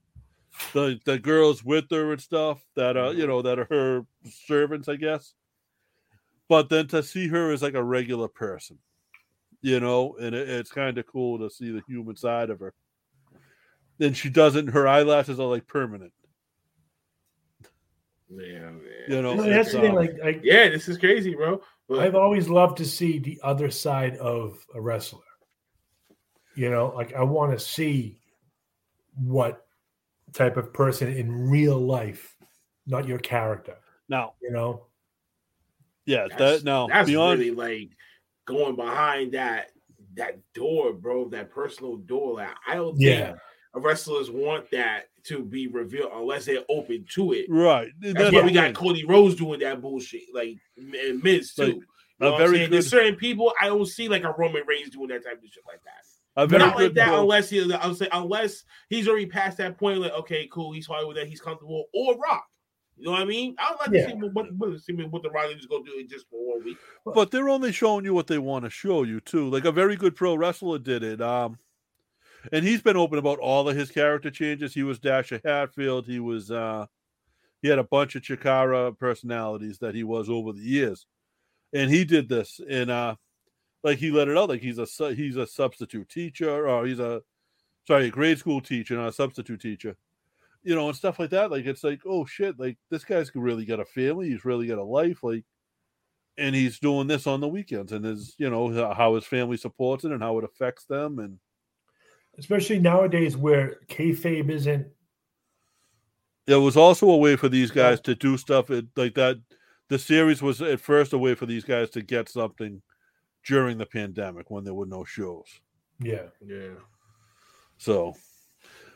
the 0.72 0.98
the 1.04 1.18
girls 1.18 1.64
with 1.64 1.84
her 1.90 2.12
and 2.12 2.20
stuff 2.20 2.64
that 2.76 2.96
uh 2.96 3.10
you 3.10 3.26
know 3.26 3.42
that 3.42 3.58
are 3.58 3.66
her 3.70 4.06
servants, 4.46 4.88
I 4.88 4.96
guess. 4.96 5.34
But 6.48 6.68
then 6.68 6.88
to 6.88 7.02
see 7.02 7.28
her 7.28 7.52
as 7.52 7.62
like 7.62 7.74
a 7.74 7.82
regular 7.82 8.28
person, 8.28 8.78
you 9.62 9.80
know, 9.80 10.16
and 10.20 10.34
it, 10.34 10.48
it's 10.48 10.70
kind 10.70 10.98
of 10.98 11.06
cool 11.06 11.38
to 11.38 11.50
see 11.50 11.70
the 11.70 11.82
human 11.86 12.16
side 12.16 12.50
of 12.50 12.60
her. 12.60 12.74
And 14.00 14.16
she 14.16 14.28
doesn't. 14.30 14.68
Her 14.68 14.86
eyelashes 14.88 15.38
are 15.40 15.46
like 15.46 15.66
permanent. 15.66 16.12
Yeah, 18.36 18.60
man. 18.70 18.80
You 19.08 19.22
know, 19.22 19.34
No, 19.34 19.42
that's 19.48 19.72
the 19.72 19.80
thing. 19.80 19.90
um, 19.90 19.96
Like, 19.96 20.14
like 20.22 20.40
yeah, 20.42 20.68
this 20.68 20.88
is 20.88 20.98
crazy, 20.98 21.34
bro. 21.34 21.60
But 21.88 22.00
I've 22.00 22.14
always 22.14 22.48
loved 22.48 22.78
to 22.78 22.84
see 22.84 23.18
the 23.18 23.40
other 23.42 23.70
side 23.70 24.16
of 24.16 24.64
a 24.74 24.80
wrestler. 24.80 25.20
You 26.56 26.70
know, 26.70 26.92
like 26.94 27.14
I 27.14 27.22
want 27.22 27.52
to 27.52 27.58
see 27.58 28.20
what 29.16 29.66
type 30.32 30.56
of 30.56 30.72
person 30.72 31.12
in 31.12 31.50
real 31.50 31.78
life, 31.78 32.36
not 32.86 33.06
your 33.06 33.18
character. 33.18 33.76
Now, 34.08 34.34
You 34.40 34.50
know, 34.50 34.86
yeah, 36.06 36.26
that's, 36.28 36.62
that 36.62 36.64
now 36.64 36.86
that's 36.86 37.08
beyond 37.08 37.38
really 37.40 37.50
like 37.50 37.90
going 38.46 38.76
behind 38.76 39.32
that 39.32 39.70
that 40.16 40.38
door, 40.54 40.92
bro. 40.92 41.28
That 41.28 41.50
personal 41.50 41.96
door. 41.96 42.34
Like 42.34 42.50
I 42.66 42.74
don't 42.76 42.98
yeah, 42.98 43.26
think 43.26 43.38
wrestlers 43.74 44.30
want 44.30 44.70
that 44.70 45.08
to 45.24 45.42
be 45.44 45.66
revealed 45.68 46.10
unless 46.14 46.44
they're 46.46 46.64
open 46.68 47.04
to 47.14 47.32
it. 47.32 47.46
right. 47.48 47.88
That's 48.00 48.30
the 48.30 48.36
why 48.36 48.42
we 48.44 48.52
got. 48.52 48.74
Cody 48.74 49.04
Rhodes 49.04 49.34
doing 49.36 49.60
that 49.60 49.80
bullshit, 49.80 50.22
like 50.32 50.56
and 50.76 51.22
Miz 51.22 51.54
too. 51.54 51.62
Like, 51.62 51.74
you 51.74 51.82
know 52.20 52.32
what 52.32 52.42
I'm 52.42 52.46
very 52.46 52.58
saying? 52.58 52.70
There's 52.70 52.88
certain 52.88 53.16
people 53.16 53.52
I 53.60 53.66
don't 53.66 53.86
see 53.86 54.08
like 54.08 54.24
a 54.24 54.34
Roman 54.38 54.62
Reigns 54.66 54.90
doing 54.90 55.08
that 55.08 55.24
type 55.24 55.42
of 55.42 55.48
shit 55.50 55.64
like 55.66 55.82
that. 55.84 56.04
A 56.36 56.46
very 56.46 56.60
Not 56.64 56.76
like 56.76 56.94
that 56.94 57.08
pro- 57.08 57.20
unless 57.22 57.48
he, 57.50 57.72
I 57.72 57.86
would 57.86 57.96
say 57.96 58.08
unless 58.12 58.64
he's 58.88 59.06
already 59.08 59.26
past 59.26 59.58
that 59.58 59.78
point. 59.78 60.00
Like, 60.00 60.12
okay, 60.12 60.48
cool, 60.52 60.72
he's 60.72 60.86
fine 60.86 61.06
with 61.06 61.16
that, 61.16 61.28
he's 61.28 61.40
comfortable, 61.40 61.84
or 61.94 62.16
Rock. 62.18 62.44
You 62.96 63.06
know 63.06 63.12
what 63.12 63.22
I 63.22 63.24
mean? 63.24 63.56
I 63.58 63.70
would 63.70 63.80
like 63.80 63.90
Yeah. 63.92 64.06
to 64.06 64.10
see 64.12 64.28
what, 64.28 64.52
what, 64.54 64.80
see 64.80 64.92
what 64.92 65.22
the 65.22 65.30
Riley's 65.30 65.66
gonna 65.66 65.84
do 65.84 65.92
it 65.96 66.08
just 66.08 66.28
for 66.30 66.54
one 66.54 66.64
week. 66.64 66.76
but 67.04 67.30
they're 67.30 67.48
only 67.48 67.72
showing 67.72 68.04
you 68.04 68.14
what 68.14 68.26
they 68.28 68.38
want 68.38 68.64
to 68.64 68.70
show 68.70 69.02
you 69.02 69.20
too. 69.20 69.48
Like 69.50 69.64
a 69.64 69.72
very 69.72 69.96
good 69.96 70.14
pro 70.14 70.34
wrestler 70.36 70.78
did 70.78 71.02
it. 71.02 71.20
Um, 71.20 71.58
and 72.52 72.64
he's 72.64 72.82
been 72.82 72.96
open 72.96 73.18
about 73.18 73.38
all 73.38 73.68
of 73.68 73.76
his 73.76 73.90
character 73.90 74.30
changes. 74.30 74.74
He 74.74 74.82
was 74.82 74.98
Dasher 74.98 75.40
Hatfield. 75.44 76.06
He 76.06 76.20
was 76.20 76.50
uh, 76.50 76.86
he 77.62 77.68
had 77.68 77.78
a 77.78 77.84
bunch 77.84 78.14
of 78.14 78.22
Chikara 78.22 78.96
personalities 78.98 79.78
that 79.78 79.94
he 79.94 80.04
was 80.04 80.28
over 80.28 80.52
the 80.52 80.62
years, 80.62 81.06
and 81.72 81.90
he 81.90 82.04
did 82.04 82.28
this 82.28 82.60
and 82.68 82.90
uh, 82.90 83.16
like 83.82 83.98
he 83.98 84.10
let 84.10 84.28
it 84.28 84.36
out 84.36 84.48
like 84.48 84.62
he's 84.62 84.78
a 84.78 85.14
he's 85.14 85.36
a 85.36 85.46
substitute 85.46 86.08
teacher 86.08 86.66
or 86.68 86.86
he's 86.86 87.00
a 87.00 87.22
sorry 87.86 88.06
a 88.06 88.10
grade 88.10 88.38
school 88.38 88.60
teacher, 88.60 88.96
not 88.96 89.08
a 89.08 89.12
substitute 89.12 89.60
teacher. 89.60 89.96
You 90.62 90.74
know, 90.74 90.88
and 90.88 90.96
stuff 90.96 91.18
like 91.18 91.28
that. 91.30 91.50
Like 91.50 91.66
it's 91.66 91.84
like, 91.84 92.00
oh 92.06 92.24
shit, 92.24 92.58
like 92.58 92.78
this 92.90 93.04
guy's 93.04 93.30
really 93.34 93.66
got 93.66 93.80
a 93.80 93.84
family. 93.84 94.30
He's 94.30 94.46
really 94.46 94.66
got 94.66 94.78
a 94.78 94.84
life. 94.84 95.22
Like 95.22 95.44
and 96.36 96.54
he's 96.54 96.78
doing 96.78 97.06
this 97.06 97.26
on 97.26 97.40
the 97.40 97.48
weekends 97.48 97.92
and 97.92 98.04
his 98.04 98.34
you 98.38 98.50
know 98.50 98.92
how 98.94 99.14
his 99.14 99.24
family 99.24 99.56
supports 99.56 100.04
it 100.04 100.12
and 100.12 100.22
how 100.22 100.38
it 100.38 100.44
affects 100.44 100.84
them 100.86 101.18
and 101.18 101.38
especially 102.38 102.78
nowadays 102.78 103.36
where 103.36 103.80
kayfabe 103.88 104.50
isn't 104.50 104.86
it 106.46 106.56
was 106.56 106.76
also 106.76 107.10
a 107.10 107.16
way 107.16 107.36
for 107.36 107.48
these 107.48 107.70
guys 107.70 108.00
to 108.02 108.14
do 108.14 108.36
stuff 108.36 108.70
it, 108.70 108.86
like 108.96 109.14
that. 109.14 109.40
The 109.88 109.98
series 109.98 110.42
was 110.42 110.60
at 110.62 110.80
first 110.80 111.12
a 111.12 111.18
way 111.18 111.34
for 111.34 111.46
these 111.46 111.64
guys 111.64 111.90
to 111.90 112.02
get 112.02 112.28
something 112.28 112.82
during 113.46 113.78
the 113.78 113.86
pandemic 113.86 114.50
when 114.50 114.64
there 114.64 114.74
were 114.74 114.86
no 114.86 115.04
shows. 115.04 115.46
Yeah. 116.00 116.26
Yeah. 116.44 116.74
So, 117.76 118.14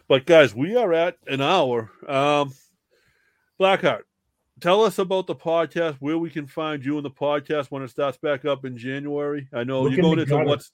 but 0.09 0.27
guys, 0.27 0.55
we 0.55 0.77
are 0.77 0.93
at 0.93 1.17
an 1.27 1.41
hour. 1.41 1.91
Um, 2.07 2.53
Blackhart, 3.61 4.03
tell 4.61 4.83
us 4.83 4.99
about 4.99 5.27
the 5.27 5.35
podcast, 5.35 5.97
where 6.01 6.19
we 6.19 6.31
can 6.31 6.47
find 6.47 6.85
you 6.85 6.97
in 6.97 7.03
the 7.03 7.11
podcast 7.11 7.71
when 7.71 7.83
it 7.83 7.91
starts 7.91 8.19
back 8.19 8.45
up 8.45 8.65
in 8.65 8.77
January. 8.77 9.49
I 9.53 9.65
know 9.65 9.83
Look 9.83 9.93
you're 9.93 10.03
going 10.03 10.19
into 10.21 10.31
gutter. 10.31 10.45
what's 10.45 10.73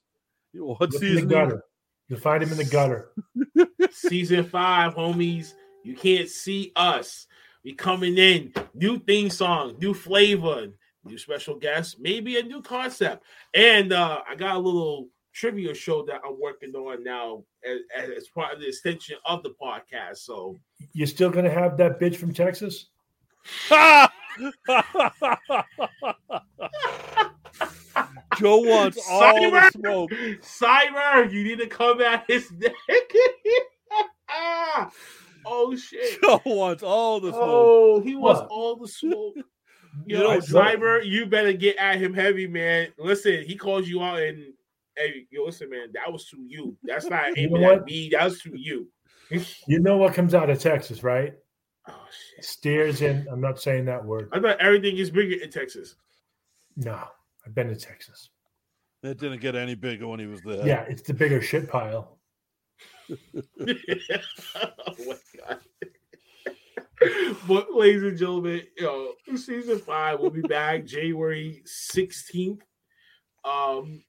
what 0.53 0.93
Look 0.93 1.03
in 1.03 1.29
season? 1.29 1.61
You'll 2.09 2.21
find 2.21 2.43
him 2.43 2.51
in 2.51 2.59
the 2.59 2.65
gutter. 2.65 3.11
Season 3.91 4.45
five, 4.45 4.95
homies. 4.95 5.55
You 5.83 5.95
can't 5.95 6.29
see 6.29 6.73
us. 6.77 7.27
We 7.65 7.75
coming 7.75 8.19
in. 8.19 8.53
New 8.75 8.99
theme 8.99 9.31
song, 9.31 9.77
new 9.81 9.95
flavor, 9.95 10.69
new 11.05 11.17
special 11.19 11.57
guest, 11.57 11.97
maybe 12.01 12.39
a 12.39 12.43
new 12.43 12.61
concept. 12.63 13.25
And 13.55 13.93
uh 13.93 14.21
I 14.29 14.35
got 14.35 14.57
a 14.57 14.59
little 14.59 15.09
trivia 15.33 15.75
show 15.75 16.05
that 16.05 16.21
I'm 16.27 16.41
working 16.41 16.75
on 16.75 17.03
now 17.03 17.43
as, 17.65 18.11
as 18.17 18.29
part 18.29 18.55
of 18.55 18.61
the 18.61 18.69
extension 18.69 19.17
of 19.27 19.43
the 19.43 19.55
podcast. 19.61 20.19
So 20.19 20.61
You're 20.93 21.07
still 21.07 21.31
gonna 21.31 21.51
have 21.51 21.77
that 21.79 21.99
bitch 22.01 22.17
from 22.17 22.33
Texas? 22.35 22.91
Joe 28.39 28.59
wants 28.59 28.99
all 29.09 29.51
the 29.51 29.71
smoke. 29.73 30.11
Cyber, 30.43 31.31
you 31.33 31.45
need 31.45 31.59
to 31.59 31.67
come 31.67 32.01
at 32.01 32.25
his 32.29 32.51
neck. 32.59 32.73
oh 35.47 35.77
shit. 35.77 36.21
Joe 36.23 36.41
wants 36.45 36.83
all 36.83 37.21
the 37.21 37.31
smoke. 37.33 37.43
Oh, 37.43 38.01
he 38.01 38.15
wants 38.17 38.41
What? 38.41 38.49
all 38.51 38.77
the 38.77 38.89
smoke. 38.89 39.35
You 40.07 40.17
Yo, 40.19 40.23
know, 40.25 40.31
I- 40.33 40.39
Cyber, 40.39 41.03
you 41.07 41.25
better 41.25 41.53
get 41.55 41.77
at 41.77 41.99
him 41.99 42.13
heavy, 42.13 42.47
man. 42.47 42.89
Listen, 42.99 43.43
he 43.45 43.57
calls 43.57 43.89
you 43.89 44.03
out 44.03 44.19
and 44.21 44.53
hey, 44.99 45.25
yo, 45.31 45.45
listen, 45.45 45.71
man, 45.71 45.89
that 45.95 46.13
was 46.13 46.27
to 46.31 46.37
you. 46.47 46.77
That's 46.83 47.07
not 47.09 47.35
You 47.39 47.49
know 47.49 47.73
at 47.73 47.85
me. 47.87 48.11
That 48.11 48.25
was 48.25 48.41
to 48.43 48.51
you. 48.55 48.89
You 49.31 49.79
know 49.81 49.97
what 49.97 50.13
comes 50.13 50.35
out 50.35 50.51
of 50.51 50.59
Texas, 50.59 51.03
right? 51.03 51.33
Oh 51.89 51.95
shit. 52.37 52.45
Stairs 52.45 53.01
in. 53.03 53.27
I'm 53.33 53.41
not 53.41 53.63
saying 53.63 53.87
that 53.87 54.05
word. 54.05 54.29
I 54.33 54.41
thought 54.41 54.61
everything 54.61 54.99
is 54.99 55.11
bigger 55.11 55.43
in 55.43 55.51
Texas. 55.51 55.95
No, 56.77 57.01
I've 57.47 57.55
been 57.55 57.69
to 57.69 57.77
Texas. 57.77 58.31
It 59.03 59.19
didn't 59.19 59.41
get 59.41 59.55
any 59.55 59.75
bigger 59.75 60.09
when 60.09 60.19
he 60.19 60.27
was 60.27 60.41
there. 60.43 60.67
Yeah, 60.67 60.85
it's 60.89 61.03
the 61.03 61.13
bigger 61.13 61.43
shit 61.43 61.69
pile. 61.69 62.19
oh 63.11 63.17
my 63.61 65.17
god. 65.39 65.61
but 67.47 67.73
ladies 67.75 68.03
and 68.03 68.17
gentlemen, 68.17 68.63
you 68.79 68.85
know, 68.85 69.37
season 69.37 69.79
five 69.79 70.21
will 70.21 70.31
be 70.31 70.41
back 70.41 70.85
January 70.87 71.63
16th. 71.67 72.61
Um 73.45 74.03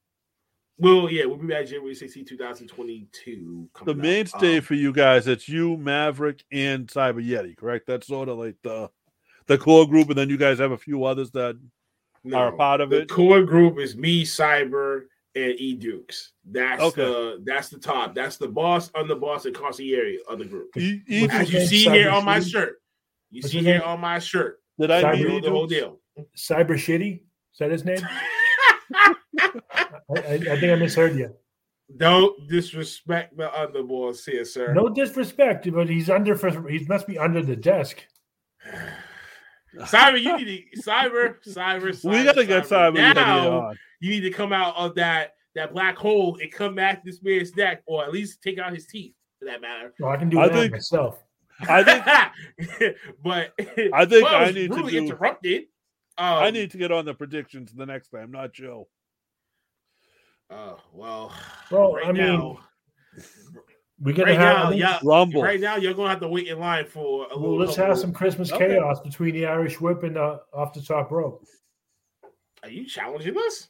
well, 0.78 1.10
yeah, 1.10 1.24
we'll 1.24 1.38
be 1.38 1.46
back 1.46 1.66
January 1.66 1.94
16th, 1.94 2.26
2022. 2.26 3.70
The 3.86 3.94
mainstay 3.94 4.58
Um, 4.58 4.62
for 4.62 4.74
you 4.74 4.92
guys, 4.92 5.26
it's 5.26 5.48
you, 5.48 5.78
Maverick, 5.78 6.44
and 6.52 6.86
Cyber 6.86 7.26
Yeti, 7.26 7.56
correct? 7.56 7.86
That's 7.86 8.06
sort 8.06 8.28
of 8.28 8.36
like 8.38 8.56
the 8.62 8.90
the 9.46 9.56
core 9.56 9.86
group, 9.86 10.08
and 10.10 10.18
then 10.18 10.28
you 10.28 10.36
guys 10.36 10.58
have 10.58 10.72
a 10.72 10.76
few 10.76 11.04
others 11.04 11.30
that 11.30 11.58
no, 12.26 12.36
are 12.38 12.48
a 12.48 12.56
part 12.56 12.80
of 12.80 12.92
it. 12.92 12.96
the 12.96 13.02
it. 13.02 13.08
core 13.08 13.42
group 13.42 13.78
is 13.78 13.96
me, 13.96 14.24
Cyber, 14.24 15.02
and 15.34 15.54
E 15.58 15.74
Dukes. 15.74 16.32
That's 16.44 16.82
Okay. 16.82 17.02
the 17.02 17.42
that's 17.44 17.68
the 17.68 17.78
top. 17.78 18.14
That's 18.14 18.36
the 18.36 18.48
boss, 18.48 18.90
underboss, 18.90 19.44
and 19.46 19.54
concierge 19.54 20.16
of 20.28 20.38
the 20.38 20.44
group. 20.44 20.76
E- 20.76 21.00
What's 21.20 21.34
E- 21.34 21.36
As 21.36 21.48
his 21.50 21.72
you 21.72 21.78
see 21.78 21.86
Cyber 21.88 21.94
here 21.94 22.10
on 22.10 22.24
my 22.24 22.38
City? 22.40 22.50
shirt. 22.50 22.82
You 23.30 23.42
What's 23.42 23.52
see 23.52 23.62
here 23.62 23.78
name? 23.78 23.82
on 23.88 24.00
my 24.00 24.18
shirt. 24.18 24.60
did 24.78 24.90
I 24.90 25.02
Cyber 25.02 25.12
meet 25.14 25.20
You 25.20 25.28
know 25.28 25.40
the 25.40 25.50
whole 25.50 25.66
deal. 25.66 26.00
Cyber 26.36 26.70
Shitty? 26.70 27.20
Is 27.20 27.58
that 27.58 27.70
his 27.70 27.84
name? 27.84 28.00
I, 28.94 29.14
I, 30.10 30.32
I 30.34 30.38
think 30.38 30.64
I 30.64 30.74
misheard 30.76 31.16
you. 31.16 31.34
Don't 31.96 32.48
disrespect 32.48 33.36
the 33.36 33.48
underboss 33.48 34.28
here, 34.28 34.44
sir. 34.44 34.72
No 34.74 34.88
disrespect, 34.88 35.70
but 35.72 35.88
he's 35.88 36.10
under 36.10 36.34
for 36.34 36.68
he 36.68 36.84
must 36.86 37.06
be 37.06 37.18
under 37.18 37.42
the 37.42 37.56
desk. 37.56 38.04
Cyber, 39.80 40.20
you 40.22 40.36
need 40.36 40.64
to 40.74 40.82
cyber, 40.82 41.36
cyber, 41.46 41.88
cyber. 42.04 42.10
We 42.10 42.24
got 42.24 42.34
to 42.36 42.44
get 42.46 42.64
Cyber 42.64 42.96
Yeti 42.96 43.14
now. 43.14 43.60
on. 43.68 43.78
You 44.00 44.10
need 44.10 44.20
to 44.20 44.30
come 44.30 44.52
out 44.52 44.76
of 44.76 44.94
that 44.96 45.32
that 45.54 45.72
black 45.72 45.96
hole 45.96 46.38
and 46.40 46.50
come 46.52 46.74
back 46.74 47.04
this 47.04 47.22
man's 47.22 47.54
neck, 47.56 47.82
or 47.86 48.04
at 48.04 48.12
least 48.12 48.42
take 48.42 48.58
out 48.58 48.74
his 48.74 48.86
teeth, 48.86 49.14
for 49.38 49.46
that 49.46 49.60
matter. 49.60 49.92
Well, 50.00 50.10
I 50.10 50.16
can 50.16 50.28
do 50.28 50.38
I 50.40 50.48
that 50.48 50.54
think- 50.54 50.72
myself. 50.72 51.22
I 51.68 51.82
think 51.82 52.04
but 53.24 53.52
I 53.94 54.04
think 54.04 54.24
well, 54.24 54.34
I 54.34 54.46
was 54.46 54.54
need 54.54 54.68
to 54.70 54.76
rudely 54.76 54.92
do- 54.92 54.98
interrupted. 54.98 55.62
Um, 56.18 56.26
I 56.34 56.50
need 56.50 56.70
to 56.72 56.78
get 56.78 56.92
on 56.92 57.04
the 57.06 57.14
predictions 57.14 57.72
the 57.72 57.86
next 57.86 58.08
time, 58.10 58.30
not 58.30 58.52
Joe. 58.52 58.88
Oh 60.50 60.78
well. 60.92 61.32
Well, 61.70 61.94
right 61.94 62.06
I 62.06 62.12
mean, 62.12 62.56
now, 63.98 64.04
We're 64.04 64.12
gonna 64.14 64.30
right 64.32 64.38
have. 64.38 64.70
now, 64.70 64.76
yeah. 64.76 64.98
Rumble. 65.02 65.42
Right 65.42 65.60
now, 65.60 65.76
you're 65.76 65.94
gonna 65.94 66.10
have 66.10 66.20
to 66.20 66.28
wait 66.28 66.48
in 66.48 66.58
line 66.58 66.86
for 66.86 67.26
a 67.30 67.38
well, 67.38 67.50
little. 67.52 67.58
let's 67.58 67.76
couple- 67.76 67.86
have 67.94 67.98
some 67.98 68.12
Christmas 68.12 68.52
Okay. 68.52 68.68
chaos 68.68 69.00
between 69.00 69.34
the 69.34 69.46
Irish 69.46 69.80
Whip 69.80 70.02
and 70.02 70.16
the 70.16 70.40
off 70.52 70.72
the 70.72 70.82
top 70.82 71.10
rope. 71.10 71.44
Are 72.62 72.70
you 72.70 72.84
challenging 72.86 73.36
us? 73.38 73.68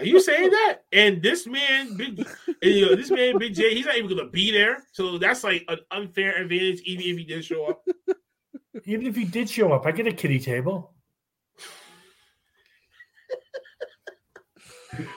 Are 0.00 0.04
you 0.04 0.20
saying 0.20 0.50
that? 0.50 0.78
And 0.92 1.20
this 1.22 1.46
man, 1.46 1.96
Big, 1.96 2.24
you 2.62 2.86
know, 2.86 2.94
this 2.94 3.10
man, 3.10 3.36
Big 3.38 3.54
J, 3.54 3.74
he's 3.74 3.84
not 3.86 3.96
even 3.96 4.08
gonna 4.16 4.30
be 4.30 4.50
there. 4.52 4.84
So 4.92 5.18
that's 5.18 5.42
like 5.44 5.64
an 5.68 5.78
unfair 5.90 6.40
advantage, 6.40 6.80
even 6.82 7.04
if 7.04 7.18
he 7.18 7.24
did 7.24 7.44
show 7.44 7.66
up. 7.66 7.84
Even 8.84 9.06
if 9.06 9.16
he 9.16 9.24
did 9.24 9.50
show 9.50 9.72
up, 9.72 9.86
I 9.86 9.90
get 9.92 10.06
a 10.06 10.12
kitty 10.12 10.38
table. 10.38 10.94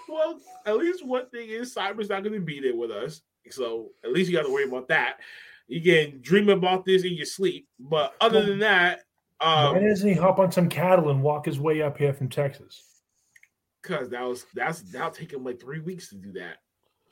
Well, 0.08 0.40
at 0.66 0.78
least 0.78 1.06
one 1.06 1.30
thing 1.30 1.50
is 1.50 1.74
Cyber's 1.74 2.10
not 2.10 2.24
gonna 2.24 2.40
be 2.42 2.60
there 2.60 2.76
with 2.76 2.92
us. 2.92 3.22
So 3.50 3.90
at 4.04 4.12
least 4.12 4.30
you 4.30 4.38
got 4.38 4.46
to 4.46 4.54
worry 4.54 4.66
about 4.66 4.88
that. 4.90 5.18
You 5.68 5.82
can 5.82 6.20
dream 6.22 6.50
about 6.50 6.86
this 6.86 7.04
in 7.04 7.14
your 7.14 7.26
sleep, 7.26 7.68
but 7.80 8.14
other 8.20 8.46
than 8.46 8.60
that, 8.60 9.04
Why 9.40 9.68
um, 9.68 9.88
doesn't 9.88 10.08
he 10.08 10.16
hop 10.16 10.40
on 10.40 10.52
some 10.52 10.68
cattle 10.68 11.10
and 11.10 11.24
walk 11.24 11.46
his 11.46 11.60
way 11.60 11.82
up 11.82 11.98
here 11.98 12.14
from 12.14 12.30
Texas? 12.30 12.92
because 13.82 14.10
that 14.10 14.24
was 14.24 14.46
that's 14.54 14.82
that'll 14.84 15.12
take 15.12 15.34
him 15.34 15.44
like 15.44 15.60
three 15.60 15.80
weeks 15.80 16.10
to 16.10 16.16
do 16.16 16.32
that. 16.34 16.58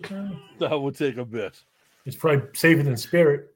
That 0.59 0.77
would 0.77 0.95
take 0.95 1.17
a 1.17 1.25
bit. 1.25 1.61
It's 2.05 2.15
probably 2.15 2.47
safer 2.53 2.83
than 2.83 2.97
Spirit. 2.97 3.53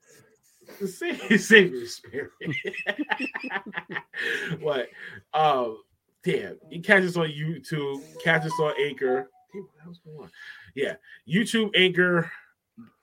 Save, 0.85 1.41
save 1.41 1.73
your 1.73 1.87
spirit. 1.87 2.31
what? 4.61 4.87
Um, 5.33 5.79
damn. 6.23 6.57
You 6.69 6.81
catch 6.81 7.03
us 7.03 7.17
on 7.17 7.27
YouTube, 7.27 8.01
catch 8.23 8.45
us 8.45 8.53
on 8.59 8.73
Anchor. 8.79 9.29
Damn, 9.53 9.63
what 9.63 9.71
the 9.75 9.81
hell's 9.83 9.99
going 9.99 10.19
on? 10.19 10.31
Yeah, 10.75 10.95
YouTube, 11.27 11.71
Anchor, 11.75 12.31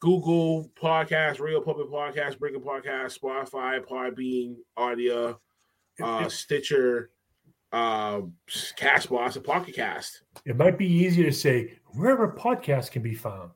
Google 0.01 0.71
Podcast, 0.81 1.41
Real 1.41 1.61
Public 1.61 1.89
Podcast, 1.89 2.39
Breaking 2.39 2.61
Podcast, 2.61 3.19
Spotify, 3.19 3.81
Podbean, 3.81 4.57
Audio, 4.77 5.41
uh, 6.03 6.29
Stitcher, 6.29 7.11
uh, 7.73 8.23
Castbox, 8.49 9.37
and 9.37 9.45
Pocket 9.45 9.75
Cast. 9.75 10.23
It 10.45 10.57
might 10.57 10.79
be 10.79 10.87
easier 10.87 11.25
to 11.25 11.33
say 11.33 11.79
wherever 11.93 12.29
podcasts 12.29 12.91
can 12.91 13.03
be 13.03 13.15
found. 13.15 13.51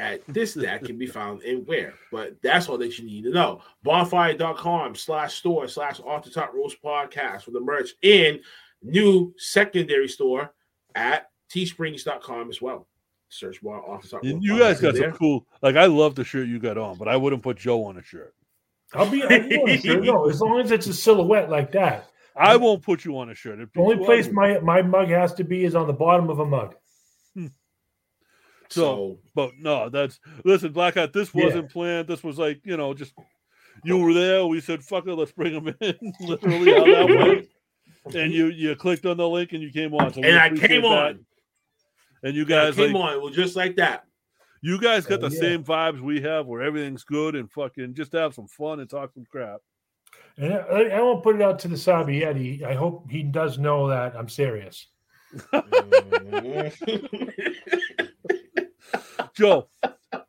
at 0.00 0.20
this 0.26 0.54
that 0.54 0.84
can 0.84 0.98
be 0.98 1.06
found 1.06 1.42
in 1.42 1.58
where 1.58 1.94
but 2.10 2.34
that's 2.42 2.68
all 2.68 2.76
that 2.76 2.98
you 2.98 3.04
need 3.06 3.22
to 3.22 3.30
know 3.30 3.60
bonfire.com 3.84 4.96
slash 4.96 5.34
store 5.34 5.68
slash 5.68 6.00
off 6.00 6.24
the 6.24 6.30
top 6.30 6.52
rope 6.52 6.72
podcast 6.84 7.42
for 7.42 7.52
the 7.52 7.60
merch 7.60 7.90
and 8.02 8.40
new 8.82 9.32
secondary 9.38 10.08
store 10.08 10.52
at 10.96 11.30
teesprings.com 11.48 12.50
as 12.50 12.60
well 12.60 12.88
search 13.36 13.62
bar 13.62 13.80
off 13.88 14.02
the 14.02 14.08
top 14.08 14.24
You, 14.24 14.38
you 14.40 14.58
guys 14.58 14.78
Podcast 14.78 14.82
got 14.82 14.94
there. 14.94 15.10
some 15.10 15.18
cool. 15.18 15.46
Like 15.62 15.76
I 15.76 15.86
love 15.86 16.14
the 16.14 16.24
shirt 16.24 16.48
you 16.48 16.58
got 16.58 16.78
on, 16.78 16.96
but 16.98 17.08
I 17.08 17.16
wouldn't 17.16 17.42
put 17.42 17.56
Joe 17.58 17.84
on 17.84 17.98
a 17.98 18.02
shirt. 18.02 18.34
I'll 18.94 19.10
be 19.10 19.22
I 19.24 19.38
know, 19.38 19.76
sure, 19.76 20.00
no, 20.00 20.28
as 20.30 20.40
long 20.40 20.60
as 20.60 20.70
it's 20.70 20.86
a 20.86 20.94
silhouette 20.94 21.50
like 21.50 21.72
that. 21.72 22.08
I 22.36 22.56
won't 22.56 22.82
put 22.82 23.04
you 23.04 23.18
on 23.18 23.30
a 23.30 23.34
shirt. 23.34 23.58
The 23.58 23.80
only 23.80 24.04
place 24.04 24.30
my 24.30 24.58
my 24.60 24.82
mug 24.82 25.08
has 25.08 25.32
to 25.34 25.44
be 25.44 25.64
is 25.64 25.74
on 25.74 25.86
the 25.86 25.92
bottom 25.92 26.28
of 26.28 26.38
a 26.38 26.44
mug. 26.44 26.74
Hmm. 27.34 27.46
so 28.68 29.18
But 29.34 29.52
no, 29.58 29.88
that's 29.88 30.20
listen, 30.44 30.72
Blackhart. 30.72 31.12
This 31.12 31.32
wasn't 31.32 31.70
planned. 31.70 32.08
This 32.08 32.22
was 32.22 32.38
like 32.38 32.60
you 32.64 32.76
know, 32.76 32.94
just 32.94 33.14
you 33.84 33.98
were 33.98 34.12
there. 34.12 34.46
We 34.46 34.60
said, 34.60 34.82
"Fuck 34.84 35.06
it, 35.06 35.14
let's 35.14 35.32
bring 35.32 35.54
him 35.54 35.74
in." 35.80 36.12
Literally, 36.20 36.72
how 36.72 36.84
that 36.84 37.08
went. 38.06 38.14
And 38.14 38.32
you 38.32 38.46
you 38.48 38.76
clicked 38.76 39.04
on 39.06 39.16
the 39.16 39.28
link 39.28 39.52
and 39.52 39.62
you 39.62 39.70
came 39.72 39.94
on. 39.94 40.12
So 40.12 40.20
we 40.20 40.28
and 40.28 40.38
i 40.38 40.48
came 40.50 40.82
that. 40.82 40.88
on 40.88 41.26
And 42.26 42.34
you 42.34 42.42
I 42.42 42.48
guys, 42.48 42.74
came 42.74 42.92
like, 42.92 43.14
on 43.14 43.22
well 43.22 43.30
just 43.32 43.54
like 43.56 43.76
that 43.76 44.04
you 44.62 44.80
guys 44.80 45.06
got 45.06 45.22
Oh, 45.22 45.28
the 45.28 45.34
yeah. 45.34 45.40
same 45.40 45.62
vibes 45.62 46.00
we 46.00 46.20
have, 46.22 46.46
where 46.46 46.60
everything's 46.62 47.04
good 47.04 47.36
and 47.36 47.48
fucking 47.52 47.94
just 47.94 48.12
have 48.12 48.34
some 48.34 48.48
fun 48.48 48.80
and 48.80 48.90
talk 48.90 49.12
some 49.12 49.24
crap. 49.30 49.60
And 50.38 50.52
I, 50.54 50.96
I 50.96 51.00
won't 51.02 51.22
put 51.22 51.36
it 51.36 51.42
out 51.42 51.58
to 51.60 51.68
the 51.68 51.76
Cyber 51.76 52.06
Yeti. 52.08 52.56
He, 52.56 52.64
I 52.64 52.74
hope 52.74 53.08
he 53.10 53.22
does 53.22 53.58
know 53.58 53.86
that 53.88 54.16
I'm 54.16 54.28
serious. 54.28 54.88
Joe, 59.34 59.68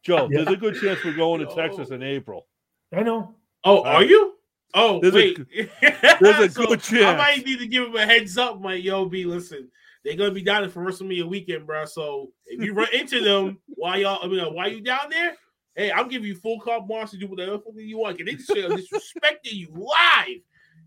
Joe, 0.03 0.27
Yeah. 0.29 0.43
there's 0.43 0.47
a 0.49 0.57
good 0.57 0.79
chance 0.79 1.03
we're 1.03 1.13
going 1.15 1.39
to 1.41 1.47
Yo. 1.47 1.55
Texas 1.55 1.89
in 1.91 2.03
April. 2.03 2.45
I 2.93 3.03
know. 3.03 3.35
Oh, 3.63 3.83
are 3.83 4.03
you? 4.03 4.33
Oh, 4.73 4.99
There's 4.99 5.13
a 5.15 5.17
wait. 5.17 5.39
there's 6.19 6.39
a 6.39 6.49
So 6.51 6.67
good 6.67 6.81
chance. 6.81 7.05
I 7.05 7.15
might 7.17 7.45
need 7.45 7.59
to 7.59 7.67
give 7.67 7.87
him 7.87 7.95
a 7.95 8.05
heads 8.05 8.37
up, 8.37 8.59
My 8.61 8.73
yo, 8.75 9.05
B, 9.05 9.23
listen, 9.25 9.69
they're 10.03 10.15
gonna 10.15 10.31
be 10.31 10.41
down 10.43 10.61
there 10.61 10.69
for 10.69 10.83
WrestleMania 10.83 11.25
weekend, 11.25 11.65
bro. 11.67 11.85
So 11.85 12.31
if 12.45 12.63
you 12.63 12.73
run 12.73 12.87
into 12.93 13.21
them 13.21 13.59
while 13.67 13.97
y'all, 13.99 14.19
I 14.23 14.27
mean, 14.27 14.39
uh, 14.39 14.49
while 14.51 14.71
you 14.71 14.81
down 14.81 15.09
there, 15.09 15.33
hey, 15.75 15.91
I'm 15.91 16.07
giving 16.07 16.27
you 16.27 16.35
full 16.35 16.59
carte 16.59 16.87
blanche 16.87 17.11
to 17.11 17.17
do 17.17 17.27
whatever 17.27 17.59
fucking 17.59 17.79
you 17.79 17.97
want. 17.97 18.17
Cause 18.17 18.25
they 18.25 18.33
just 18.35 18.49
disrespecting 18.51 19.53
you 19.53 19.69
live, 19.73 20.37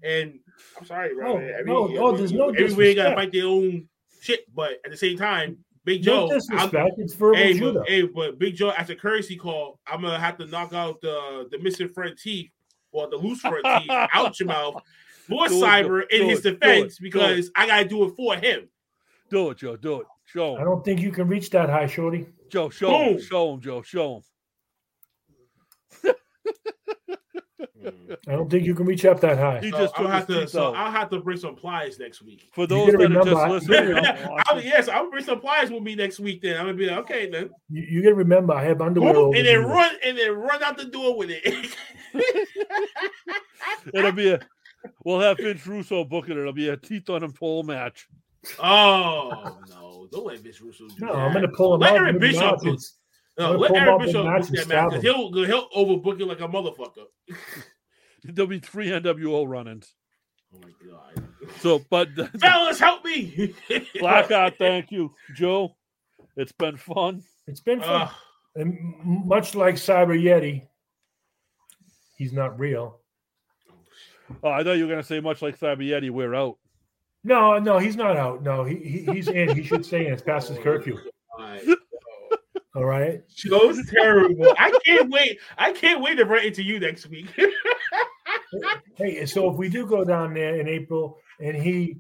and 0.03 0.39
I'm 0.79 0.87
sorry, 0.87 1.15
bro. 1.15 1.35
No, 1.35 1.39
man. 1.41 1.65
no, 1.67 1.87
no, 1.87 2.17
there's 2.17 2.33
no 2.33 2.49
everybody 2.51 2.95
gotta 2.95 3.15
fight 3.15 3.33
their 3.33 3.47
own 3.47 3.89
shit, 4.21 4.41
but 4.55 4.73
at 4.85 4.91
the 4.91 4.97
same 4.97 5.17
time, 5.19 5.59
Big 5.85 6.05
No 6.05 6.13
Joe, 6.13 6.21
I'm- 6.29 6.39
disrespect. 6.39 6.95
It's 6.99 7.15
verbal 7.15 7.37
Hey, 7.37 7.53
judo. 7.55 7.73
but, 7.81 7.89
hey, 7.89 8.03
but 8.03 8.39
Big 8.39 8.55
Joe, 8.55 8.71
as 8.71 8.91
a 8.91 8.95
courtesy 8.97 9.37
call, 9.37 9.81
I'm 9.87 10.03
gonna 10.03 10.21
have 10.21 10.37
to 10.39 10.47
knock 10.47 10.73
out 10.73 11.01
the 11.01 11.49
the 11.51 11.59
missing 11.59 11.89
front 11.89 12.19
teeth 12.19 12.51
or 12.93 13.09
the 13.09 13.17
loose 13.17 13.41
front 13.41 13.65
teeth 13.65 13.91
out 13.91 14.39
your 14.41 14.47
mouth 14.49 14.83
for 15.29 15.49
Do 15.49 15.55
it, 15.55 15.63
Cyber 15.63 16.03
in 16.11 16.29
his 16.29 16.45
it, 16.45 16.55
it, 16.55 16.61
defense 16.61 16.95
it. 16.95 17.03
because 17.03 17.51
I 17.55 17.67
gotta 17.67 17.87
do 17.89 18.05
it 18.05 18.15
for 18.17 18.35
him. 18.37 18.69
Do 19.31 19.51
it, 19.51 19.59
Joe. 19.59 19.77
Do 19.77 20.01
it. 20.01 20.07
Show 20.25 20.57
I 20.57 20.65
don't 20.65 20.85
think 20.85 21.01
you 21.01 21.11
can 21.11 21.27
reach 21.29 21.51
that 21.51 21.69
high, 21.71 21.87
Shorty. 21.87 22.27
Joe, 22.51 22.69
show 22.71 22.91
him. 22.97 23.21
Show 23.21 23.55
him, 23.55 23.61
Joe. 23.61 23.83
Show 23.83 24.17
him. 24.17 24.23
I 28.29 28.33
don't 28.33 28.51
think 28.51 28.65
you 28.65 28.75
can 28.75 28.87
reach 28.87 29.05
up 29.05 29.21
that 29.21 29.39
high. 29.39 29.61
He 29.61 29.71
So 29.71 29.79
just 29.79 29.99
I'll 29.99 30.07
have 30.07 30.27
to. 30.27 30.47
So. 30.47 30.75
I'll 30.75 30.91
have 30.91 31.09
to 31.11 31.19
bring 31.21 31.39
some 31.39 31.55
pliers 31.57 31.99
next 31.99 32.23
week. 32.23 32.49
For 32.53 32.67
those 32.67 32.93
gotta 32.93 32.99
that 32.99 33.05
are 33.05 33.09
remember, 33.09 33.35
I- 33.41 33.49
just 33.49 33.69
listening, 33.69 34.05
I'll, 34.47 34.61
yes, 34.63 34.89
I'll 34.89 35.11
bring 35.11 35.25
some 35.25 35.41
pliers 35.41 35.71
with 35.71 35.83
me 35.83 35.95
next 35.95 36.21
week. 36.21 36.43
Then 36.43 36.57
I'm 36.59 36.67
gonna 36.67 36.77
be 36.77 36.87
like, 36.87 36.99
okay, 36.99 37.31
then 37.31 37.51
You, 37.71 37.83
you 37.83 38.03
got 38.03 38.11
to 38.11 38.15
remember, 38.17 38.53
I 38.55 38.65
have 38.65 38.81
underwear. 38.83 39.15
Boom, 39.15 39.23
over 39.27 39.37
and 39.37 39.47
then 39.47 39.61
here. 39.61 39.67
run 39.67 39.95
and 40.05 40.19
then 40.19 40.33
run 40.33 40.63
out 40.63 40.77
the 40.77 40.85
door 40.85 41.17
with 41.17 41.31
it. 41.33 41.75
it'll 43.95 44.13
be 44.13 44.31
a. 44.33 44.41
We'll 45.05 45.21
have 45.21 45.39
Vince 45.39 45.67
Russo 45.67 46.05
book 46.05 46.29
it. 46.29 46.37
It'll 46.37 46.53
be 46.53 46.69
a 46.69 46.77
teeth 46.77 47.09
on 47.11 47.23
a 47.23 47.29
pole 47.29 47.63
match. 47.63 48.07
Oh 48.59 49.59
no! 49.69 50.09
Don't 50.11 50.27
let 50.27 50.41
Vince 50.41 50.61
Russo 50.61 50.89
do 50.89 50.95
No, 50.99 51.13
that. 51.13 51.19
I'm 51.19 51.33
going 51.33 51.43
to 51.43 51.49
pull 51.57 51.75
him 51.75 51.81
Let 51.81 51.93
out. 51.93 51.97
Eric 51.99 52.15
maybe 52.21 52.33
Bischoff 52.33 52.63
do- 52.63 52.69
It's- 52.69 52.97
No, 53.39 53.53
I'm 53.55 53.59
let 53.61 53.73
gonna 53.73 53.75
pull 53.75 53.77
him 53.77 53.83
Eric 53.83 53.95
up 53.95 54.01
in 54.01 54.07
Bischoff 54.07 54.25
match 54.25 54.41
book 54.41 54.49
and 54.49 54.57
that 54.59 54.65
stab 54.65 54.69
match 54.69 54.91
because 54.91 55.03
he'll 55.03 55.45
he'll 55.45 55.69
overbook 55.71 56.21
it 56.21 56.27
like 56.27 56.41
a 56.41 56.49
motherfucker. 56.49 57.07
There'll 58.25 58.49
be 58.49 58.59
three 58.61 58.89
NWO 58.89 59.47
run-ins. 59.49 59.95
Oh 60.55 60.59
my 60.63 60.71
god! 60.91 61.29
So, 61.61 61.81
but 61.91 62.09
Fellas, 62.41 62.79
help 62.81 63.05
me! 63.05 63.55
Blackhart, 63.97 64.57
thank 64.59 64.91
you, 64.91 65.15
Joe. 65.35 65.77
It's 66.37 66.53
been 66.53 66.77
fun. 66.77 67.23
It's 67.47 67.61
been 67.61 67.81
fun. 67.81 68.03
Uh, 68.03 68.11
and 68.57 68.77
much 69.05 69.55
like 69.55 69.77
Cyber 69.77 70.21
Yeti, 70.21 70.67
he's 72.17 72.33
not 72.33 72.59
real. 72.59 72.99
Oh, 74.43 74.51
I 74.51 74.63
thought 74.65 74.73
you 74.73 74.85
were 74.85 74.91
going 74.91 75.03
to 75.03 75.07
say 75.07 75.21
much 75.21 75.41
like 75.43 75.59
Cyber 75.59 75.79
Yeti, 75.87 76.11
we're 76.11 76.35
out. 76.35 76.57
No, 77.23 77.59
no, 77.59 77.79
he's 77.79 77.97
not 77.97 78.17
out. 78.17 78.43
No, 78.43 78.65
he, 78.65 78.77
he 78.77 79.05
he's 79.13 79.29
in. 79.29 79.55
He 79.55 79.63
should 79.63 79.85
stay 79.85 80.07
in. 80.07 80.13
It's 80.13 80.23
past 80.23 80.49
his 80.49 80.59
curfew. 80.59 80.99
All 82.75 82.85
right. 82.85 83.23
Joe's 83.29 83.85
terrible. 83.91 84.55
I 84.59 84.73
can't 84.85 85.11
wait. 85.11 85.39
I 85.59 85.73
can't 85.73 86.01
wait 86.01 86.17
to 86.17 86.25
run 86.25 86.45
into 86.45 86.63
you 86.63 86.81
next 86.81 87.09
week. 87.09 87.27
Hey, 88.97 89.27
so 89.27 89.51
if 89.51 89.57
we 89.57 89.69
do 89.69 89.87
go 89.87 90.05
down 90.05 90.35
there 90.35 90.61
in 90.61 90.69
April 90.69 91.19
and 91.41 91.57
he 91.57 91.99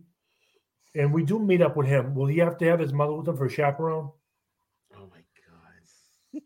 and 0.96 1.12
we 1.12 1.24
do 1.24 1.38
meet 1.38 1.62
up 1.62 1.76
with 1.76 1.86
him, 1.86 2.14
will 2.14 2.26
he 2.26 2.38
have 2.38 2.58
to 2.58 2.64
have 2.66 2.80
his 2.80 2.92
mother 2.92 3.14
with 3.14 3.28
him 3.28 3.36
for 3.36 3.46
a 3.46 3.50
chaperone? 3.50 4.10
oh 4.96 5.08
my 5.10 5.22
god! 6.34 6.42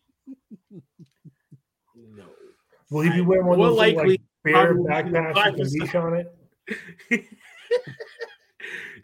No. 1.96 2.24
Will 2.90 3.02
he 3.02 3.10
be 3.10 3.20
wearing 3.22 3.46
one 3.46 3.58
more 3.58 3.68
of 3.68 3.72
those 3.72 3.78
likely, 3.78 4.08
like 4.10 4.20
bear 4.44 4.74
probably 4.74 4.90
backpacks 4.90 5.34
five 5.34 5.54
with 5.54 5.68
a 5.68 5.70
leash 5.70 5.94
on 5.94 6.14
it? 6.14 7.26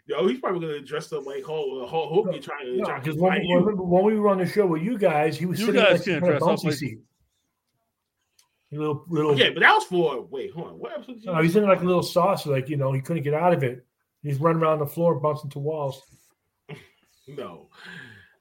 Yo, 0.07 0.27
he's 0.27 0.39
probably 0.39 0.59
gonna 0.67 0.81
dress 0.81 1.11
up 1.13 1.25
like 1.25 1.43
Hulk. 1.45 1.83
Uh, 1.83 1.87
Hulk 1.87 2.09
Hogan 2.09 2.41
trying 2.41 2.65
to. 2.65 2.77
No, 2.77 2.83
trying 2.85 3.01
to 3.01 3.05
because 3.05 3.21
when, 3.21 3.31
fight 3.31 3.41
we- 3.41 3.47
you. 3.47 3.59
when, 3.61 3.77
when 3.77 4.03
we 4.03 4.19
were 4.19 4.29
on 4.29 4.39
the 4.39 4.45
show 4.45 4.65
with 4.65 4.81
you 4.81 4.97
guys, 4.97 5.37
he 5.37 5.45
was 5.45 5.59
You 5.59 5.67
sitting 5.67 5.81
guys 5.81 5.99
like 5.99 6.05
can't 6.05 6.23
on 6.23 6.29
a 6.29 6.31
dress 6.31 6.41
up 6.41 6.49
bouncy 6.49 6.63
like- 6.65 6.73
seat. 6.73 6.99
A 8.73 8.77
little, 8.77 9.03
little. 9.09 9.31
Okay, 9.31 9.49
but 9.49 9.59
that 9.59 9.73
was 9.73 9.83
for 9.83 10.21
wait, 10.23 10.51
hold 10.53 10.67
on. 10.69 10.79
What 10.79 10.93
episode? 10.93 11.13
did 11.15 11.23
you- 11.25 11.31
No, 11.33 11.41
he's 11.41 11.55
in 11.55 11.67
like 11.67 11.81
a 11.81 11.85
little 11.85 12.03
saucer, 12.03 12.49
like 12.51 12.69
you 12.69 12.77
know, 12.77 12.91
he 12.93 13.01
couldn't 13.01 13.23
get 13.23 13.33
out 13.33 13.53
of 13.53 13.63
it. 13.63 13.85
He's 14.23 14.39
running 14.39 14.61
around 14.61 14.79
the 14.79 14.85
floor, 14.85 15.19
bouncing 15.19 15.49
to 15.51 15.59
walls. 15.59 16.01
No, 17.27 17.69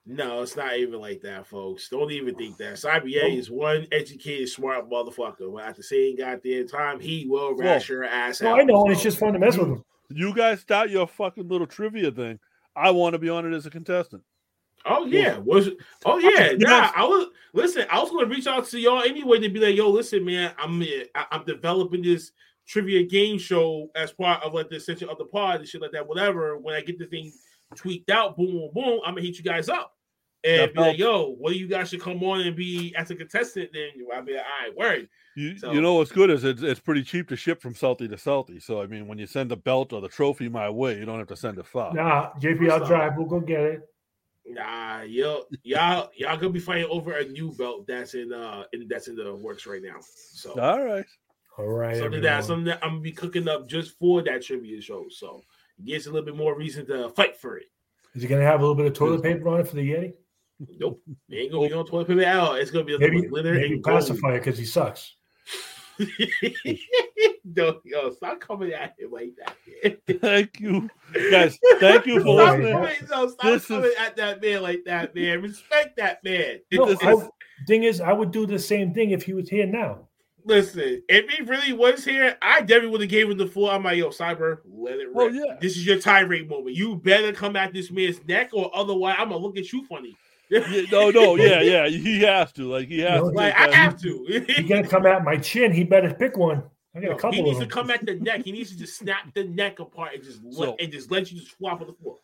no, 0.07 0.43
it's 0.43 0.57
not 0.57 0.77
even 0.77 1.01
like 1.01 1.21
that, 1.21 1.47
folks. 1.47 1.89
Don't 1.91 2.11
even 2.11 2.35
think 2.35 2.57
that. 2.57 2.75
CBA 2.75 3.37
is 3.37 3.51
one 3.51 3.87
educated, 3.93 4.49
smart 4.49 4.91
motherfucker. 4.91 5.53
But 5.55 5.65
at 5.65 5.77
the 5.77 5.83
same 5.83 6.17
goddamn 6.17 6.67
time, 6.67 6.99
he 6.99 7.27
will 7.29 7.55
rash 7.55 7.89
your 7.89 8.05
ass 8.05 8.41
No, 8.41 8.53
out. 8.55 8.61
I 8.61 8.65
know, 8.65 8.83
and 8.85 8.93
it's 8.93 9.03
just 9.03 9.19
fun 9.19 9.35
to 9.35 9.39
mess 9.39 9.57
with 9.57 9.69
him. 9.69 9.85
You 10.11 10.35
guys 10.35 10.61
start 10.61 10.91
your 10.91 11.07
fucking 11.07 11.49
little 11.49 11.67
trivia 11.67 12.11
thing. 12.11 12.39
I 12.77 12.91
want 12.91 13.15
to 13.15 13.19
be 13.19 13.29
on 13.29 13.51
it 13.51 13.55
as 13.57 13.67
a 13.67 13.71
contestant. 13.71 14.23
Oh 14.87 15.05
yeah, 15.05 15.37
was 15.39 15.69
oh 16.07 16.19
yeah. 16.19 16.53
Nah, 16.57 16.91
I 16.97 17.05
was 17.05 17.27
listen. 17.53 17.87
I 17.91 18.01
was 18.01 18.11
gonna 18.11 18.27
reach 18.27 18.47
out 18.47 18.67
to 18.69 18.79
y'all 18.81 19.03
anyway 19.03 19.39
to 19.41 19.49
be 19.49 19.61
like, 19.61 19.77
yo, 19.77 19.91
listen, 19.91 20.25
man, 20.25 20.53
I'm 20.59 20.81
eh, 20.83 21.05
I- 21.15 21.27
I'm 21.33 21.45
developing 21.45 22.03
this 22.03 22.33
trivia 22.67 23.05
game 23.05 23.39
show 23.39 23.91
as 23.95 24.13
part 24.13 24.43
of 24.43 24.55
like 24.55 24.71
the 24.71 24.77
essential 24.77 25.11
of 25.11 25.19
the 25.19 25.25
pod 25.27 25.61
and 25.61 25.69
shit 25.69 25.83
like 25.83 25.93
that. 25.93 26.07
Whatever. 26.07 26.57
When 26.57 26.75
I 26.75 26.81
get 26.81 26.99
the 26.99 27.07
thing 27.07 27.33
tweaked 27.75 28.11
out, 28.11 28.37
boom, 28.37 28.53
boom, 28.53 28.71
boom, 28.73 29.01
I'm 29.05 29.15
gonna 29.15 29.27
hit 29.27 29.37
you 29.37 29.45
guys 29.45 29.69
up 29.69 29.95
and 30.45 30.61
That 30.63 30.75
be 30.75 30.81
like, 30.81 30.99
yo, 30.99 31.35
what 31.39 31.53
do 31.53 31.59
you 31.59 31.69
guys 31.69 31.91
should 31.91 32.01
come 32.01 32.23
on 32.23 32.41
and 32.41 32.57
be 32.57 32.95
as 32.97 33.11
a 33.11 33.15
contestant? 33.15 33.71
Then 33.73 33.91
I'll 34.15 34.23
be 34.23 34.35
like, 34.35 34.43
all 34.45 34.67
right, 34.67 34.77
word. 34.77 35.09
You, 35.37 35.57
So- 35.59 35.73
you 35.73 35.81
know 35.81 35.95
what's 35.95 36.11
good 36.13 36.29
is 36.31 36.45
it's, 36.45 36.63
it's 36.63 36.81
pretty 36.81 37.03
cheap 37.05 37.29
to 37.29 37.37
ship 37.37 37.63
from 37.63 37.75
Salty 37.75 38.09
to 38.09 38.19
Salty. 38.19 38.59
So 38.61 38.83
I 38.83 38.87
mean, 38.87 39.07
when 39.07 39.19
you 39.19 39.27
send 39.27 39.51
the 39.51 39.57
belt 39.57 39.93
or 39.93 40.01
the 40.01 40.09
trophy 40.09 40.49
my 40.49 40.69
way, 40.71 40.99
you 40.99 41.05
don't 41.05 41.19
have 41.19 41.29
to 41.29 41.37
send 41.37 41.59
it 41.59 41.67
far. 41.67 41.95
Nah, 41.95 42.31
JP, 42.41 42.69
I'll 42.71 42.85
drive. 42.85 43.13
We'll 43.17 43.27
go 43.27 43.41
get 43.41 43.61
it. 43.61 43.81
Nah, 44.47 45.03
yo, 45.03 45.45
y'all, 45.63 46.11
y'all 46.17 46.37
gonna 46.37 46.51
be 46.51 46.59
fighting 46.59 46.89
over 46.91 47.13
a 47.19 47.25
new 47.29 47.53
belt 47.53 47.87
that's 47.87 48.15
in 48.15 48.33
uh 48.33 48.65
in, 48.73 48.89
that's 48.89 49.07
in 49.07 49.15
the 49.15 49.35
works 49.37 49.67
right 49.67 49.83
now. 49.83 49.97
So 50.01 50.59
All 50.61 50.83
right. 50.85 51.05
All 51.59 51.67
right. 51.69 51.97
something 51.97 52.23
that 52.23 52.45
something 52.45 52.65
that 52.65 52.81
I'm 52.83 52.91
gonna 52.93 53.01
be 53.01 53.13
cooking 53.13 53.47
up 53.49 53.69
just 53.69 53.97
for 53.99 54.23
that 54.23 54.43
trivia 54.43 54.81
show. 54.81 55.07
So 55.11 55.43
it 55.79 55.85
gives 55.85 56.07
a 56.07 56.11
little 56.11 56.25
bit 56.27 56.37
more 56.37 56.57
reason 56.57 56.87
to 56.87 57.11
fight 57.11 57.37
for 57.37 57.59
it. 57.59 57.67
Is 58.15 58.23
he 58.23 58.29
gonna 58.29 58.43
have 58.43 58.59
a 58.61 58.63
little 58.63 58.75
bit 58.75 58.87
of 58.87 58.95
toilet 58.95 59.23
paper 59.23 59.49
on 59.49 59.61
it 59.61 59.69
for 59.69 59.77
the 59.77 59.89
Yeti? 59.89 60.15
Nope, 60.79 61.01
it 61.29 61.37
ain't 61.37 61.53
gonna 61.53 61.69
be 61.69 61.75
on 61.75 61.87
toilet 61.87 62.09
paper 62.09 62.23
at 62.23 62.37
all. 62.37 62.55
It's 62.55 62.71
gonna 62.73 62.85
be 62.85 62.95
a 62.95 62.99
little 62.99 63.15
Maybe, 63.15 63.29
glitter 63.29 63.55
maybe 63.55 63.75
and 63.75 63.83
gold. 63.85 63.99
pacifier 64.01 64.39
because 64.39 64.59
he 64.59 64.65
sucks. 64.65 65.15
No, 67.45 67.81
yo, 67.85 68.11
stop 68.13 68.41
coming 68.41 68.73
at 68.73 68.95
him 68.99 69.11
like 69.11 69.33
that. 69.39 69.57
Man. 70.09 70.19
Thank 70.21 70.61
you, 70.61 70.91
guys. 71.31 71.59
Thank 71.81 72.07
you 72.07 72.21
for 72.21 72.37
Stop, 72.37 72.59
listening. 72.59 72.73
coming, 72.73 72.97
no, 73.11 73.29
stop 73.29 73.45
This 73.45 73.67
coming 73.67 73.85
is- 73.91 73.97
at 73.99 74.17
that 74.17 74.43
man 74.43 74.63
like 74.63 74.85
that, 74.87 75.15
man. 75.15 75.43
Respect 75.43 75.97
that 75.97 76.23
man. 76.25 76.61
No, 76.73 76.87
This 76.87 77.03
I, 77.03 77.13
is- 77.13 77.29
thing 77.67 77.85
is, 77.85 78.01
I 78.01 78.13
would 78.13 78.31
do 78.31 78.47
the 78.47 78.59
same 78.59 78.95
thing 78.95 79.11
if 79.11 79.23
he 79.23 79.33
was 79.33 79.49
here 79.49 79.67
now. 79.67 80.09
Listen, 80.45 81.03
if 81.09 81.29
he 81.29 81.43
really 81.43 81.75
was 81.75 82.03
here, 82.05 82.37
I 82.41 82.61
definitely 82.61 82.89
would 82.91 83.01
have 83.03 83.11
gave 83.11 83.29
him 83.31 83.37
the 83.37 83.47
full. 83.47 83.69
I'm 83.69 83.85
like, 83.85 83.99
yo, 83.99 84.09
Cyber, 84.09 84.61
let 84.65 84.95
it 84.99 85.09
oh, 85.15 85.27
rip. 85.27 85.33
Oh, 85.35 85.45
yeah. 85.47 85.57
This 85.61 85.77
is 85.77 85.85
your 85.85 85.99
tirade 86.01 86.49
moment. 86.49 86.75
You 86.75 86.97
better 86.97 87.33
come 87.33 87.57
at 87.57 87.75
this 87.75 87.91
man's 87.91 88.25
neck, 88.27 88.51
or 88.55 88.71
otherwise, 88.75 89.17
I'm 89.19 89.29
gonna 89.29 89.41
look 89.41 89.59
at 89.59 89.71
you 89.71 89.85
funny. 89.85 90.17
Yeah, 90.51 90.83
no, 90.91 91.11
no, 91.11 91.37
yeah, 91.37 91.61
yeah. 91.63 91.89
He 91.89 92.21
has 92.23 92.53
to. 92.53 92.71
Like 92.71 92.89
he 92.89 93.01
has 93.01 93.21
No, 93.21 93.31
to. 93.31 93.37
Like 93.37 93.55
I 93.55 93.75
have 93.75 94.01
to. 94.03 94.25
He's 94.49 94.69
gonna 94.69 94.87
come 94.87 95.07
at 95.07 95.25
my 95.25 95.37
chin. 95.37 95.73
He 95.73 95.85
better 95.85 96.13
pick 96.13 96.37
one. 96.37 96.63
I 96.95 97.01
got 97.01 97.07
Yo, 97.07 97.13
a 97.13 97.19
couple 97.19 97.33
he 97.33 97.43
needs 97.43 97.61
to 97.61 97.67
come 97.67 97.91
at 97.91 98.05
the 98.05 98.15
neck. 98.21 98.43
He 98.45 98.53
needs 98.53 98.71
to 98.71 98.79
just 98.79 98.97
snap 98.99 99.33
the 99.35 99.45
neck 99.45 99.79
apart 99.79 100.15
and 100.15 100.25
just 100.25 100.41
let, 100.43 100.81
and 100.81 100.91
just 100.91 101.11
let 101.11 101.31
you 101.31 101.39
just 101.39 101.53
flop 101.53 101.81
on 101.81 101.87
the 101.87 101.93
floor. 101.93 102.17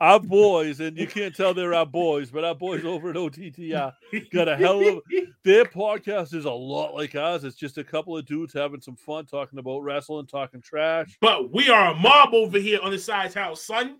Our 0.00 0.18
boys, 0.18 0.80
and 0.80 0.96
you 0.96 1.06
can't 1.06 1.36
tell 1.36 1.54
they're 1.54 1.74
our 1.74 1.86
boys, 1.86 2.30
but 2.30 2.44
our 2.44 2.54
boys 2.54 2.84
over 2.84 3.10
at 3.10 3.16
OTTR 3.16 3.92
got 4.32 4.48
a 4.48 4.56
hell 4.56 4.86
of 4.86 5.02
their 5.44 5.64
podcast 5.64 6.34
is 6.34 6.46
a 6.46 6.50
lot 6.50 6.94
like 6.94 7.14
ours. 7.14 7.44
It's 7.44 7.56
just 7.56 7.78
a 7.78 7.84
couple 7.84 8.16
of 8.16 8.26
dudes 8.26 8.52
having 8.52 8.80
some 8.80 8.96
fun 8.96 9.26
talking 9.26 9.58
about 9.58 9.80
wrestling, 9.80 10.26
talking 10.26 10.60
trash. 10.60 11.16
But 11.20 11.52
we 11.52 11.68
are 11.68 11.92
a 11.92 11.94
mob 11.94 12.30
over 12.32 12.58
here 12.58 12.80
on 12.82 12.90
the 12.90 12.98
side's 12.98 13.34
house, 13.34 13.62
son. 13.62 13.98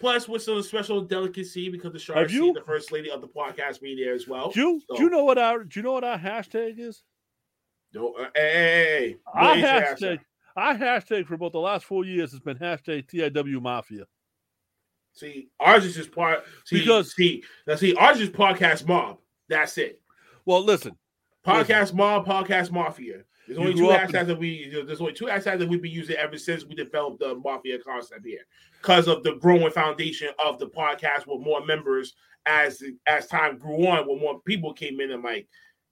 Plus, 0.00 0.28
with 0.28 0.42
some 0.42 0.60
special 0.62 1.00
delicacy 1.00 1.68
because 1.70 1.92
the 1.92 1.98
Shark 1.98 2.30
you- 2.30 2.52
the 2.52 2.60
first 2.60 2.92
lady 2.92 3.10
of 3.10 3.20
the 3.22 3.28
podcast, 3.28 3.80
be 3.80 3.96
there 3.96 4.14
as 4.14 4.28
well. 4.28 4.50
Do 4.50 4.60
you, 4.60 4.82
do 4.96 5.02
you 5.04 5.10
know 5.10 5.24
what 5.24 5.38
our 5.38 5.64
do 5.64 5.80
you 5.80 5.84
know 5.84 5.92
what 5.92 6.04
our 6.04 6.18
hashtag 6.18 6.78
is? 6.78 7.02
Don't, 7.92 8.18
uh, 8.20 8.28
hey, 8.34 9.16
hey, 9.34 9.60
hey. 9.60 9.64
Our 9.72 9.94
hashtag, 9.94 10.18
our 10.56 10.74
hashtag 10.74 11.26
for 11.26 11.34
about 11.34 11.52
the 11.52 11.60
last 11.60 11.84
four 11.86 12.04
years 12.04 12.30
has 12.32 12.40
been 12.40 12.58
hashtag 12.58 13.06
TIW 13.08 13.60
Mafia. 13.62 14.04
See, 15.14 15.48
ours 15.58 15.84
is 15.86 15.94
just 15.94 16.12
part. 16.12 16.44
See, 16.66 16.80
Because- 16.80 17.14
see, 17.14 17.42
now 17.66 17.76
see, 17.76 17.94
ours 17.94 18.20
is 18.20 18.28
podcast 18.28 18.86
mob. 18.86 19.18
That's 19.48 19.78
it. 19.78 20.00
Well, 20.44 20.62
listen, 20.62 20.96
Podcast 21.44 21.94
mob, 21.94 22.26
podcast 22.26 22.70
mafia. 22.70 23.22
There's 23.46 23.58
only 23.58 23.74
two 23.74 23.90
up 23.90 24.00
in- 24.08 24.08
hashtags 24.14 24.26
that 24.26 24.38
we. 24.38 24.68
There's 24.86 25.00
only 25.00 25.12
two 25.12 25.26
hashtags 25.26 25.58
that 25.60 25.68
we've 25.68 25.82
been 25.82 25.92
using 25.92 26.16
ever 26.16 26.36
since 26.38 26.64
we 26.64 26.74
developed 26.74 27.20
the 27.20 27.34
mafia 27.36 27.78
concept 27.78 28.24
here, 28.26 28.40
because 28.80 29.06
of 29.08 29.22
the 29.22 29.34
growing 29.36 29.70
foundation 29.70 30.30
of 30.44 30.58
the 30.58 30.66
podcast 30.68 31.26
with 31.26 31.40
more 31.40 31.64
members 31.64 32.14
as 32.46 32.82
as 33.06 33.26
time 33.26 33.58
grew 33.58 33.86
on, 33.86 34.06
when 34.08 34.20
more 34.20 34.40
people 34.40 34.72
came 34.72 35.00
in 35.00 35.12
and 35.12 35.22
like 35.22 35.46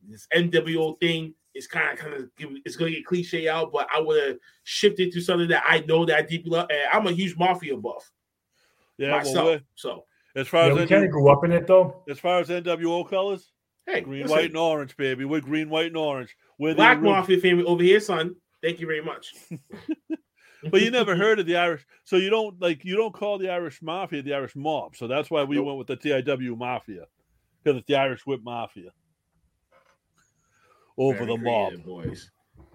this 0.07 0.27
NWO 0.35 0.99
thing 1.01 1.35
is 1.55 1.67
kind 1.69 1.97
of 1.99 2.05
kind 2.05 2.15
of 2.15 2.29
it's 2.65 2.77
gonna 2.77 2.91
get 2.91 3.07
cliche 3.07 3.49
out, 3.49 3.73
but 3.73 3.87
I 3.95 4.01
would 4.01 4.23
have 4.27 4.37
shifted 4.65 5.13
to 5.13 5.21
something 5.21 5.49
that 5.49 5.63
I 5.67 5.81
know 5.81 6.05
that 6.05 6.17
I 6.17 6.23
deeply 6.23 6.51
love. 6.51 6.67
And 6.71 6.81
I'm 6.93 7.07
a 7.07 7.13
huge 7.13 7.37
mafia 7.37 7.77
buff 7.77 8.11
Yeah, 8.99 9.13
myself. 9.13 9.47
well, 9.47 9.59
so 9.77 10.05
as 10.35 10.49
far 10.49 10.67
Yeah, 10.67 10.73
as 10.75 10.79
we 10.81 10.87
kind 10.89 11.05
of 11.05 11.11
grew 11.13 11.29
up 11.31 11.45
in 11.45 11.53
it 11.53 11.67
though. 11.69 12.03
as 12.09 12.19
far 12.19 12.41
as 12.41 12.49
NWO 12.49 13.09
colors, 13.09 13.53
hey, 13.87 14.01
green, 14.01 14.23
listen, 14.23 14.37
white, 14.37 14.47
and 14.47 14.57
orange, 14.57 14.97
baby. 14.97 15.25
We're 15.25 15.41
green, 15.41 15.71
white, 15.71 15.87
and 15.87 15.97
orange. 15.97 16.37
We're 16.59 16.75
Black 16.75 16.99
ori- 16.99 17.09
Mafia 17.09 17.39
family 17.41 17.65
over 17.65 17.83
here, 17.83 18.01
son. 18.01 18.37
Thank 18.63 18.81
you 18.81 18.87
very 18.87 19.03
much. 19.03 19.35
But 20.71 20.81
you 20.81 20.91
never 20.91 21.15
heard 21.15 21.39
of 21.39 21.45
the 21.45 21.59
Irish, 21.59 21.85
so 22.05 22.17
you 22.17 22.31
don't 22.31 22.59
like 22.59 22.87
you 22.87 22.97
don't 22.97 23.13
call 23.13 23.37
the 23.37 23.51
Irish 23.51 23.83
Mafia 23.83 24.23
the 24.23 24.33
Irish 24.33 24.57
Mob. 24.57 24.97
So 24.97 25.07
that's 25.07 25.31
why 25.31 25.43
we 25.45 25.57
Nope. 25.57 25.67
went 25.67 25.79
with 25.79 25.87
the 25.89 25.97
TIW 25.99 26.57
Mafia 26.57 27.05
because 27.63 27.77
it's 27.79 27.87
the 27.87 27.97
Irish 27.97 28.25
Whip 28.25 28.41
Mafia 28.43 28.91
over 30.97 31.19
Very 31.19 31.37
the 31.37 31.37
mob. 31.43 31.85
boys. 31.85 32.31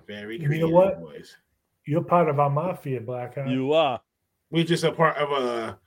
Very 0.06 0.36
You 0.36 0.42
know 0.44 0.48
creative, 0.48 0.70
what? 0.72 1.00
boys. 1.02 1.36
You're 1.88 2.04
part 2.04 2.30
of 2.30 2.40
our 2.40 2.50
mafia, 2.52 3.02
Black 3.02 3.34
Blackhart. 3.36 3.52
You 3.52 3.74
are. 3.74 4.00
We're 4.52 4.66
just 4.66 4.84
a 4.84 4.92
part 4.92 5.18
of 5.18 5.32
a 5.32 5.80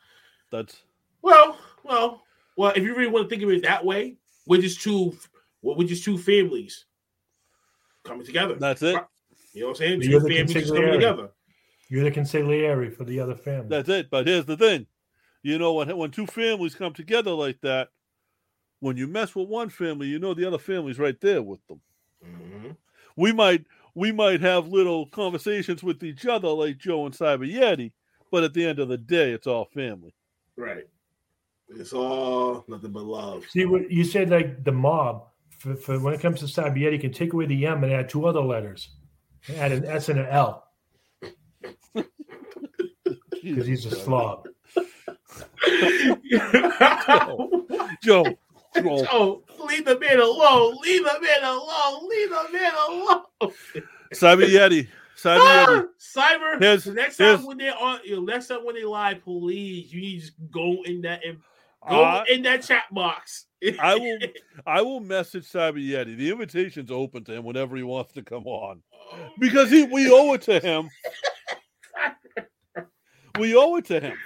That's 0.51 0.82
well, 1.23 1.56
well, 1.85 2.23
well. 2.56 2.73
If 2.74 2.82
you 2.82 2.97
really 2.97 3.12
want 3.12 3.27
to 3.27 3.31
think 3.31 3.44
of 3.44 3.51
it 3.51 3.62
that 3.62 3.85
way, 3.85 4.16
we're 4.48 4.60
just 4.60 4.81
two. 4.81 5.16
Well, 5.62 5.77
we're 5.77 5.86
just 5.86 6.05
two 6.05 6.19
families 6.19 6.86
coming 8.05 8.24
together. 8.27 8.55
that's 8.55 8.83
it. 8.83 8.97
You 9.53 9.62
know 9.62 9.66
what 9.69 9.70
I'm 9.73 9.77
saying? 9.77 10.03
You're 10.03 10.20
Two 10.20 10.29
families 10.29 10.53
just 10.53 10.74
coming 10.74 10.93
together. 10.93 11.31
You're 11.89 12.05
the 12.05 12.11
consigliere 12.11 12.97
for 12.97 13.05
the 13.05 13.20
other 13.20 13.35
family. 13.35 13.69
That's 13.69 13.89
it. 13.89 14.09
But 14.11 14.27
here's 14.27 14.47
the 14.47 14.57
thing. 14.57 14.87
You 15.43 15.59
know 15.59 15.74
when 15.74 15.95
when 15.97 16.11
two 16.11 16.27
families 16.27 16.74
come 16.74 16.93
together 16.95 17.33
like 17.33 17.61
that, 17.62 17.89
when 18.81 18.97
you 18.97 19.07
mess 19.07 19.35
with 19.35 19.49
one 19.49 19.69
family, 19.69 20.07
you 20.07 20.19
know 20.19 20.35
the 20.35 20.47
other 20.47 20.59
family's 20.59 20.99
right 20.99 21.20
there 21.20 21.43
with 21.43 21.65
them. 21.66 21.81
Mhm. 22.24 22.77
We 23.16 23.33
might 23.33 23.66
we 23.95 24.11
might 24.12 24.41
have 24.41 24.69
little 24.69 25.07
conversations 25.07 25.83
with 25.83 26.03
each 26.03 26.24
other 26.27 26.49
like 26.49 26.79
Joe 26.79 27.05
and 27.07 27.15
Cyber 27.15 27.51
Yeti, 27.53 27.93
but 28.31 28.43
at 28.45 28.55
the 28.55 28.65
end 28.65 28.79
of 28.79 28.89
the 28.89 28.97
day, 28.97 29.33
it's 29.33 29.47
all 29.47 29.66
family. 29.66 30.15
Right. 30.57 30.87
It's 31.69 31.93
all 31.93 32.65
nothing 32.69 32.93
but 32.93 33.05
love. 33.05 33.45
See 33.49 33.65
what 33.66 33.91
you 33.91 34.05
said, 34.05 34.31
like 34.31 34.65
the 34.65 34.73
mob. 34.73 35.27
For, 35.63 35.77
for 35.77 35.99
when 36.01 36.13
it 36.13 36.21
comes 36.21 36.41
to 36.41 36.47
Cyber 36.47 36.77
Yeti, 36.77 36.95
you 36.95 36.99
can 36.99 37.13
take 37.13 37.33
away 37.35 37.47
the 37.47 37.67
M 37.67 37.85
and 37.85 37.93
add 37.93 38.09
two 38.09 38.27
other 38.27 38.41
letters, 38.41 38.89
add 39.57 39.71
an 39.71 39.85
S 39.85 40.09
and 40.09 40.19
an 40.19 40.27
L 40.27 40.67
because 41.95 43.67
he's 43.67 43.87
a 43.87 43.93
slob. 43.95 44.49
Joe, 48.03 48.27
Joe, 48.75 49.07
oh, 49.13 49.43
leave 49.65 49.85
the 49.85 49.99
man 50.01 50.19
alone. 50.19 50.79
Leave 50.83 51.05
the 51.05 51.21
man 51.21 51.45
alone. 51.45 52.09
Leave 52.09 52.31
the 52.31 52.49
man 52.53 52.73
alone. 52.89 53.23
Cyber 54.13 54.49
Yeti, 54.49 54.89
Cyber 55.17 55.39
Ah, 55.39 55.85
Cyber. 56.01 56.59
Here's- 56.61 56.87
next 56.87 57.19
here's- 57.19 57.37
time 57.39 57.47
when 57.47 57.59
they're 57.59 57.79
on, 57.79 58.01
you 58.05 58.17
know, 58.17 58.23
next 58.23 58.49
time 58.49 58.65
when 58.65 58.75
they 58.75 58.85
live, 58.85 59.23
please, 59.23 59.93
you 59.93 60.01
need 60.01 60.15
to 60.17 60.27
just 60.27 60.33
go 60.51 60.79
in 60.87 61.03
that 61.03 61.25
and 61.25 61.39
go 61.89 62.03
Uh, 62.03 62.25
in 62.29 62.43
that 62.43 62.63
chat 62.65 62.85
box. 62.91 63.47
I 63.79 63.95
will 63.97 64.19
I 64.67 64.83
will 64.83 65.01
message 65.01 65.45
Cyber 65.51 65.85
Yeti. 65.85 66.17
The 66.17 66.31
invitation's 66.31 66.91
open 66.91 67.25
to 67.25 67.35
him 67.35 67.45
whenever 67.45 67.77
he 67.77 67.83
wants 67.83 68.13
to 68.15 68.23
come 68.23 68.47
on. 68.47 68.83
Because 69.39 69.71
he 69.71 69.85
we 69.85 70.11
owe 70.11 70.33
it 70.35 70.43
to 70.43 70.59
him. 70.61 70.91
We 73.39 73.57
owe 73.57 73.77
it 73.77 73.85
to 73.87 74.01
him. 74.01 74.17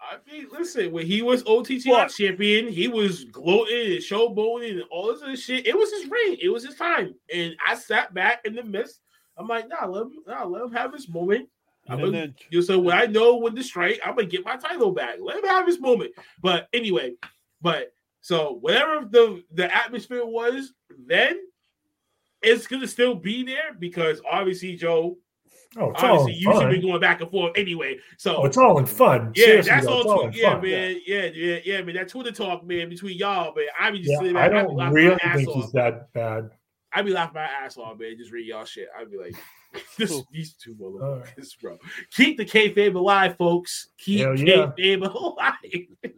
I 0.00 0.16
mean, 0.30 0.46
listen, 0.52 0.92
when 0.92 1.06
he 1.06 1.22
was 1.22 1.42
OTT 1.46 1.86
What? 1.86 2.08
champion, 2.08 2.68
he 2.68 2.88
was 2.88 3.24
gloating 3.24 3.92
and 3.92 4.00
showboating 4.02 4.72
and 4.72 4.84
all 4.90 5.12
this 5.12 5.22
other 5.22 5.36
shit. 5.36 5.66
It 5.66 5.76
was 5.76 5.90
his 5.90 6.04
reign. 6.10 6.38
It 6.40 6.50
was 6.50 6.64
his 6.64 6.76
time. 6.76 7.14
And 7.32 7.54
I 7.66 7.74
sat 7.74 8.12
back 8.12 8.42
in 8.44 8.54
the 8.54 8.62
midst. 8.62 9.00
I'm 9.36 9.48
like, 9.48 9.66
nah, 9.68 9.86
let 9.86 10.02
him, 10.02 10.12
nah, 10.26 10.44
let 10.44 10.62
him 10.62 10.72
have 10.72 10.92
his 10.92 11.08
moment. 11.08 11.48
I'm 11.88 11.94
And 11.94 12.00
gonna, 12.02 12.12
then 12.12 12.34
you 12.50 12.60
know, 12.60 12.64
so 12.64 12.78
when 12.78 12.96
I 12.96 13.06
know 13.06 13.36
when 13.36 13.54
to 13.56 13.62
strike, 13.62 14.00
I'm 14.04 14.14
gonna 14.14 14.26
get 14.26 14.44
my 14.44 14.56
title 14.56 14.92
back. 14.92 15.16
Let 15.20 15.38
him 15.38 15.44
have 15.44 15.66
his 15.66 15.80
moment. 15.80 16.12
But 16.40 16.68
anyway, 16.72 17.14
but 17.60 17.92
so 18.24 18.54
whatever 18.62 19.06
the 19.10 19.44
the 19.52 19.74
atmosphere 19.76 20.24
was 20.24 20.72
then, 21.06 21.38
it's 22.42 22.66
gonna 22.66 22.88
still 22.88 23.14
be 23.14 23.42
there 23.44 23.74
because 23.78 24.22
obviously 24.30 24.76
Joe, 24.76 25.18
Oh, 25.76 25.90
it's 25.90 26.02
all 26.02 26.20
obviously 26.20 26.32
in 26.34 26.38
you 26.54 26.58
should 26.60 26.70
be 26.70 26.80
going 26.80 27.00
back 27.00 27.20
and 27.20 27.30
forth 27.30 27.52
anyway. 27.56 27.98
So 28.16 28.36
Oh, 28.36 28.44
it's 28.46 28.56
all 28.56 28.78
in 28.78 28.86
fun. 28.86 29.32
yeah, 29.34 29.44
Seriously, 29.44 29.70
that's 29.72 29.86
all. 29.86 30.00
it's 30.00 30.06
all 30.10 30.30
Tw- 30.30 30.36
yeah, 30.36 30.52
fun. 30.52 30.62
man. 30.62 31.00
Yeah, 31.06 31.24
yeah, 31.34 31.58
yeah, 31.64 31.82
man. 31.82 31.96
That 31.96 32.08
Twitter 32.08 32.32
talk, 32.32 32.64
man, 32.64 32.88
between 32.88 33.18
y'all, 33.18 33.52
man. 33.54 33.66
I 33.78 33.90
be 33.90 33.98
just 33.98 34.10
Yeah, 34.12 34.18
sitting 34.20 34.36
I. 34.36 34.46
I, 34.46 34.48
don't 34.48 34.74
laughing 34.74 34.94
really 34.94 35.08
my 35.10 35.18
ass 35.30 35.36
think 35.36 35.48
off. 35.50 35.54
he's 35.56 35.72
that 35.72 36.10
bad. 36.14 36.50
I 36.94 37.02
be 37.02 37.10
laughing 37.10 37.34
my 37.34 37.42
ass 37.42 37.76
off, 37.76 37.98
man. 37.98 38.16
Just 38.16 38.30
read 38.32 38.46
y'all 38.46 38.64
shit. 38.64 38.88
I'd 38.98 39.10
be 39.10 39.18
like, 39.18 39.34
this, 39.98 40.22
these 40.30 40.54
two 40.54 40.74
All 40.80 40.90
motherfuckers, 40.92 41.60
bro. 41.60 41.76
Keep 42.12 42.36
the 42.38 42.44
kayfabe 42.46 42.94
alive, 42.94 43.36
folks. 43.36 43.88
Keep 43.98 44.20
Hell 44.20 44.38
yeah. 44.38 44.72
kayfabe 44.78 45.14
alive. 45.14 46.14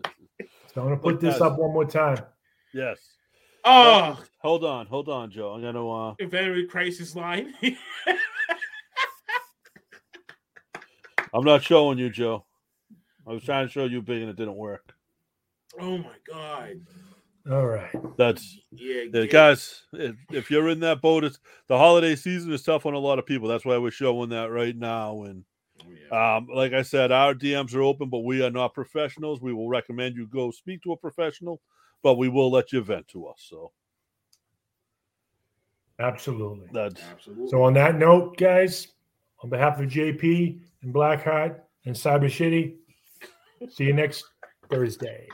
So 0.76 0.82
I'm 0.82 0.88
gonna 0.88 1.00
put 1.00 1.20
this 1.20 1.40
up 1.40 1.58
one 1.58 1.72
more 1.72 1.86
time. 1.86 2.18
yes. 2.74 2.98
Oh, 3.64 4.22
Hold 4.40 4.62
on, 4.62 4.84
hold 4.86 5.08
on, 5.08 5.30
Joe. 5.30 5.52
I'm 5.54 5.62
gonna 5.62 5.88
uh 5.88 6.14
Infinity 6.18 6.66
Crisis 6.66 7.16
line. 7.16 7.54
I'm 11.32 11.44
not 11.44 11.62
showing 11.62 11.96
you, 11.98 12.10
Joe. 12.10 12.44
I 13.26 13.32
was 13.32 13.42
trying 13.42 13.66
to 13.66 13.72
show 13.72 13.86
you 13.86 14.02
big 14.02 14.20
and 14.20 14.28
it 14.30 14.36
didn't 14.36 14.56
work. 14.56 14.92
oh 15.80 15.96
my 15.96 16.12
god. 16.30 16.80
All 17.50 17.64
right. 17.66 17.90
That's 18.18 18.58
Yeah, 18.70 19.04
the 19.10 19.22
get- 19.22 19.30
guys. 19.30 19.82
If, 19.94 20.16
if 20.30 20.50
you're 20.50 20.68
in 20.68 20.80
that 20.80 21.00
boat, 21.00 21.24
it's 21.24 21.38
the 21.68 21.78
holiday 21.78 22.16
season 22.16 22.52
is 22.52 22.62
tough 22.64 22.84
on 22.84 22.92
a 22.92 22.98
lot 22.98 23.18
of 23.18 23.24
people. 23.24 23.48
That's 23.48 23.64
why 23.64 23.78
we're 23.78 23.90
showing 23.92 24.28
that 24.28 24.50
right 24.50 24.76
now. 24.76 25.22
And 25.22 25.44
yeah. 26.10 26.36
um, 26.36 26.48
like 26.52 26.72
I 26.72 26.82
said, 26.82 27.12
our 27.12 27.34
DMs 27.34 27.74
are 27.74 27.82
open, 27.82 28.08
but 28.08 28.20
we 28.20 28.44
are 28.44 28.50
not 28.50 28.74
professionals. 28.74 29.40
We 29.40 29.52
will 29.52 29.68
recommend 29.68 30.16
you 30.16 30.26
go 30.26 30.50
speak 30.50 30.82
to 30.82 30.92
a 30.92 30.96
professional, 30.96 31.60
but 32.02 32.14
we 32.14 32.28
will 32.28 32.50
let 32.50 32.72
you 32.72 32.82
vent 32.82 33.08
to 33.08 33.26
us. 33.26 33.46
So 33.48 33.72
Absolutely. 35.98 36.68
that's 36.72 37.02
Absolutely. 37.12 37.48
So 37.48 37.62
on 37.62 37.74
that 37.74 37.96
note, 37.96 38.36
guys, 38.36 38.88
on 39.42 39.50
behalf 39.50 39.80
of 39.80 39.88
JP 39.88 40.60
and 40.82 40.94
Blackhart 40.94 41.60
and 41.84 41.94
Cyber 41.94 42.26
Shitty, 42.26 42.76
see 43.70 43.84
you 43.84 43.92
next 43.92 44.24
Thursday. 44.70 45.26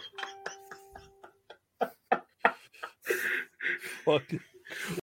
fucking. 4.04 4.40